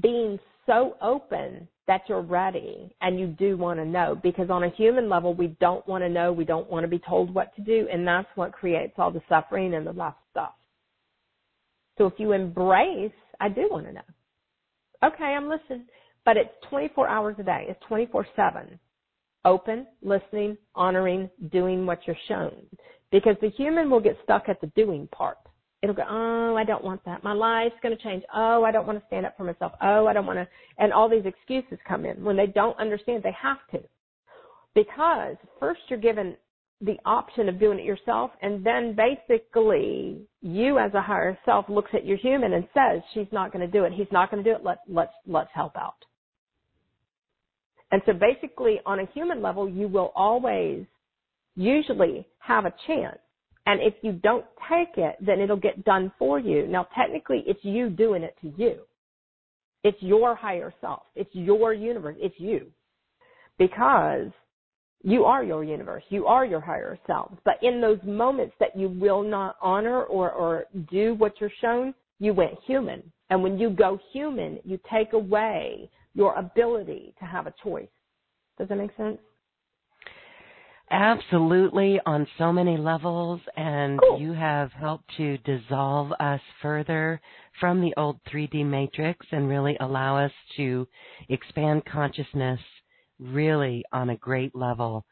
being 0.00 0.38
so 0.66 0.96
open 1.02 1.66
that 1.88 2.02
you're 2.08 2.22
ready 2.22 2.94
and 3.00 3.18
you 3.18 3.26
do 3.26 3.56
want 3.56 3.80
to 3.80 3.84
know 3.84 4.16
because 4.22 4.48
on 4.48 4.62
a 4.62 4.70
human 4.70 5.08
level 5.08 5.34
we 5.34 5.48
don't 5.60 5.86
want 5.88 6.04
to 6.04 6.08
know 6.08 6.32
we 6.32 6.44
don't 6.44 6.70
want 6.70 6.84
to 6.84 6.88
be 6.88 7.00
told 7.00 7.34
what 7.34 7.52
to 7.56 7.62
do 7.62 7.88
and 7.92 8.06
that's 8.06 8.28
what 8.36 8.52
creates 8.52 8.92
all 8.96 9.10
the 9.10 9.20
suffering 9.28 9.74
and 9.74 9.84
the 9.84 9.92
rough 9.92 10.14
stuff 10.30 10.52
so 12.00 12.06
if 12.06 12.14
you 12.16 12.32
embrace, 12.32 13.12
I 13.40 13.50
do 13.50 13.68
want 13.70 13.84
to 13.84 13.92
know. 13.92 14.00
Okay, 15.04 15.22
I'm 15.22 15.50
listening. 15.50 15.84
But 16.24 16.38
it's 16.38 16.48
24 16.70 17.06
hours 17.06 17.36
a 17.38 17.42
day. 17.42 17.66
It's 17.68 17.78
24 17.88 18.26
7. 18.34 18.80
Open, 19.44 19.86
listening, 20.00 20.56
honoring, 20.74 21.28
doing 21.52 21.84
what 21.84 22.00
you're 22.06 22.16
shown. 22.26 22.54
Because 23.12 23.36
the 23.42 23.50
human 23.50 23.90
will 23.90 24.00
get 24.00 24.16
stuck 24.24 24.48
at 24.48 24.62
the 24.62 24.68
doing 24.68 25.08
part. 25.12 25.36
It'll 25.82 25.94
go, 25.94 26.04
oh, 26.08 26.56
I 26.56 26.64
don't 26.64 26.82
want 26.82 27.04
that. 27.04 27.22
My 27.22 27.34
life's 27.34 27.74
going 27.82 27.94
to 27.94 28.02
change. 28.02 28.22
Oh, 28.34 28.64
I 28.64 28.72
don't 28.72 28.86
want 28.86 28.98
to 28.98 29.06
stand 29.06 29.26
up 29.26 29.36
for 29.36 29.44
myself. 29.44 29.72
Oh, 29.82 30.06
I 30.06 30.14
don't 30.14 30.26
want 30.26 30.38
to. 30.38 30.48
And 30.78 30.94
all 30.94 31.08
these 31.08 31.26
excuses 31.26 31.78
come 31.86 32.06
in 32.06 32.24
when 32.24 32.36
they 32.36 32.46
don't 32.46 32.78
understand 32.78 33.22
they 33.22 33.36
have 33.38 33.58
to. 33.72 33.86
Because 34.74 35.36
first 35.58 35.80
you're 35.88 35.98
given 35.98 36.34
the 36.80 36.96
option 37.04 37.48
of 37.48 37.60
doing 37.60 37.78
it 37.78 37.84
yourself 37.84 38.30
and 38.40 38.64
then 38.64 38.96
basically 38.96 40.22
you 40.40 40.78
as 40.78 40.92
a 40.94 41.02
higher 41.02 41.38
self 41.44 41.66
looks 41.68 41.90
at 41.92 42.06
your 42.06 42.16
human 42.16 42.54
and 42.54 42.66
says 42.72 43.02
she's 43.12 43.26
not 43.32 43.52
going 43.52 43.64
to 43.64 43.70
do 43.70 43.84
it. 43.84 43.92
He's 43.92 44.10
not 44.10 44.30
going 44.30 44.42
to 44.42 44.50
do 44.50 44.56
it. 44.56 44.64
Let 44.64 44.78
let's 44.88 45.12
let's 45.26 45.50
help 45.54 45.76
out. 45.76 46.04
And 47.92 48.00
so 48.06 48.12
basically 48.14 48.80
on 48.86 49.00
a 49.00 49.06
human 49.12 49.42
level 49.42 49.68
you 49.68 49.88
will 49.88 50.12
always 50.16 50.86
usually 51.54 52.26
have 52.38 52.64
a 52.64 52.72
chance. 52.86 53.18
And 53.66 53.80
if 53.82 53.94
you 54.00 54.12
don't 54.12 54.46
take 54.70 54.96
it 54.96 55.16
then 55.20 55.40
it'll 55.40 55.56
get 55.56 55.84
done 55.84 56.10
for 56.18 56.38
you. 56.38 56.66
Now 56.66 56.88
technically 56.96 57.44
it's 57.46 57.62
you 57.62 57.90
doing 57.90 58.22
it 58.22 58.36
to 58.40 58.52
you. 58.56 58.78
It's 59.84 60.00
your 60.00 60.34
higher 60.34 60.72
self. 60.80 61.02
It's 61.14 61.30
your 61.34 61.74
universe. 61.74 62.16
It's 62.18 62.38
you. 62.38 62.68
Because 63.58 64.30
you 65.02 65.24
are 65.24 65.42
your 65.42 65.64
universe. 65.64 66.04
You 66.10 66.26
are 66.26 66.44
your 66.44 66.60
higher 66.60 66.98
self. 67.06 67.32
But 67.44 67.54
in 67.62 67.80
those 67.80 67.98
moments 68.04 68.54
that 68.60 68.76
you 68.76 68.88
will 68.88 69.22
not 69.22 69.56
honor 69.62 70.02
or, 70.04 70.30
or 70.30 70.64
do 70.90 71.14
what 71.14 71.40
you're 71.40 71.52
shown, 71.60 71.94
you 72.18 72.34
went 72.34 72.52
human. 72.66 73.02
And 73.30 73.42
when 73.42 73.58
you 73.58 73.70
go 73.70 73.98
human, 74.12 74.58
you 74.64 74.78
take 74.92 75.12
away 75.12 75.90
your 76.14 76.34
ability 76.34 77.14
to 77.18 77.24
have 77.24 77.46
a 77.46 77.54
choice. 77.62 77.88
Does 78.58 78.68
that 78.68 78.76
make 78.76 78.94
sense? 78.96 79.18
Absolutely, 80.90 82.00
on 82.04 82.26
so 82.36 82.52
many 82.52 82.76
levels, 82.76 83.40
and 83.56 84.00
cool. 84.00 84.20
you 84.20 84.32
have 84.32 84.72
helped 84.72 85.08
to 85.18 85.38
dissolve 85.38 86.10
us 86.18 86.40
further 86.60 87.20
from 87.60 87.80
the 87.80 87.94
old 87.96 88.18
3D 88.24 88.66
matrix 88.66 89.24
and 89.30 89.48
really 89.48 89.76
allow 89.78 90.16
us 90.16 90.32
to 90.56 90.88
expand 91.28 91.84
consciousness 91.84 92.58
really 93.20 93.84
on 93.92 94.10
a 94.10 94.16
great 94.16 94.54
level. 94.54 95.04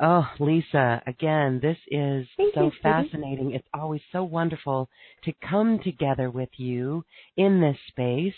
Oh, 0.00 0.26
Lisa, 0.40 1.02
again, 1.06 1.60
this 1.62 1.76
is 1.88 2.26
Thank 2.36 2.54
so 2.54 2.64
you, 2.64 2.72
fascinating. 2.82 3.52
It's 3.52 3.68
always 3.72 4.00
so 4.10 4.24
wonderful 4.24 4.88
to 5.24 5.32
come 5.48 5.78
together 5.84 6.30
with 6.30 6.48
you 6.56 7.04
in 7.36 7.60
this 7.60 7.76
space. 7.88 8.34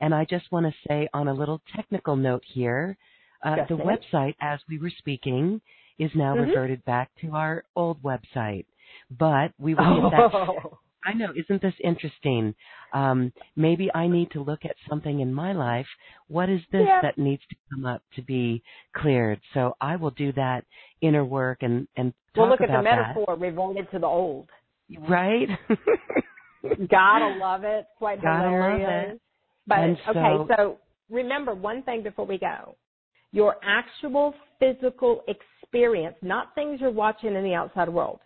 And 0.00 0.14
I 0.14 0.24
just 0.28 0.50
want 0.50 0.66
to 0.66 0.74
say 0.88 1.08
on 1.14 1.28
a 1.28 1.34
little 1.34 1.62
technical 1.74 2.16
note 2.16 2.42
here, 2.44 2.98
uh, 3.44 3.56
the 3.68 3.76
ma'am. 3.76 3.86
website, 3.86 4.34
as 4.40 4.58
we 4.68 4.78
were 4.78 4.92
speaking, 4.98 5.60
is 5.98 6.10
now 6.14 6.34
mm-hmm. 6.34 6.50
reverted 6.50 6.84
back 6.84 7.10
to 7.20 7.30
our 7.30 7.64
old 7.76 8.02
website. 8.02 8.66
But 9.10 9.52
we 9.58 9.74
will 9.74 10.10
get 10.10 10.18
that 10.18 10.30
oh. 10.34 10.78
I 11.06 11.12
know. 11.12 11.28
Isn't 11.36 11.62
this 11.62 11.74
interesting? 11.82 12.54
Um, 12.92 13.32
maybe 13.54 13.88
I 13.94 14.08
need 14.08 14.32
to 14.32 14.42
look 14.42 14.64
at 14.64 14.74
something 14.88 15.20
in 15.20 15.32
my 15.32 15.52
life. 15.52 15.86
What 16.26 16.48
is 16.48 16.60
this 16.72 16.82
yeah. 16.84 17.00
that 17.02 17.16
needs 17.16 17.42
to 17.48 17.56
come 17.72 17.86
up 17.86 18.02
to 18.16 18.22
be 18.22 18.62
cleared? 18.94 19.40
So 19.54 19.76
I 19.80 19.94
will 19.96 20.10
do 20.10 20.32
that 20.32 20.64
inner 21.00 21.24
work 21.24 21.58
and 21.60 21.86
and 21.96 22.12
talk 22.34 22.42
well, 22.42 22.50
look 22.50 22.60
about 22.60 22.84
at 22.86 22.96
the 22.96 22.96
metaphor. 22.96 23.36
That. 23.36 23.40
Reverted 23.40 23.90
to 23.92 23.98
the 24.00 24.06
old. 24.06 24.48
Right. 25.08 25.48
Gotta 26.90 27.36
love 27.38 27.62
it. 27.62 27.86
Quite 27.98 28.20
Gotta 28.20 28.48
hilarious. 28.48 28.88
Love 28.88 29.14
it. 29.14 29.20
But 29.68 29.78
and 29.78 29.96
okay, 30.08 30.54
so 30.56 30.78
remember 31.08 31.54
one 31.54 31.82
thing 31.82 32.02
before 32.02 32.26
we 32.26 32.38
go. 32.38 32.76
Your 33.32 33.56
actual 33.62 34.34
physical 34.58 35.22
experience, 35.28 36.16
not 36.22 36.54
things 36.54 36.80
you're 36.80 36.90
watching 36.90 37.34
in 37.34 37.44
the 37.44 37.54
outside 37.54 37.88
world. 37.88 38.20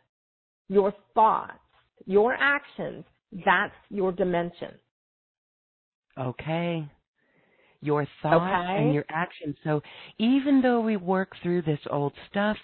Your 0.68 0.94
thoughts 1.14 1.58
your 2.06 2.34
actions, 2.34 3.04
that's 3.44 3.74
your 3.90 4.12
dimension. 4.12 4.72
Okay. 6.18 6.88
Your 7.82 8.06
thoughts 8.22 8.44
okay. 8.44 8.82
and 8.82 8.92
your 8.94 9.04
actions. 9.10 9.56
So 9.64 9.82
even 10.18 10.60
though 10.60 10.80
we 10.80 10.96
work 10.96 11.32
through 11.42 11.62
this 11.62 11.78
old 11.90 12.12
stuff, 12.30 12.56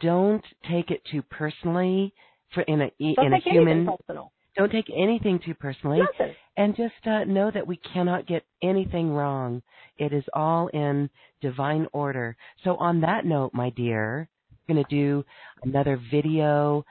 don't 0.00 0.44
take 0.70 0.90
it 0.90 1.02
too 1.10 1.22
personally 1.22 2.14
for 2.54 2.62
in 2.62 2.82
a 2.82 2.90
don't 2.98 3.26
in 3.26 3.32
a 3.32 3.38
human 3.38 3.86
personal. 3.86 4.32
don't 4.56 4.70
take 4.72 4.90
anything 4.94 5.40
too 5.44 5.54
personally 5.54 6.00
Nothing. 6.00 6.34
and 6.56 6.76
just 6.76 7.06
uh, 7.06 7.24
know 7.24 7.50
that 7.52 7.66
we 7.66 7.78
cannot 7.92 8.26
get 8.26 8.44
anything 8.62 9.10
wrong 9.10 9.62
it 9.98 10.12
is 10.12 10.24
all 10.32 10.68
in 10.68 11.10
divine 11.40 11.86
order 11.92 12.36
so 12.64 12.76
on 12.76 13.00
that 13.02 13.24
note 13.24 13.52
my 13.54 13.70
dear 13.70 14.28
i'm 14.50 14.74
going 14.74 14.84
to 14.84 14.94
do 14.94 15.24
another 15.62 16.00
video 16.10 16.84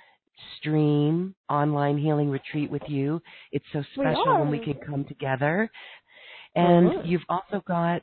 stream 0.58 1.36
online 1.50 1.98
healing 1.98 2.30
retreat 2.30 2.70
with 2.70 2.84
you. 2.88 3.22
It's 3.52 3.66
so 3.74 3.84
special 3.94 4.40
when 4.40 4.50
we 4.50 4.60
can 4.60 4.76
come 4.86 5.06
together. 5.06 5.70
And 6.56 6.92
mm-hmm. 6.92 7.08
you've 7.08 7.26
also 7.30 7.64
got 7.68 8.02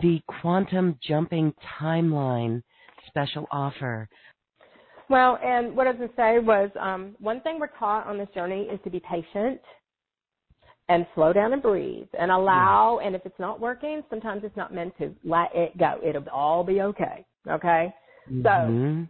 the 0.00 0.20
quantum 0.40 0.98
jumping 1.06 1.52
timeline 1.80 2.62
special 3.06 3.46
offer. 3.52 4.08
Well, 5.08 5.38
and 5.44 5.76
what 5.76 5.86
I 5.86 5.90
was 5.90 5.98
going 5.98 6.08
to 6.08 6.16
say 6.16 6.38
was 6.38 6.70
um, 6.80 7.14
one 7.20 7.40
thing 7.42 7.60
we're 7.60 7.68
taught 7.78 8.06
on 8.06 8.18
this 8.18 8.28
journey 8.34 8.62
is 8.62 8.80
to 8.84 8.90
be 8.90 9.00
patient 9.00 9.60
and 10.88 11.06
slow 11.14 11.32
down 11.32 11.52
and 11.52 11.62
breathe 11.62 12.08
and 12.18 12.30
allow. 12.30 13.00
And 13.04 13.14
if 13.14 13.24
it's 13.24 13.38
not 13.38 13.60
working, 13.60 14.02
sometimes 14.10 14.42
it's 14.44 14.56
not 14.56 14.74
meant 14.74 14.96
to. 14.98 15.14
Let 15.24 15.50
it 15.54 15.76
go. 15.78 15.98
It'll 16.02 16.28
all 16.30 16.64
be 16.64 16.80
okay. 16.80 17.24
Okay. 17.48 17.94
Mm-hmm. 18.30 18.42
So 18.42 19.06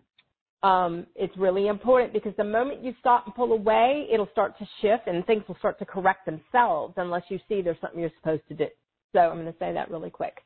um, 0.64 1.06
it's 1.14 1.36
really 1.36 1.66
important 1.66 2.14
because 2.14 2.32
the 2.38 2.44
moment 2.44 2.82
you 2.82 2.94
stop 2.98 3.26
and 3.26 3.34
pull 3.34 3.52
away, 3.52 4.08
it'll 4.10 4.30
start 4.32 4.58
to 4.58 4.66
shift 4.80 5.06
and 5.06 5.24
things 5.26 5.44
will 5.46 5.58
start 5.58 5.78
to 5.78 5.84
correct 5.84 6.24
themselves 6.24 6.94
unless 6.96 7.22
you 7.28 7.38
see 7.48 7.60
there's 7.60 7.76
something 7.82 8.00
you're 8.00 8.10
supposed 8.18 8.48
to 8.48 8.54
do. 8.54 8.66
So 9.12 9.18
I'm 9.18 9.34
going 9.34 9.52
to 9.52 9.58
say 9.58 9.74
that 9.74 9.90
really 9.90 10.08
quick. 10.08 10.38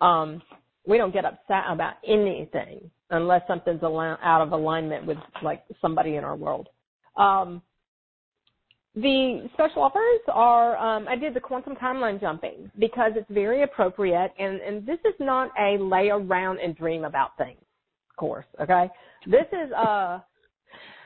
Um, 0.00 0.40
we 0.86 0.96
don't 0.96 1.12
get 1.12 1.24
upset 1.24 1.64
about 1.68 1.94
anything 2.06 2.88
unless 3.10 3.42
something's 3.48 3.82
out 3.82 4.40
of 4.42 4.52
alignment 4.52 5.06
with 5.06 5.18
like 5.42 5.64
somebody 5.80 6.14
in 6.14 6.22
our 6.22 6.36
world. 6.36 6.68
Um, 7.16 7.60
the 8.94 9.48
special 9.54 9.82
offers 9.82 10.20
are 10.32 10.76
um, 10.76 11.08
I 11.08 11.16
did 11.16 11.34
the 11.34 11.40
quantum 11.40 11.74
timeline 11.74 12.20
jumping 12.20 12.70
because 12.78 13.12
it's 13.16 13.28
very 13.28 13.64
appropriate 13.64 14.30
and, 14.38 14.60
and 14.60 14.86
this 14.86 15.00
is 15.04 15.14
not 15.18 15.50
a 15.58 15.78
lay 15.78 16.10
around 16.10 16.60
and 16.60 16.76
dream 16.76 17.02
about 17.02 17.36
things 17.36 17.58
course. 18.16 18.46
Okay, 18.60 18.88
this 19.26 19.46
is 19.52 19.72
uh 19.72 20.20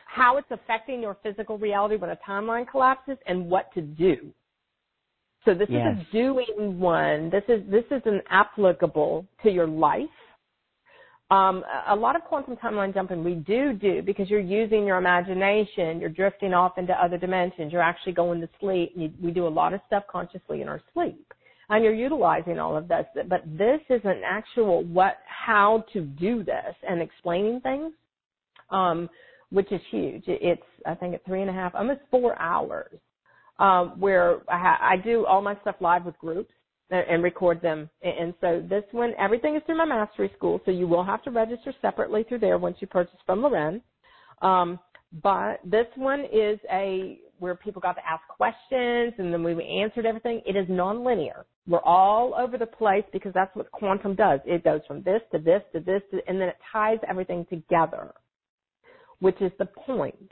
how 0.06 0.39
it's 0.39 0.48
affecting 0.51 1.02
your 1.02 1.16
physical 1.22 1.59
reality 1.59 1.97
when 1.97 2.10
a 2.10 2.18
timeline 2.28 2.66
collapses 2.68 3.18
and 3.26 3.48
what 3.48 3.72
to 3.74 3.82
do. 3.82 4.32
So 5.44 5.55
this 5.55 5.68
yes. 5.70 5.97
is 5.97 6.06
a 6.09 6.12
doing 6.12 6.80
one. 6.80 7.30
This 7.30 7.44
is 7.48 7.62
this 7.70 7.85
is 7.90 8.02
an 8.06 8.20
applicable 8.30 9.26
to 9.43 9.51
your 9.51 9.66
life. 9.66 10.09
Um, 11.30 11.62
a 11.89 11.94
lot 11.94 12.16
of 12.16 12.22
quantum 12.22 12.56
timeline 12.56 12.94
jumping 12.94 13.22
we 13.22 13.35
do 13.35 13.74
do 13.74 14.02
because 14.02 14.30
you're 14.30 14.40
using 14.40 14.86
your 14.86 14.97
imagination. 14.97 16.01
You're 16.01 16.09
drifting 16.09 16.55
off 16.55 16.78
into 16.78 16.94
other 16.94 17.18
dimensions. 17.18 17.70
You're 17.70 17.82
actually 17.82 18.12
going 18.12 18.40
to 18.40 18.48
sleep. 18.60 18.93
You, 18.97 19.12
we 19.22 19.30
do 19.30 19.47
a 19.47 19.48
lot 19.48 19.74
of 19.74 19.80
stuff 19.86 20.05
consciously 20.10 20.62
in 20.62 20.68
our 20.68 20.80
sleep 20.94 21.32
and 21.70 21.84
you're 21.84 21.94
utilizing 21.94 22.58
all 22.58 22.76
of 22.76 22.88
this. 22.88 23.06
But 23.28 23.42
this 23.46 23.80
is 23.90 24.00
an 24.04 24.22
actual 24.24 24.84
what, 24.84 25.18
how 25.26 25.84
to 25.92 26.00
do 26.00 26.42
this 26.42 26.74
and 26.88 27.00
explaining 27.02 27.60
things, 27.60 27.92
um, 28.70 29.08
which 29.50 29.70
is 29.72 29.80
huge. 29.90 30.24
It's, 30.26 30.62
I 30.86 30.94
think, 30.94 31.14
it's 31.14 31.24
three 31.26 31.42
and 31.42 31.50
a 31.50 31.54
half, 31.54 31.74
almost 31.74 32.00
four 32.10 32.38
hours 32.40 32.98
um, 33.58 33.98
where 33.98 34.38
I, 34.48 34.58
ha- 34.58 34.78
I 34.80 34.96
do 34.96 35.26
all 35.26 35.42
my 35.42 35.58
stuff 35.60 35.76
live 35.80 36.04
with 36.04 36.18
groups 36.18 36.52
and, 36.90 37.22
record 37.22 37.60
them. 37.60 37.90
And, 38.02 38.18
and 38.18 38.34
so 38.40 38.64
this 38.68 38.84
one, 38.92 39.12
everything 39.18 39.56
is 39.56 39.62
through 39.66 39.78
my 39.78 39.84
mastery 39.84 40.30
school, 40.36 40.60
so 40.64 40.70
you 40.70 40.86
will 40.86 41.04
have 41.04 41.22
to 41.24 41.30
register 41.30 41.74
separately 41.82 42.24
through 42.24 42.38
there 42.38 42.58
once 42.58 42.76
you 42.80 42.86
purchase 42.86 43.18
from 43.26 43.42
Lauren. 43.42 43.82
Um, 44.40 44.78
but 45.12 45.60
this 45.64 45.86
one 45.97 46.20
is 46.32 46.59
a 46.70 47.18
where 47.39 47.55
people 47.55 47.80
got 47.80 47.93
to 47.93 48.06
ask 48.06 48.22
questions 48.28 49.14
and 49.18 49.32
then 49.32 49.43
we 49.43 49.52
answered 49.82 50.05
everything. 50.05 50.43
It 50.44 50.56
is 50.56 50.66
nonlinear. 50.66 51.44
We're 51.68 51.82
all 51.85 52.35
over 52.35 52.59
the 52.59 52.66
place 52.66 53.05
because 53.12 53.32
that's 53.32 53.55
what 53.55 53.70
quantum 53.70 54.14
does. 54.14 54.40
It 54.44 54.64
goes 54.64 54.80
from 54.89 55.02
this 55.02 55.20
to 55.32 55.39
this 55.39 55.62
to 55.72 55.80
this 55.80 56.02
to, 56.10 56.18
and 56.26 56.40
then 56.40 56.48
it 56.48 56.56
ties 56.72 56.98
everything 57.09 57.47
together, 57.48 58.12
which 59.20 59.40
is 59.40 59.52
the 59.59 59.66
point. 59.66 60.30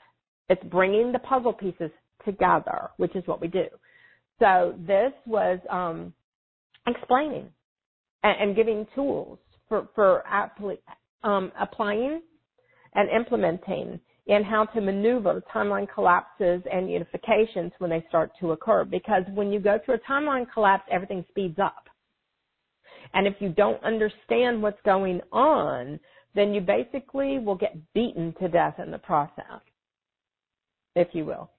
It's 0.48 0.62
bringing 0.64 1.12
the 1.12 1.18
puzzle 1.20 1.52
pieces 1.52 1.90
together, 2.24 2.90
which 2.96 3.14
is 3.14 3.26
what 3.26 3.40
we 3.40 3.48
do. 3.48 3.66
So 4.38 4.74
this 4.86 5.12
was 5.26 5.58
um, 5.70 6.12
explaining 6.86 7.48
and, 8.22 8.40
and, 8.40 8.56
giving 8.56 8.86
tools 8.94 9.38
for 9.68 9.88
for 9.94 10.22
um, 11.22 11.52
applying 11.58 12.20
and 12.94 13.10
implementing 13.10 14.00
in 14.26 14.42
how 14.42 14.64
to 14.64 14.80
maneuver 14.80 15.42
timeline 15.54 15.86
collapses 15.92 16.60
and 16.70 16.88
unifications 16.88 17.70
when 17.78 17.90
they 17.90 18.04
start 18.08 18.30
to 18.40 18.52
occur. 18.52 18.84
Because 18.84 19.22
when 19.34 19.52
you 19.52 19.60
go 19.60 19.78
through 19.84 19.94
a 19.94 20.10
timeline 20.10 20.46
collapse, 20.52 20.84
everything 20.90 21.24
speeds 21.28 21.58
up. 21.58 21.88
And 23.14 23.26
if 23.26 23.34
you 23.38 23.50
don't 23.50 23.82
understand 23.84 24.60
what's 24.60 24.80
going 24.84 25.20
on, 25.32 26.00
then 26.34 26.52
you 26.52 26.60
basically 26.60 27.38
will 27.38 27.54
get 27.54 27.76
beaten 27.94 28.34
to 28.40 28.48
death 28.48 28.74
in 28.78 28.90
the 28.90 28.98
process, 28.98 29.60
if 30.96 31.08
you 31.12 31.24
will. 31.24 31.50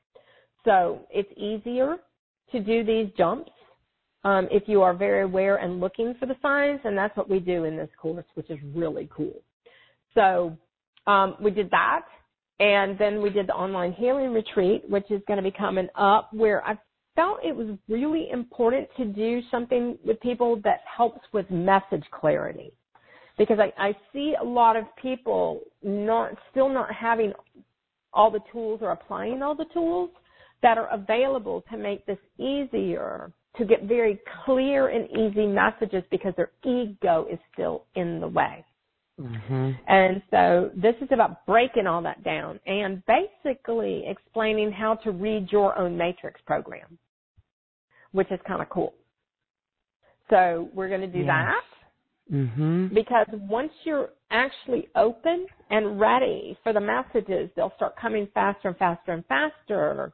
So 0.66 1.08
it's 1.10 1.32
easier 1.38 1.98
to 2.52 2.60
do 2.60 2.84
these 2.84 3.08
jumps 3.18 3.52
um, 4.24 4.48
if 4.52 4.64
you 4.68 4.82
are 4.82 4.94
very 4.94 5.24
aware 5.24 5.58
and 5.58 5.80
looking 5.80 6.14
for 6.20 6.26
the 6.26 6.36
signs, 6.42 6.82
and 6.84 6.98
that's 6.98 7.16
what 7.16 7.30
we 7.30 7.40
do 7.40 7.64
in 7.64 7.78
this 7.78 7.90
course, 8.00 8.26
which 8.34 8.50
is 8.50 8.60
really 8.76 9.10
cool. 9.16 9.42
So 10.14 10.58
um, 11.08 11.36
we 11.40 11.52
did 11.52 11.72
that. 11.72 12.06
And 12.60 12.98
then 12.98 13.22
we 13.22 13.30
did 13.30 13.48
the 13.48 13.54
online 13.54 13.94
healing 13.94 14.34
retreat, 14.34 14.84
which 14.90 15.10
is 15.12 15.22
going 15.28 15.38
to 15.38 15.44
be 15.44 15.56
coming 15.56 15.88
up, 15.96 16.30
where 16.34 16.66
I 16.66 16.78
felt 17.16 17.40
it 17.44 17.56
was 17.56 17.78
really 17.88 18.30
important 18.32 18.88
to 18.98 19.06
do 19.06 19.42
something 19.52 19.98
with 20.06 20.20
people 20.22 20.60
that 20.64 20.80
helps 20.86 21.22
with 21.34 21.50
message 21.52 22.04
clarity. 22.12 22.72
Because 23.38 23.60
I, 23.60 23.72
I 23.78 23.96
see 24.12 24.34
a 24.40 24.44
lot 24.44 24.76
of 24.76 24.86
people 25.00 25.62
not 25.84 26.32
still 26.50 26.70
not 26.70 26.92
having 26.94 27.34
all 28.14 28.32
the 28.32 28.40
tools 28.52 28.80
or 28.82 28.92
applying 28.92 29.44
all 29.44 29.56
the 29.56 29.66
tools 29.74 30.10
that 30.64 30.78
are 30.78 30.92
available 30.92 31.64
to 31.70 31.78
make 31.78 32.06
this 32.08 32.18
easier 32.40 33.32
to 33.58 33.66
get 33.66 33.84
very 33.84 34.20
clear 34.46 34.88
and 34.88 35.10
easy 35.12 35.46
messages 35.46 36.04
because 36.10 36.34
their 36.36 36.52
ego 36.64 37.28
is 37.32 37.40
still 37.54 37.86
in 37.96 38.20
the 38.20 38.28
way. 38.28 38.64
Mm-hmm. 39.20 39.72
And 39.88 40.22
so 40.30 40.70
this 40.76 40.96
is 41.02 41.10
about 41.12 41.46
breaking 41.46 41.88
all 41.88 42.02
that 42.04 42.24
down 42.24 42.60
and 42.68 43.02
basically 43.06 44.04
explaining 44.08 44.72
how 44.72 44.96
to 44.96 45.12
read 45.12 45.52
your 45.52 45.78
own 45.78 45.98
matrix 45.98 46.40
program, 46.46 46.98
which 48.12 48.32
is 48.32 48.40
kind 48.48 48.62
of 48.62 48.70
cool. 48.70 48.94
So 50.30 50.70
we're 50.74 50.90
going 50.90 51.02
to 51.02 51.08
do 51.08 51.20
yes. 51.20 51.28
that. 51.28 51.62
Mm-hmm. 52.32 52.94
Because 52.94 53.28
once 53.32 53.72
you're 53.86 54.10
actually 54.32 54.90
open 54.96 55.48
and 55.70 56.00
ready 56.00 56.58
for 56.62 56.74
the 56.74 56.82
messages, 56.82 57.50
they'll 57.56 57.74
start 57.78 57.96
coming 57.96 58.28
faster 58.34 58.68
and 58.68 58.78
faster 58.78 59.14
and 59.14 59.26
faster 59.26 60.12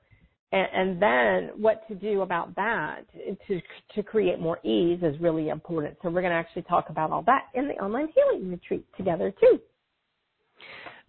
and, 0.53 0.67
and 0.73 1.01
then 1.01 1.49
what 1.59 1.85
to 1.87 1.95
do 1.95 2.21
about 2.21 2.55
that 2.55 3.01
to 3.47 3.59
to 3.95 4.03
create 4.03 4.39
more 4.39 4.59
ease 4.63 4.99
is 5.01 5.19
really 5.19 5.49
important. 5.49 5.97
So 6.01 6.09
we're 6.09 6.21
going 6.21 6.31
to 6.31 6.37
actually 6.37 6.61
talk 6.63 6.89
about 6.89 7.11
all 7.11 7.23
that 7.23 7.45
in 7.55 7.67
the 7.67 7.73
online 7.73 8.07
healing 8.13 8.51
retreat 8.51 8.85
together 8.95 9.33
too. 9.41 9.59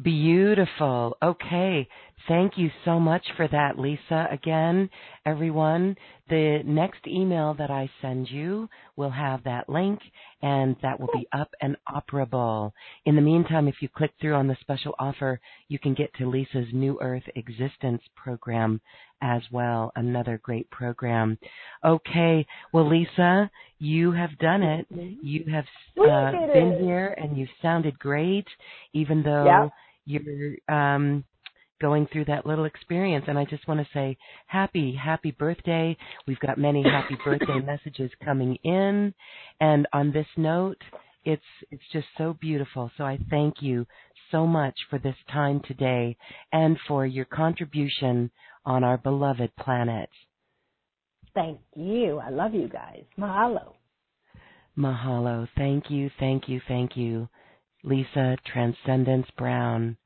Beautiful. 0.03 1.17
Okay. 1.23 1.87
Thank 2.27 2.55
you 2.57 2.71
so 2.85 2.99
much 2.99 3.25
for 3.37 3.47
that, 3.47 3.79
Lisa. 3.79 4.27
Again, 4.33 4.89
everyone, 5.27 5.95
the 6.29 6.61
next 6.65 7.07
email 7.07 7.55
that 7.59 7.71
I 7.71 7.91
send 8.01 8.31
you 8.31 8.69
will 8.97 9.11
have 9.11 9.45
that 9.45 9.69
link 9.69 10.01
and 10.43 10.75
that 10.83 10.99
will 10.99 11.11
be 11.13 11.27
up 11.33 11.51
and 11.61 11.77
operable. 11.89 12.73
In 13.05 13.15
the 13.15 13.21
meantime, 13.21 13.69
if 13.69 13.77
you 13.81 13.89
click 13.89 14.13
through 14.21 14.35
on 14.35 14.47
the 14.47 14.57
special 14.61 14.95
offer, 14.99 15.41
you 15.69 15.79
can 15.79 15.93
get 15.95 16.13
to 16.15 16.29
Lisa's 16.29 16.69
New 16.73 16.99
Earth 17.03 17.25
Existence 17.37 18.03
program 18.17 18.81
as 19.21 19.43
well. 19.53 19.93
Another 19.97 20.41
great 20.43 20.71
program. 20.71 21.39
Okay. 21.85 22.47
Well, 22.73 22.89
Lisa, 22.89 23.51
you 23.79 24.13
have 24.13 24.39
done 24.39 24.63
it. 24.63 24.87
You 24.91 25.45
have 25.53 25.65
uh, 25.99 26.33
been 26.53 26.79
here 26.81 27.15
and 27.19 27.37
you 27.37 27.47
sounded 27.61 27.99
great, 27.99 28.47
even 28.95 29.23
though 29.23 29.71
yep. 30.07 30.23
you're 30.27 30.75
um, 30.75 31.25
going 31.81 32.07
through 32.13 32.27
that 32.27 32.47
little 32.47 32.65
experience. 32.65 33.25
And 33.29 33.39
I 33.39 33.45
just 33.45 33.67
want 33.69 33.81
to 33.81 33.87
say 33.93 34.17
happy, 34.47 34.95
happy 34.95 35.33
birthday. 35.33 35.97
We've 36.27 36.39
got 36.41 36.59
many 36.59 36.83
happy 36.83 37.17
birthday 37.25 37.61
messages 37.65 38.11
coming 38.25 38.57
in. 38.65 39.15
And 39.61 39.87
on 39.93 40.13
this 40.13 40.27
note, 40.37 40.83
it's 41.25 41.43
it's 41.71 41.83
just 41.93 42.07
so 42.19 42.37
beautiful. 42.41 42.91
So 42.97 43.05
I 43.05 43.19
thank 43.31 43.57
you 43.61 43.87
so 44.31 44.47
much 44.47 44.75
for 44.91 44.99
this 44.99 45.17
time 45.33 45.61
today 45.67 46.17
and 46.53 46.77
for 46.87 47.07
your 47.07 47.25
contribution 47.25 48.31
on 48.67 48.85
our 48.85 48.99
beloved 48.99 49.55
planet. 49.57 50.09
Thank 51.35 51.61
you. 51.75 52.19
I 52.19 52.31
love 52.31 52.55
you 52.55 52.69
guys. 52.69 53.03
Mahalo. 53.19 53.75
Mahalo. 54.79 55.49
Thank 55.57 55.91
you, 55.91 56.11
thank 56.19 56.49
you, 56.49 56.61
thank 56.69 56.97
you. 56.97 57.29
Lisa 57.83 58.37
Transcendence 58.51 59.27
Brown. 59.37 59.97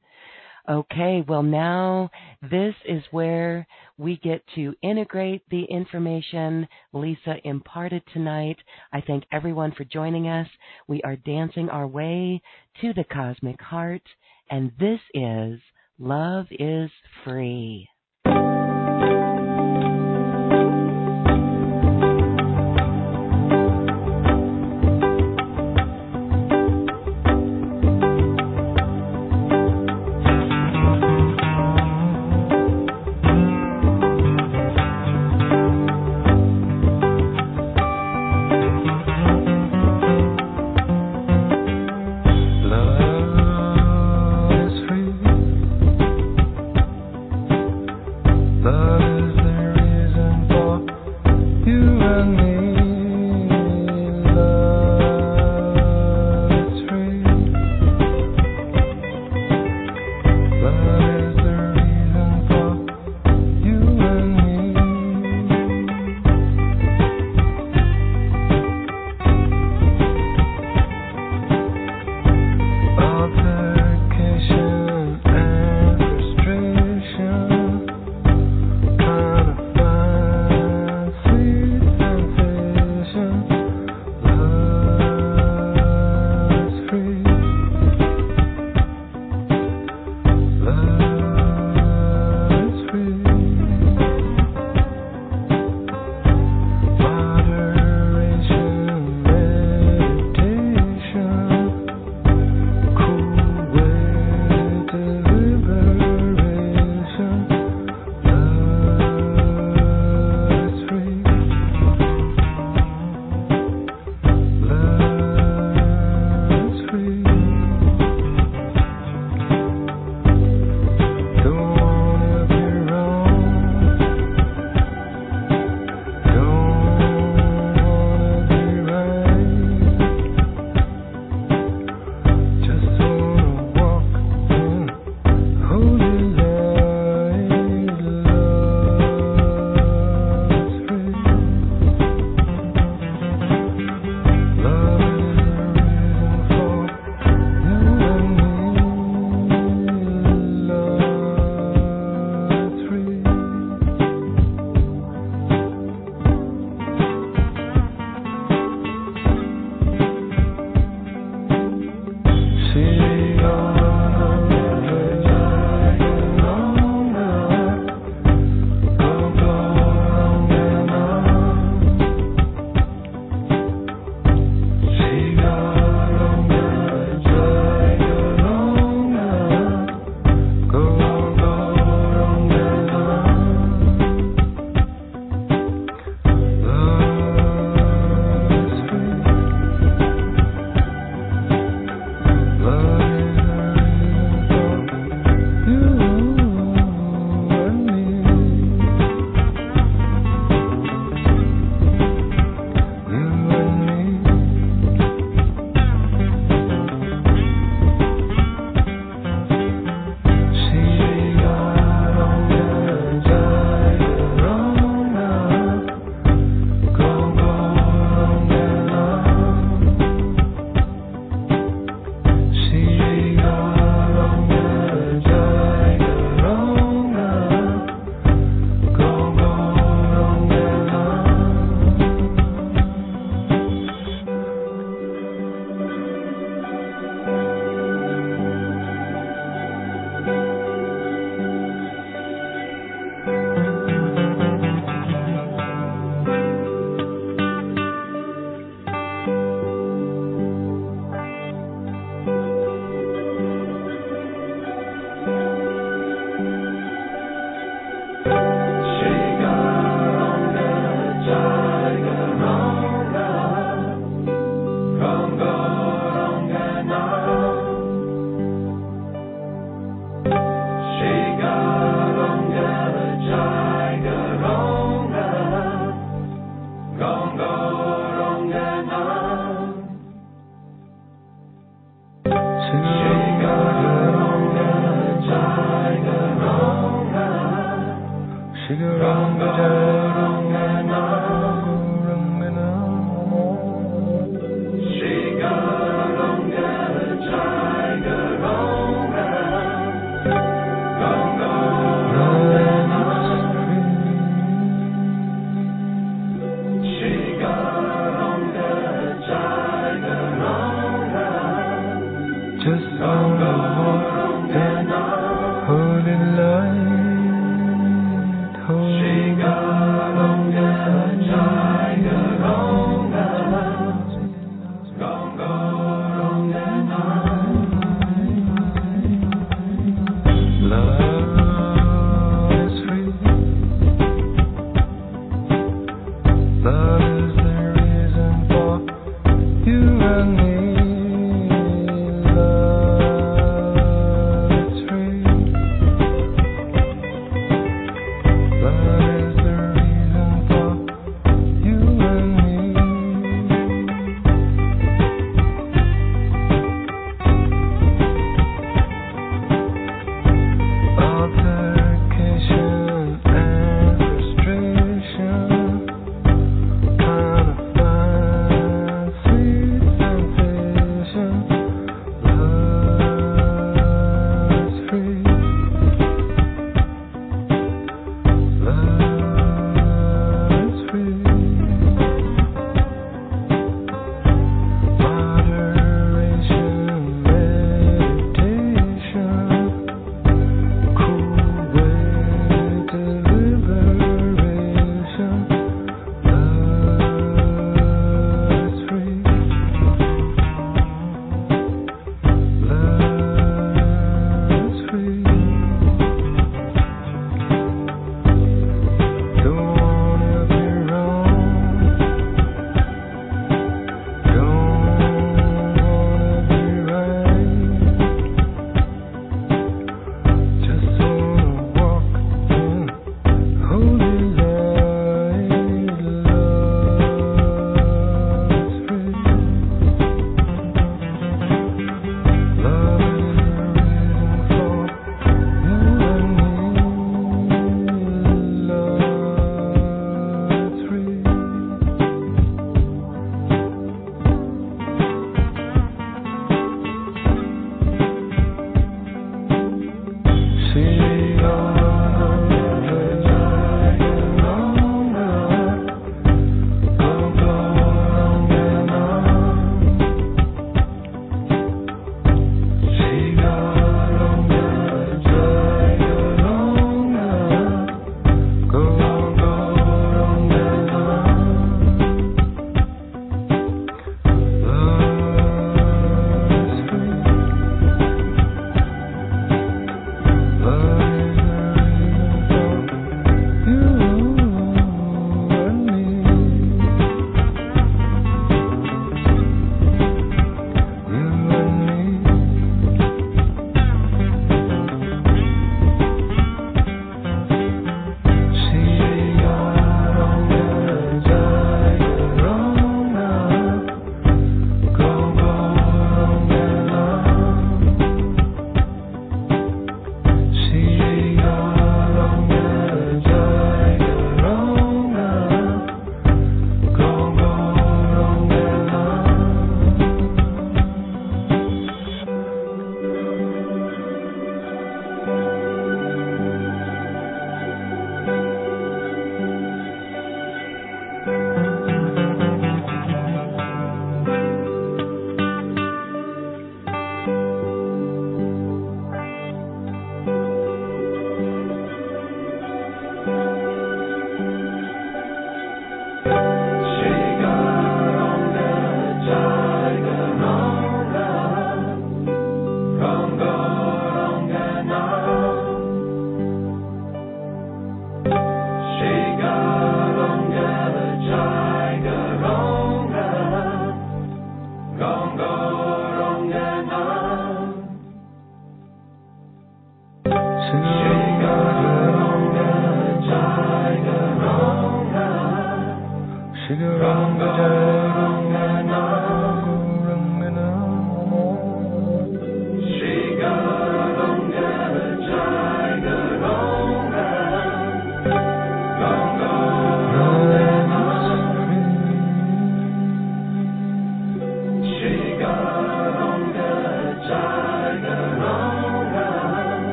Okay, 0.69 1.25
well, 1.27 1.43
now 1.43 2.11
this 2.43 2.75
is 2.87 3.03
where 3.11 3.67
we 3.97 4.19
get 4.19 4.43
to 4.55 4.75
integrate 4.83 5.41
the 5.49 5.65
information 5.65 6.69
Lisa 6.93 7.37
imparted 7.45 8.03
tonight. 8.13 8.59
I 8.93 9.01
thank 9.01 9.25
everyone 9.33 9.73
for 9.73 9.85
joining 9.85 10.29
us. 10.29 10.47
We 10.87 11.01
are 11.03 11.17
dancing 11.17 11.71
our 11.71 11.87
way 11.87 12.43
to 12.83 12.93
the 12.93 13.05
cosmic 13.05 13.63
heart, 13.63 14.03
and 14.51 14.71
this 14.79 15.01
is 15.15 15.59
Love 15.99 16.45
is 16.51 16.91
Free. 17.25 17.89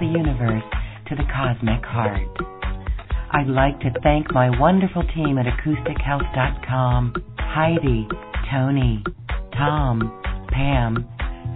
The 0.00 0.06
universe 0.06 0.64
to 1.08 1.16
the 1.16 1.24
cosmic 1.32 1.84
heart. 1.84 2.28
I'd 3.32 3.48
like 3.48 3.80
to 3.80 3.90
thank 4.02 4.32
my 4.32 4.50
wonderful 4.58 5.02
team 5.14 5.38
at 5.38 5.46
acoustichealth.com 5.46 7.14
Heidi, 7.38 8.08
Tony, 8.50 9.04
Tom, 9.52 10.22
Pam, 10.48 11.06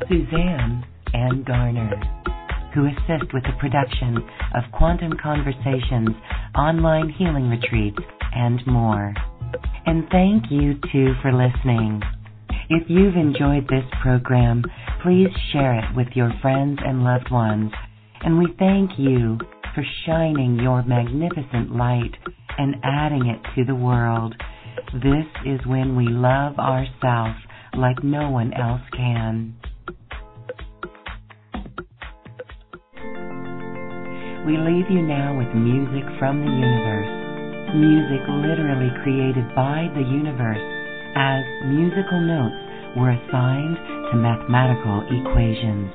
Suzanne, 0.08 0.84
and 1.14 1.44
Garner, 1.44 1.96
who 2.74 2.86
assist 2.86 3.32
with 3.32 3.42
the 3.44 3.56
production 3.58 4.18
of 4.54 4.70
Quantum 4.72 5.14
Conversations, 5.22 6.10
online 6.54 7.08
healing 7.08 7.48
retreats, 7.48 7.98
and 8.34 8.60
more. 8.66 9.14
And 9.86 10.04
thank 10.10 10.50
you 10.50 10.74
too 10.92 11.14
for 11.22 11.32
listening. 11.32 12.02
If 12.68 12.90
you've 12.90 13.16
enjoyed 13.16 13.68
this 13.68 13.84
program, 14.02 14.64
please 15.02 15.28
share 15.52 15.78
it 15.78 15.96
with 15.96 16.08
your 16.14 16.32
friends 16.42 16.78
and 16.84 17.04
loved 17.04 17.30
ones. 17.30 17.72
And 18.22 18.38
we 18.38 18.47
thank 18.59 18.93
you 18.98 19.38
for 19.74 19.84
shining 20.06 20.59
your 20.59 20.82
magnificent 20.82 21.76
light 21.76 22.12
and 22.59 22.76
adding 22.82 23.26
it 23.26 23.40
to 23.55 23.64
the 23.64 23.74
world. 23.74 24.34
This 24.94 25.26
is 25.44 25.60
when 25.66 25.97
we 25.97 26.09
love 26.09 26.59
ourselves 26.59 27.38
like 27.76 28.02
no 28.02 28.30
one 28.30 28.52
else 28.55 28.82
can. 28.97 29.55
We 34.47 34.56
leave 34.56 34.86
you 34.88 35.02
now 35.02 35.36
with 35.36 35.52
music 35.55 36.06
from 36.18 36.40
the 36.40 36.51
universe. 36.51 37.10
Music 37.74 38.22
literally 38.30 38.94
created 39.02 39.44
by 39.55 39.90
the 39.93 40.06
universe 40.06 40.62
as 41.16 41.43
musical 41.66 42.20
notes 42.22 42.55
were 42.97 43.10
assigned 43.10 43.76
to 44.09 44.16
mathematical 44.16 45.02
equations. 45.10 45.90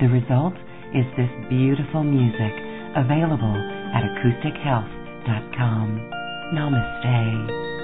The 0.00 0.08
result 0.08 0.54
is 0.96 1.04
this 1.18 1.28
beautiful 1.50 2.02
music 2.02 2.52
available 2.96 3.54
at 3.92 4.02
acoustichealth.com. 4.02 6.10
Namaste. 6.54 7.75